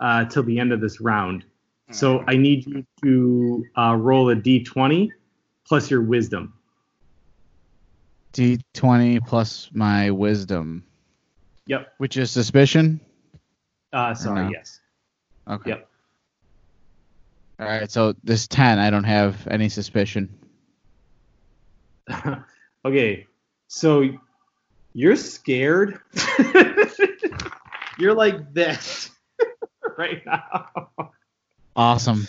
uh, 0.00 0.24
till 0.26 0.42
the 0.42 0.58
end 0.58 0.72
of 0.72 0.80
this 0.80 1.00
round. 1.00 1.44
So 1.90 2.24
I 2.26 2.36
need 2.36 2.66
you 2.66 2.84
to 3.02 3.64
uh, 3.76 3.94
roll 3.94 4.30
a 4.30 4.34
d20 4.36 5.10
plus 5.66 5.90
your 5.90 6.02
wisdom. 6.02 6.54
D20 8.32 9.24
plus 9.24 9.70
my 9.72 10.10
wisdom, 10.10 10.84
Yep. 11.66 11.92
which 11.98 12.16
is 12.16 12.30
suspicion. 12.30 13.00
Uh, 13.92 14.14
sorry. 14.14 14.44
no? 14.44 14.50
Yes. 14.50 14.80
Okay. 15.48 15.70
Yep. 15.70 15.88
All 17.60 17.66
right, 17.66 17.90
so 17.90 18.14
this 18.24 18.48
10, 18.48 18.80
I 18.80 18.90
don't 18.90 19.04
have 19.04 19.46
any 19.46 19.68
suspicion. 19.68 20.36
okay, 22.84 23.26
so 23.68 24.08
you're 24.94 25.14
scared. 25.16 26.00
you're 27.98 28.14
like 28.14 28.52
this 28.52 29.10
right 29.98 30.24
now. 30.26 30.68
Awesome. 31.76 32.26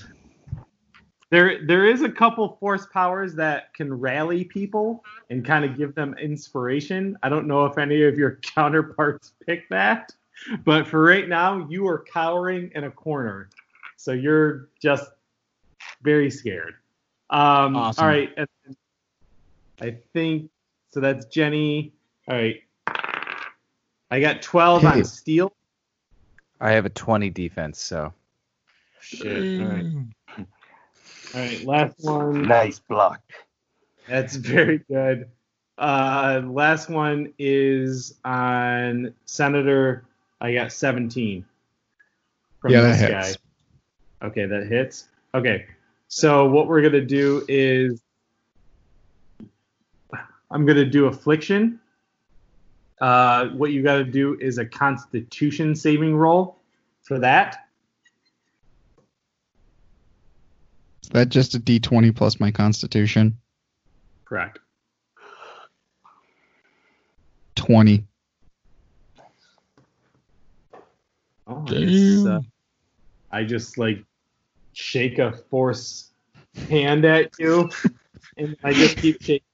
There, 1.31 1.65
there 1.65 1.85
is 1.85 2.01
a 2.01 2.09
couple 2.09 2.57
force 2.59 2.85
powers 2.93 3.33
that 3.35 3.73
can 3.73 3.93
rally 3.93 4.43
people 4.43 5.03
and 5.29 5.43
kind 5.43 5.65
of 5.65 5.75
give 5.75 5.95
them 5.95 6.15
inspiration. 6.21 7.17
I 7.23 7.29
don't 7.29 7.47
know 7.47 7.65
if 7.65 7.77
any 7.77 8.03
of 8.03 8.17
your 8.17 8.35
counterparts 8.41 9.33
pick 9.45 9.67
that, 9.69 10.13
but 10.63 10.87
for 10.87 11.01
right 11.03 11.27
now, 11.27 11.67
you 11.69 11.87
are 11.87 12.05
cowering 12.11 12.71
in 12.75 12.85
a 12.85 12.91
corner, 12.91 13.49
so 13.97 14.11
you're 14.11 14.69
just 14.81 15.11
very 16.03 16.29
scared. 16.29 16.75
Um, 17.31 17.75
Awesome. 17.75 18.03
All 18.03 18.09
right, 18.09 18.29
and 18.37 18.47
I 19.81 19.97
think 20.13 20.49
so. 20.91 20.99
That's 20.99 21.25
Jenny. 21.25 21.91
All 22.29 22.35
right, 22.35 22.61
I 24.11 24.19
got 24.19 24.41
12 24.41 24.83
Hey. 24.83 24.87
on 24.87 25.03
steel. 25.05 25.53
I 26.65 26.71
have 26.71 26.87
a 26.87 26.89
20 26.89 27.29
defense, 27.29 27.79
so 27.79 28.11
Shit. 28.99 29.61
All 29.61 29.67
right. 29.67 29.85
All 30.35 30.45
right, 31.35 31.63
last 31.63 31.93
one. 31.99 32.47
Nice 32.47 32.79
block. 32.79 33.21
That's 34.09 34.35
very 34.35 34.79
good. 34.89 35.29
Uh, 35.77 36.41
last 36.43 36.89
one 36.89 37.31
is 37.37 38.15
on 38.25 39.13
Senator. 39.25 40.05
I 40.41 40.55
got 40.55 40.71
17 40.71 41.45
from 42.61 42.71
Yeah, 42.71 42.81
this 42.81 42.99
that 42.99 43.11
guy. 43.11 43.27
hits. 43.27 43.37
Okay, 44.23 44.45
that 44.47 44.65
hits. 44.65 45.09
Okay, 45.35 45.67
so 46.07 46.49
what 46.49 46.67
we're 46.67 46.81
gonna 46.81 46.99
do 47.05 47.45
is 47.47 48.01
I'm 50.49 50.65
gonna 50.65 50.83
do 50.83 51.05
affliction. 51.05 51.79
Uh, 53.01 53.47
what 53.49 53.71
you 53.71 53.83
got 53.83 53.97
to 53.97 54.03
do 54.03 54.37
is 54.39 54.57
a 54.57 54.65
Constitution 54.65 55.75
saving 55.75 56.15
roll 56.15 56.59
for 57.01 57.19
that. 57.19 57.67
Is 61.03 61.09
that 61.09 61.29
just 61.29 61.55
a 61.55 61.59
D20 61.59 62.15
plus 62.15 62.39
my 62.39 62.51
Constitution? 62.51 63.37
Correct. 64.25 64.59
20. 67.55 68.05
Oh, 71.47 71.63
I 71.67 71.71
guess, 71.71 72.25
uh, 72.25 72.39
I 73.31 73.43
just 73.43 73.77
like 73.77 74.03
shake 74.73 75.19
a 75.19 75.31
force 75.31 76.11
hand 76.69 77.05
at 77.05 77.31
you, 77.37 77.69
and 78.37 78.55
I 78.63 78.73
just 78.73 78.97
keep 78.97 79.21
shaking 79.21 79.44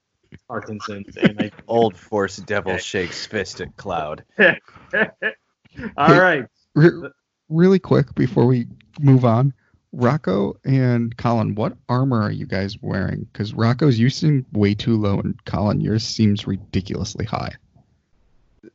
Parkinson's, 0.52 1.16
and 1.16 1.40
I. 1.40 1.50
old 1.66 1.96
force 1.96 2.36
devil 2.36 2.72
Okay. 2.74 2.82
shakes 2.82 3.24
fist 3.24 3.62
at 3.62 3.74
cloud. 3.78 4.22
All 4.38 6.20
right. 6.20 6.44
Re- 6.74 7.08
really 7.48 7.78
quick 7.78 8.14
before 8.14 8.44
we 8.46 8.66
move 9.00 9.24
on, 9.24 9.54
Rocco 9.92 10.54
and 10.64 11.16
Colin, 11.16 11.54
what 11.54 11.74
armor 11.88 12.20
are 12.20 12.30
you 12.30 12.44
guys 12.44 12.76
wearing? 12.82 13.26
Because 13.32 13.54
Rocco's 13.54 13.98
you 13.98 14.10
seem 14.10 14.44
way 14.52 14.74
too 14.74 14.96
low, 14.98 15.18
and 15.20 15.42
Colin, 15.46 15.80
yours 15.80 16.04
seems 16.04 16.46
ridiculously 16.46 17.24
high. 17.24 17.52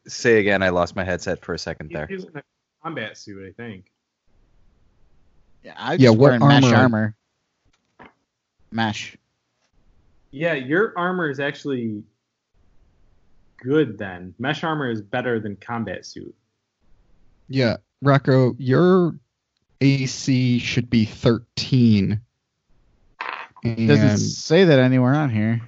Say 0.07 0.39
again, 0.39 0.63
I 0.63 0.69
lost 0.69 0.95
my 0.95 1.03
headset 1.03 1.45
for 1.45 1.53
a 1.53 1.59
second 1.59 1.89
He's 1.89 1.95
there. 1.95 2.07
using 2.09 2.31
a 2.35 2.41
combat 2.83 3.17
suit, 3.19 3.47
I 3.47 3.51
think. 3.61 3.91
Yeah, 5.63 5.75
I 5.77 5.93
Yeah, 5.93 6.07
just 6.09 6.17
what 6.17 6.39
wearing 6.39 6.47
mesh 6.47 6.63
armor? 6.73 6.75
armor. 6.75 7.15
Mesh. 8.71 9.15
Yeah, 10.31 10.53
your 10.53 10.93
armor 10.97 11.29
is 11.29 11.39
actually 11.39 12.03
good 13.57 13.97
then. 13.97 14.33
Mesh 14.39 14.63
armor 14.63 14.89
is 14.89 15.01
better 15.01 15.39
than 15.39 15.55
combat 15.55 16.05
suit. 16.05 16.35
Yeah, 17.49 17.77
Rocco, 18.01 18.55
your 18.59 19.15
AC 19.81 20.59
should 20.59 20.89
be 20.89 21.05
13. 21.05 22.19
It 23.63 23.87
doesn't 23.87 24.17
say 24.17 24.63
that 24.65 24.79
anywhere 24.79 25.15
on 25.15 25.29
here. 25.29 25.61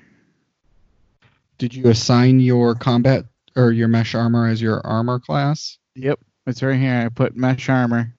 did 1.57 1.73
you 1.73 1.87
assign 1.89 2.39
your 2.39 2.75
combat 2.75 3.25
or 3.55 3.71
your 3.71 3.87
mesh 3.87 4.15
armor 4.15 4.47
as 4.47 4.61
your 4.61 4.85
armor 4.85 5.19
class? 5.19 5.77
Yep, 5.95 6.19
it's 6.47 6.61
right 6.63 6.79
here. 6.79 7.03
I 7.05 7.09
put 7.09 7.35
mesh 7.35 7.67
armor. 7.69 8.13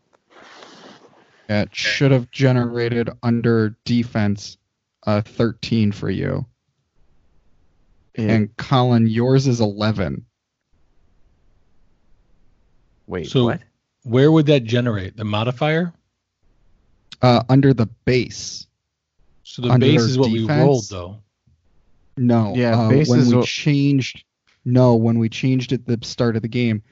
It 1.49 1.75
should 1.75 2.13
have 2.13 2.31
generated 2.31 3.11
under 3.23 3.77
defense 3.85 4.57
uh, 5.07 5.23
13 5.23 5.93
for 5.93 6.11
you. 6.11 6.47
Yeah. 8.17 8.29
And 8.33 8.57
Colin, 8.57 9.07
yours 9.07 9.47
is 9.47 9.61
11. 9.61 10.25
Wait, 13.07 13.27
So 13.29 13.47
what? 13.47 13.61
where 14.05 14.31
would 14.31 14.47
that 14.47 14.65
generate? 14.65 15.17
The 15.17 15.25
modifier? 15.25 15.93
Uh, 17.23 17.43
under 17.49 17.75
the 17.75 17.87
base. 18.05 18.67
So 19.43 19.63
the 19.63 19.69
Under 19.71 19.87
base 19.87 20.03
is 20.03 20.19
what 20.19 20.31
we 20.31 20.47
rolled 20.47 20.89
though. 20.89 21.19
No. 22.17 22.55
Yeah, 22.55 22.79
uh, 22.79 22.89
base 22.89 23.09
when 23.09 23.21
is 23.21 23.31
we 23.31 23.37
what- 23.39 23.47
changed. 23.47 24.25
No, 24.65 24.95
when 24.95 25.19
we 25.19 25.29
changed 25.29 25.73
at 25.73 25.87
the 25.87 25.99
start 26.03 26.37
of 26.37 26.43
the 26.43 26.49
game, 26.49 26.83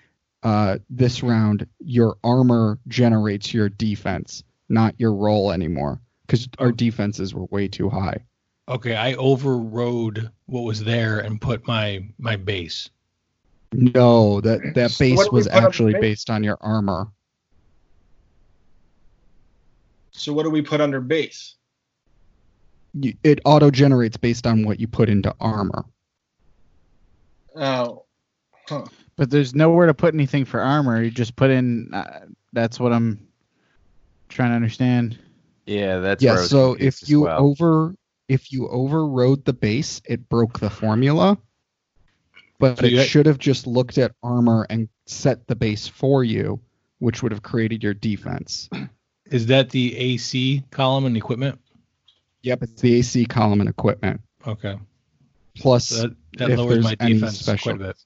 uh, 0.43 0.78
this 0.89 1.22
round, 1.22 1.66
your 1.80 2.16
armor 2.24 2.78
generates 2.89 3.52
your 3.52 3.68
defense, 3.68 4.43
not 4.70 4.94
your 4.98 5.12
roll 5.14 5.52
anymore, 5.52 6.01
because 6.28 6.46
our 6.59 6.70
defenses 6.70 7.34
were 7.34 7.46
way 7.46 7.66
too 7.66 7.88
high. 7.88 8.18
Okay, 8.68 8.94
I 8.94 9.14
overrode 9.14 10.30
what 10.46 10.62
was 10.62 10.84
there 10.84 11.20
and 11.20 11.40
put 11.40 11.66
my 11.66 12.05
my 12.18 12.36
base. 12.36 12.90
No, 13.72 14.40
that 14.42 14.74
that 14.74 14.90
So 14.90 15.05
base 15.05 15.16
what 15.16 15.32
was 15.32 15.46
put 15.46 15.55
on 15.56 15.62
the 15.62 15.68
actually 15.68 15.92
base? 15.94 16.00
based 16.00 16.30
on 16.30 16.44
your 16.44 16.59
armor. 16.60 17.09
So 20.12 20.32
what 20.32 20.42
do 20.42 20.50
we 20.50 20.62
put 20.62 20.80
under 20.80 21.00
base? 21.00 21.55
You, 22.94 23.14
it 23.24 23.40
auto 23.44 23.70
generates 23.70 24.16
based 24.16 24.46
on 24.46 24.64
what 24.64 24.80
you 24.80 24.88
put 24.88 25.09
into 25.09 25.34
armor. 25.40 25.84
Oh. 27.55 28.05
Huh. 28.68 28.84
But 29.16 29.30
there's 29.30 29.55
nowhere 29.55 29.86
to 29.86 29.94
put 29.94 30.14
anything 30.14 30.44
for 30.44 30.60
armor. 30.60 31.02
You 31.02 31.10
just 31.10 31.36
put 31.36 31.50
in. 31.50 31.92
Uh, 31.92 32.26
that's 32.52 32.78
what 32.78 32.92
I'm 32.92 33.26
trying 34.28 34.50
to 34.50 34.56
understand. 34.56 35.18
Yeah, 35.69 35.99
that's 35.99 36.23
yeah. 36.23 36.31
where 36.31 36.39
I 36.39 36.40
was 36.43 36.51
So 36.51 36.77
if 36.78 37.09
you 37.09 37.23
well. 37.23 37.40
over 37.43 37.95
if 38.28 38.53
you 38.53 38.69
overrode 38.69 39.45
the 39.45 39.53
base, 39.53 40.01
it 40.05 40.28
broke 40.28 40.59
the 40.61 40.70
formula. 40.70 41.39
But 42.59 42.78
So 42.78 42.86
it 42.86 42.93
you- 42.93 43.03
should 43.05 43.27
have 43.27 43.39
just 43.39 43.66
looked 43.66 43.99
at 43.99 44.12
armor 44.23 44.66
and 44.70 44.89
set 45.07 45.47
the 45.47 45.55
base 45.55 45.86
for 45.86 46.24
you, 46.24 46.61
which 46.99 47.23
would 47.23 47.32
have 47.32 47.43
created 47.43 47.82
your 47.82 47.95
defense. 47.95 48.69
Is 49.31 49.47
that 49.47 49.70
the 49.70 49.97
AC 49.97 50.65
column 50.70 51.05
and 51.07 51.16
equipment? 51.16 51.59
Yep, 52.43 52.62
it's 52.65 52.81
the 52.81 52.95
AC 52.95 53.27
column 53.27 53.61
and 53.61 53.69
equipment. 53.69 54.20
Okay. 54.47 54.78
Plus, 55.57 55.86
So 55.89 56.03
that, 56.09 56.16
that 56.39 56.51
if 56.51 56.59
lowers 56.59 56.85
my 56.85 56.95
defense 56.97 57.39
special- 57.40 57.73
quite 57.77 57.82
a 57.82 57.89
bit. 57.89 57.97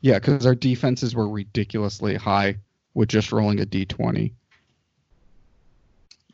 yeah, 0.00 0.18
because 0.18 0.46
our 0.46 0.54
defenses 0.54 1.14
were 1.14 1.28
ridiculously 1.28 2.14
high 2.14 2.56
with 2.94 3.08
just 3.08 3.32
rolling 3.32 3.60
a 3.60 3.66
d20. 3.66 4.32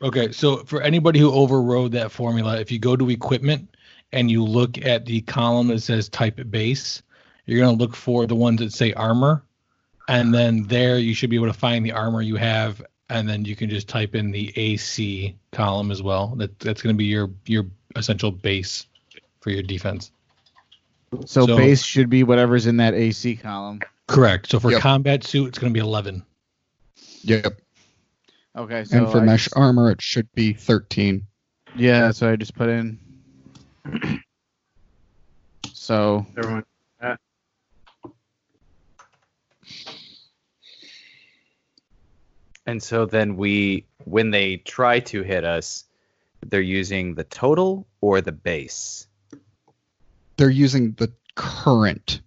Okay, 0.01 0.31
so 0.31 0.57
for 0.65 0.81
anybody 0.81 1.19
who 1.19 1.31
overrode 1.31 1.91
that 1.93 2.11
formula, 2.11 2.59
if 2.59 2.71
you 2.71 2.79
go 2.79 2.95
to 2.95 3.09
equipment 3.09 3.75
and 4.11 4.29
you 4.29 4.43
look 4.43 4.77
at 4.85 5.05
the 5.05 5.21
column 5.21 5.67
that 5.67 5.81
says 5.81 6.09
type 6.09 6.39
base, 6.49 7.01
you're 7.45 7.59
going 7.59 7.77
to 7.77 7.81
look 7.81 7.95
for 7.95 8.27
the 8.27 8.35
ones 8.35 8.59
that 8.59 8.73
say 8.73 8.91
armor. 8.93 9.43
And 10.07 10.33
then 10.33 10.63
there 10.67 10.99
you 10.99 11.13
should 11.13 11.29
be 11.29 11.35
able 11.35 11.47
to 11.47 11.53
find 11.53 11.85
the 11.85 11.93
armor 11.93 12.21
you 12.21 12.35
have. 12.35 12.83
And 13.09 13.27
then 13.29 13.45
you 13.45 13.55
can 13.55 13.69
just 13.69 13.87
type 13.87 14.15
in 14.15 14.31
the 14.31 14.51
AC 14.55 15.35
column 15.51 15.91
as 15.91 16.03
well. 16.03 16.35
That, 16.35 16.59
that's 16.59 16.81
going 16.81 16.93
to 16.93 16.97
be 16.97 17.05
your, 17.05 17.29
your 17.45 17.65
essential 17.95 18.31
base 18.31 18.87
for 19.39 19.51
your 19.51 19.63
defense. 19.63 20.11
So, 21.25 21.45
So- 21.47 21.57
base 21.57 21.83
should 21.83 22.09
be 22.09 22.23
whatever's 22.23 22.67
in 22.67 22.77
that 22.77 22.93
AC 22.93 23.37
column. 23.37 23.79
Correct. 24.07 24.49
So 24.49 24.59
for 24.59 24.71
Yep. 24.71 24.81
combat 24.81 25.23
suit, 25.23 25.47
it's 25.47 25.57
going 25.57 25.73
to 25.73 25.77
be 25.77 25.83
11. 25.83 26.23
Yep. 27.23 27.59
Okay. 28.55 28.83
So 28.85 28.97
and 28.97 29.11
for 29.11 29.19
I 29.19 29.25
mesh 29.25 29.45
just- 29.45 29.57
armor, 29.57 29.91
it 29.91 30.01
should 30.01 30.31
be 30.33 30.53
13. 30.53 31.25
Yeah, 31.75 32.01
that's 32.01 32.21
what 32.21 32.29
I 32.29 32.35
just 32.35 32.55
put 32.55 32.69
in. 32.69 32.99
So 35.73 36.25
Everyone. 36.35 36.63
And 42.65 42.81
so 42.81 43.05
then 43.05 43.35
we, 43.35 43.85
when 44.05 44.31
they 44.31 44.57
try 44.57 44.99
to 45.01 45.21
hit 45.21 45.43
us, 45.43 45.85
they're 46.45 46.61
using 46.61 47.15
the 47.15 47.23
total 47.23 47.87
or 48.01 48.21
the 48.21 48.31
base. 48.31 49.07
They're 50.37 50.49
using 50.49 50.93
the 50.93 51.11
current. 51.35 52.21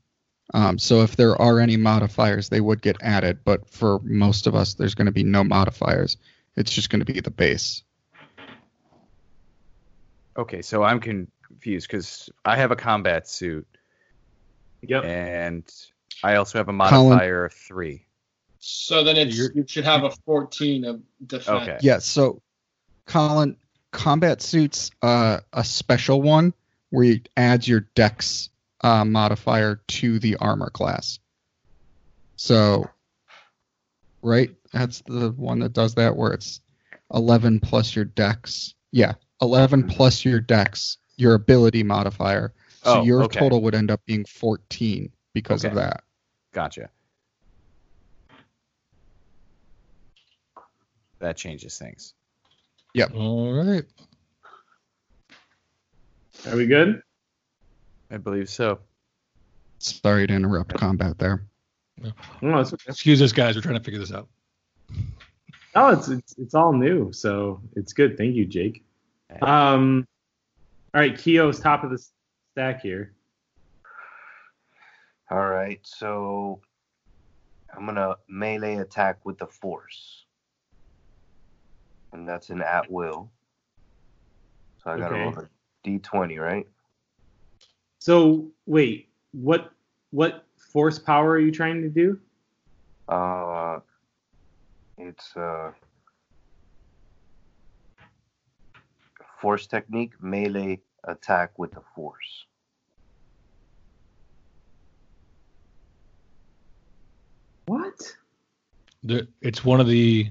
Um, 0.55 0.79
so 0.79 1.03
if 1.03 1.15
there 1.17 1.37
are 1.41 1.61
any 1.61 1.77
modifiers, 1.77 2.49
they 2.49 2.61
would 2.61 2.81
get 2.81 2.97
added. 3.03 3.41
But 3.45 3.69
for 3.69 3.99
most 4.03 4.47
of 4.47 4.55
us, 4.55 4.75
there's 4.75 4.95
going 4.95 5.07
to 5.07 5.13
be 5.13 5.25
no 5.25 5.45
modifiers. 5.45 6.17
It's 6.57 6.73
just 6.73 6.91
going 6.91 7.01
to 7.05 7.13
be 7.13 7.21
the 7.21 7.31
base. 7.31 7.83
Okay, 10.37 10.63
so 10.63 10.83
I'm 10.83 11.01
confused 11.01 11.89
because 11.89 12.31
I 12.45 12.57
have 12.57 12.71
a 12.71 12.77
combat 12.77 13.29
suit 13.29 13.67
Yep. 14.83 15.05
and 15.05 15.65
I 16.23 16.37
also 16.37 16.59
have 16.59 16.69
a 16.69 16.73
Colin- 16.73 17.09
modifier 17.09 17.47
of 17.47 17.53
three. 17.53 18.07
So 18.61 19.03
then 19.05 19.17
it's 19.17 19.37
You're- 19.37 19.55
you 19.55 19.65
should 19.67 19.85
have 19.85 20.05
a 20.05 20.11
14 20.11 20.85
of 20.85 21.03
defense. 21.27 21.49
Okay. 21.49 21.79
Yeah. 21.81 21.99
So, 21.99 22.43
Colin, 23.07 23.57
combat 23.93 24.43
suits 24.43 24.91
uh, 25.03 25.41
a 25.53 25.65
special 25.65 26.23
one 26.23 26.55
where 26.91 27.05
you 27.05 27.21
adds 27.37 27.67
your 27.69 27.81
dex 27.95 28.51
uh, 28.83 29.05
modifier 29.05 29.81
to 29.89 30.19
the 30.19 30.37
armor 30.37 30.71
class. 30.71 31.19
So, 32.37 32.89
right, 34.23 34.51
that's 34.73 35.03
the 35.07 35.31
one 35.37 35.59
that 35.61 35.73
does 35.73 35.95
that 35.97 36.17
where 36.17 36.33
it's 36.33 36.61
11 37.13 37.61
plus 37.61 37.97
your 37.97 38.05
dex. 38.05 38.75
Yeah, 38.93 39.15
11 39.43 39.89
plus 39.89 40.25
your 40.25 40.41
dex, 40.41 40.99
your 41.17 41.35
ability 41.35 41.83
modifier. 41.83 42.53
So 42.83 43.01
Oh, 43.01 43.03
your 43.03 43.25
okay. 43.25 43.41
total 43.41 43.61
would 43.63 43.75
end 43.75 43.91
up 43.91 44.01
being 44.07 44.25
14 44.25 45.11
because 45.35 45.65
of 45.65 45.75
that. 45.75 46.05
Gotcha. 46.53 46.91
That 51.19 51.37
changes 51.37 51.77
things. 51.77 52.15
Yep. 52.95 53.15
All 53.15 53.53
right. 53.53 53.85
Are 56.47 56.57
we 56.57 56.67
good? 56.67 57.03
I 58.11 58.17
believe 58.17 58.49
so. 58.49 58.81
Sorry 59.79 60.27
to 60.27 60.35
interrupt 60.35 60.75
combat 60.75 61.19
there. 61.19 61.45
No, 62.43 62.59
it's 62.59 62.73
okay. 62.73 62.85
Excuse 62.89 63.21
us, 63.23 63.33
guys. 63.33 63.55
We're 63.57 63.63
trying 63.63 63.77
to 63.79 63.83
figure 63.83 64.01
this 64.01 64.13
out. 64.13 64.29
No, 65.75 65.89
it's 65.89 66.09
it's 66.09 66.35
it's 66.39 66.55
all 66.55 66.73
new, 66.73 67.13
so 67.13 67.61
it's 67.77 67.93
good. 67.93 68.17
Thank 68.17 68.35
you, 68.35 68.47
Jake. 68.47 68.85
Um, 69.43 70.07
all 70.95 71.01
right, 71.01 71.17
Kyo's 71.17 71.61
top 71.61 71.85
of 71.85 71.91
the 71.91 72.03
stack 72.53 72.81
here. 72.81 73.13
All 75.31 75.47
right, 75.47 75.81
so 75.83 76.61
I'm 77.77 77.85
gonna 77.85 78.17
melee 78.29 78.77
attack 78.77 79.25
with 79.27 79.39
the 79.39 79.47
force, 79.47 80.25
and 82.13 82.27
that's 82.27 82.49
an 82.51 82.63
at 82.63 82.91
will. 82.91 83.31
So 84.83 84.91
I 84.91 84.99
gotta 84.99 85.15
Okay. 85.15 85.25
roll 85.25 85.35
a 85.39 85.49
d20, 85.87 86.39
right? 86.41 86.67
So 87.99 88.49
wait, 88.67 89.09
what 89.33 89.73
what 90.11 90.47
force 90.57 90.99
power 90.99 91.31
are 91.33 91.39
you 91.39 91.51
trying 91.51 91.83
to 91.83 91.89
do? 91.89 92.19
Uh, 93.09 93.81
it's 94.97 95.37
uh, 95.37 95.73
force 99.41 99.67
technique 99.67 100.13
melee 100.23 100.81
attack 101.05 101.59
with 101.59 101.73
the 101.73 101.83
force. 101.95 102.47
What? 107.67 108.17
The, 109.05 109.29
it's 109.43 109.65
one 109.65 109.81
of 109.81 109.87
the 109.87 110.31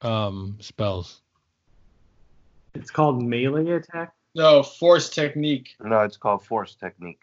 um, 0.00 0.56
spells. 0.60 1.22
It's 2.74 2.90
called 2.90 3.22
melee 3.22 3.70
attack 3.70 4.14
No, 4.34 4.62
force 4.62 5.08
technique. 5.08 5.76
No, 5.82 6.00
it's 6.00 6.16
called 6.16 6.44
force 6.44 6.74
technique. 6.74 7.20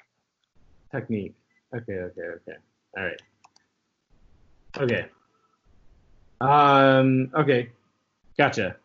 technique. 0.92 1.36
Okay, 1.74 1.94
okay, 1.94 2.22
okay. 2.22 2.58
All 2.98 3.04
right. 3.04 3.22
Okay. 4.78 5.06
Um. 6.42 7.32
Okay. 7.34 7.70
Gotcha. 8.38 8.76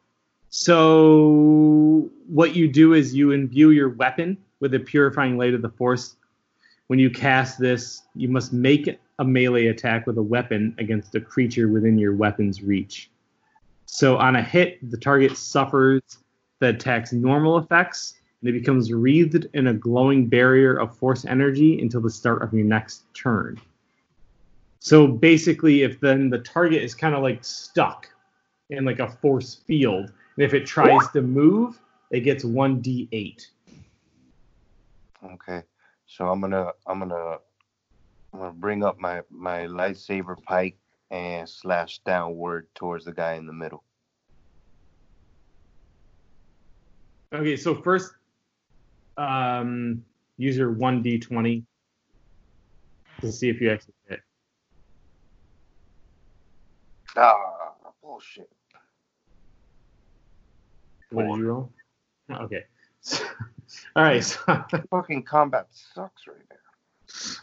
So 0.48 2.10
what 2.28 2.54
you 2.54 2.68
do 2.68 2.94
is 2.94 3.14
you 3.14 3.32
imbue 3.32 3.70
your 3.70 3.90
weapon 3.90 4.36
with 4.60 4.70
the 4.70 4.80
purifying 4.80 5.36
light 5.38 5.54
of 5.54 5.62
the 5.62 5.70
Force. 5.70 6.16
When 6.86 6.98
you 6.98 7.10
cast 7.10 7.58
this, 7.58 8.02
you 8.14 8.28
must 8.28 8.52
make 8.52 8.98
a 9.18 9.24
melee 9.24 9.66
attack 9.68 10.06
with 10.06 10.18
a 10.18 10.22
weapon 10.22 10.74
against 10.78 11.14
a 11.14 11.20
creature 11.20 11.68
within 11.68 11.98
your 11.98 12.14
weapon's 12.14 12.62
reach. 12.62 13.10
So 13.86 14.16
on 14.16 14.36
a 14.36 14.42
hit, 14.42 14.78
the 14.90 14.96
target 14.96 15.36
suffers 15.36 16.02
the 16.62 16.68
attack's 16.68 17.12
normal 17.12 17.58
effects, 17.58 18.14
and 18.40 18.48
it 18.48 18.52
becomes 18.52 18.92
wreathed 18.92 19.48
in 19.52 19.66
a 19.66 19.74
glowing 19.74 20.28
barrier 20.28 20.78
of 20.78 20.96
force 20.96 21.24
energy 21.24 21.82
until 21.82 22.00
the 22.00 22.10
start 22.10 22.40
of 22.40 22.54
your 22.54 22.64
next 22.64 23.02
turn. 23.14 23.60
So 24.78 25.08
basically, 25.08 25.82
if 25.82 25.98
then 25.98 26.30
the 26.30 26.38
target 26.38 26.82
is 26.82 26.94
kind 26.94 27.16
of 27.16 27.22
like 27.22 27.44
stuck 27.44 28.08
in 28.70 28.84
like 28.84 29.00
a 29.00 29.10
force 29.10 29.56
field, 29.66 30.12
and 30.36 30.44
if 30.44 30.54
it 30.54 30.64
tries 30.64 31.08
to 31.08 31.20
move, 31.20 31.80
it 32.12 32.20
gets 32.20 32.44
one 32.44 32.80
d8. 32.80 33.44
Okay. 35.32 35.62
So 36.06 36.28
I'm 36.28 36.40
gonna 36.40 36.70
I'm 36.86 37.00
gonna 37.00 37.38
I'm 38.32 38.38
gonna 38.38 38.52
bring 38.52 38.84
up 38.84 39.00
my 39.00 39.22
my 39.30 39.66
lightsaber 39.66 40.40
pike 40.44 40.76
and 41.10 41.48
slash 41.48 41.98
downward 42.06 42.68
towards 42.76 43.04
the 43.04 43.12
guy 43.12 43.34
in 43.34 43.46
the 43.46 43.52
middle. 43.52 43.82
Okay, 47.32 47.56
so 47.56 47.74
first, 47.74 48.12
um, 49.16 50.04
use 50.36 50.56
your 50.56 50.72
one 50.72 51.02
d20 51.02 51.64
to 53.20 53.32
see 53.32 53.48
if 53.48 53.60
you 53.60 53.70
actually 53.70 53.94
hit. 54.08 54.20
Ah, 57.16 57.72
bullshit. 58.02 58.50
What 61.10 61.26
did 61.26 61.36
you 61.36 61.46
roll? 61.46 61.72
Okay. 62.30 62.64
All 63.96 64.02
right. 64.02 64.24
So, 64.24 64.40
Fucking 64.90 65.22
combat 65.24 65.66
sucks 65.70 66.22
right 66.26 66.36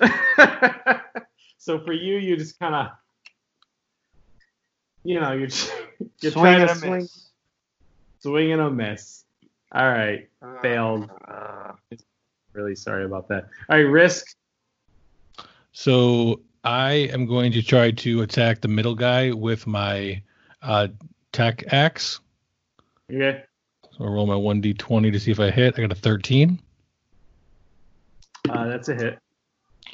now. 0.01 1.01
so 1.57 1.79
for 1.79 1.93
you, 1.93 2.17
you 2.17 2.37
just 2.37 2.59
kind 2.59 2.75
of, 2.75 2.87
you 5.03 5.19
know, 5.19 5.33
you're 5.33 5.49
you're 6.21 6.31
Swing 6.31 6.33
trying 6.33 6.67
to 6.67 6.71
a 6.71 6.75
swing, 6.75 7.01
miss. 7.01 7.29
swing 8.19 8.51
and 8.53 8.61
a 8.61 8.69
miss. 8.69 9.25
All 9.71 9.89
right, 9.89 10.27
failed. 10.61 11.09
Uh, 11.27 11.73
Really 12.53 12.75
sorry 12.75 13.05
about 13.05 13.27
that. 13.29 13.47
All 13.69 13.77
right, 13.77 13.81
risk. 13.81 14.35
So 15.71 16.41
I 16.63 16.91
am 16.91 17.25
going 17.25 17.51
to 17.53 17.61
try 17.61 17.91
to 17.91 18.21
attack 18.21 18.61
the 18.61 18.67
middle 18.67 18.95
guy 18.95 19.31
with 19.31 19.67
my 19.67 20.21
uh, 20.61 20.87
tech 21.31 21.63
axe. 21.71 22.19
Okay. 23.11 23.43
So 23.91 24.03
I'll 24.03 24.11
roll 24.11 24.25
my 24.25 24.33
1d20 24.33 25.11
to 25.11 25.19
see 25.19 25.31
if 25.31 25.39
I 25.39 25.51
hit. 25.51 25.75
I 25.77 25.81
got 25.81 25.91
a 25.91 25.95
13. 25.95 26.59
Uh, 28.49 28.67
that's 28.67 28.89
a 28.89 28.95
hit. 28.95 29.19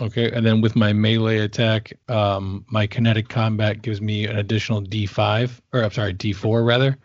Okay, 0.01 0.29
and 0.31 0.45
then 0.45 0.59
with 0.59 0.75
my 0.75 0.91
melee 0.91 1.39
attack, 1.39 1.93
um, 2.09 2.65
my 2.69 2.85
kinetic 2.85 3.29
combat 3.29 3.81
gives 3.81 4.01
me 4.01 4.25
an 4.25 4.37
additional 4.37 4.81
d5, 4.81 5.61
or 5.71 5.83
I'm 5.83 5.91
sorry, 5.91 6.13
d4 6.13 6.65
rather, 6.65 6.97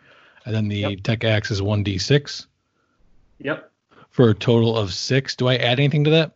and 0.45 0.53
then 0.53 0.67
the 0.67 0.97
tech 0.97 1.23
axe 1.23 1.51
is 1.51 1.61
1d6 1.61 2.47
Yep. 3.43 3.71
for 4.09 4.29
a 4.29 4.33
total 4.33 4.77
of 4.77 4.93
six. 4.93 5.35
Do 5.35 5.47
I 5.47 5.55
add 5.55 5.79
anything 5.79 6.03
to 6.05 6.11
that? 6.11 6.35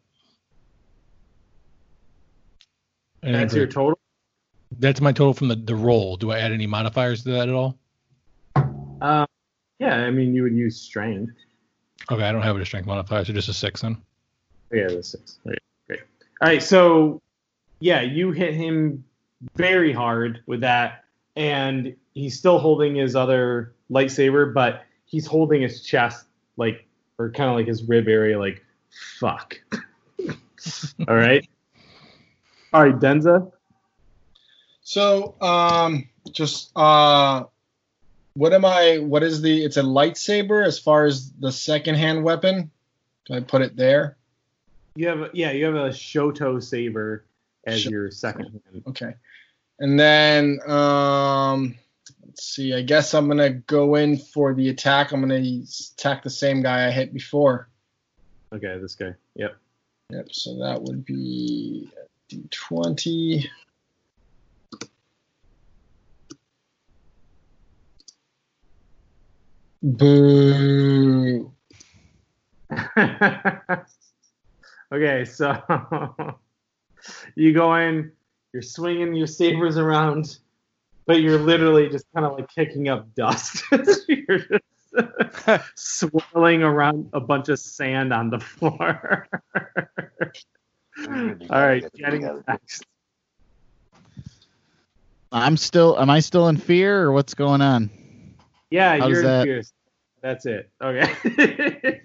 Anything 3.23 3.41
That's 3.41 3.53
your 3.56 3.68
total. 3.68 3.99
That's 4.80 5.02
my 5.02 5.11
total 5.11 5.34
from 5.34 5.48
the, 5.48 5.56
the 5.56 5.76
roll. 5.76 6.18
Do 6.18 6.32
I 6.32 6.40
add 6.40 6.52
any 6.52 6.68
modifiers 6.68 7.23
to 7.23 7.32
that 7.32 7.49
at 7.49 7.56
all? 7.56 7.77
Um, 9.02 9.27
yeah, 9.80 9.95
I 9.95 10.11
mean, 10.11 10.34
you 10.34 10.44
would 10.44 10.56
use 10.56 10.80
strength. 10.80 11.34
Okay, 12.11 12.23
I 12.23 12.32
don't 12.32 12.41
have 12.41 12.56
a 12.56 12.65
strength 12.65 12.86
modifier, 12.86 13.26
so 13.26 13.34
just 13.34 13.49
a 13.49 13.53
six 13.53 13.82
then. 13.82 13.98
Yeah, 14.72 14.88
the 14.88 15.03
six. 15.03 15.40
Great. 15.44 15.60
All 16.41 16.48
right, 16.48 16.61
so 16.61 17.22
yeah, 17.80 18.02
you 18.02 18.32
hit 18.32 18.53
him 18.53 19.03
very 19.56 19.91
hard 19.91 20.41
with 20.45 20.61
that, 20.61 21.03
and 21.36 21.95
he's 22.14 22.38
still 22.38 22.60
holding 22.60 22.95
his 22.95 23.15
other 23.15 23.73
lightsaber, 23.90 24.53
but 24.53 24.84
he's 25.06 25.26
holding 25.26 25.61
his 25.61 25.82
chest 25.82 26.26
like, 26.57 26.85
or 27.18 27.32
kind 27.32 27.50
of 27.50 27.56
like 27.56 27.68
his 27.68 27.84
rib 27.84 28.08
area, 28.08 28.40
like, 28.40 28.64
fuck. 29.20 29.60
All 31.08 31.16
right. 31.16 31.48
All 32.74 32.84
right, 32.84 33.00
Denza. 33.00 33.52
So, 34.82 35.36
um, 35.42 36.08
just 36.32 36.72
uh, 36.76 37.46
what 38.36 38.54
am 38.54 38.66
I? 38.66 38.98
What 38.98 39.24
is 39.24 39.42
the? 39.42 39.64
It's 39.64 39.78
a 39.78 39.84
lightsaber 39.84 40.66
as 40.66 40.78
far 40.78 41.06
as 41.06 41.32
the 41.32 41.52
second 41.52 41.96
hand 41.96 42.24
weapon. 42.24 42.70
Do 43.26 43.34
I 43.34 43.40
put 43.40 43.62
it 43.62 43.76
there? 43.76 44.18
You 44.96 45.08
have 45.08 45.22
a, 45.22 45.30
yeah, 45.34 45.52
you 45.52 45.66
have 45.66 45.76
a 45.76 45.90
Shoto 45.90 46.62
saber 46.62 47.26
as 47.66 47.82
Sh- 47.82 47.88
your 47.88 48.12
second 48.12 48.62
hand. 48.72 48.84
Okay. 48.88 49.16
And 49.80 50.00
then, 50.00 50.60
um, 50.70 51.76
let's 52.26 52.44
see. 52.44 52.73
I 52.73 52.82
guess 52.82 53.14
I'm 53.14 53.27
gonna 53.27 53.49
go 53.52 53.95
in 53.95 54.18
for 54.18 54.53
the 54.53 54.69
attack. 54.69 55.11
I'm 55.11 55.22
gonna 55.22 55.44
attack 55.95 56.23
the 56.23 56.30
same 56.30 56.61
guy 56.61 56.88
I 56.88 56.91
hit 56.91 57.14
before. 57.14 57.69
Okay, 58.53 58.77
this 58.80 58.95
guy. 58.95 59.14
Yep. 59.36 59.56
Yep. 60.11 60.27
So 60.32 60.57
that 60.60 60.82
would 60.82 61.06
be 61.06 61.90
d20. 62.30 63.45
Boo. 69.84 71.52
okay, 74.91 75.26
so 75.26 75.61
you 77.36 77.53
go 77.53 77.76
in, 77.76 78.11
you're 78.52 78.64
swinging 78.64 79.14
your 79.14 79.27
sabers 79.27 79.77
around, 79.77 80.40
but 81.06 81.22
you're 81.22 81.40
literally 81.40 81.90
just 81.90 82.06
kind 82.14 82.26
of 82.26 82.34
like 82.34 82.49
kicking 82.53 82.90
up 82.90 83.14
dust. 83.15 83.64
you're 84.07 84.40
just 84.40 84.64
swirling 85.76 86.64
around 86.64 87.10
a 87.14 87.19
bunch 87.19 87.49
of 87.49 87.60
sand 87.60 88.14
on 88.14 88.30
the 88.30 88.40
floor. 88.40 89.27
All 91.07 91.36
right, 91.49 91.84
getting 91.94 92.22
next. 92.48 92.86
I'm 95.32 95.57
still. 95.57 95.99
Am 95.99 96.10
I 96.10 96.19
still 96.22 96.48
in 96.48 96.56
fear, 96.57 97.02
or 97.03 97.11
what's 97.11 97.34
going 97.34 97.61
on? 97.61 97.90
Yeah, 98.69 98.98
How 98.98 99.07
you're 99.07 99.15
does 99.15 99.23
that- 99.23 99.44
fierce. 99.44 99.72
That's 100.22 100.45
it. 100.48 100.72
Okay. 100.82 102.02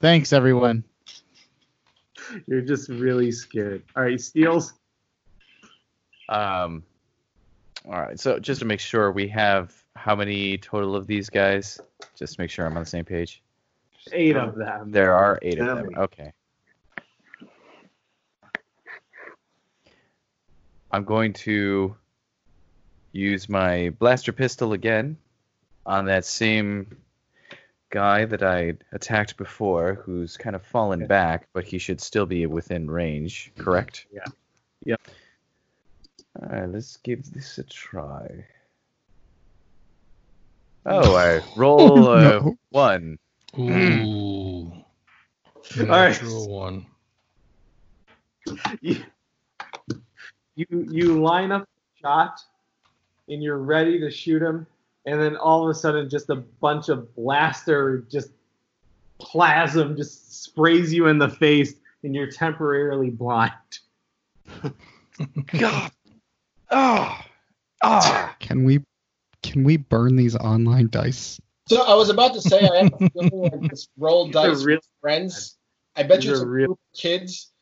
Thanks, 0.00 0.32
everyone. 0.32 0.84
you're 2.46 2.60
just 2.60 2.88
really 2.88 3.32
scared. 3.32 3.82
All 3.96 4.04
right, 4.04 4.20
Steels. 4.20 4.72
Um, 6.28 6.84
all 7.86 8.00
right. 8.00 8.18
So 8.18 8.38
just 8.38 8.60
to 8.60 8.66
make 8.66 8.80
sure, 8.80 9.10
we 9.12 9.28
have 9.28 9.74
how 9.96 10.14
many 10.16 10.58
total 10.58 10.96
of 10.96 11.06
these 11.06 11.30
guys? 11.30 11.80
Just 12.16 12.34
to 12.34 12.40
make 12.40 12.50
sure 12.50 12.66
I'm 12.66 12.76
on 12.76 12.82
the 12.82 12.88
same 12.88 13.04
page. 13.04 13.42
Eight 14.12 14.36
of 14.36 14.54
them. 14.56 14.90
There 14.90 15.14
are 15.14 15.38
eight 15.42 15.58
of 15.58 15.66
them. 15.66 15.86
me. 15.88 15.94
Okay. 15.96 16.32
I'm 20.90 21.04
going 21.04 21.32
to 21.32 21.96
use 23.12 23.48
my 23.48 23.90
blaster 23.98 24.32
pistol 24.32 24.72
again 24.72 25.16
on 25.86 26.06
that 26.06 26.24
same 26.24 26.96
guy 27.90 28.24
that 28.24 28.42
I 28.42 28.74
attacked 28.92 29.36
before, 29.36 29.94
who's 29.94 30.36
kind 30.36 30.56
of 30.56 30.62
fallen 30.62 31.06
back, 31.06 31.48
but 31.52 31.64
he 31.64 31.78
should 31.78 32.00
still 32.00 32.26
be 32.26 32.46
within 32.46 32.90
range, 32.90 33.52
correct? 33.56 34.06
Yeah. 34.12 34.24
Yep. 34.84 35.00
All 36.42 36.48
right, 36.48 36.68
let's 36.68 36.96
give 36.98 37.32
this 37.32 37.58
a 37.58 37.62
try. 37.64 38.44
Oh, 40.86 41.14
I 41.14 41.40
roll 41.56 42.08
Oh, 42.08 42.12
a 42.12 42.40
no. 42.40 42.58
one. 42.70 43.18
Ooh. 43.58 44.72
right. 45.76 46.10
Natural 46.10 46.48
one. 46.48 46.86
you, 48.80 48.96
you 50.56 50.66
you 50.90 51.22
line 51.22 51.52
up 51.52 51.62
the 51.62 52.00
shot 52.08 52.40
and 53.28 53.42
you're 53.42 53.58
ready 53.58 53.98
to 54.00 54.10
shoot 54.10 54.42
him 54.42 54.66
and 55.06 55.20
then 55.20 55.36
all 55.36 55.64
of 55.64 55.70
a 55.70 55.74
sudden 55.74 56.10
just 56.10 56.28
a 56.30 56.36
bunch 56.36 56.88
of 56.90 57.14
blaster 57.14 58.04
just 58.10 58.30
plasm 59.18 59.96
just 59.96 60.44
sprays 60.44 60.92
you 60.92 61.06
in 61.06 61.16
the 61.18 61.28
face 61.28 61.74
and 62.02 62.14
you're 62.14 62.30
temporarily 62.30 63.08
blind 63.10 63.52
God. 65.58 65.90
Oh. 66.74 67.16
Oh. 67.82 68.34
Can 68.40 68.64
we 68.64 68.80
can 69.44 69.62
we 69.62 69.76
burn 69.76 70.16
these 70.16 70.34
online 70.34 70.88
dice? 70.88 71.40
So 71.68 71.82
I 71.82 71.94
was 71.94 72.10
about 72.10 72.34
to 72.34 72.42
say 72.42 72.68
I 72.68 72.82
have 72.82 72.92
a 73.00 73.10
feeling 73.10 73.30
like 73.52 73.70
this 73.70 73.88
roll 73.96 74.28
dice 74.28 74.64
real 74.64 74.78
with 74.78 74.88
friends. 75.00 75.56
I 75.94 76.02
bet 76.02 76.24
you 76.24 76.32
it's 76.32 76.40
a 76.40 76.46
real- 76.46 76.66
group 76.66 76.80
kids 76.94 77.52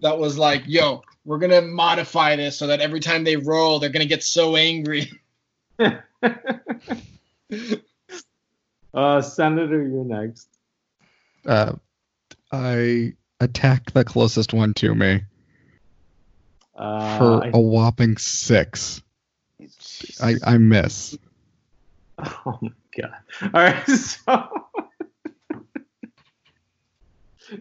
that 0.00 0.18
was 0.18 0.36
like, 0.36 0.64
"Yo, 0.66 1.02
we're 1.24 1.38
gonna 1.38 1.62
modify 1.62 2.34
this 2.34 2.58
so 2.58 2.66
that 2.66 2.80
every 2.80 2.98
time 3.00 3.22
they 3.22 3.36
roll, 3.36 3.78
they're 3.78 3.90
gonna 3.90 4.04
get 4.04 4.24
so 4.24 4.56
angry." 4.56 5.12
uh, 8.94 9.22
Senator, 9.22 9.86
you're 9.86 10.04
next. 10.04 10.48
Uh, 11.46 11.74
I 12.50 13.12
attack 13.38 13.92
the 13.92 14.04
closest 14.04 14.52
one 14.52 14.74
to 14.74 14.94
me 14.94 15.22
Uh, 16.76 17.18
for 17.18 17.44
I- 17.44 17.50
a 17.54 17.58
whopping 17.60 18.16
six. 18.18 19.02
I, 20.22 20.34
I 20.44 20.58
miss. 20.58 21.16
Oh 22.18 22.58
my 22.62 22.70
god! 22.98 23.14
All 23.42 23.50
right, 23.62 23.86
so 23.90 24.48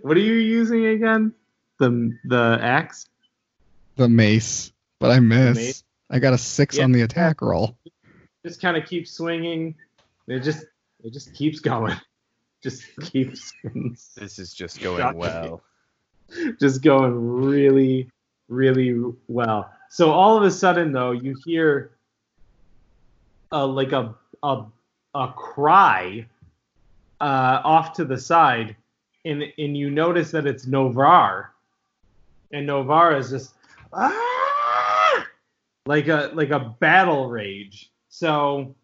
what 0.01 0.17
are 0.17 0.21
you 0.21 0.33
using 0.35 0.85
again? 0.87 1.33
The 1.79 2.17
the 2.25 2.57
axe? 2.61 3.07
The 3.97 4.07
mace, 4.09 4.71
but 4.99 5.11
I 5.11 5.19
miss. 5.19 5.83
I 6.09 6.19
got 6.19 6.33
a 6.33 6.37
six 6.37 6.77
Yeah. 6.77 6.85
on 6.85 6.91
the 6.91 7.01
attack 7.01 7.41
roll. 7.41 7.77
Just 8.45 8.61
kind 8.61 8.77
of 8.77 8.85
keeps 8.87 9.11
swinging. 9.11 9.75
It 10.27 10.39
just 10.39 10.65
it 11.03 11.11
just 11.13 11.33
keeps 11.33 11.59
going. 11.59 11.95
Just 12.63 12.83
keeps 12.99 13.53
This 14.15 14.39
is 14.39 14.51
just 14.51 14.81
going 14.81 15.15
well. 15.17 15.61
just 16.59 16.81
going 16.81 17.13
really 17.43 18.09
really 18.47 19.13
well. 19.27 19.71
So 19.89 20.11
all 20.11 20.37
of 20.37 20.43
a 20.43 20.51
sudden 20.51 20.91
though, 20.91 21.11
you 21.11 21.35
hear 21.45 21.91
uh, 23.51 23.65
like 23.67 23.91
a 23.91 24.15
a 24.43 24.65
a 25.13 25.33
cry 25.35 26.27
uh, 27.21 27.61
off 27.63 27.93
to 27.93 28.05
the 28.05 28.17
side, 28.17 28.75
and 29.23 29.43
and 29.57 29.77
you 29.77 29.89
notice 29.89 30.31
that 30.31 30.45
it's 30.45 30.65
Novar, 30.65 31.47
and 32.51 32.67
Novar 32.67 33.17
is 33.17 33.29
just 33.29 33.53
"Ah!" 33.93 35.25
like 35.85 36.07
a 36.07 36.31
like 36.33 36.49
a 36.49 36.75
battle 36.79 37.29
rage. 37.29 37.91
So 38.09 38.75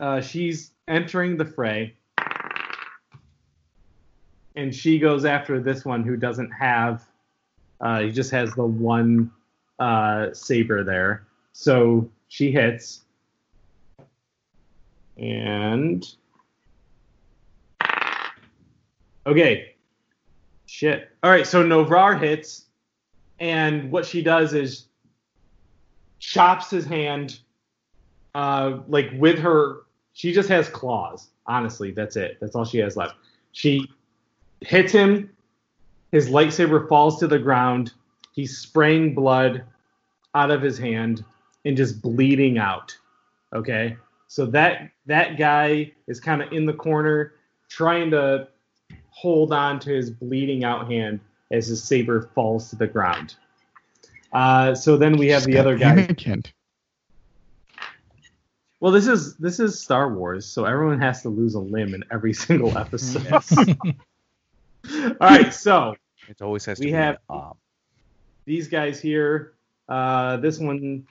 uh, 0.00 0.20
she's 0.20 0.72
entering 0.88 1.36
the 1.36 1.44
fray, 1.44 1.94
and 4.56 4.74
she 4.74 4.98
goes 4.98 5.24
after 5.24 5.60
this 5.60 5.84
one 5.84 6.04
who 6.04 6.16
doesn't 6.16 6.50
have. 6.50 7.04
Uh, 7.84 8.00
he 8.00 8.10
just 8.10 8.30
has 8.30 8.52
the 8.54 8.64
one 8.64 9.30
uh, 9.78 10.32
saber 10.32 10.82
there. 10.82 11.26
So 11.52 12.10
she 12.28 12.50
hits. 12.50 13.02
And. 15.18 16.04
Okay. 19.26 19.74
Shit. 20.66 21.10
All 21.22 21.30
right, 21.30 21.46
so 21.46 21.62
Novrar 21.62 22.18
hits. 22.18 22.64
And 23.38 23.92
what 23.92 24.06
she 24.06 24.22
does 24.22 24.54
is 24.54 24.86
chops 26.20 26.70
his 26.70 26.86
hand 26.86 27.40
uh, 28.34 28.78
like 28.88 29.10
with 29.14 29.38
her. 29.38 29.82
She 30.14 30.32
just 30.32 30.48
has 30.48 30.68
claws. 30.70 31.28
Honestly, 31.46 31.90
that's 31.90 32.16
it. 32.16 32.38
That's 32.40 32.56
all 32.56 32.64
she 32.64 32.78
has 32.78 32.96
left. 32.96 33.16
She 33.52 33.90
hits 34.60 34.92
him. 34.92 35.33
His 36.14 36.28
lightsaber 36.28 36.88
falls 36.88 37.18
to 37.18 37.26
the 37.26 37.40
ground. 37.40 37.92
He's 38.30 38.56
spraying 38.56 39.16
blood 39.16 39.64
out 40.32 40.52
of 40.52 40.62
his 40.62 40.78
hand 40.78 41.24
and 41.64 41.76
just 41.76 42.00
bleeding 42.00 42.56
out. 42.56 42.96
Okay, 43.52 43.96
so 44.28 44.46
that 44.46 44.92
that 45.06 45.36
guy 45.36 45.90
is 46.06 46.20
kind 46.20 46.40
of 46.40 46.52
in 46.52 46.66
the 46.66 46.72
corner 46.72 47.32
trying 47.68 48.12
to 48.12 48.46
hold 49.10 49.52
on 49.52 49.80
to 49.80 49.90
his 49.90 50.08
bleeding 50.08 50.62
out 50.62 50.88
hand 50.88 51.18
as 51.50 51.66
his 51.66 51.82
saber 51.82 52.30
falls 52.32 52.70
to 52.70 52.76
the 52.76 52.86
ground. 52.86 53.34
Uh, 54.32 54.72
so 54.72 54.96
then 54.96 55.16
we 55.16 55.26
have 55.30 55.42
the 55.42 55.58
other 55.58 55.76
guy. 55.76 55.96
Anakin. 55.96 56.46
Well, 58.78 58.92
this 58.92 59.08
is 59.08 59.34
this 59.38 59.58
is 59.58 59.82
Star 59.82 60.14
Wars, 60.14 60.46
so 60.46 60.64
everyone 60.64 61.00
has 61.00 61.22
to 61.22 61.28
lose 61.28 61.56
a 61.56 61.60
limb 61.60 61.92
in 61.92 62.04
every 62.12 62.32
single 62.46 62.78
episode. 62.78 63.26
All 64.86 65.16
right, 65.20 65.52
so 65.52 65.96
It 66.28 66.40
always 66.42 66.64
has 66.66 66.78
to 66.78 66.84
We 66.84 66.90
be 66.90 66.96
have- 66.96 67.16
an 67.16 67.36
op. 67.36 67.58
these 68.44 68.68
guys 68.68 69.00
here. 69.00 69.52
Uh, 69.88 70.38
this 70.38 70.58
one 70.58 71.06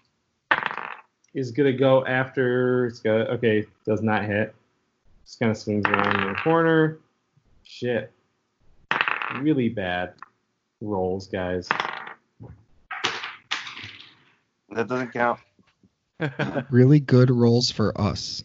is 1.33 1.51
gonna 1.51 1.73
go 1.73 2.05
after. 2.05 2.87
It's 2.87 2.99
got 2.99 3.29
okay, 3.29 3.65
does 3.85 4.01
not 4.01 4.25
hit. 4.25 4.55
Just 5.25 5.39
kind 5.39 5.51
of 5.51 5.57
swings 5.57 5.85
around 5.85 6.21
in 6.21 6.27
the 6.33 6.39
corner. 6.39 6.99
Shit, 7.63 8.11
really 9.39 9.69
bad 9.69 10.13
rolls, 10.81 11.27
guys. 11.27 11.69
That 14.71 14.87
doesn't 14.87 15.11
count. 15.13 15.39
Really 16.69 16.99
good 17.01 17.29
rolls 17.29 17.69
for 17.69 17.99
us. 17.99 18.43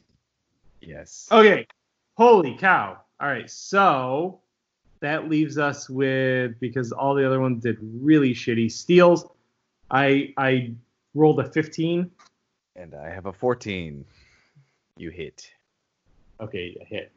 Yes. 0.81 1.28
Okay, 1.31 1.66
holy 2.16 2.57
cow! 2.57 2.99
All 3.20 3.28
right, 3.28 3.49
so 3.49 4.40
that 5.00 5.28
leaves 5.28 5.58
us 5.58 5.88
with 5.88 6.58
because 6.60 6.92
all 6.92 7.14
the 7.14 7.26
other 7.26 7.40
ones 7.40 7.62
did 7.62 7.78
really 7.80 8.34
shitty 8.34 8.70
steals. 8.70 9.26
I 9.90 10.34
I 10.36 10.72
rolled 11.14 11.40
a 11.40 11.44
15. 11.44 12.10
And 12.76 12.94
I 12.94 13.10
have 13.10 13.26
a 13.26 13.32
14. 13.32 14.04
You 14.96 15.10
hit. 15.10 15.50
Okay, 16.40 16.76
a 16.80 16.84
hit. 16.84 17.12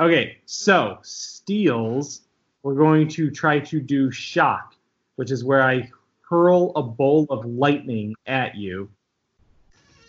Okay, 0.00 0.38
so 0.46 0.98
Steels, 1.02 2.22
we're 2.62 2.74
going 2.74 3.08
to 3.08 3.30
try 3.30 3.58
to 3.60 3.80
do 3.80 4.10
shock, 4.10 4.74
which 5.16 5.30
is 5.30 5.44
where 5.44 5.62
I 5.62 5.90
hurl 6.28 6.72
a 6.76 6.82
bolt 6.82 7.28
of 7.30 7.44
lightning 7.44 8.14
at 8.26 8.54
you. 8.54 8.90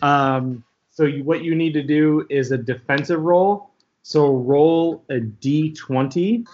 Um, 0.02 0.64
so 0.90 1.04
you, 1.04 1.24
what 1.24 1.42
you 1.42 1.54
need 1.54 1.72
to 1.74 1.82
do 1.82 2.26
is 2.28 2.52
a 2.52 2.58
defensive 2.58 3.20
roll. 3.20 3.69
So 4.02 4.34
roll 4.34 5.04
a 5.10 5.20
d20, 5.20 6.46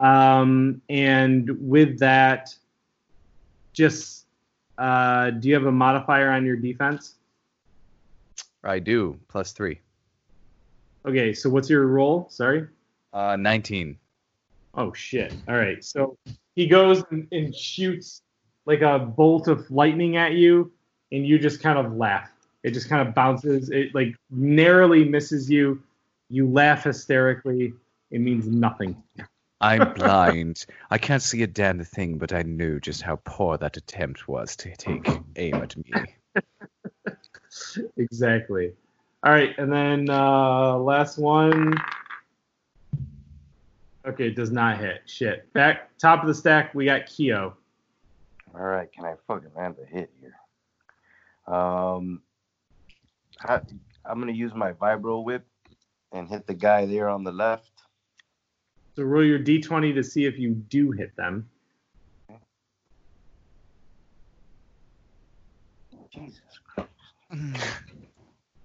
um, 0.00 0.82
and 0.88 1.50
with 1.60 1.98
that, 2.00 2.54
just 3.72 4.26
uh, 4.78 5.30
do 5.30 5.48
you 5.48 5.54
have 5.54 5.66
a 5.66 5.72
modifier 5.72 6.30
on 6.30 6.44
your 6.44 6.56
defense? 6.56 7.14
I 8.62 8.78
do. 8.78 9.18
Plus 9.28 9.52
three. 9.52 9.80
Okay, 11.06 11.32
so 11.32 11.50
what's 11.50 11.68
your 11.68 11.86
roll? 11.86 12.26
Sorry. 12.30 12.66
Uh, 13.12 13.36
19. 13.36 13.98
Oh 14.76 14.92
shit! 14.92 15.32
All 15.48 15.54
right, 15.54 15.84
so 15.84 16.16
he 16.56 16.66
goes 16.66 17.04
and, 17.10 17.28
and 17.30 17.54
shoots 17.54 18.22
like 18.66 18.80
a 18.80 18.98
bolt 18.98 19.46
of 19.46 19.70
lightning 19.70 20.16
at 20.16 20.32
you, 20.32 20.72
and 21.12 21.24
you 21.24 21.38
just 21.38 21.62
kind 21.62 21.78
of 21.78 21.96
laugh. 21.96 22.30
It 22.64 22.72
just 22.72 22.88
kind 22.88 23.06
of 23.06 23.14
bounces. 23.14 23.70
It 23.70 23.94
like 23.94 24.16
narrowly 24.30 25.04
misses 25.04 25.48
you. 25.48 25.80
You 26.28 26.48
laugh 26.48 26.84
hysterically. 26.84 27.74
It 28.10 28.20
means 28.20 28.46
nothing. 28.46 29.02
I'm 29.60 29.92
blind. 29.94 30.66
I 30.90 30.98
can't 30.98 31.22
see 31.22 31.42
a 31.42 31.46
damn 31.46 31.82
thing, 31.84 32.18
but 32.18 32.32
I 32.32 32.42
knew 32.42 32.80
just 32.80 33.02
how 33.02 33.16
poor 33.24 33.56
that 33.58 33.76
attempt 33.76 34.28
was 34.28 34.56
to 34.56 34.74
take 34.76 35.08
aim 35.36 35.54
at 35.54 35.76
me. 35.76 36.16
exactly. 37.96 38.72
All 39.24 39.32
right, 39.32 39.56
and 39.58 39.72
then 39.72 40.10
uh, 40.10 40.76
last 40.76 41.18
one. 41.18 41.74
Okay, 44.06 44.28
it 44.28 44.36
does 44.36 44.50
not 44.50 44.78
hit. 44.78 45.00
Shit. 45.06 45.50
Back 45.54 45.96
top 45.96 46.20
of 46.20 46.28
the 46.28 46.34
stack, 46.34 46.74
we 46.74 46.84
got 46.84 47.06
Kyo. 47.06 47.54
All 48.54 48.60
right, 48.60 48.92
can 48.92 49.06
I 49.06 49.14
fucking 49.26 49.50
land 49.56 49.76
a 49.82 49.86
hit 49.86 50.10
here? 50.20 50.36
Um, 51.46 52.20
I, 53.40 53.60
I'm 54.04 54.20
gonna 54.20 54.32
use 54.32 54.52
my 54.54 54.72
vibro 54.72 55.24
whip 55.24 55.46
and 56.14 56.28
hit 56.28 56.46
the 56.46 56.54
guy 56.54 56.86
there 56.86 57.10
on 57.10 57.24
the 57.24 57.32
left. 57.32 57.70
So 58.96 59.02
roll 59.02 59.24
your 59.24 59.40
d20 59.40 59.94
to 59.96 60.04
see 60.04 60.24
if 60.24 60.38
you 60.38 60.50
do 60.50 60.92
hit 60.92 61.14
them. 61.16 61.50
Jesus 66.10 66.40
mm. 67.32 67.54
Christ. 67.54 67.72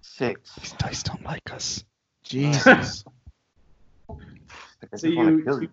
Six. 0.01 0.55
These 0.55 0.71
dice 0.73 1.03
don't 1.03 1.23
like 1.23 1.51
us. 1.51 1.83
Jesus. 2.23 3.03
So 4.07 4.17
just 4.91 5.03
you, 5.03 5.37
you 5.37 5.69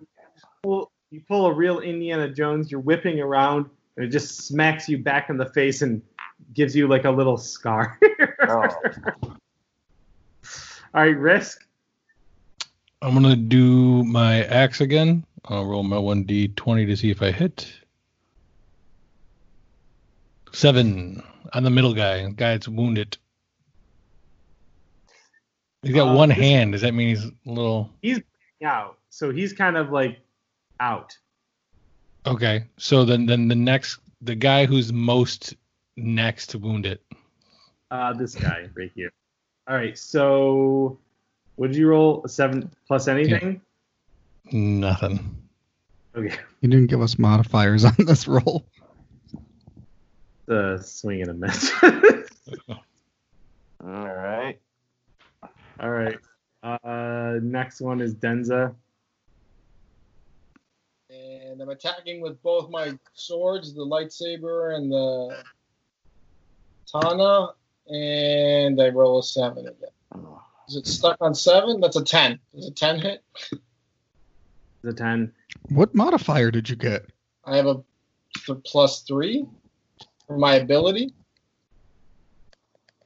pull 0.63 0.91
you 1.11 1.21
pull 1.29 1.47
a 1.47 1.53
real 1.53 1.81
Indiana 1.81 2.31
Jones. 2.31 2.71
You're 2.71 2.81
whipping 2.81 3.21
around, 3.21 3.69
and 3.97 4.07
it 4.07 4.09
just 4.09 4.47
smacks 4.47 4.89
you 4.89 4.99
back 4.99 5.29
in 5.29 5.37
the 5.37 5.51
face 5.51 5.83
and 5.83 6.01
gives 6.55 6.75
you 6.75 6.89
like 6.89 7.05
a 7.05 7.11
little 7.11 7.37
scar. 7.37 7.99
Oh. 8.49 8.69
All 10.95 11.03
right, 11.03 11.17
risk. 11.19 11.66
I'm 13.07 13.15
gonna 13.15 13.37
do 13.37 14.03
my 14.03 14.43
axe 14.47 14.81
again. 14.81 15.25
I'll 15.45 15.65
roll 15.65 15.85
my 15.85 15.97
one 15.97 16.25
d20 16.25 16.87
to 16.89 16.97
see 16.97 17.09
if 17.13 17.23
I 17.23 17.31
hit. 17.31 17.73
Seven 20.53 21.23
on 21.53 21.63
the 21.63 21.71
middle 21.71 21.95
guy. 21.95 22.29
Guy 22.31 22.53
that's 22.55 22.67
wounded. 22.67 23.17
He's 25.83 25.95
got 25.95 26.09
Uh, 26.09 26.17
one 26.17 26.31
this- 26.31 26.39
hand. 26.39 26.73
Does 26.73 26.81
that 26.81 26.95
mean 26.95 27.11
he's 27.11 27.25
a 27.27 27.33
little? 27.45 27.93
He's 28.03 28.21
out, 28.65 28.99
so 29.11 29.31
he's 29.31 29.53
kind 29.53 29.77
of 29.77 29.93
like 29.93 30.19
out. 30.81 31.17
Okay. 32.27 32.65
So 32.77 33.05
then, 33.05 33.27
then 33.27 33.47
the 33.47 33.55
next, 33.55 34.01
the 34.21 34.35
guy 34.35 34.67
who's 34.67 34.93
most 34.93 35.55
next 35.97 36.57
wounded. 36.57 36.99
Uh, 37.93 38.13
this 38.15 38.35
guy 38.35 38.69
right 38.75 38.91
here. 38.97 39.13
All 39.69 39.77
right. 39.77 39.97
So, 39.97 40.99
what 41.57 41.69
did 41.69 41.77
you 41.77 41.89
roll? 41.89 42.23
A 42.25 42.29
seven 42.29 42.71
plus 42.87 43.09
anything? 43.09 43.61
Nothing. 44.53 45.43
Okay. 46.15 46.37
You 46.61 46.69
didn't 46.69 46.87
give 46.87 47.03
us 47.03 47.19
modifiers 47.19 47.85
on 47.85 47.95
this 47.99 48.29
roll. 48.29 48.65
The 50.47 50.79
swing 50.79 51.23
and 51.23 51.31
a 51.31 51.35
miss. 51.35 51.73
All 51.83 51.91
right. 53.85 54.59
All 55.81 55.91
right. 55.91 56.19
Uh, 56.63 57.39
next 57.43 57.81
one 57.81 58.01
is 58.01 58.15
Denza. 58.15 58.75
And 61.11 61.61
I'm 61.61 61.69
attacking 61.69 62.21
with 62.21 62.41
both 62.43 62.71
my 62.71 62.97
swords, 63.15 63.75
the 63.75 63.85
lightsaber 63.85 64.77
and 64.77 64.91
the 64.91 65.37
Tana, 66.91 67.49
and 67.89 68.81
I 68.81 68.89
roll 68.89 69.19
a 69.19 69.23
seven 69.23 69.67
again. 69.67 69.91
Is 70.69 70.77
it 70.77 70.87
stuck 70.87 71.17
on 71.21 71.35
seven? 71.35 71.81
That's 71.81 71.97
a 71.97 72.05
ten. 72.05 72.39
Is 72.55 72.67
a 72.69 72.73
ten 72.73 72.99
hit? 73.01 73.23
The 74.83 74.93
ten. 74.93 75.33
What 75.69 75.95
modifier 75.95 76.51
did 76.51 76.69
you 76.69 76.77
get? 76.77 77.07
I 77.45 77.57
have 77.57 77.67
a 77.67 77.83
th- 78.47 78.59
plus 78.65 79.03
three 79.03 79.47
for 80.27 80.37
my 80.39 80.55
ability. 80.55 81.13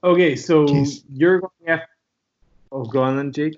Okay, 0.02 0.36
so 0.36 0.66
Jeez. 0.66 1.02
you're 1.12 1.40
going 1.40 1.52
after. 1.66 1.86
Oh, 2.72 2.84
go 2.84 3.02
on 3.02 3.16
then, 3.16 3.32
Jake. 3.32 3.54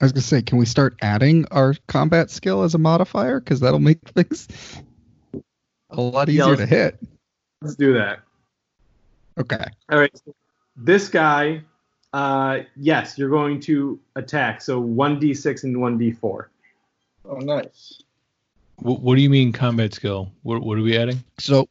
I 0.00 0.06
was 0.06 0.12
gonna 0.12 0.22
say, 0.22 0.42
can 0.42 0.58
we 0.58 0.66
start 0.66 0.96
adding 1.02 1.46
our 1.50 1.74
combat 1.86 2.30
skill 2.30 2.62
as 2.62 2.74
a 2.74 2.78
modifier? 2.78 3.40
Because 3.40 3.60
that'll 3.60 3.78
make 3.80 4.00
things 4.08 4.48
a 5.90 6.00
lot 6.00 6.28
easier 6.28 6.46
let's- 6.46 6.60
to 6.60 6.66
hit. 6.66 6.98
Let's 7.60 7.76
do 7.76 7.94
that. 7.94 8.20
Okay. 9.38 9.64
All 9.90 9.98
right. 9.98 10.16
So 10.24 10.34
this 10.76 11.08
guy, 11.08 11.62
uh, 12.14 12.60
yes, 12.76 13.18
you're 13.18 13.28
going 13.28 13.58
to 13.60 13.98
attack. 14.16 14.62
So 14.62 14.78
one 14.80 15.20
d6 15.20 15.64
and 15.64 15.80
one 15.80 15.98
d4. 15.98 16.46
Oh, 17.26 17.34
nice. 17.36 18.00
What, 18.76 19.00
what 19.00 19.16
do 19.16 19.22
you 19.22 19.28
mean 19.30 19.52
combat 19.52 19.92
skill? 19.94 20.30
What, 20.42 20.62
what 20.62 20.78
are 20.78 20.82
we 20.82 20.96
adding? 20.96 21.22
So 21.38 21.68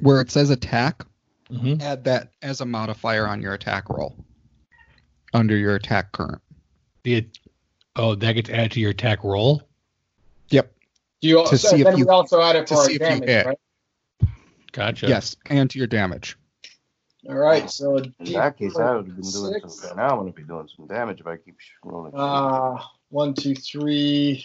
where 0.00 0.20
it 0.20 0.30
says 0.30 0.50
attack, 0.50 1.04
Mm-hmm. 1.50 1.80
add 1.80 2.04
that 2.04 2.32
as 2.42 2.60
a 2.60 2.66
modifier 2.66 3.26
on 3.26 3.40
your 3.40 3.54
attack 3.54 3.88
roll 3.88 4.14
under 5.32 5.56
your 5.56 5.76
attack 5.76 6.12
current. 6.12 6.42
The, 7.04 7.26
oh, 7.96 8.14
that 8.16 8.32
gets 8.34 8.50
added 8.50 8.72
to 8.72 8.80
your 8.80 8.90
attack 8.90 9.24
roll. 9.24 9.62
Yep. 10.50 10.70
Do 11.22 11.28
you 11.28 11.46
To 11.46 11.56
so 11.56 11.68
see 11.68 11.76
if 11.80 11.84
then 11.84 11.96
you- 11.96 12.04
we 12.04 12.10
also 12.10 12.42
add 12.42 12.56
it 12.56 12.66
to 12.66 12.74
for 12.74 12.80
our 12.80 12.86
see 12.86 12.96
if 12.96 13.00
you 13.00 13.20
damage, 13.20 13.46
right? 13.46 13.58
Gotcha. 14.72 15.08
Yes, 15.08 15.36
and 15.46 15.70
to 15.70 15.78
your 15.78 15.86
damage. 15.86 16.36
All 17.26 17.36
right. 17.36 17.68
So 17.70 17.96
In 17.96 18.12
that 18.32 18.56
case, 18.56 18.76
I 18.76 18.94
would 18.94 19.06
have 19.06 19.16
been 19.16 19.30
doing 19.30 19.52
Six. 19.54 19.74
some. 19.80 19.96
Now 19.96 20.10
I'm 20.10 20.18
gonna 20.18 20.32
be 20.32 20.44
doing 20.44 20.68
some 20.74 20.86
damage 20.86 21.20
if 21.20 21.26
I 21.26 21.36
keep 21.36 21.58
sh- 21.58 21.70
rolling. 21.82 22.14
Uh, 22.14 22.80
one, 23.10 23.34
two, 23.34 23.54
three. 23.54 24.44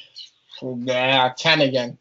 Nah, 0.61 1.29
ten 1.37 1.61
again. 1.61 1.97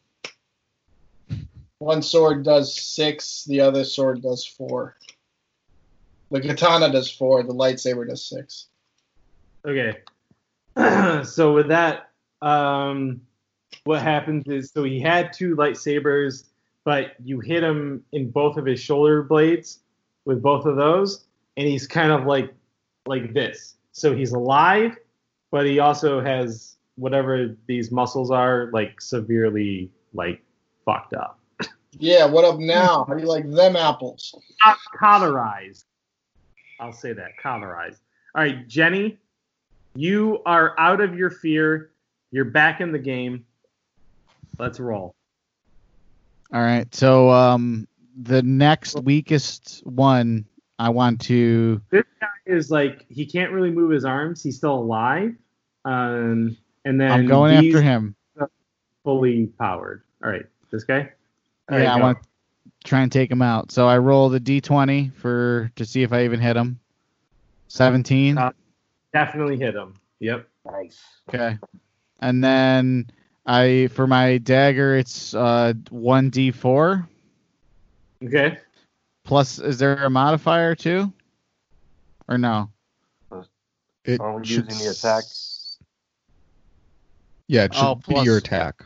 One 1.78 2.00
sword 2.00 2.44
does 2.44 2.80
six. 2.80 3.44
The 3.44 3.60
other 3.60 3.84
sword 3.84 4.22
does 4.22 4.46
four. 4.46 4.96
The 6.30 6.40
katana 6.40 6.90
does 6.90 7.10
four. 7.10 7.42
The 7.42 7.52
lightsaber 7.52 8.08
does 8.08 8.24
six. 8.24 8.68
Okay. 9.66 9.98
so 11.24 11.52
with 11.52 11.68
that, 11.68 12.10
um, 12.40 13.20
what 13.84 14.00
happens 14.00 14.46
is 14.46 14.70
so 14.70 14.84
he 14.84 15.00
had 15.00 15.32
two 15.32 15.56
lightsabers, 15.56 16.44
but 16.84 17.14
you 17.22 17.40
hit 17.40 17.62
him 17.62 18.04
in 18.12 18.30
both 18.30 18.56
of 18.56 18.64
his 18.64 18.80
shoulder 18.80 19.22
blades 19.22 19.80
with 20.24 20.42
both 20.42 20.66
of 20.66 20.76
those, 20.76 21.24
and 21.56 21.66
he's 21.66 21.86
kind 21.86 22.12
of 22.12 22.26
like 22.26 22.52
like 23.06 23.32
this. 23.32 23.76
So 23.92 24.14
he's 24.14 24.32
alive, 24.32 24.96
but 25.50 25.66
he 25.66 25.78
also 25.78 26.20
has 26.20 26.76
whatever 26.96 27.56
these 27.66 27.90
muscles 27.90 28.30
are 28.30 28.70
like 28.72 29.00
severely 29.00 29.90
like 30.14 30.42
fucked 30.84 31.14
up. 31.14 31.38
Yeah. 31.98 32.24
What 32.24 32.44
up 32.44 32.58
now? 32.58 33.04
How 33.06 33.14
do 33.14 33.20
you 33.20 33.28
like 33.28 33.50
them 33.50 33.76
apples? 33.76 34.34
cauterized. 34.98 35.84
I'll 36.80 36.92
say 36.92 37.12
that 37.12 37.32
cauterized. 37.40 38.00
All 38.34 38.42
right, 38.42 38.66
Jenny, 38.66 39.18
you 39.94 40.40
are 40.46 40.78
out 40.78 41.00
of 41.00 41.16
your 41.16 41.30
fear. 41.30 41.90
You're 42.30 42.46
back 42.46 42.80
in 42.80 42.92
the 42.92 42.98
game. 42.98 43.44
Let's 44.58 44.80
roll. 44.80 45.14
All 46.52 46.60
right. 46.60 46.92
So 46.94 47.30
um, 47.30 47.86
the 48.20 48.42
next 48.42 49.00
weakest 49.00 49.82
one, 49.84 50.46
I 50.78 50.90
want 50.90 51.20
to. 51.22 51.80
This 51.90 52.04
guy 52.20 52.26
is 52.46 52.70
like 52.70 53.06
he 53.08 53.26
can't 53.26 53.52
really 53.52 53.70
move 53.70 53.90
his 53.90 54.04
arms. 54.04 54.42
He's 54.42 54.56
still 54.56 54.74
alive. 54.74 55.34
Um, 55.84 56.56
and 56.84 57.00
then 57.00 57.10
I'm 57.10 57.26
going 57.26 57.54
after 57.54 57.82
him. 57.82 58.14
Fully 59.04 59.46
powered. 59.58 60.02
All 60.22 60.30
right, 60.30 60.46
this 60.70 60.84
guy. 60.84 61.10
All 61.70 61.78
yeah, 61.78 61.86
right, 61.86 61.94
I 61.94 61.98
go. 61.98 62.04
want 62.04 62.22
to 62.22 62.28
try 62.84 63.00
and 63.00 63.10
take 63.10 63.30
him 63.30 63.42
out. 63.42 63.72
So 63.72 63.88
I 63.88 63.98
roll 63.98 64.28
the 64.28 64.40
d20 64.40 65.12
for 65.14 65.72
to 65.76 65.84
see 65.84 66.02
if 66.02 66.12
I 66.12 66.24
even 66.24 66.40
hit 66.40 66.56
him. 66.56 66.78
17. 67.68 68.38
Uh, 68.38 68.52
definitely 69.12 69.58
hit 69.58 69.74
him. 69.74 69.94
Yep. 70.20 70.46
Nice. 70.64 71.00
Okay. 71.28 71.58
And 72.20 72.44
then 72.44 73.10
I 73.44 73.88
for 73.92 74.06
my 74.06 74.38
dagger 74.38 74.96
it's 74.96 75.34
uh 75.34 75.72
1d4 75.90 77.08
Okay. 78.24 78.58
plus 79.24 79.58
is 79.58 79.78
there 79.78 80.04
a 80.04 80.10
modifier 80.10 80.74
too? 80.74 81.12
Or 82.28 82.38
no? 82.38 82.70
It 84.04 84.20
Are 84.20 84.38
we 84.38 84.46
should 84.46 84.64
using 84.70 84.84
the 84.86 84.90
attack? 84.90 85.24
Yeah, 87.48 87.64
it 87.64 87.74
should 87.74 87.84
Oh, 87.84 87.94
be 88.08 88.20
your 88.20 88.38
attack. 88.38 88.84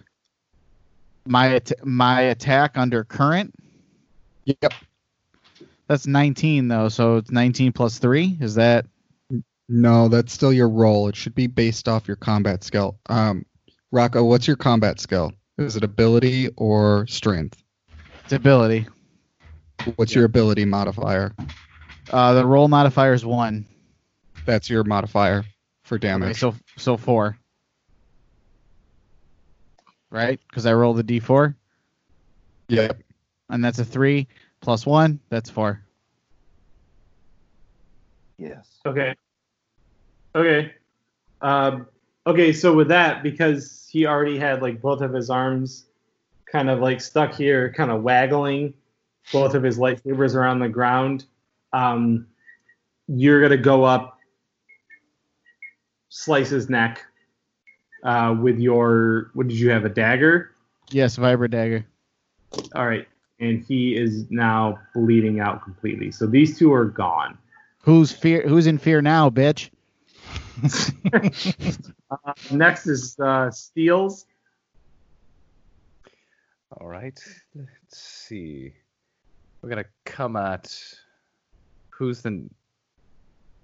My 1.26 1.54
at- 1.56 1.84
my 1.86 2.20
attack 2.22 2.76
under 2.76 3.04
current? 3.04 3.54
Yep. 4.44 4.74
That's 5.88 6.06
19 6.06 6.68
though, 6.68 6.88
so 6.88 7.16
it's 7.16 7.30
19 7.30 7.72
plus 7.72 7.98
3. 7.98 8.36
Is 8.40 8.54
that 8.56 8.86
No, 9.68 10.08
that's 10.08 10.32
still 10.32 10.52
your 10.52 10.68
roll. 10.68 11.08
It 11.08 11.16
should 11.16 11.34
be 11.34 11.48
based 11.48 11.88
off 11.88 12.06
your 12.06 12.16
combat 12.16 12.62
skill. 12.62 12.98
Um, 13.08 13.44
Rocco, 13.90 14.22
what's 14.24 14.46
your 14.46 14.56
combat 14.56 15.00
skill? 15.00 15.32
Is 15.58 15.74
it 15.76 15.82
ability 15.82 16.48
or 16.56 17.06
strength? 17.08 17.62
it's 18.24 18.32
ability? 18.32 18.86
What's 19.96 20.14
your 20.14 20.24
ability 20.24 20.64
modifier? 20.64 21.32
Uh 22.10 22.34
the 22.34 22.44
roll 22.46 22.68
modifier 22.68 23.12
is 23.12 23.24
1. 23.24 23.64
That's 24.44 24.70
your 24.70 24.84
modifier 24.84 25.44
for 25.84 25.96
Okay, 25.96 26.08
damage. 26.08 26.38
so 26.38 26.54
so 26.76 26.96
4. 26.96 27.36
Right? 30.10 30.40
Cuz 30.52 30.66
I 30.66 30.72
roll 30.72 30.94
the 30.94 31.04
d4 31.04 31.54
Yep. 32.68 33.00
and 33.50 33.64
that's 33.64 33.78
a 33.78 33.84
3 33.84 34.26
plus 34.60 34.86
1, 34.86 35.20
that's 35.28 35.50
4. 35.50 35.80
Yes. 38.38 38.78
Okay. 38.84 39.14
Okay. 40.34 40.72
Um, 41.40 41.86
okay, 42.26 42.52
so 42.52 42.74
with 42.74 42.88
that, 42.88 43.22
because 43.22 43.88
he 43.90 44.06
already 44.06 44.38
had 44.38 44.62
like 44.62 44.80
both 44.80 45.00
of 45.00 45.12
his 45.12 45.30
arms 45.30 45.86
kind 46.50 46.68
of 46.68 46.80
like 46.80 47.00
stuck 47.00 47.34
here, 47.34 47.72
kind 47.72 47.90
of 47.90 48.02
waggling, 48.02 48.74
both 49.32 49.54
of 49.54 49.62
his 49.62 49.78
lightsabers 49.78 50.34
are 50.34 50.44
on 50.44 50.58
the 50.58 50.68
ground, 50.68 51.24
um, 51.72 52.26
you're 53.08 53.40
gonna 53.40 53.56
go 53.56 53.84
up, 53.84 54.18
slice 56.08 56.50
his 56.50 56.68
neck 56.68 57.04
uh, 58.04 58.36
with 58.40 58.58
your. 58.58 59.30
What 59.34 59.48
did 59.48 59.58
you 59.58 59.70
have? 59.70 59.84
A 59.84 59.88
dagger. 59.88 60.52
Yes, 60.90 61.16
vibro 61.16 61.50
dagger. 61.50 61.86
All 62.74 62.86
right, 62.86 63.06
and 63.40 63.64
he 63.64 63.96
is 63.96 64.30
now 64.30 64.78
bleeding 64.94 65.40
out 65.40 65.62
completely. 65.62 66.10
So 66.10 66.26
these 66.26 66.58
two 66.58 66.72
are 66.72 66.84
gone. 66.84 67.38
Who's 67.82 68.12
fear 68.12 68.46
who's 68.46 68.66
in 68.66 68.78
fear 68.78 69.02
now, 69.02 69.30
bitch? 69.30 69.70
Uh, 72.08 72.32
next 72.52 72.86
is 72.86 73.18
uh, 73.18 73.50
Steels. 73.50 74.26
All 76.70 76.86
right. 76.86 77.18
Let's 77.52 77.98
see. 77.98 78.74
We're 79.66 79.70
gonna 79.70 79.84
come 80.04 80.36
at 80.36 80.80
who's 81.90 82.22
the. 82.22 82.30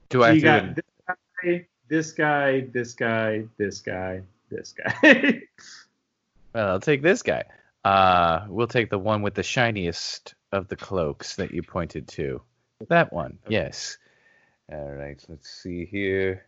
Do 0.08 0.18
So 0.18 0.22
I 0.24 0.32
you 0.32 0.40
got 0.40 0.74
this 0.74 0.84
guy, 1.06 1.66
this 1.86 2.10
guy, 2.10 2.60
this 2.72 2.92
guy, 2.94 3.44
this 3.56 3.80
guy, 3.80 4.22
this 4.50 4.74
guy. 4.74 5.42
Well, 6.54 6.68
I'll 6.68 6.80
take 6.80 7.02
this 7.02 7.22
guy. 7.22 7.44
Uh, 7.84 8.46
we'll 8.48 8.66
take 8.66 8.90
the 8.90 8.98
one 8.98 9.22
with 9.22 9.34
the 9.34 9.44
shiniest 9.44 10.34
of 10.50 10.66
the 10.66 10.74
cloaks 10.74 11.36
that 11.36 11.54
you 11.54 11.62
pointed 11.62 12.08
to. 12.08 12.42
That 12.88 13.12
one, 13.12 13.38
yes. 13.48 13.96
All 14.72 14.90
right, 14.90 15.24
let's 15.28 15.48
see 15.48 15.86
here. 15.86 16.46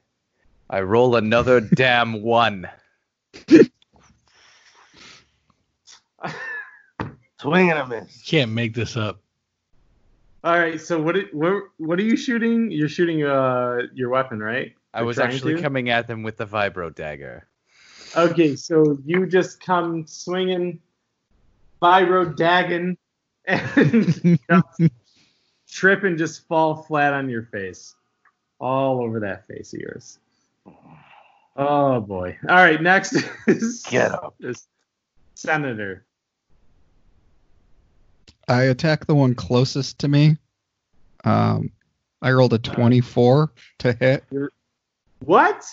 I 0.69 0.81
roll 0.81 1.15
another 1.15 1.61
damn 1.75 2.23
one. 2.23 2.69
Swing 7.41 7.71
and 7.71 7.79
a 7.79 7.87
miss. 7.87 8.23
Can't 8.27 8.51
make 8.51 8.75
this 8.75 8.97
up. 8.97 9.24
All 10.45 10.59
right. 10.59 10.79
So 10.79 11.01
what? 11.01 11.17
What? 11.33 11.65
What 11.79 11.99
are 11.99 12.03
you 12.03 12.17
shooting? 12.19 12.71
You're 12.71 12.89
shooting 12.89 13.25
uh 13.25 13.79
your 13.95 14.11
weapon, 14.11 14.41
right? 14.41 14.75
I 14.93 15.01
Or 15.01 15.07
was 15.07 15.19
actually 15.19 15.55
to? 15.55 15.63
coming 15.63 15.89
at 15.89 16.07
them 16.07 16.23
with 16.23 16.37
the 16.37 16.47
vibro 16.47 16.95
dagger. 16.95 17.49
Okay, 18.15 18.55
so 18.55 18.99
you 19.07 19.27
just 19.27 19.61
come 19.61 20.07
swinging, 20.07 20.79
vibro 21.83 22.37
dagging, 22.37 22.97
and 23.47 24.39
trip 25.69 26.05
and 26.05 26.19
just 26.19 26.47
fall 26.47 26.83
flat 26.83 27.15
on 27.15 27.29
your 27.31 27.45
face, 27.45 27.95
all 28.61 29.01
over 29.03 29.21
that 29.21 29.47
face 29.49 29.73
of 29.73 29.81
yours. 29.81 30.19
Oh 31.57 32.01
boy! 32.01 32.37
All 32.49 32.55
right, 32.57 32.81
next 32.83 33.17
is 33.47 33.83
Get 33.89 34.13
up. 34.13 34.35
is 34.41 34.69
Senator. 35.35 36.05
I 38.49 38.65
attack 38.65 39.07
the 39.07 39.15
one 39.15 39.35
closest 39.35 39.99
to 40.01 40.09
me. 40.09 40.37
Um, 41.25 41.71
I 42.23 42.33
rolled 42.33 42.53
a 42.53 42.59
24 42.59 43.53
to 43.81 43.93
hit 43.93 44.25
What? 45.25 45.65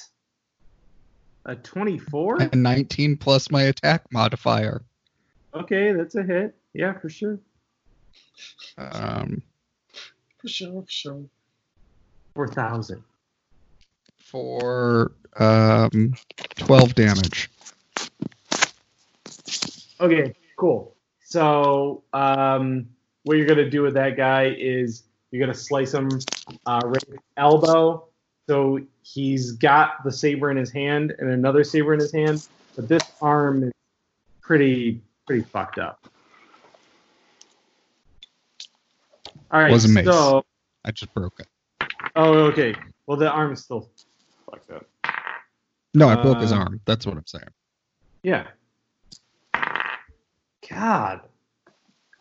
A 1.46 1.56
twenty-four? 1.56 2.38
and 2.42 2.62
19 2.64 3.18
plus 3.18 3.50
my 3.50 3.64
attack 3.64 4.04
modifier. 4.12 4.84
Okay, 5.54 5.92
that's 5.92 6.14
a 6.16 6.24
hit. 6.24 6.56
Yeah, 6.74 6.94
for 7.00 7.10
sure. 7.10 7.40
Um, 8.78 9.42
For 10.38 10.48
sure, 10.48 10.82
for 10.84 10.90
sure. 10.90 11.24
Four 12.36 12.48
thousand. 12.48 13.04
for 14.18 15.12
um, 15.38 16.14
12 16.58 16.96
damage. 16.96 17.50
Okay, 20.00 20.34
cool. 20.58 20.96
So, 21.36 22.04
um, 22.12 22.90
what 23.24 23.38
you're 23.38 23.46
gonna 23.48 23.70
do 23.70 23.82
with 23.84 23.94
that 23.94 24.18
guy 24.18 24.54
is 24.60 25.04
you're 25.32 25.40
gonna 25.40 25.58
slice 25.58 25.94
him 25.94 26.10
uh, 26.66 26.82
right 26.84 27.04
elbow. 27.38 28.06
So 28.50 28.82
he's 29.04 29.54
got 29.54 30.04
the 30.04 30.12
saber 30.12 30.52
in 30.52 30.58
his 30.58 30.72
hand 30.72 31.14
and 31.20 31.30
another 31.30 31.64
saber 31.64 31.94
in 31.94 32.02
his 32.02 32.12
hand, 32.12 32.46
but 32.76 32.90
this 32.90 33.02
arm 33.22 33.64
is 33.64 33.72
pretty 34.42 35.00
pretty 35.26 35.44
fucked 35.44 35.80
up. 35.80 36.06
All 39.52 39.62
right, 39.62 39.72
Was 39.72 39.86
a 39.86 39.88
mace. 39.88 40.06
so 40.06 40.44
I 40.84 40.92
just 40.92 41.14
broke 41.14 41.40
it. 41.40 41.48
oh 42.18 42.40
okay. 42.48 42.76
Well, 43.08 43.16
the 43.16 43.30
arm 43.32 43.54
is 43.54 43.64
still 43.64 43.90
fucked 44.50 44.70
up. 44.72 44.86
No, 45.94 46.10
I 46.10 46.22
broke 46.22 46.42
his 46.42 46.52
Uh, 46.52 46.58
arm. 46.58 46.82
That's 46.84 47.06
what 47.06 47.16
I'm 47.16 47.26
saying. 47.26 47.48
Yeah. 48.24 48.48
God. 50.72 51.22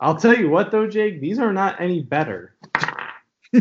I'll 0.00 0.16
tell 0.16 0.36
you 0.36 0.48
what 0.48 0.70
though, 0.70 0.86
Jake, 0.86 1.20
these 1.20 1.38
are 1.38 1.52
not 1.52 1.80
any 1.80 2.02
better. 2.02 2.54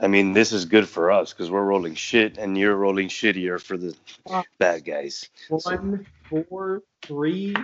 I 0.00 0.06
mean, 0.06 0.32
this 0.32 0.52
is 0.52 0.64
good 0.64 0.88
for 0.88 1.10
us 1.10 1.32
because 1.32 1.50
we're 1.50 1.64
rolling 1.64 1.94
shit, 1.94 2.38
and 2.38 2.56
you're 2.56 2.76
rolling 2.76 3.08
shittier 3.08 3.60
for 3.60 3.76
the 3.76 3.94
bad 4.58 4.84
guys. 4.84 5.28
One, 5.48 6.06
four, 6.28 6.82
three. 7.02 7.54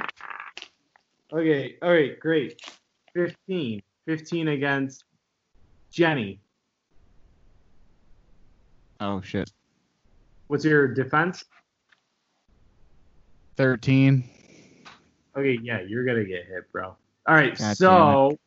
Okay, 1.32 1.76
all 1.80 1.92
right, 1.92 2.18
great. 2.18 2.60
15. 3.14 3.82
15 4.06 4.48
against 4.48 5.05
Jenny. 5.90 6.40
Oh 9.01 9.20
shit. 9.20 9.51
What's 10.48 10.64
your 10.64 10.88
defense? 10.88 11.44
13. 13.56 14.28
Okay, 15.36 15.59
yeah, 15.62 15.81
you're 15.81 16.05
gonna 16.05 16.24
get 16.24 16.47
hit, 16.47 16.70
bro. 16.73 16.94
All 17.27 17.35
right, 17.35 17.56
God 17.59 17.77
so 17.77 18.39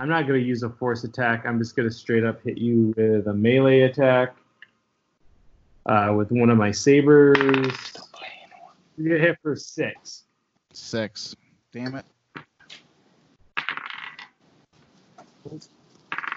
I'm 0.00 0.08
not 0.08 0.26
gonna 0.26 0.38
use 0.38 0.62
a 0.62 0.70
force 0.70 1.04
attack. 1.04 1.44
I'm 1.46 1.58
just 1.58 1.76
gonna 1.76 1.90
straight 1.90 2.24
up 2.24 2.42
hit 2.42 2.58
you 2.58 2.94
with 2.96 3.26
a 3.26 3.34
melee 3.34 3.80
attack. 3.80 4.36
Uh, 5.84 6.14
with 6.16 6.30
one 6.30 6.48
of 6.48 6.56
my 6.56 6.70
sabers. 6.70 7.72
You 8.96 9.08
get 9.08 9.20
hit 9.20 9.38
for 9.42 9.56
six. 9.56 10.24
Six. 10.72 11.34
Damn 11.72 11.96
it. 11.96 12.04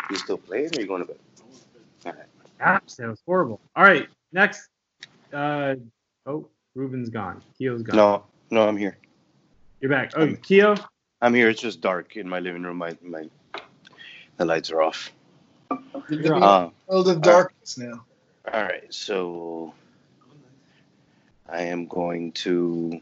You 0.10 0.16
still 0.16 0.38
playing, 0.38 0.72
or 0.76 0.82
you 0.82 0.88
going 0.88 1.06
to 1.06 1.08
bed? 1.08 1.20
All 2.06 2.12
right. 2.14 2.26
Gosh, 2.60 2.96
that 2.96 3.08
was 3.08 3.22
horrible. 3.26 3.60
All 3.76 3.84
right, 3.84 4.08
next. 4.32 4.70
Uh, 5.32 5.76
oh, 6.26 6.48
Ruben's 6.74 7.10
gone. 7.10 7.42
Kyo's 7.58 7.84
gone. 7.84 7.98
No, 7.98 8.24
no, 8.50 8.68
I'm 8.68 8.78
here. 8.78 8.98
You're 9.86 9.92
back. 9.92 10.14
Oh, 10.16 10.34
Kyo. 10.42 10.74
I'm 11.22 11.36
here. 11.36 11.48
It's 11.48 11.62
just 11.62 11.80
dark 11.80 12.18
in 12.18 12.28
my 12.28 12.40
living 12.40 12.64
room. 12.64 12.78
My 12.78 12.98
my 13.04 13.30
the 14.38 14.44
lights 14.44 14.72
are 14.72 14.82
off. 14.82 15.12
You're 16.10 16.44
Uh, 16.44 16.72
World 16.88 17.08
of 17.08 17.22
darkness 17.22 17.78
now. 17.78 18.04
all 18.52 18.64
right, 18.64 18.92
so 18.92 19.76
I 21.48 21.62
am 21.66 21.86
going 21.86 22.32
to. 22.32 23.00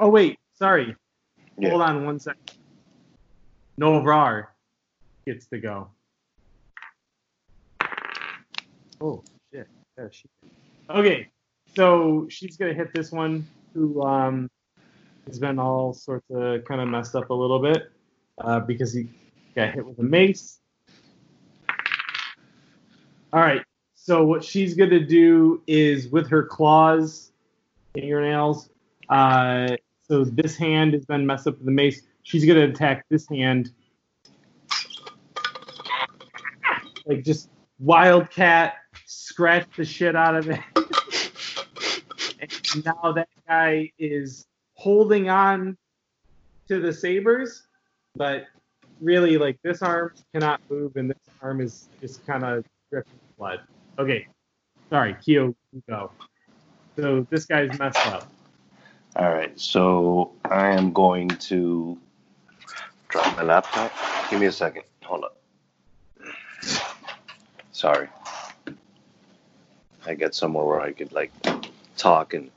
Oh 0.00 0.08
wait, 0.08 0.36
sorry. 0.54 0.96
Yeah. 1.56 1.68
Hold 1.68 1.82
on 1.82 2.04
one 2.04 2.18
second. 2.18 2.50
Novrar 3.80 4.48
gets 5.28 5.46
to 5.46 5.60
go. 5.60 5.90
Oh 9.00 9.22
shit. 9.54 9.68
There 9.96 10.10
she 10.12 10.28
Okay, 10.90 11.28
so 11.76 12.26
she's 12.28 12.56
gonna 12.56 12.74
hit 12.74 12.92
this 12.92 13.12
one 13.12 13.46
who 13.74 14.02
um 14.02 14.50
has 15.26 15.38
been 15.38 15.58
all 15.58 15.92
sorts 15.92 16.26
of 16.30 16.64
kind 16.64 16.80
of 16.80 16.88
messed 16.88 17.14
up 17.14 17.30
a 17.30 17.34
little 17.34 17.60
bit 17.60 17.90
uh, 18.38 18.60
because 18.60 18.92
he 18.92 19.08
got 19.54 19.72
hit 19.74 19.86
with 19.86 19.98
a 19.98 20.02
mace. 20.02 20.58
All 23.32 23.40
right, 23.40 23.62
so 23.94 24.24
what 24.24 24.42
she's 24.42 24.74
gonna 24.74 25.04
do 25.04 25.62
is 25.66 26.08
with 26.08 26.28
her 26.30 26.42
claws, 26.42 27.30
fingernails. 27.94 28.70
Uh, 29.08 29.76
so 30.08 30.24
this 30.24 30.56
hand 30.56 30.94
has 30.94 31.04
been 31.04 31.24
messed 31.24 31.46
up 31.46 31.56
with 31.58 31.66
the 31.66 31.72
mace. 31.72 32.02
She's 32.22 32.44
gonna 32.44 32.66
attack 32.66 33.06
this 33.08 33.28
hand, 33.28 33.70
like 37.06 37.22
just 37.24 37.50
wildcat, 37.78 38.74
scratch 39.06 39.66
the 39.76 39.84
shit 39.84 40.16
out 40.16 40.34
of 40.34 40.50
it. 40.50 40.60
now 42.84 43.12
that 43.12 43.28
guy 43.46 43.92
is 43.98 44.46
holding 44.74 45.28
on 45.28 45.76
to 46.68 46.80
the 46.80 46.92
sabers, 46.92 47.66
but 48.16 48.46
really, 49.00 49.38
like 49.38 49.58
this 49.62 49.82
arm 49.82 50.12
cannot 50.32 50.60
move, 50.70 50.96
and 50.96 51.10
this 51.10 51.18
arm 51.42 51.60
is 51.60 51.88
just 52.00 52.24
kind 52.26 52.44
of 52.44 52.64
dripping 52.90 53.12
blood. 53.38 53.60
Okay, 53.98 54.26
sorry, 54.88 55.16
Kyo, 55.24 55.54
go. 55.88 56.10
So 56.96 57.26
this 57.30 57.46
guy's 57.46 57.76
messed 57.78 58.06
up. 58.06 58.30
All 59.16 59.32
right, 59.32 59.58
so 59.58 60.32
I 60.44 60.68
am 60.68 60.92
going 60.92 61.28
to 61.28 61.98
drop 63.08 63.36
my 63.36 63.42
laptop. 63.42 63.92
Give 64.30 64.40
me 64.40 64.46
a 64.46 64.52
second. 64.52 64.84
Hold 65.02 65.24
up. 65.24 65.36
Sorry. 67.72 68.08
I 70.06 70.14
get 70.14 70.34
somewhere 70.34 70.64
where 70.64 70.80
I 70.80 70.92
could 70.92 71.12
like 71.12 71.32
talk 71.96 72.34
and 72.34 72.50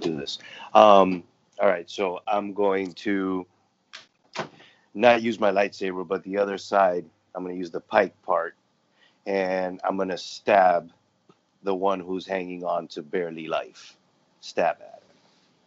do 0.00 0.16
this. 0.16 0.38
Um, 0.74 1.22
all 1.60 1.68
right, 1.68 1.88
so 1.88 2.20
I'm 2.26 2.52
going 2.52 2.92
to 2.94 3.46
not 4.94 5.22
use 5.22 5.38
my 5.38 5.50
lightsaber, 5.50 6.06
but 6.06 6.22
the 6.24 6.38
other 6.38 6.58
side. 6.58 7.04
I'm 7.34 7.44
going 7.44 7.54
to 7.54 7.58
use 7.58 7.70
the 7.70 7.80
pike 7.80 8.20
part, 8.22 8.56
and 9.26 9.80
I'm 9.84 9.96
going 9.96 10.08
to 10.08 10.18
stab 10.18 10.90
the 11.62 11.74
one 11.74 12.00
who's 12.00 12.26
hanging 12.26 12.64
on 12.64 12.88
to 12.88 13.02
barely 13.02 13.46
life. 13.46 13.96
Stab 14.40 14.76
at 14.80 15.02
him. 15.02 15.16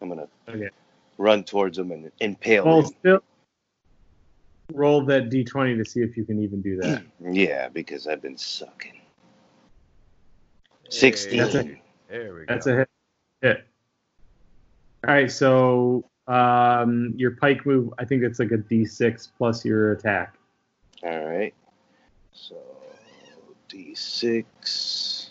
I'm 0.02 0.08
going 0.08 0.20
to 0.20 0.52
Okay. 0.52 0.68
run 1.16 1.44
towards 1.44 1.78
him 1.78 1.90
and 1.92 2.10
impale 2.20 2.64
Well, 2.64 2.82
him. 2.82 2.92
still 2.98 3.20
roll 4.72 5.04
that 5.04 5.30
d20 5.30 5.76
to 5.78 5.84
see 5.88 6.00
if 6.00 6.16
you 6.16 6.24
can 6.24 6.42
even 6.42 6.60
do 6.60 6.76
that. 6.78 7.02
Yeah, 7.32 7.68
because 7.68 8.06
I've 8.06 8.20
been 8.20 8.36
sucking. 8.36 9.00
16. 10.90 11.38
That's 11.38 11.54
a, 11.54 11.76
There 12.10 12.34
we 12.34 12.44
that's 12.46 12.66
go. 12.66 12.72
a 12.72 12.76
hit. 12.76 12.88
hit. 13.40 13.66
All 15.06 15.12
right, 15.12 15.30
so 15.30 16.08
um, 16.28 17.12
your 17.14 17.32
pike 17.32 17.66
move, 17.66 17.92
I 17.98 18.06
think 18.06 18.22
it's 18.22 18.38
like 18.38 18.52
a 18.52 18.56
d6 18.56 19.28
plus 19.36 19.62
your 19.62 19.92
attack. 19.92 20.36
All 21.02 21.26
right. 21.26 21.52
So 22.32 22.56
D6. 23.68 25.28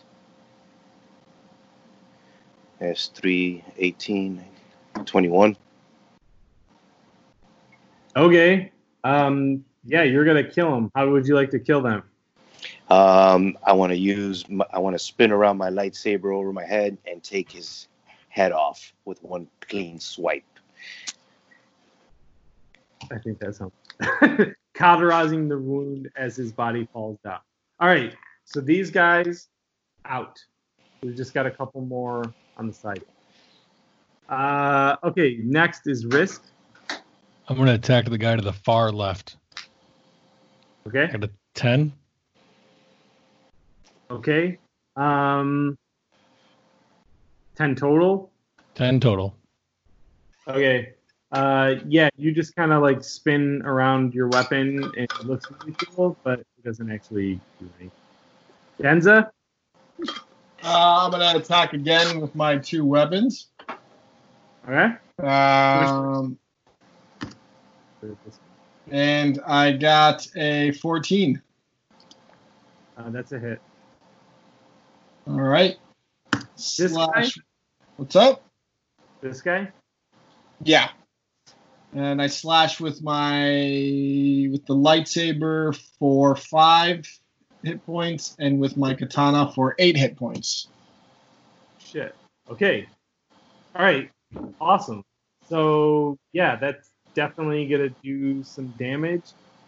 S3, 2.82 3.64
18, 3.78 4.44
21. 5.06 5.58
Okay. 8.16 8.72
Um, 9.04 9.66
yeah, 9.86 10.04
you're 10.04 10.26
gonna 10.26 10.44
kill 10.44 10.76
him. 10.76 10.92
How 10.94 11.10
would 11.10 11.26
you 11.26 11.34
like 11.34 11.50
to 11.50 11.60
kill 11.60 11.82
them? 11.82 12.04
Um, 12.92 13.58
I 13.66 13.74
want 13.74 13.92
to 13.92 13.98
use, 13.98 14.48
my, 14.48 14.66
I 14.72 14.78
want 14.78 14.94
to 14.94 15.00
spin 15.00 15.32
around 15.32 15.58
my 15.58 15.72
lightsaber 15.72 16.36
over 16.36 16.54
my 16.54 16.64
head 16.64 16.98
and 17.08 17.24
take 17.24 17.52
his 17.52 17.88
head 18.34 18.52
off 18.52 18.94
with 19.06 19.22
one 19.24 19.48
clean 19.62 20.00
swipe. 20.00 20.44
I 23.12 23.20
think 23.20 23.38
that's 23.38 23.60
sounds 23.60 23.74
cauterizing 24.74 25.48
the 25.48 25.58
wound 25.58 26.10
as 26.16 26.36
his 26.36 26.52
body 26.52 26.88
falls 26.92 27.20
down. 27.24 27.40
All 27.80 27.88
right, 27.88 28.16
so 28.46 28.60
these 28.60 28.90
guys 28.90 29.50
out. 30.06 30.40
We've 31.04 31.16
just 31.16 31.36
got 31.36 31.46
a 31.46 31.52
couple 31.52 31.82
more 31.82 32.24
on 32.58 32.66
the 32.66 32.74
side. 32.74 33.04
Uh, 34.30 34.96
okay, 35.04 35.38
next 35.44 35.86
is 35.86 36.08
Risk. 36.08 36.44
I'm 37.48 37.56
gonna 37.56 37.76
attack 37.76 38.06
the 38.06 38.18
guy 38.18 38.36
to 38.36 38.42
the 38.42 38.54
far 38.54 38.92
left. 38.92 39.38
Okay. 40.88 41.08
Got 41.08 41.26
a 41.26 41.30
ten. 41.54 41.94
Okay. 44.10 44.58
Um, 44.96 45.78
10 47.56 47.76
total. 47.76 48.32
Ten 48.76 49.00
total. 49.00 49.36
Okay. 50.48 50.94
Uh, 51.32 51.76
yeah, 51.88 52.10
you 52.16 52.32
just 52.32 52.56
kind 52.56 52.72
of 52.72 52.82
like 52.82 53.04
spin 53.04 53.62
around 53.66 54.14
your 54.14 54.28
weapon 54.28 54.84
and 54.84 54.96
it 54.96 55.26
looks 55.26 55.50
really 55.50 55.76
cool, 55.80 56.18
but 56.24 56.40
it 56.40 56.64
doesn't 56.64 56.92
actually 56.92 57.40
do 57.60 57.70
anything. 57.80 57.92
Denza? 58.80 59.30
Uh, 60.00 60.06
I'm 60.64 61.12
gonna 61.12 61.38
attack 61.38 61.74
again 61.74 62.22
with 62.22 62.34
my 62.36 62.58
two 62.58 62.86
weapons. 62.86 63.48
Okay. 64.68 64.94
Um, 65.20 66.38
and 68.92 69.40
I 69.46 69.72
got 69.74 70.28
a 70.36 70.72
14. 70.74 71.42
Uh, 72.98 73.10
that's 73.10 73.32
a 73.32 73.40
hit. 73.40 73.60
All 75.28 75.42
right. 75.42 75.78
This 76.56 76.94
Slash. 76.94 77.36
guy? 77.36 77.44
What's 77.98 78.16
up? 78.16 78.44
This 79.22 79.42
guy? 79.42 79.72
Yeah. 80.64 80.90
And 81.94 82.22
I 82.22 82.28
slash 82.28 82.80
with 82.80 83.04
my 83.04 83.44
with 84.52 84.66
the 84.66 84.76
lightsaber 84.76 85.80
for 86.00 86.36
five 86.36 87.06
hit 87.64 87.86
points, 87.86 88.36
and 88.40 88.60
with 88.60 88.78
my 88.78 88.94
katana 88.94 89.52
for 89.54 89.76
eight 89.80 89.96
hit 89.96 90.18
points. 90.18 90.68
Shit. 91.80 92.16
Okay. 92.50 92.88
All 93.76 93.84
right. 93.84 94.10
Awesome. 94.60 95.04
So 95.48 96.18
yeah, 96.34 96.56
that's 96.56 96.90
definitely 97.14 97.68
gonna 97.68 97.90
do 98.04 98.44
some 98.44 98.68
damage. 98.80 99.26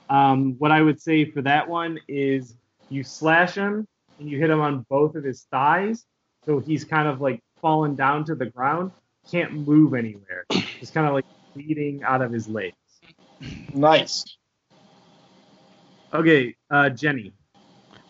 Um, 0.10 0.56
what 0.58 0.72
I 0.72 0.82
would 0.82 1.02
say 1.02 1.30
for 1.30 1.42
that 1.44 1.68
one 1.68 2.00
is 2.08 2.56
you 2.90 3.04
slash 3.04 3.56
him 3.56 3.88
and 4.20 4.30
you 4.30 4.40
hit 4.40 4.50
him 4.50 4.62
on 4.62 4.86
both 4.90 5.16
of 5.16 5.24
his 5.24 5.48
thighs, 5.52 6.06
so 6.46 6.60
he's 6.60 6.84
kind 6.84 7.08
of 7.08 7.22
like 7.22 7.42
fallen 7.62 7.96
down 7.96 8.26
to 8.26 8.36
the 8.36 8.46
ground, 8.46 8.92
can't 9.30 9.54
move 9.54 9.94
anywhere, 9.94 10.46
He's 10.80 10.92
kind 10.92 11.08
of 11.08 11.14
like 11.14 11.26
bleeding 11.54 12.04
out 12.04 12.22
of 12.22 12.32
his 12.32 12.48
legs. 12.48 12.76
Nice. 13.74 14.38
Okay, 16.14 16.56
uh, 16.70 16.90
Jenny. 16.90 17.34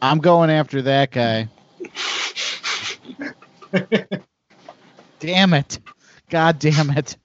I'm 0.01 0.19
going 0.19 0.49
after 0.49 0.81
that 0.83 1.11
guy. 1.11 1.47
damn 5.19 5.53
it. 5.53 5.79
God 6.29 6.59
damn 6.59 6.89
it. 6.91 7.17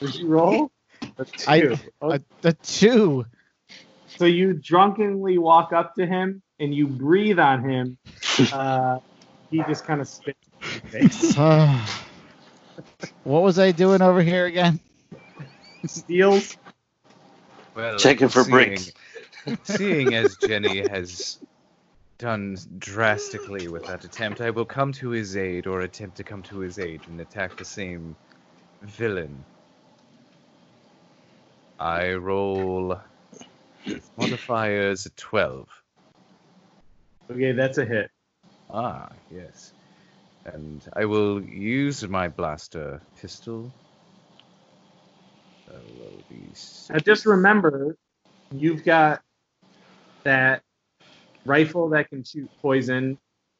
Did 0.00 0.14
you 0.14 0.26
roll? 0.26 0.70
A 1.18 1.24
two. 1.24 1.44
I, 1.46 1.78
a, 2.00 2.20
a 2.44 2.52
two. 2.52 3.26
So 4.06 4.24
you 4.24 4.54
drunkenly 4.54 5.38
walk 5.38 5.72
up 5.72 5.94
to 5.96 6.06
him 6.06 6.42
and 6.58 6.74
you 6.74 6.86
breathe 6.86 7.38
on 7.38 7.68
him. 7.68 7.98
Uh, 8.52 8.98
he 9.50 9.62
just 9.66 9.84
kind 9.84 10.00
of 10.00 10.08
spit 10.08 10.36
in 10.62 10.68
your 10.68 11.08
face. 11.08 11.34
what 13.24 13.42
was 13.42 13.58
I 13.58 13.72
doing 13.72 14.02
over 14.02 14.22
here 14.22 14.46
again? 14.46 14.78
Steels. 15.86 16.56
Well, 17.74 17.98
Checking 17.98 18.28
for 18.28 18.44
seeing- 18.44 18.50
bricks. 18.54 18.92
Seeing 19.64 20.14
as 20.14 20.36
Jenny 20.36 20.86
has 20.88 21.38
done 22.18 22.56
drastically 22.78 23.68
with 23.68 23.86
that 23.86 24.04
attempt, 24.04 24.40
I 24.42 24.50
will 24.50 24.66
come 24.66 24.92
to 24.94 25.08
his 25.08 25.36
aid 25.36 25.66
or 25.66 25.80
attempt 25.80 26.16
to 26.18 26.24
come 26.24 26.42
to 26.44 26.58
his 26.58 26.78
aid 26.78 27.00
and 27.06 27.20
attack 27.20 27.56
the 27.56 27.64
same 27.64 28.14
villain. 28.82 29.42
I 31.80 32.12
roll 32.12 33.00
modifiers 34.18 35.06
at 35.06 35.16
12. 35.16 35.66
Okay, 37.30 37.52
that's 37.52 37.78
a 37.78 37.84
hit. 37.86 38.10
Ah, 38.70 39.08
yes. 39.30 39.72
And 40.44 40.82
I 40.94 41.04
will 41.04 41.42
use 41.42 42.06
my 42.08 42.28
blaster 42.28 43.00
pistol. 43.20 43.70
Now 46.90 46.98
just 46.98 47.26
remember, 47.26 47.96
you've 48.54 48.84
got 48.84 49.20
that 50.24 50.62
rifle 51.44 51.90
that 51.90 52.08
can 52.08 52.24
shoot 52.24 52.50
poison. 52.62 53.18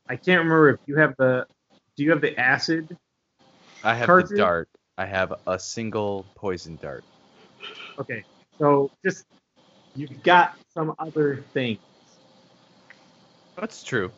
I 0.08 0.16
can't 0.16 0.38
remember 0.38 0.70
if 0.70 0.80
you 0.86 0.96
have 0.96 1.14
the. 1.18 1.46
Do 1.96 2.04
you 2.04 2.10
have 2.10 2.20
the 2.20 2.38
acid? 2.38 2.96
I 3.82 3.94
have 3.94 4.06
Cartridge? 4.06 4.30
the 4.30 4.36
dart. 4.36 4.68
I 4.96 5.06
have 5.06 5.34
a 5.46 5.58
single 5.58 6.26
poison 6.36 6.78
dart. 6.80 7.04
Okay, 8.00 8.24
so 8.60 8.90
just 9.04 9.24
you've 9.94 10.22
got 10.22 10.54
some 10.72 10.94
other 10.98 11.44
things. 11.54 11.80
That's 13.56 13.82
true. 13.82 14.12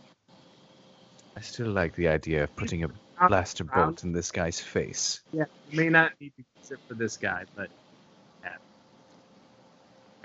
I 1.36 1.40
still 1.40 1.70
like 1.70 1.94
the 1.94 2.08
idea 2.08 2.44
of 2.44 2.54
putting 2.56 2.84
a 2.84 2.88
blaster 3.28 3.64
bolt 3.64 4.04
in 4.04 4.12
this 4.12 4.30
guy's 4.30 4.60
face. 4.60 5.20
Yeah, 5.32 5.44
you 5.70 5.76
may 5.78 5.88
not 5.88 6.12
need 6.20 6.32
to 6.36 6.44
use 6.58 6.70
it 6.70 6.78
for 6.88 6.94
this 6.94 7.16
guy, 7.16 7.44
but 7.56 7.70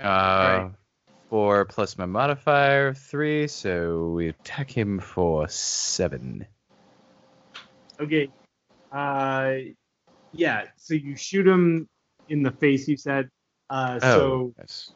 Uh, 0.00 0.70
Four 1.28 1.64
plus 1.64 1.98
my 1.98 2.06
modifier, 2.06 2.94
three, 2.94 3.48
so 3.48 4.10
we 4.10 4.28
attack 4.28 4.70
him 4.70 5.00
for 5.00 5.48
seven. 5.48 6.46
Okay. 7.98 8.30
Uh, 8.92 9.54
yeah. 10.32 10.66
So 10.76 10.94
you 10.94 11.16
shoot 11.16 11.46
him 11.46 11.88
in 12.28 12.42
the 12.42 12.52
face. 12.52 12.86
You 12.86 12.96
said. 12.96 13.28
Uh, 13.68 13.98
Oh, 14.02 14.18
so 14.18 14.54
yes. 14.58 14.92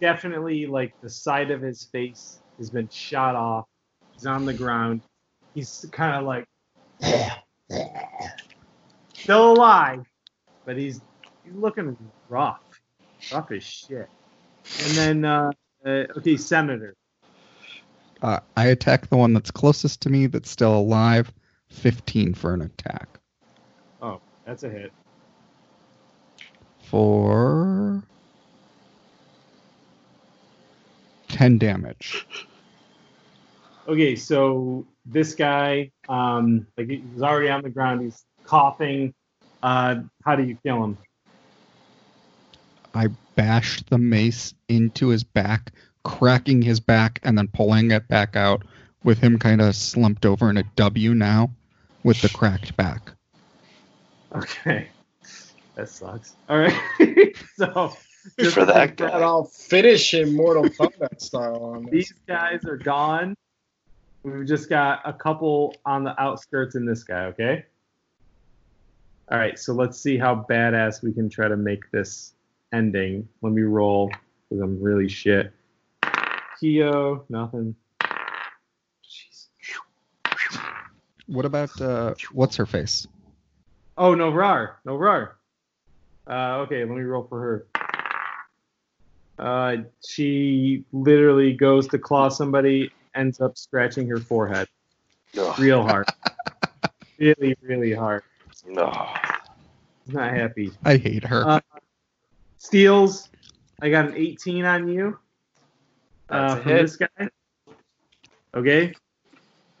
definitely, 0.00 0.66
like 0.66 0.94
the 1.02 1.10
side 1.10 1.50
of 1.50 1.60
his 1.60 1.84
face 1.84 2.40
has 2.56 2.70
been 2.70 2.88
shot 2.88 3.34
off. 3.34 3.66
He's 4.16 4.26
on 4.26 4.46
the 4.46 4.54
ground. 4.54 5.02
He's 5.54 5.86
kind 5.92 6.16
of 6.16 6.24
like 6.24 6.46
still 9.14 9.52
alive, 9.52 10.06
but 10.64 10.76
he's 10.76 11.00
he's 11.44 11.54
looking 11.54 11.96
rough, 12.28 12.60
rough 13.32 13.50
as 13.52 13.62
shit. 13.62 14.08
And 14.84 14.92
then, 14.92 15.24
uh, 15.24 15.52
uh, 15.84 16.04
okay, 16.16 16.36
Senator. 16.36 16.94
Uh, 18.22 18.40
I 18.56 18.66
attack 18.66 19.08
the 19.08 19.16
one 19.16 19.34
that's 19.34 19.50
closest 19.50 20.00
to 20.02 20.10
me 20.10 20.26
that's 20.26 20.50
still 20.50 20.74
alive. 20.74 21.32
15 21.68 22.34
for 22.34 22.54
an 22.54 22.62
attack. 22.62 23.20
Oh, 24.00 24.20
that's 24.44 24.62
a 24.62 24.70
hit. 24.70 24.92
For 26.84 28.02
10 31.28 31.58
damage. 31.58 32.26
Okay, 33.88 34.16
so 34.16 34.84
this 35.04 35.34
guy, 35.34 35.92
um, 36.08 36.66
like 36.76 36.88
he's 36.88 37.22
already 37.22 37.48
on 37.48 37.62
the 37.62 37.70
ground. 37.70 38.02
He's 38.02 38.24
coughing. 38.44 39.14
Uh, 39.62 40.00
how 40.24 40.34
do 40.36 40.44
you 40.44 40.58
kill 40.64 40.82
him? 40.82 40.98
I 42.94 43.08
bashed 43.36 43.90
the 43.90 43.98
mace 43.98 44.54
into 44.68 45.08
his 45.08 45.22
back, 45.22 45.72
cracking 46.04 46.62
his 46.62 46.80
back, 46.80 47.20
and 47.22 47.38
then 47.38 47.48
pulling 47.48 47.90
it 47.90 48.08
back 48.08 48.34
out 48.34 48.64
with 49.04 49.18
him 49.18 49.38
kind 49.38 49.60
of 49.60 49.76
slumped 49.76 50.26
over 50.26 50.50
in 50.50 50.56
a 50.56 50.64
W 50.74 51.14
now 51.14 51.50
with 52.02 52.20
the 52.22 52.28
cracked 52.30 52.76
back. 52.76 53.12
Okay, 54.34 54.88
that 55.76 55.88
sucks. 55.88 56.34
All 56.48 56.58
right, 56.58 56.74
so 57.56 57.96
For 58.50 58.64
that 58.64 58.96
guy. 58.96 59.10
I'll 59.10 59.44
finish 59.44 60.12
him 60.12 60.34
Mortal 60.34 60.64
Kombat 60.64 61.20
style 61.20 61.62
on 61.62 61.84
this. 61.84 61.92
these 61.92 62.14
guys 62.26 62.64
are 62.64 62.76
gone. 62.76 63.36
We've 64.26 64.44
just 64.44 64.68
got 64.68 65.02
a 65.04 65.12
couple 65.12 65.76
on 65.86 66.02
the 66.02 66.20
outskirts 66.20 66.74
in 66.74 66.84
this 66.84 67.04
guy. 67.04 67.26
Okay. 67.26 67.64
All 69.30 69.38
right, 69.38 69.56
so 69.56 69.72
let's 69.72 70.00
see 70.00 70.18
how 70.18 70.44
badass 70.50 71.00
we 71.00 71.12
can 71.12 71.28
try 71.30 71.46
to 71.46 71.56
make 71.56 71.88
this 71.92 72.34
ending. 72.72 73.28
Let 73.42 73.52
me 73.52 73.62
roll 73.62 74.10
because 74.48 74.62
I'm 74.64 74.82
really 74.82 75.08
shit. 75.08 75.52
Kyo, 76.58 77.24
nothing. 77.28 77.76
What 81.28 81.44
about 81.44 81.80
uh, 81.80 82.14
what's 82.32 82.56
her 82.56 82.66
face? 82.66 83.06
Oh, 83.96 84.12
Novrar. 84.16 84.74
Novrar. 84.84 85.34
Uh, 86.28 86.64
okay, 86.64 86.84
let 86.84 86.96
me 86.96 87.02
roll 87.02 87.28
for 87.28 87.40
her. 87.40 87.66
Uh, 89.38 89.76
she 90.04 90.84
literally 90.92 91.52
goes 91.52 91.86
to 91.88 91.98
claw 91.98 92.28
somebody, 92.28 92.90
ends 93.16 93.40
up 93.40 93.56
scratching 93.56 94.08
her 94.08 94.18
forehead. 94.18 94.68
Ugh. 95.38 95.58
Real 95.58 95.82
hard. 95.82 96.06
really, 97.18 97.56
really 97.62 97.92
hard. 97.92 98.22
No. 98.66 98.86
Not 100.06 100.34
happy. 100.34 100.72
I 100.84 100.96
hate 100.96 101.24
her. 101.24 101.46
Uh, 101.46 101.60
Steels, 102.58 103.28
I 103.80 103.90
got 103.90 104.06
an 104.08 104.14
18 104.16 104.64
on 104.64 104.88
you. 104.88 105.18
That's 106.28 106.54
Uh, 106.54 106.56
a 106.56 106.62
from 106.62 106.72
hit. 106.72 106.82
this 106.82 106.96
guy. 106.96 107.28
Okay. 108.54 108.94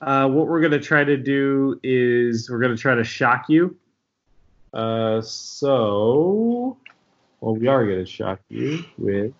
Uh, 0.00 0.28
what 0.28 0.46
we're 0.46 0.60
gonna 0.60 0.78
try 0.80 1.02
to 1.04 1.16
do 1.16 1.80
is 1.82 2.50
we're 2.50 2.58
gonna 2.58 2.76
try 2.76 2.94
to 2.94 3.04
shock 3.04 3.46
you. 3.48 3.76
Uh, 4.74 5.20
so, 5.22 6.76
well, 7.40 7.56
we 7.56 7.66
are 7.66 7.86
gonna 7.86 8.04
shock 8.06 8.40
you 8.48 8.84
with. 8.98 9.32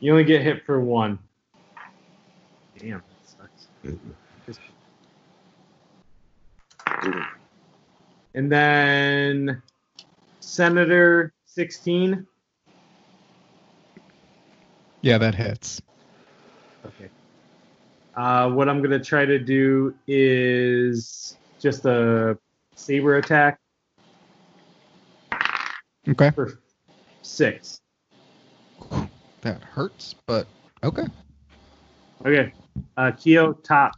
You 0.00 0.12
only 0.12 0.24
get 0.24 0.42
hit 0.42 0.64
for 0.64 0.80
one. 0.80 1.18
Damn, 2.78 3.02
that 3.02 3.24
sucks. 3.24 3.68
And 8.34 8.52
then 8.52 9.62
Senator 10.40 11.32
16. 11.46 12.26
Yeah, 15.00 15.18
that 15.18 15.34
hits. 15.34 15.82
Okay. 16.86 17.08
Uh, 18.14 18.50
what 18.50 18.68
I'm 18.68 18.82
gonna 18.82 19.02
try 19.02 19.24
to 19.24 19.38
do 19.38 19.94
is 20.06 21.36
just 21.60 21.84
a 21.86 22.38
saber 22.74 23.16
attack 23.16 23.58
Okay. 26.08 26.30
for 26.30 26.60
six. 27.22 27.80
That 29.42 29.62
hurts, 29.62 30.14
but 30.26 30.46
okay. 30.82 31.04
Okay. 32.24 32.52
Uh, 32.96 33.12
Kyo, 33.12 33.52
top. 33.52 33.92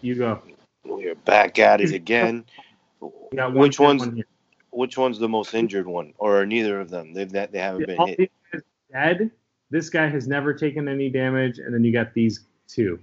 You 0.00 0.14
go. 0.14 0.42
We're 0.84 1.14
back 1.14 1.58
at 1.58 1.80
it 1.80 1.92
again. 1.92 2.44
You 3.02 3.36
got 3.36 3.52
one 3.52 3.62
Which 3.62 3.78
one's 3.80 4.00
one 4.00 4.24
which 4.70 4.96
one's 4.96 5.18
the 5.18 5.28
most 5.28 5.54
injured 5.54 5.86
one, 5.86 6.14
or 6.18 6.46
neither 6.46 6.80
of 6.80 6.88
them? 6.88 7.12
They've 7.12 7.30
they 7.30 7.58
haven't 7.58 7.86
been 7.86 8.06
hit. 8.06 8.18
these 8.18 8.28
guys 8.52 8.60
are 8.60 9.14
dead. 9.14 9.30
This 9.70 9.90
guy 9.90 10.08
has 10.08 10.26
never 10.26 10.54
taken 10.54 10.88
any 10.88 11.10
damage, 11.10 11.58
and 11.58 11.74
then 11.74 11.84
you 11.84 11.92
got 11.92 12.14
these 12.14 12.46
two. 12.66 12.98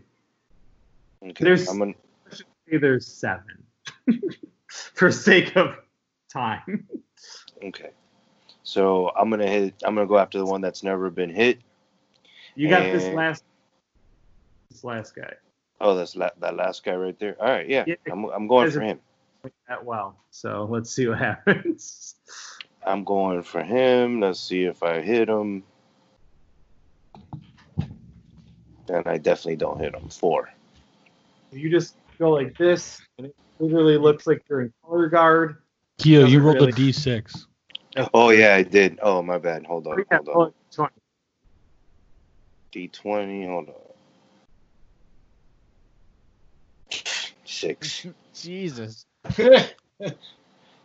Okay, 1.23 1.43
There's- 1.43 1.69
I'm 1.69 1.79
gonna, 1.79 1.93
I 2.31 2.35
should 2.35 2.45
say 2.69 2.77
there's 2.77 3.05
seven, 3.05 3.63
for 4.67 5.11
sake 5.11 5.55
of 5.55 5.75
time. 6.31 6.87
okay. 7.63 7.91
So 8.63 9.09
I'm 9.09 9.29
gonna 9.29 9.47
hit. 9.47 9.75
I'm 9.83 9.95
gonna 9.95 10.07
go 10.07 10.17
after 10.17 10.37
the 10.39 10.45
one 10.45 10.61
that's 10.61 10.83
never 10.83 11.09
been 11.09 11.29
hit. 11.29 11.59
You 12.55 12.69
got 12.69 12.83
this 12.83 13.13
last, 13.13 13.43
this 14.69 14.83
last 14.83 15.15
guy. 15.15 15.33
Oh, 15.79 15.95
that's 15.95 16.15
la- 16.15 16.29
that 16.39 16.55
last 16.55 16.83
guy 16.83 16.93
right 16.95 17.17
there. 17.19 17.35
All 17.39 17.47
right, 17.47 17.67
yeah, 17.67 17.83
Yeah. 17.87 17.95
I'm 18.11 18.25
I'm 18.25 18.47
going 18.47 18.69
for 18.71 18.81
him. 18.81 18.99
That 19.67 19.83
well. 19.83 20.15
So 20.29 20.67
let's 20.69 20.91
see 20.93 21.07
what 21.07 21.17
happens. 21.29 22.15
I'm 22.85 23.03
going 23.03 23.41
for 23.43 23.63
him. 23.63 24.19
Let's 24.21 24.39
see 24.39 24.63
if 24.65 24.83
I 24.83 25.01
hit 25.01 25.29
him. 25.29 25.63
And 28.89 29.07
I 29.07 29.17
definitely 29.17 29.55
don't 29.55 29.79
hit 29.79 29.95
him. 29.95 30.09
Four. 30.09 30.51
You 31.51 31.69
just 31.69 31.95
go 32.19 32.31
like 32.31 32.57
this, 32.57 33.01
and 33.17 33.27
it 33.27 33.35
literally 33.59 33.97
looks 33.97 34.27
like 34.27 34.43
you're 34.49 34.61
in 34.61 34.73
color 34.85 35.07
guard. 35.07 35.57
Kyo, 35.99 36.25
you 36.25 36.41
rolled 36.41 36.55
really- 36.55 36.69
a 36.71 36.73
d6. 36.73 37.45
Oh 38.13 38.29
yeah, 38.29 38.55
I 38.55 38.63
did. 38.63 38.99
Oh 39.01 39.21
my 39.21 39.37
bad. 39.37 39.65
Hold 39.65 39.87
on. 39.87 40.03
Yeah, 40.11 40.19
Hold 40.27 40.47
on. 40.47 40.53
Oh, 42.75 42.87
20. 42.91 43.45
D20. 43.45 43.47
Hold 43.47 43.69
on. 43.69 43.75
Six. 47.45 48.07
Jesus. 48.33 49.05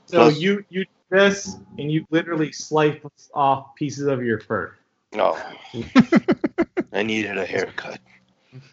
So 0.07 0.29
you 0.29 0.65
you 0.69 0.85
do 0.85 0.91
this, 1.11 1.57
and 1.79 1.91
you 1.91 2.07
literally 2.11 2.53
slice 2.53 3.01
off 3.35 3.75
pieces 3.75 4.07
of 4.07 4.25
your 4.25 4.39
fur. 4.39 4.73
No. 5.13 5.37
I 6.93 7.03
needed 7.03 7.37
a 7.37 7.45
haircut. 7.45 7.99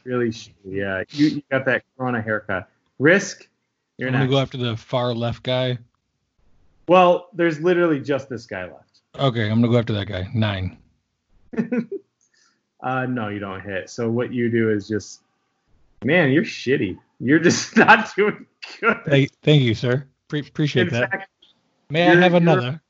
Really, 0.03 0.31
yeah. 0.64 1.03
You, 1.10 1.27
you 1.27 1.44
got 1.49 1.65
that 1.65 1.84
Corona 1.98 2.22
haircut. 2.22 2.69
Brisk. 2.99 3.49
You're 3.98 4.10
I'm 4.10 4.14
gonna 4.14 4.26
not. 4.26 4.31
go 4.31 4.40
after 4.40 4.57
the 4.57 4.77
far 4.77 5.14
left 5.14 5.44
guy. 5.44 5.80
Well, 6.88 7.30
there's 7.34 7.60
literally 7.60 7.99
just 7.99 8.30
this 8.30 8.45
guy 8.45 8.65
left. 8.65 9.02
Okay, 9.18 9.49
I'm 9.49 9.60
gonna 9.60 9.72
go 9.72 9.80
after 9.80 9.94
that 9.94 10.07
guy. 10.07 10.30
Nine. 10.34 10.77
Uh, 12.84 13.05
no, 13.05 13.30
you 13.30 13.39
don't 13.39 13.61
hit. 13.61 13.89
So 13.89 14.10
what 14.10 14.34
you 14.34 14.51
do 14.51 14.69
is 14.69 14.88
just, 14.89 15.22
man, 16.03 16.31
you're 16.31 16.43
shitty. 16.43 16.97
You're 17.19 17.39
just 17.39 17.77
not 17.77 18.14
doing 18.15 18.45
good. 18.81 18.97
Hey, 19.05 19.27
thank 19.41 19.64
you, 19.64 19.73
sir. 19.73 20.05
Pre- 20.27 20.39
In 20.39 20.45
appreciate 20.45 20.91
that. 20.91 21.10
fact, 21.10 21.30
May 21.89 22.07
I 22.07 22.15
have 22.15 22.34
another? 22.34 22.81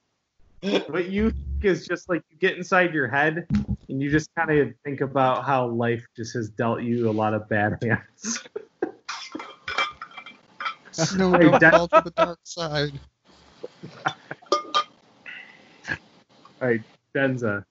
what 0.87 1.09
you 1.09 1.29
think 1.29 1.63
is 1.63 1.85
just 1.85 2.09
like 2.09 2.23
you 2.31 2.37
get 2.37 2.57
inside 2.57 2.93
your 2.93 3.07
head 3.07 3.45
and 3.89 4.01
you 4.01 4.09
just 4.09 4.29
kind 4.35 4.49
of 4.49 4.73
think 4.83 5.01
about 5.01 5.45
how 5.45 5.67
life 5.67 6.05
just 6.15 6.33
has 6.33 6.49
dealt 6.49 6.81
you 6.81 7.09
a 7.09 7.11
lot 7.11 7.33
of 7.33 7.47
bad 7.49 7.77
hands. 7.83 8.39
No, 11.17 11.33
Hey, 11.33 11.39
don't 11.43 11.59
that- 11.59 11.73
fall 11.73 11.87
to 11.89 12.01
the 12.03 12.11
dark 12.15 12.39
side. 12.43 12.99
All 16.61 16.69
right, 16.69 16.81
Denza. 17.13 17.65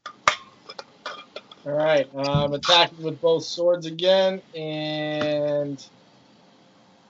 All 1.65 1.73
right, 1.73 2.09
I'm 2.17 2.55
attacking 2.55 3.05
with 3.05 3.21
both 3.21 3.45
swords 3.45 3.87
again, 3.87 4.43
and 4.53 5.85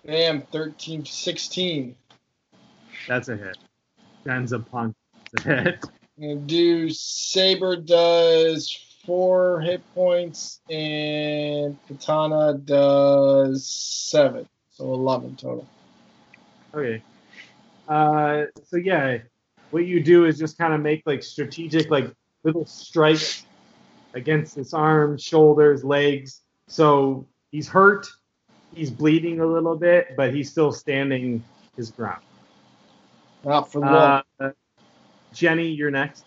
bam, 0.05 0.43
13 0.43 1.05
to 1.05 1.11
16. 1.11 1.97
That's 3.09 3.31
a 3.31 3.37
hit. 3.37 3.57
Punch. 4.71 4.95
That's 5.33 5.47
a 5.47 5.63
hit. 5.63 5.85
And 6.19 6.47
do 6.47 6.91
saber 6.91 7.77
does 7.77 8.79
four 9.07 9.63
hit 9.63 9.83
points, 9.95 10.61
and 10.69 11.79
katana 11.89 12.53
does 12.53 13.67
seven, 13.67 14.47
so 14.71 14.93
11 14.93 15.37
total. 15.37 15.67
Okay. 16.75 17.03
Uh, 17.89 18.45
so 18.67 18.77
yeah, 18.77 19.17
what 19.71 19.87
you 19.87 20.03
do 20.03 20.27
is 20.27 20.39
just 20.39 20.59
kind 20.59 20.75
of 20.75 20.83
make 20.83 21.03
like 21.07 21.23
strategic, 21.23 21.91
like 21.91 22.13
little 22.45 22.67
strikes 22.67 23.47
against 24.15 24.55
his 24.55 24.75
arms, 24.75 25.23
shoulders, 25.23 25.85
legs. 25.85 26.41
So 26.69 27.27
he's 27.51 27.69
hurt, 27.69 28.07
he's 28.75 28.91
bleeding 28.91 29.41
a 29.41 29.47
little 29.47 29.77
bit, 29.77 30.17
but 30.17 30.33
he's 30.35 30.51
still 30.51 30.73
standing 30.73 31.43
his 31.77 31.91
ground. 31.91 32.23
Not 33.45 33.71
for 33.73 33.81
long. 33.81 34.23
Uh, 34.39 34.51
Jenny, 35.33 35.69
you're 35.69 35.91
next. 35.91 36.25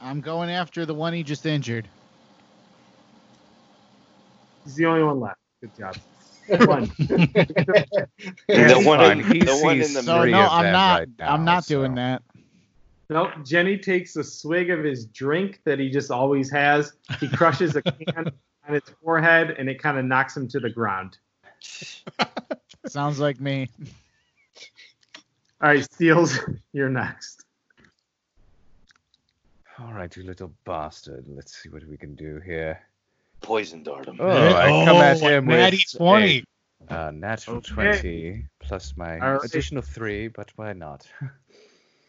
I'm 0.00 0.20
going 0.20 0.50
after 0.50 0.86
the 0.86 0.94
one 0.94 1.12
he 1.12 1.22
just 1.22 1.46
injured. 1.46 1.88
He's 4.64 4.74
the 4.76 4.86
only 4.86 5.02
one 5.02 5.20
left. 5.20 5.38
Good 5.60 5.76
job. 5.76 5.96
One. 6.66 6.92
the 6.98 8.82
one 8.84 9.00
in, 9.02 9.38
the 9.38 9.60
one 9.62 9.76
in 9.76 9.94
the 9.94 10.02
So 10.02 10.24
no, 10.26 10.42
of 10.42 10.52
I'm 10.52 10.72
not. 10.72 10.98
right 10.98 11.08
now, 11.18 11.32
I'm 11.32 11.44
not 11.46 11.64
so- 11.64 11.74
doing 11.76 11.94
that. 11.94 12.22
Nope. 13.10 13.30
Jenny 13.44 13.76
takes 13.78 14.16
a 14.16 14.24
swig 14.24 14.70
of 14.70 14.82
his 14.82 15.06
drink 15.06 15.60
that 15.64 15.78
he 15.78 15.90
just 15.90 16.10
always 16.10 16.50
has. 16.50 16.92
He 17.20 17.28
crushes 17.28 17.76
a 17.76 17.82
can 18.12 18.32
on 18.66 18.74
his 18.74 18.82
forehead, 19.02 19.54
and 19.58 19.68
it 19.68 19.82
kind 19.82 19.98
of 19.98 20.04
knocks 20.04 20.36
him 20.36 20.48
to 20.48 20.60
the 20.60 20.70
ground. 20.70 21.18
Sounds 22.86 23.18
like 23.18 23.40
me. 23.40 23.68
All 25.60 25.68
right, 25.68 25.84
Steels, 25.84 26.38
you're 26.72 26.90
next. 26.90 27.44
All 29.78 29.92
right, 29.92 30.14
you 30.16 30.22
little 30.22 30.52
bastard. 30.64 31.24
Let's 31.28 31.56
see 31.62 31.68
what 31.68 31.86
we 31.86 31.96
can 31.96 32.14
do 32.14 32.40
here. 32.44 32.80
poison 33.42 33.82
dart 33.82 34.06
him. 34.06 34.18
Oh, 34.20 34.54
I 34.54 34.84
come 34.84 34.96
at 34.96 35.20
Oh, 35.20 35.28
him 35.28 35.46
natty 35.46 35.84
with 35.92 36.00
20. 36.00 36.44
a 36.90 36.94
uh, 36.94 37.10
natural 37.10 37.58
Okay. 37.58 37.74
20 37.74 38.46
plus 38.60 38.96
my 38.96 39.18
All 39.20 39.32
right. 39.34 39.44
additional 39.44 39.82
3, 39.82 40.28
but 40.28 40.52
why 40.56 40.72
not? 40.72 41.06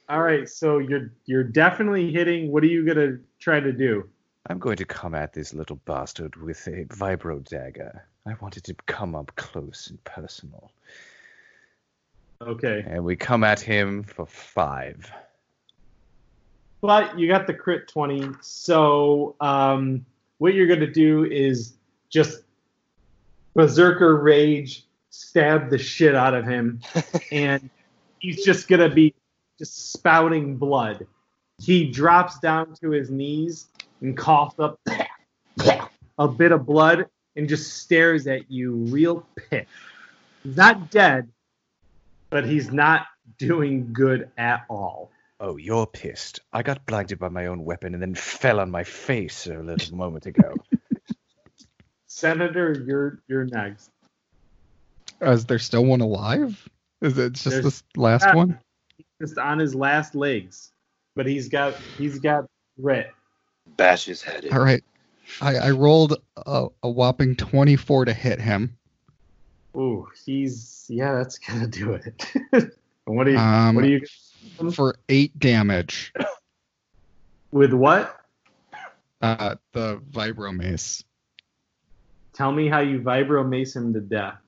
All 0.07 0.21
right, 0.21 0.47
so 0.47 0.77
you're 0.77 1.11
you're 1.25 1.43
definitely 1.43 2.11
hitting. 2.11 2.51
What 2.51 2.63
are 2.63 2.67
you 2.67 2.85
gonna 2.85 3.17
try 3.39 3.59
to 3.59 3.71
do? 3.71 4.07
I'm 4.47 4.59
going 4.59 4.77
to 4.77 4.85
come 4.85 5.15
at 5.15 5.33
this 5.33 5.53
little 5.55 5.77
bastard 5.85 6.35
with 6.35 6.67
a 6.67 6.85
vibro 6.85 7.43
dagger. 7.43 8.05
I 8.27 8.35
want 8.41 8.57
it 8.57 8.63
to 8.65 8.75
come 8.85 9.15
up 9.15 9.35
close 9.35 9.87
and 9.89 10.03
personal. 10.03 10.71
Okay, 12.41 12.83
And 12.87 13.03
we 13.03 13.15
come 13.15 13.43
at 13.43 13.59
him 13.59 14.03
for 14.03 14.25
5. 14.27 15.11
but 16.81 17.17
you 17.17 17.27
got 17.27 17.47
the 17.47 17.53
crit 17.55 17.87
twenty. 17.87 18.29
So 18.41 19.35
um, 19.39 20.05
what 20.37 20.53
you're 20.53 20.67
gonna 20.67 20.91
do 20.91 21.23
is 21.25 21.73
just 22.09 22.43
berserker 23.55 24.17
rage, 24.17 24.85
stab 25.09 25.71
the 25.71 25.77
shit 25.79 26.13
out 26.13 26.35
of 26.35 26.45
him, 26.45 26.81
and 27.31 27.67
he's 28.19 28.43
just 28.45 28.67
gonna 28.67 28.89
be 28.89 29.15
just 29.57 29.91
spouting 29.93 30.57
blood. 30.57 31.05
He 31.61 31.89
drops 31.89 32.39
down 32.39 32.73
to 32.81 32.91
his 32.91 33.09
knees 33.09 33.67
and 34.01 34.17
coughs 34.17 34.59
up 34.59 34.79
a 36.17 36.27
bit 36.27 36.51
of 36.51 36.65
blood 36.65 37.07
and 37.35 37.47
just 37.47 37.77
stares 37.77 38.27
at 38.27 38.49
you 38.51 38.73
real 38.73 39.25
pissed. 39.35 39.67
He's 40.43 40.57
not 40.57 40.91
dead, 40.91 41.29
but 42.29 42.45
he's 42.45 42.71
not 42.71 43.07
doing 43.37 43.91
good 43.93 44.29
at 44.37 44.65
all. 44.69 45.11
Oh, 45.39 45.57
you're 45.57 45.87
pissed. 45.87 46.39
I 46.53 46.61
got 46.63 46.85
blinded 46.85 47.19
by 47.19 47.29
my 47.29 47.47
own 47.47 47.63
weapon 47.65 47.93
and 47.93 48.01
then 48.01 48.15
fell 48.15 48.59
on 48.59 48.71
my 48.71 48.83
face 48.83 49.47
a 49.47 49.57
little 49.59 49.97
moment 49.97 50.25
ago. 50.25 50.55
Senator, 52.07 52.83
you're 52.85 53.19
you're 53.27 53.45
next. 53.45 53.89
Uh, 55.21 55.31
Is 55.31 55.45
there 55.45 55.59
still 55.59 55.85
one 55.85 56.01
alive? 56.01 56.67
Is 57.01 57.17
it 57.17 57.33
just 57.33 57.45
There's- 57.45 57.63
this 57.63 57.83
last 57.97 58.25
Ah, 58.27 58.35
one? 58.35 58.59
Just 59.21 59.37
on 59.37 59.59
his 59.59 59.73
last 59.73 60.15
legs, 60.15 60.71
but 61.15 61.25
he's 61.25 61.47
got 61.47 61.75
he's 61.97 62.19
got 62.19 62.45
grit. 62.79 63.11
Bash 63.77 64.05
his 64.05 64.21
head 64.21 64.45
in. 64.45 64.53
All 64.53 64.59
right. 64.59 64.83
I, 65.41 65.55
I 65.55 65.71
rolled 65.71 66.17
a, 66.45 66.67
a 66.83 66.89
whopping 66.89 67.35
24 67.35 68.05
to 68.05 68.13
hit 68.13 68.39
him. 68.39 68.77
Ooh, 69.75 70.07
he's 70.25 70.85
yeah, 70.89 71.13
that's 71.13 71.37
gonna 71.39 71.67
do 71.67 71.93
it. 71.93 72.71
What 73.05 73.25
do 73.25 73.33
you 73.33 73.37
Um, 73.37 73.75
what 73.75 73.83
do 73.83 73.89
you 73.89 74.71
for 74.71 74.95
eight 75.09 75.37
damage. 75.37 76.11
with 77.51 77.73
what? 77.73 78.19
Uh, 79.21 79.55
the 79.73 80.01
vibro 80.11 80.55
mace. 80.55 81.03
Tell 82.33 82.51
me 82.51 82.67
how 82.67 82.79
you 82.79 82.99
vibro 82.99 83.47
mace 83.47 83.75
him 83.75 83.93
to 83.93 84.01
death. 84.01 84.39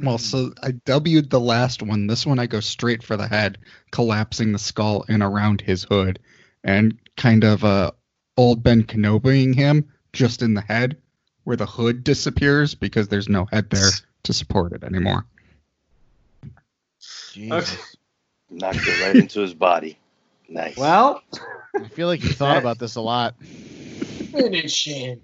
Well, 0.00 0.18
so 0.18 0.52
I 0.62 0.72
W'd 0.72 1.28
the 1.30 1.40
last 1.40 1.82
one. 1.82 2.06
This 2.06 2.24
one 2.24 2.38
I 2.38 2.46
go 2.46 2.60
straight 2.60 3.02
for 3.02 3.16
the 3.16 3.26
head, 3.26 3.58
collapsing 3.90 4.52
the 4.52 4.58
skull 4.58 5.04
in 5.08 5.22
around 5.22 5.60
his 5.60 5.82
hood, 5.84 6.20
and 6.62 6.98
kind 7.16 7.42
of 7.44 7.64
uh, 7.64 7.90
old 8.36 8.62
Ben 8.62 8.84
Kenobiing 8.84 9.54
him 9.54 9.88
just 10.12 10.40
in 10.42 10.54
the 10.54 10.60
head, 10.60 10.98
where 11.44 11.56
the 11.56 11.66
hood 11.66 12.04
disappears 12.04 12.74
because 12.74 13.08
there's 13.08 13.28
no 13.28 13.46
head 13.46 13.70
there 13.70 13.90
to 14.24 14.32
support 14.32 14.72
it 14.72 14.84
anymore. 14.84 15.26
Jesus. 17.32 17.96
Knocked 18.50 18.86
it 18.86 19.02
right 19.04 19.16
into 19.16 19.40
his 19.40 19.54
body. 19.54 19.98
Nice. 20.48 20.76
Well, 20.76 21.22
I 21.74 21.88
feel 21.88 22.06
like 22.06 22.22
you 22.22 22.30
thought 22.32 22.56
about 22.56 22.78
this 22.78 22.94
a 22.94 23.00
lot. 23.00 23.34
Finish 23.42 24.86
him. 24.86 25.20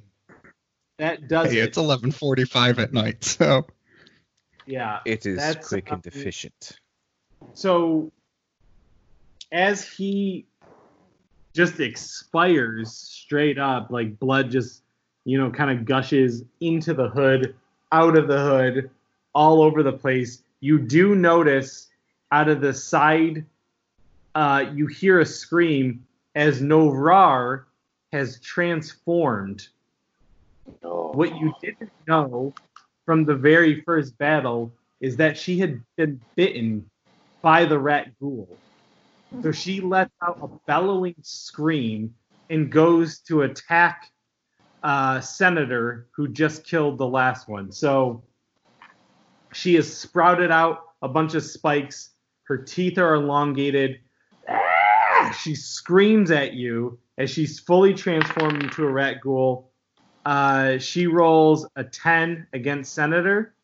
that 0.98 1.28
does 1.28 1.50
Hey, 1.52 1.58
it. 1.60 1.68
it's 1.68 1.78
11:45 1.78 2.78
at 2.78 2.92
night, 2.92 3.24
so 3.24 3.66
yeah. 4.66 5.00
It 5.04 5.26
is 5.26 5.38
That's 5.38 5.68
quick 5.68 5.90
and 5.90 6.04
efficient. 6.06 6.78
so 7.52 8.10
as 9.52 9.86
he 9.88 10.46
just 11.52 11.78
expires 11.80 12.92
straight 12.92 13.58
up 13.58 13.90
like 13.90 14.18
blood 14.18 14.50
just 14.50 14.82
you 15.24 15.38
know 15.38 15.50
kind 15.50 15.70
of 15.70 15.84
gushes 15.84 16.42
into 16.60 16.94
the 16.94 17.08
hood 17.08 17.54
out 17.92 18.16
of 18.16 18.26
the 18.26 18.38
hood 18.40 18.90
all 19.34 19.62
over 19.62 19.82
the 19.82 19.92
place 19.92 20.42
you 20.60 20.78
do 20.78 21.14
notice 21.14 21.88
out 22.32 22.48
of 22.48 22.60
the 22.60 22.72
side 22.74 23.44
uh, 24.34 24.64
you 24.74 24.86
hear 24.88 25.20
a 25.20 25.26
scream 25.26 26.04
as 26.34 26.60
novrar 26.60 27.64
has 28.12 28.40
transformed 28.40 29.68
Oh. 30.82 31.12
what 31.12 31.36
you 31.36 31.52
didn't 31.60 31.92
know 32.08 32.54
from 33.04 33.24
the 33.24 33.34
very 33.34 33.82
first 33.82 34.16
battle 34.18 34.72
is 35.00 35.16
that 35.16 35.36
she 35.36 35.58
had 35.58 35.80
been 35.96 36.20
bitten 36.36 36.88
by 37.42 37.64
the 37.64 37.78
rat 37.78 38.08
ghoul. 38.18 38.48
So 39.42 39.52
she 39.52 39.80
lets 39.80 40.12
out 40.22 40.38
a 40.40 40.48
bellowing 40.66 41.16
scream 41.22 42.14
and 42.50 42.70
goes 42.70 43.18
to 43.20 43.42
attack 43.42 44.10
uh, 44.82 45.20
Senator 45.20 46.06
who 46.14 46.28
just 46.28 46.64
killed 46.64 46.98
the 46.98 47.06
last 47.06 47.48
one. 47.48 47.72
So 47.72 48.22
she 49.52 49.74
has 49.74 49.92
sprouted 49.94 50.50
out 50.50 50.80
a 51.02 51.08
bunch 51.08 51.34
of 51.34 51.42
spikes. 51.42 52.10
Her 52.44 52.58
teeth 52.58 52.98
are 52.98 53.14
elongated. 53.14 54.00
Ah! 54.48 55.36
She 55.42 55.54
screams 55.54 56.30
at 56.30 56.54
you 56.54 56.98
as 57.18 57.30
she's 57.30 57.60
fully 57.60 57.94
transformed 57.94 58.62
into 58.62 58.84
a 58.84 58.90
rat 58.90 59.20
ghoul. 59.20 59.72
Uh, 60.24 60.78
she 60.78 61.06
rolls 61.06 61.66
a 61.76 61.84
10 61.84 62.46
against 62.52 62.94
Senator. 62.94 63.54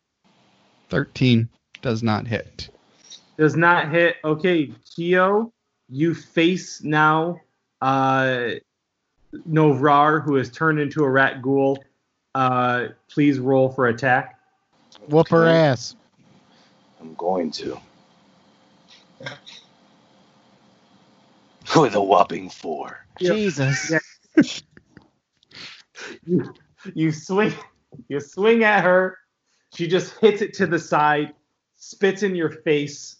13 0.89 1.49
does 1.81 2.03
not 2.03 2.27
hit. 2.27 2.69
Does 3.37 3.55
not 3.55 3.89
hit. 3.89 4.17
Okay, 4.23 4.71
Kyo, 4.85 5.51
you 5.89 6.13
face 6.13 6.83
now 6.83 7.39
uh, 7.81 8.51
Novrar, 9.49 10.23
who 10.23 10.35
has 10.35 10.49
turned 10.51 10.79
into 10.79 11.03
a 11.03 11.09
rat 11.09 11.41
ghoul. 11.41 11.83
Uh, 12.35 12.89
please 13.09 13.39
roll 13.39 13.69
for 13.69 13.87
attack. 13.87 14.37
Whoop 15.07 15.29
her 15.29 15.47
Okay. 15.47 15.57
ass. 15.57 15.95
I'm 16.99 17.15
going 17.15 17.49
to. 17.51 17.79
With 21.75 21.95
a 21.95 22.01
whopping 22.01 22.49
four. 22.49 23.05
Yep. 23.19 23.33
Jesus. 23.33 23.91
Yeah. 23.91 23.99
you, 26.25 26.53
you 26.93 27.11
swing 27.11 27.53
you 28.07 28.19
swing 28.19 28.63
at 28.63 28.83
her. 28.83 29.17
She 29.73 29.87
just 29.87 30.17
hits 30.19 30.41
it 30.41 30.53
to 30.55 30.67
the 30.67 30.79
side 30.79 31.33
spits 31.75 32.23
in 32.23 32.35
your 32.35 32.49
face 32.49 33.17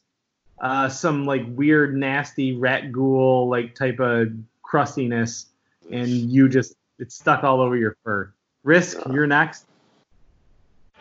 uh, 0.62 0.88
some 0.88 1.26
like 1.26 1.44
weird 1.48 1.98
nasty 1.98 2.56
rat 2.56 2.92
ghoul 2.92 3.50
like 3.50 3.74
type 3.74 4.00
of 4.00 4.30
crustiness 4.62 5.48
and 5.92 6.08
you 6.08 6.48
just 6.48 6.76
it's 7.00 7.16
stuck 7.16 7.44
all 7.44 7.60
over 7.60 7.76
your 7.76 7.98
fur. 8.04 8.32
Brisk 8.64 9.00
you're 9.12 9.28
next. 9.28 9.66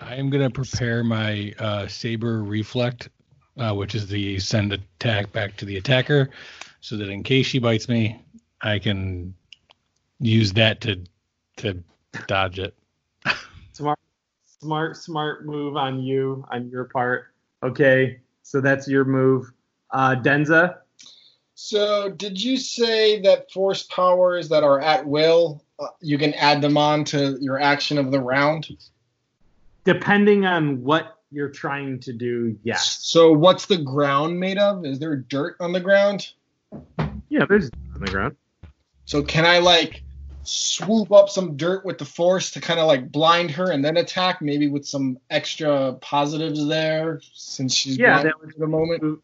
I 0.00 0.14
am 0.14 0.30
going 0.30 0.42
to 0.42 0.50
prepare 0.50 1.04
my 1.04 1.52
uh, 1.58 1.86
saber 1.86 2.42
reflect, 2.42 3.10
uh, 3.58 3.74
which 3.74 3.94
is 3.94 4.06
the 4.06 4.38
send 4.38 4.72
attack 4.72 5.30
back 5.30 5.58
to 5.58 5.66
the 5.66 5.76
attacker, 5.76 6.30
so 6.80 6.96
that 6.96 7.10
in 7.10 7.22
case 7.22 7.44
she 7.44 7.58
bites 7.58 7.86
me, 7.86 8.24
I 8.62 8.78
can 8.78 9.34
use 10.20 10.54
that 10.54 10.80
to 10.82 11.04
to 11.60 11.82
dodge 12.26 12.58
it. 12.58 12.74
smart 13.72 13.98
smart 14.60 14.96
smart 14.96 15.46
move 15.46 15.76
on 15.76 16.00
you 16.02 16.44
on 16.50 16.68
your 16.68 16.84
part 16.84 17.26
okay 17.62 18.20
so 18.42 18.60
that's 18.60 18.86
your 18.88 19.04
move 19.04 19.50
uh 19.92 20.14
denza 20.16 20.78
So, 21.54 22.08
did 22.10 22.42
you 22.42 22.56
say 22.56 23.20
that 23.22 23.50
force 23.52 23.82
powers 23.84 24.48
that 24.48 24.64
are 24.64 24.80
at 24.80 25.06
will, 25.06 25.62
uh, 25.78 25.88
you 26.00 26.16
can 26.16 26.32
add 26.34 26.62
them 26.62 26.78
on 26.78 27.04
to 27.04 27.36
your 27.40 27.60
action 27.60 27.98
of 27.98 28.10
the 28.10 28.20
round? 28.20 28.68
depending 29.84 30.44
on 30.46 30.82
what 30.82 31.16
you're 31.30 31.50
trying 31.50 32.00
to 32.00 32.12
do 32.12 32.56
yes 32.62 32.98
So, 33.02 33.32
what's 33.32 33.66
the 33.66 33.78
ground 33.78 34.38
made 34.40 34.58
of? 34.58 34.84
Is 34.84 34.98
there 34.98 35.16
dirt 35.16 35.56
on 35.60 35.72
the 35.72 35.80
ground? 35.80 36.32
yeah 37.28 37.44
there's 37.48 37.70
dirt 37.70 37.94
on 37.94 38.00
the 38.00 38.10
ground 38.10 38.36
So, 39.04 39.22
can 39.22 39.44
I 39.46 39.58
like 39.58 40.02
swoop 40.42 41.12
up 41.12 41.28
some 41.28 41.56
dirt 41.56 41.84
with 41.84 41.98
the 41.98 42.04
force 42.04 42.50
to 42.52 42.60
kind 42.60 42.80
of 42.80 42.86
like 42.86 43.12
blind 43.12 43.50
her 43.52 43.70
and 43.70 43.84
then 43.84 43.96
attack, 43.96 44.40
maybe 44.40 44.68
with 44.68 44.86
some 44.86 45.18
extra 45.30 45.94
positives 46.00 46.66
there 46.66 47.20
since 47.32 47.74
she's 47.74 47.98
Yeah, 47.98 48.22
that 48.22 48.34
for 48.40 48.58
the 48.58 48.66
moment? 48.66 49.02
Would 49.02 49.20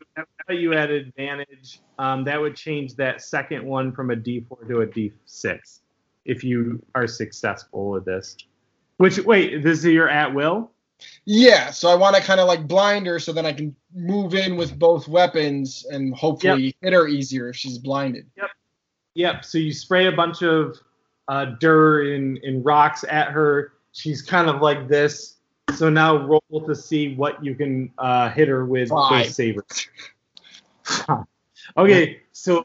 you 0.49 0.75
at 0.75 0.91
advantage. 0.91 1.81
Um, 1.99 2.25
that 2.25 2.41
would 2.41 2.55
change 2.55 2.95
that 2.97 3.23
second 3.23 3.65
one 3.65 3.93
from 3.93 4.11
a 4.11 4.17
D4 4.17 4.69
to 4.69 4.81
a 4.83 4.87
D6 4.87 5.81
if 6.25 6.45
you 6.45 6.83
are 6.95 7.07
successful 7.07 7.91
with 7.91 8.05
this. 8.05 8.37
Which 8.99 9.19
wait, 9.19 9.63
this 9.63 9.81
is 9.81 9.87
your 9.87 10.09
at 10.09 10.33
will. 10.35 10.71
Yeah, 11.25 11.71
so 11.71 11.91
I 11.91 11.95
want 11.95 12.17
to 12.17 12.23
kind 12.23 12.41
of 12.41 12.49
like 12.49 12.67
blind 12.67 13.07
her 13.07 13.19
so 13.19 13.33
then 13.33 13.45
I 13.45 13.53
can 13.53 13.75
move 13.95 14.35
in 14.35 14.57
with 14.57 14.79
both 14.79 15.09
weapons 15.09 15.85
and 15.91 16.15
hopefully 16.15 16.75
hit 16.81 16.93
her 16.93 17.07
easier 17.07 17.51
if 17.51 17.57
she's 17.57 17.77
blinded. 17.77 18.27
Yep. 18.37 18.51
Yep. 19.15 19.45
So 19.45 19.59
you 19.59 19.73
spray 19.73 20.07
a 20.07 20.13
bunch 20.13 20.43
of 20.43 20.79
uh, 21.28 21.47
dirt 21.61 22.15
and, 22.15 22.39
and 22.39 22.65
rocks 22.65 23.05
at 23.09 23.28
her. 23.28 23.73
She's 23.93 24.23
kind 24.23 24.48
of 24.48 24.61
like 24.61 24.89
this. 24.89 25.36
So 25.74 25.90
now 25.90 26.16
roll 26.16 26.65
to 26.66 26.74
see 26.74 27.15
what 27.15 27.44
you 27.44 27.55
can 27.55 27.93
uh, 27.98 28.31
hit 28.31 28.48
her 28.48 28.65
with 28.65 28.89
Five. 28.89 29.35
okay, 31.77 32.20
so 32.32 32.65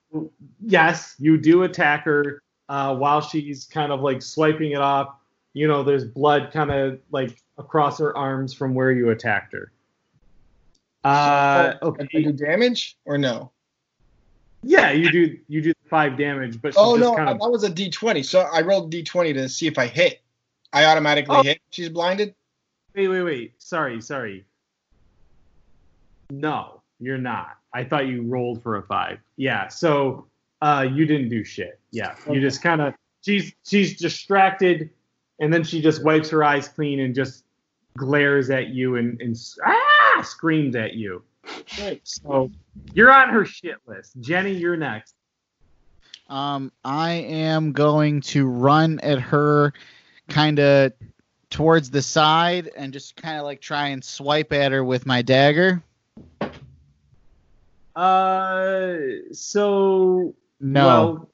yes, 0.61 1.15
you 1.17 1.37
do 1.37 1.63
attack 1.63 2.03
her 2.05 2.43
uh, 2.69 2.95
while 2.95 3.19
she's 3.19 3.65
kind 3.65 3.91
of 3.91 4.01
like 4.01 4.21
swiping 4.21 4.71
it 4.71 4.81
off. 4.81 5.15
You 5.53 5.67
know, 5.67 5.83
there's 5.83 6.05
blood 6.05 6.51
kind 6.53 6.71
of 6.71 6.99
like 7.11 7.41
across 7.57 7.99
her 7.99 8.15
arms 8.15 8.53
from 8.53 8.73
where 8.73 8.91
you 8.91 9.09
attacked 9.09 9.53
her. 9.53 9.71
Uh, 11.03 11.73
I 11.81 11.85
okay. 11.85 12.23
do 12.23 12.31
damage 12.31 12.97
or 13.05 13.17
no? 13.17 13.51
Yeah, 14.63 14.91
you 14.91 15.11
do 15.11 15.37
you 15.47 15.61
do 15.61 15.73
five 15.91 16.17
damage, 16.17 16.59
but 16.59 16.73
Oh 16.77 16.97
just 16.97 17.07
no, 17.11 17.15
kind 17.15 17.29
of 17.29 17.39
that 17.39 17.51
was 17.51 17.63
a 17.63 17.69
D20. 17.69 18.25
So 18.25 18.39
I 18.39 18.61
rolled 18.61 18.91
D20 18.91 19.33
to 19.35 19.47
see 19.49 19.67
if 19.67 19.77
I 19.77 19.85
hit. 19.85 20.21
I 20.73 20.85
automatically 20.85 21.35
Oh. 21.37 21.43
hit. 21.43 21.59
She's 21.69 21.89
blinded. 21.89 22.33
Wait, 22.95 23.07
wait, 23.09 23.21
wait. 23.21 23.53
Sorry, 23.59 24.01
sorry. 24.01 24.45
No, 26.29 26.81
you're 26.99 27.17
not. 27.17 27.57
I 27.73 27.83
thought 27.83 28.07
you 28.07 28.23
rolled 28.23 28.63
for 28.63 28.77
a 28.77 28.83
five. 28.83 29.19
Yeah, 29.35 29.67
so 29.67 30.25
uh, 30.61 30.87
you 30.91 31.05
didn't 31.05 31.29
do 31.29 31.43
shit. 31.43 31.79
Yeah, 31.91 32.15
you 32.29 32.39
just 32.41 32.61
kind 32.61 32.81
of 32.81 32.93
she's 33.21 33.53
she's 33.65 33.97
distracted, 33.99 34.89
and 35.39 35.53
then 35.53 35.63
she 35.63 35.81
just 35.81 36.03
wipes 36.03 36.29
her 36.29 36.43
eyes 36.43 36.67
clean 36.67 36.99
and 37.01 37.13
just 37.13 37.43
glares 37.97 38.49
at 38.49 38.69
you 38.69 38.95
and 38.95 39.19
and 39.21 39.37
ah 39.65 40.21
screams 40.23 40.75
at 40.75 40.93
you. 40.93 41.21
Great. 41.75 42.01
So 42.07 42.49
you're 42.93 43.11
on 43.11 43.29
her 43.29 43.43
shit 43.45 43.75
list. 43.87 44.13
Jenny, 44.21 44.53
you're 44.53 44.77
next. 44.77 45.15
Um, 46.31 46.71
I 46.85 47.11
am 47.11 47.73
going 47.73 48.21
to 48.21 48.47
run 48.47 49.01
at 49.01 49.19
her 49.19 49.73
kind 50.29 50.59
of 50.59 50.93
towards 51.49 51.89
the 51.91 52.01
side 52.01 52.71
and 52.77 52.93
just 52.93 53.17
kind 53.17 53.37
of 53.37 53.43
like 53.43 53.59
try 53.59 53.87
and 53.89 54.01
swipe 54.01 54.53
at 54.53 54.71
her 54.71 54.81
with 54.81 55.05
my 55.05 55.21
dagger. 55.21 55.83
Uh, 57.95 58.95
so 59.33 60.33
No. 60.61 60.85
well, 60.87 61.29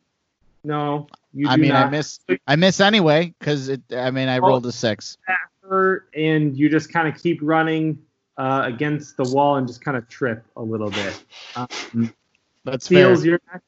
no. 0.63 1.07
You 1.31 1.47
I 1.47 1.57
mean, 1.57 1.71
I 1.73 1.87
miss. 1.89 2.19
I 2.47 2.55
miss 2.55 2.79
anyway 2.79 3.35
because 3.37 3.69
it. 3.69 3.81
I 3.95 4.09
mean, 4.09 4.27
I 4.27 4.39
Well- 4.39 4.49
rolled 4.53 4.65
a 4.65 4.71
six. 4.71 5.19
and 6.15 6.57
you 6.57 6.69
just 6.69 6.91
kind 6.91 7.07
of 7.07 7.21
keep 7.21 7.39
running 7.43 7.99
uh, 8.37 8.63
against 8.65 9.17
the 9.17 9.23
wall 9.25 9.57
and 9.57 9.67
just 9.67 9.81
kind 9.83 9.95
of 9.97 10.07
trip 10.09 10.43
a 10.55 10.61
little 10.63 10.89
bit. 10.89 11.23
Um, 11.55 12.13
That's 12.63 12.87
fair. 12.87 13.13
Your 13.23 13.39
I 13.53 13.59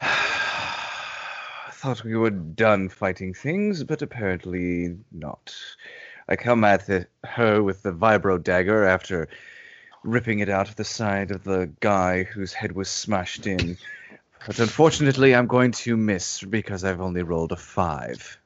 thought 1.84 2.02
we 2.02 2.16
were 2.16 2.30
done 2.30 2.88
fighting 2.88 3.34
things, 3.34 3.84
but 3.84 4.00
apparently 4.00 4.96
not. 5.12 5.54
I 6.28 6.36
come 6.36 6.64
at 6.64 6.86
the, 6.86 7.06
her 7.24 7.62
with 7.62 7.82
the 7.82 7.92
vibro 7.92 8.42
dagger 8.42 8.84
after 8.84 9.28
ripping 10.02 10.38
it 10.38 10.48
out 10.48 10.68
of 10.68 10.76
the 10.76 10.84
side 10.84 11.30
of 11.30 11.44
the 11.44 11.70
guy 11.80 12.22
whose 12.22 12.54
head 12.54 12.72
was 12.72 12.88
smashed 12.88 13.46
in. 13.46 13.76
But 14.46 14.58
unfortunately, 14.58 15.34
I'm 15.34 15.46
going 15.46 15.72
to 15.72 15.96
miss 15.96 16.42
because 16.42 16.84
I've 16.84 17.02
only 17.02 17.22
rolled 17.22 17.52
a 17.52 17.56
five. 17.56 18.38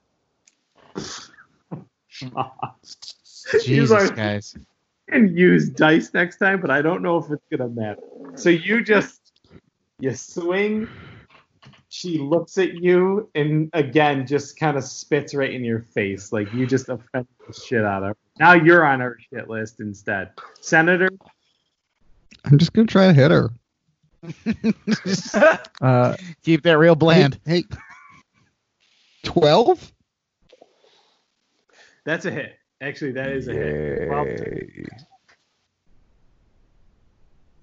Jesus, 3.53 3.65
Jesus, 3.65 4.11
guys. 4.11 4.57
can 5.09 5.37
use 5.37 5.71
dice 5.71 6.13
next 6.13 6.39
time, 6.39 6.61
but 6.61 6.71
I 6.71 6.83
don't 6.83 7.03
know 7.03 7.19
if 7.19 7.31
it's 7.31 7.45
gonna 7.51 7.71
matter. 7.71 8.03
So 8.35 8.49
you 8.51 8.83
just 8.83 9.18
you 9.99 10.15
swing. 10.15 10.89
She 11.91 12.19
looks 12.19 12.59
at 12.59 12.75
you 12.75 13.31
and 13.35 13.71
again 13.73 14.27
just 14.27 14.59
kind 14.59 14.77
of 14.77 14.85
spits 14.85 15.35
right 15.35 15.53
in 15.53 15.65
your 15.65 15.81
face, 15.81 16.33
like 16.33 16.53
you 16.53 16.67
just 16.67 16.89
offended 16.89 17.29
the 17.47 17.53
shit 17.53 17.85
out 17.85 18.03
of 18.03 18.11
her. 18.11 18.17
Now 18.39 18.53
you're 18.53 18.85
on 18.85 19.01
her 19.01 19.19
shit 19.33 19.49
list 19.49 19.81
instead, 19.81 20.31
Senator. 20.61 21.09
I'm 22.45 22.59
just 22.59 22.73
gonna 22.73 22.87
try 22.87 23.07
to 23.07 23.13
hit 23.13 23.31
her. 23.31 23.51
Uh, 25.81 26.17
Keep 26.43 26.65
that 26.65 26.77
real 26.79 26.97
bland. 26.97 27.39
Hey, 27.47 27.63
twelve. 29.25 29.93
That's 32.05 32.25
a 32.25 32.33
hit. 32.33 32.59
Actually, 32.81 33.13
that 33.13 33.29
is 33.29 33.47
a 33.47 33.53
hit. 33.53 34.09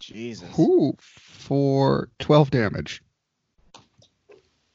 Well, 0.10 0.18
Yay. 0.18 0.30
Jesus. 0.30 0.60
Ooh, 0.60 0.96
for 1.00 2.10
twelve 2.20 2.52
damage. 2.52 3.02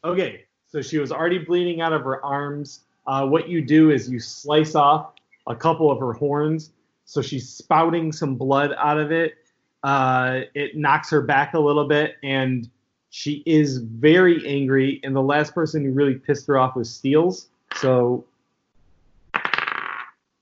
Okay, 0.04 0.44
so 0.66 0.80
she 0.80 0.98
was 0.98 1.12
already 1.12 1.38
bleeding 1.38 1.80
out 1.80 1.92
of 1.92 2.02
her 2.02 2.24
arms. 2.24 2.80
Uh, 3.06 3.26
what 3.26 3.48
you 3.48 3.60
do 3.60 3.90
is 3.90 4.08
you 4.08 4.20
slice 4.20 4.74
off 4.74 5.12
a 5.46 5.54
couple 5.54 5.90
of 5.90 5.98
her 5.98 6.12
horns, 6.12 6.72
so 7.04 7.20
she's 7.20 7.48
spouting 7.48 8.12
some 8.12 8.36
blood 8.36 8.74
out 8.78 8.98
of 8.98 9.12
it. 9.12 9.34
Uh, 9.82 10.42
it 10.54 10.76
knocks 10.76 11.10
her 11.10 11.22
back 11.22 11.54
a 11.54 11.58
little 11.58 11.86
bit, 11.86 12.16
and 12.22 12.68
she 13.10 13.42
is 13.46 13.78
very 13.78 14.46
angry. 14.46 15.00
And 15.02 15.14
the 15.14 15.22
last 15.22 15.54
person 15.54 15.84
who 15.84 15.92
really 15.92 16.14
pissed 16.14 16.46
her 16.46 16.58
off 16.58 16.76
was 16.76 16.90
Steels. 16.90 17.48
So 17.76 18.24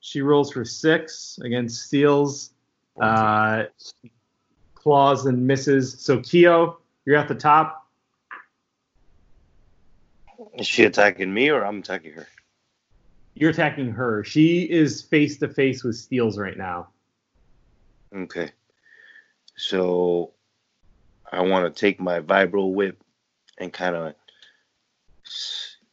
she 0.00 0.20
rolls 0.20 0.52
for 0.52 0.64
six 0.64 1.38
against 1.42 1.86
Steels. 1.86 2.50
Uh, 3.00 3.64
claws 4.88 5.26
and 5.26 5.46
misses. 5.46 6.00
So 6.00 6.18
Kyo, 6.18 6.78
you're 7.04 7.16
at 7.16 7.28
the 7.28 7.34
top. 7.34 7.86
Is 10.54 10.66
she 10.66 10.84
attacking 10.84 11.32
me 11.34 11.50
or 11.50 11.62
I'm 11.62 11.80
attacking 11.80 12.14
her? 12.14 12.26
You're 13.34 13.50
attacking 13.50 13.92
her. 13.92 14.24
She 14.24 14.62
is 14.62 15.02
face 15.02 15.36
to 15.40 15.48
face 15.48 15.84
with 15.84 15.94
Steels 15.94 16.38
right 16.38 16.56
now. 16.56 16.88
Okay. 18.16 18.50
So 19.56 20.30
I 21.30 21.42
want 21.42 21.66
to 21.66 21.78
take 21.78 22.00
my 22.00 22.20
vibro 22.20 22.72
whip 22.72 22.98
and 23.58 23.70
kind 23.70 23.94
of 23.94 24.14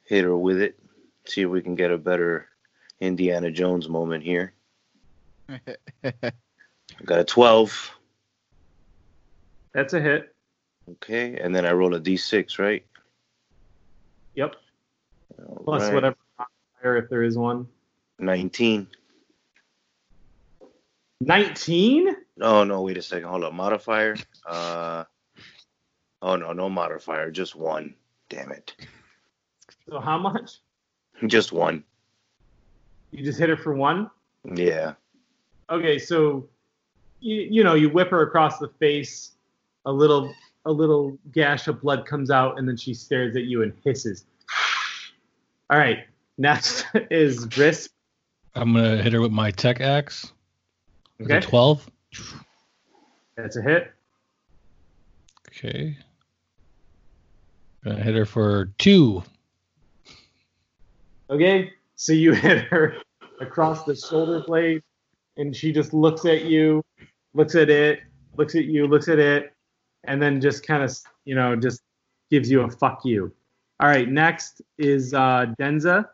hit 0.06 0.24
her 0.24 0.38
with 0.38 0.62
it. 0.62 0.80
See 1.26 1.42
if 1.42 1.50
we 1.50 1.62
can 1.62 1.76
get 1.76 1.92
a 1.92 1.98
better 1.98 2.48
Indiana 3.02 3.52
Jones 3.52 3.90
moment 3.90 4.24
here. 4.24 4.54
I 5.50 6.32
got 7.04 7.20
a 7.20 7.26
12. 7.26 7.95
That's 9.76 9.94
a 9.94 10.00
hit. 10.00 10.34
Okay. 10.90 11.38
And 11.38 11.54
then 11.54 11.66
I 11.66 11.74
roll 11.74 11.96
a 11.96 12.00
d6, 12.00 12.60
right? 12.60 12.86
Yep. 14.36 14.56
All 15.38 15.62
Plus 15.66 15.84
right. 15.84 15.94
whatever 15.94 16.16
modifier 16.40 16.98
if 16.98 17.10
there 17.10 17.24
is 17.24 17.38
one. 17.38 17.68
19. 18.20 18.88
19? 21.20 22.16
Oh, 22.40 22.64
no. 22.64 22.84
Wait 22.84 22.98
a 22.98 23.02
second. 23.02 23.28
Hold 23.28 23.44
up. 23.44 23.54
Modifier. 23.54 24.16
Uh, 24.48 25.04
oh, 26.22 26.38
no. 26.38 26.54
No 26.54 26.70
modifier. 26.70 27.30
Just 27.30 27.54
one. 27.54 27.96
Damn 28.30 28.54
it. 28.54 28.74
So 29.90 30.00
how 30.00 30.18
much? 30.18 30.60
Just 31.28 31.52
one. 31.52 31.84
You 33.12 33.24
just 33.24 33.40
hit 33.40 33.48
her 33.48 33.56
for 33.56 33.74
one? 33.74 34.10
Yeah. 34.44 34.94
Okay, 35.70 35.98
so 35.98 36.50
you, 37.22 37.48
you 37.50 37.64
know, 37.64 37.74
you 37.74 37.90
whip 37.90 38.10
her 38.10 38.22
across 38.24 38.58
the 38.60 38.68
face, 38.68 39.35
a 39.86 39.92
little 39.92 40.34
a 40.66 40.72
little 40.72 41.18
gash 41.32 41.68
of 41.68 41.82
blood 41.82 42.06
comes 42.06 42.32
out, 42.32 42.58
and 42.58 42.68
then 42.68 42.76
she 42.76 42.94
stares 42.94 43.36
at 43.36 43.44
you 43.44 43.62
and 43.62 43.74
hisses. 43.84 44.26
All 45.70 45.78
right, 45.78 46.06
next 46.38 46.86
is 47.12 47.46
Brisk. 47.46 47.92
I'm 48.56 48.74
gonna 48.74 49.02
hit 49.02 49.14
her 49.14 49.22
with 49.22 49.32
my 49.32 49.52
tech 49.52 49.82
axe. 49.82 50.32
Okay. 51.22 51.40
12? 51.40 51.90
That's 53.38 53.56
a 53.56 53.62
hit. 53.62 53.94
Okay. 55.50 55.98
Gonna 57.84 58.02
hit 58.02 58.16
her 58.16 58.26
for 58.26 58.72
two. 58.78 59.24
Okay, 61.30 61.74
so 61.96 62.14
you 62.14 62.34
hit 62.34 62.66
her 62.66 62.96
across 63.40 63.84
the 63.84 63.96
shoulder 63.96 64.44
blade, 64.46 64.82
and 65.38 65.56
she 65.56 65.72
just 65.72 65.94
looks 65.94 66.26
at 66.26 66.46
you, 66.46 66.84
looks 67.34 67.56
at 67.56 67.70
it, 67.70 68.02
looks 68.38 68.56
at 68.56 68.66
you, 68.66 68.88
looks 68.88 69.08
at 69.08 69.20
it, 69.20 69.55
and 70.08 70.22
then 70.22 70.42
just 70.42 70.66
kind 70.66 70.84
of, 70.84 70.96
you 71.26 71.36
know, 71.36 71.56
just 71.56 71.82
gives 72.30 72.50
you 72.50 72.62
a 72.62 72.70
fuck 72.70 73.06
you. 73.06 73.32
All 73.80 73.90
right, 73.90 74.08
next 74.10 74.62
is 74.78 75.14
uh, 75.14 75.48
Denza. 75.60 76.08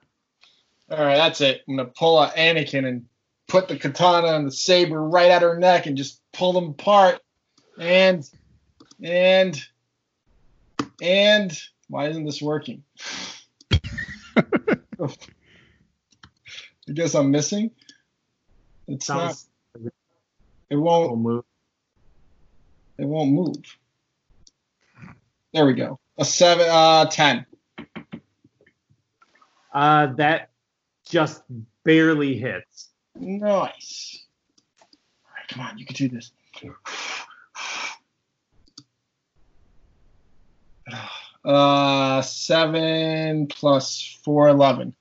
All 0.90 1.06
right, 1.06 1.18
that's 1.18 1.42
it. 1.42 1.62
I'm 1.68 1.78
gonna 1.78 1.90
pull 1.90 2.20
out 2.20 2.36
Anakin 2.36 2.88
and 2.88 3.06
put 3.48 3.68
the 3.68 3.78
katana 3.78 4.36
and 4.36 4.48
the 4.48 4.52
saber 4.52 5.02
right 5.02 5.30
at 5.30 5.42
her 5.42 5.58
neck 5.58 5.86
and 5.86 5.96
just 5.96 6.22
pull 6.34 6.54
them 6.54 6.70
apart. 6.70 7.20
And 7.80 8.28
and 9.02 9.62
and 11.02 11.58
why 11.88 12.08
isn't 12.08 12.26
this 12.26 12.42
working? 12.42 12.84
I 14.36 15.08
guess 16.94 17.14
I'm 17.14 17.32
missing. 17.32 17.72
It's 18.88 19.06
Sounds 19.06 19.48
not. 19.76 19.92
It 20.70 20.76
won't. 20.76 21.18
move. 21.20 21.44
It 22.98 23.06
won't 23.06 23.32
move. 23.32 23.78
There 25.54 25.66
we 25.66 25.74
go. 25.74 26.00
A 26.18 26.26
seven. 26.26 26.68
Uh, 26.70 27.06
ten. 27.06 27.46
Uh, 29.74 30.08
that 30.16 30.50
just 31.06 31.44
barely 31.84 32.38
hits. 32.38 32.90
Nice. 33.16 34.26
All 35.26 35.34
right, 35.36 35.48
come 35.50 35.62
on, 35.62 35.78
you 35.78 35.86
can 35.86 35.96
do 35.96 36.10
this. 36.10 36.32
Uh, 41.44 42.22
seven 42.22 43.48
plus 43.48 44.20
four, 44.24 44.48
eleven. 44.48 44.94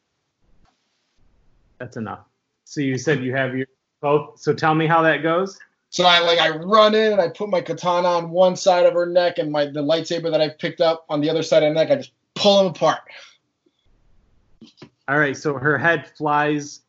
That's 1.79 1.99
enough. 1.99 2.25
So 2.65 2.81
you 2.81 2.97
said 2.97 3.23
you 3.23 3.35
have 3.37 3.55
your 3.55 3.67
both. 4.01 4.41
So 4.41 4.55
tell 4.55 4.75
me 4.75 4.87
how 4.87 5.03
that 5.03 5.23
goes. 5.23 5.59
So 5.91 6.05
I 6.05 6.21
like 6.21 6.39
I 6.39 6.51
run 6.51 6.95
in 6.95 7.13
and 7.13 7.21
I 7.21 7.29
put 7.29 7.51
my 7.51 7.61
katana 7.61 8.09
on 8.09 8.31
one 8.31 8.55
side 8.55 8.87
of 8.87 8.95
her 8.95 9.07
neck 9.07 9.39
and 9.39 9.51
my 9.51 9.67
the 9.67 9.83
lightsaber 9.83 10.31
that 10.31 10.41
I 10.41 10.49
picked 10.49 10.81
up 10.81 11.05
on 11.09 11.21
the 11.21 11.29
other 11.29 11.43
side 11.43 11.65
of 11.65 11.69
her 11.69 11.75
neck. 11.75 11.91
I 11.91 11.97
just 11.97 12.13
pull 12.37 12.63
them 12.63 12.67
apart. 12.69 13.01
All 15.09 15.19
right, 15.19 15.37
so 15.37 15.55
her 15.55 15.77
head 15.77 16.09
flies 16.17 16.83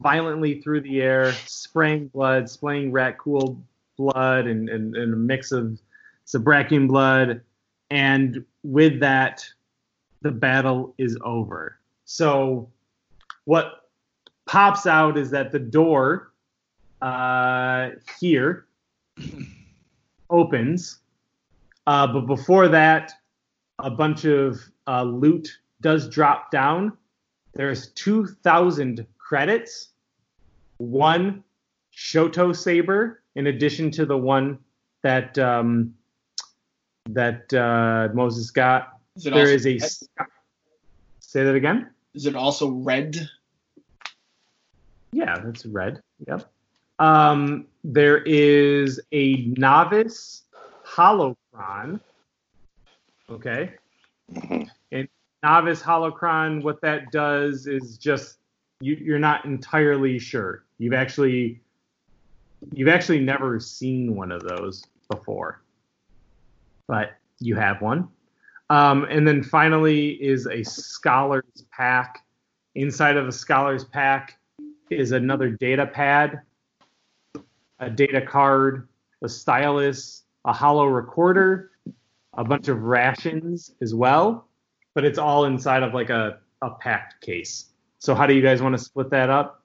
violently 0.00 0.60
through 0.60 0.82
the 0.82 1.00
air, 1.00 1.32
spraying 1.46 2.08
blood, 2.08 2.50
spraying 2.50 2.92
rat 2.92 3.16
ghoul 3.16 3.58
blood, 3.96 4.46
and, 4.46 4.68
and, 4.68 4.94
and 4.94 5.14
a 5.14 5.16
mix 5.16 5.52
of 5.52 5.78
Sabrakian 6.26 6.86
blood. 6.86 7.40
And 7.90 8.44
with 8.62 9.00
that, 9.00 9.46
the 10.20 10.30
battle 10.30 10.94
is 10.98 11.16
over. 11.24 11.78
So, 12.04 12.68
what 13.44 13.88
pops 14.44 14.86
out 14.86 15.16
is 15.16 15.30
that 15.30 15.52
the 15.52 15.58
door 15.58 16.32
uh, 17.02 17.90
here 18.18 18.66
opens. 20.30 21.00
Uh, 21.86 22.06
but 22.06 22.22
before 22.22 22.68
that, 22.68 23.12
a 23.78 23.90
bunch 23.90 24.24
of 24.24 24.60
uh, 24.86 25.02
loot 25.02 25.48
does 25.80 26.08
drop 26.08 26.50
down. 26.50 26.96
There's 27.54 27.88
2,000 27.92 29.06
credits, 29.18 29.90
one 30.78 31.42
Shoto 31.94 32.54
saber, 32.54 33.22
in 33.34 33.46
addition 33.46 33.90
to 33.92 34.06
the 34.06 34.16
one 34.16 34.58
that 35.02 35.38
um, 35.38 35.94
that 37.08 37.52
uh, 37.54 38.12
Moses 38.14 38.50
got. 38.50 38.98
Is 39.14 39.24
There 39.24 39.48
is 39.48 39.66
a. 39.66 39.78
red? 39.78 40.28
Say 41.20 41.44
that 41.44 41.54
again. 41.54 41.90
Is 42.14 42.26
it 42.26 42.34
also 42.34 42.70
red? 42.70 43.28
Yeah, 45.12 45.38
that's 45.38 45.64
red. 45.66 46.02
Yep. 46.26 46.50
Um, 46.98 47.66
there 47.84 48.22
is 48.22 49.00
a 49.12 49.46
novice 49.56 50.42
holocron. 50.84 52.00
Okay. 53.30 53.74
And 54.92 55.08
novice 55.42 55.82
holocron, 55.82 56.62
what 56.62 56.80
that 56.80 57.10
does 57.12 57.66
is 57.66 57.98
just 57.98 58.38
you, 58.80 58.94
you're 58.94 59.18
not 59.18 59.44
entirely 59.44 60.18
sure. 60.18 60.64
You've 60.78 60.94
actually 60.94 61.60
you've 62.72 62.88
actually 62.88 63.20
never 63.20 63.60
seen 63.60 64.14
one 64.14 64.32
of 64.32 64.42
those 64.42 64.84
before, 65.10 65.62
but 66.86 67.16
you 67.38 67.54
have 67.56 67.80
one. 67.80 68.08
Um, 68.68 69.06
and 69.08 69.26
then 69.26 69.42
finally 69.42 70.10
is 70.22 70.46
a 70.46 70.62
scholar's 70.64 71.64
pack. 71.70 72.24
Inside 72.74 73.16
of 73.16 73.28
a 73.28 73.32
scholar's 73.32 73.84
pack 73.84 74.38
is 74.90 75.12
another 75.12 75.50
data 75.50 75.86
pad, 75.86 76.42
a 77.78 77.90
data 77.90 78.20
card, 78.20 78.88
a 79.22 79.28
stylus, 79.28 80.24
a 80.44 80.52
holo 80.52 80.84
recorder, 80.84 81.70
a 82.34 82.44
bunch 82.44 82.68
of 82.68 82.82
rations 82.82 83.72
as 83.80 83.94
well, 83.94 84.46
but 84.94 85.04
it's 85.04 85.18
all 85.18 85.44
inside 85.46 85.82
of 85.82 85.94
like 85.94 86.10
a, 86.10 86.38
a 86.62 86.70
packed 86.70 87.20
case. 87.20 87.66
So 87.98 88.14
how 88.14 88.26
do 88.26 88.34
you 88.34 88.42
guys 88.42 88.62
want 88.62 88.76
to 88.76 88.82
split 88.82 89.10
that 89.10 89.30
up? 89.30 89.62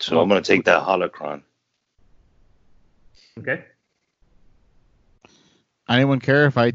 So 0.00 0.20
I'm 0.20 0.28
gonna 0.28 0.40
take 0.40 0.64
that 0.64 0.82
holocron. 0.82 1.42
Okay. 3.38 3.64
Anyone 5.88 6.20
care 6.20 6.46
if 6.46 6.56
I 6.56 6.72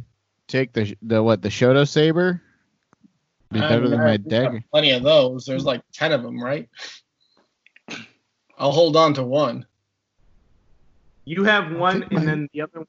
take 0.47 0.73
the 0.73 0.95
the 1.01 1.23
what 1.23 1.41
the 1.41 1.49
Shoto 1.49 1.87
saber? 1.87 2.41
Be 3.51 3.59
I 3.59 3.69
better 3.69 3.81
mean, 3.81 3.91
than 3.91 3.99
my 3.99 4.11
we've 4.11 4.27
dagger. 4.27 4.63
Plenty 4.71 4.91
of 4.91 5.03
those. 5.03 5.45
There's 5.45 5.63
like 5.63 5.81
ten 5.93 6.11
of 6.11 6.21
them, 6.23 6.41
right? 6.41 6.67
I'll 8.57 8.71
hold 8.71 8.95
on 8.95 9.13
to 9.15 9.23
one. 9.23 9.65
You 11.25 11.43
have 11.45 11.71
one, 11.71 11.99
my- 12.01 12.07
and 12.11 12.27
then 12.27 12.49
the 12.53 12.61
other 12.61 12.79
one, 12.79 12.87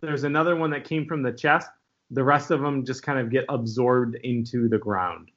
there's 0.00 0.24
another 0.24 0.56
one 0.56 0.70
that 0.70 0.84
came 0.84 1.06
from 1.06 1.22
the 1.22 1.32
chest. 1.32 1.68
The 2.10 2.24
rest 2.24 2.50
of 2.50 2.60
them 2.60 2.84
just 2.84 3.02
kind 3.02 3.18
of 3.18 3.30
get 3.30 3.44
absorbed 3.48 4.16
into 4.16 4.68
the 4.68 4.78
ground. 4.78 5.30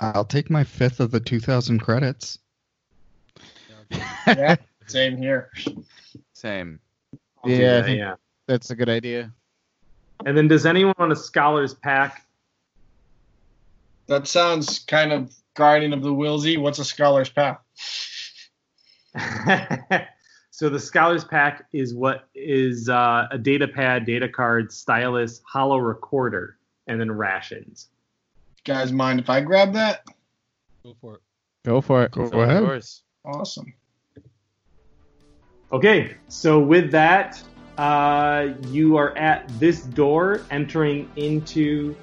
I'll 0.00 0.24
take 0.24 0.48
my 0.50 0.62
fifth 0.62 1.00
of 1.00 1.10
the 1.10 1.18
2,000 1.20 1.80
credits. 1.80 2.38
Yeah, 4.26 4.56
same 4.86 5.16
here. 5.16 5.50
Same. 6.34 6.78
I'll 7.42 7.50
do 7.50 7.56
Yeah, 7.56 7.56
I 7.56 7.72
that, 7.78 7.84
think- 7.84 7.98
yeah. 7.98 8.14
That's 8.46 8.70
a 8.70 8.76
good 8.76 8.88
idea. 8.88 9.32
And 10.24 10.36
then 10.36 10.48
does 10.48 10.66
anyone 10.66 10.94
want 10.98 11.12
a 11.12 11.16
scholar's 11.16 11.74
pack? 11.74 12.24
That 14.06 14.26
sounds 14.26 14.80
kind 14.80 15.12
of 15.12 15.32
Guardian 15.54 15.92
of 15.92 16.02
the 16.02 16.10
Wilsey. 16.12 16.58
What's 16.58 16.78
a 16.78 16.84
scholar's 16.84 17.28
path? 17.28 17.58
so 20.50 20.68
the 20.68 20.78
scholars 20.78 21.24
pack 21.24 21.66
is 21.72 21.94
what 21.94 22.28
is 22.34 22.88
uh, 22.88 23.26
a 23.30 23.38
data 23.38 23.68
pad, 23.68 24.04
data 24.04 24.28
card, 24.28 24.72
stylus, 24.72 25.40
holo 25.50 25.76
recorder, 25.78 26.58
and 26.86 27.00
then 27.00 27.10
rations. 27.10 27.88
Guys, 28.64 28.92
mind 28.92 29.20
if 29.20 29.30
I 29.30 29.40
grab 29.40 29.72
that? 29.72 30.04
Go 30.84 30.94
for 31.00 31.14
it. 31.14 31.20
Go 31.64 31.80
for 31.80 32.04
it. 32.04 32.12
Go 32.12 32.28
So 32.28 32.40
ahead. 32.40 32.62
yours. 32.62 33.02
Awesome. 33.24 33.72
Okay, 35.70 36.16
so 36.28 36.58
with 36.58 36.90
that, 36.92 37.42
uh, 37.76 38.54
you 38.68 38.96
are 38.96 39.16
at 39.18 39.46
this 39.60 39.82
door 39.82 40.40
entering 40.50 41.10
into 41.16 41.94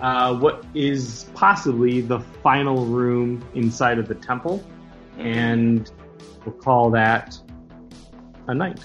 uh, 0.00 0.34
what 0.34 0.64
is 0.74 1.26
possibly 1.34 2.00
the 2.00 2.20
final 2.42 2.86
room 2.86 3.44
inside 3.54 3.98
of 3.98 4.08
the 4.08 4.14
temple, 4.14 4.64
and 5.18 5.90
we'll 6.44 6.54
call 6.56 6.90
that 6.90 7.36
a 8.48 8.54
night. 8.54 8.80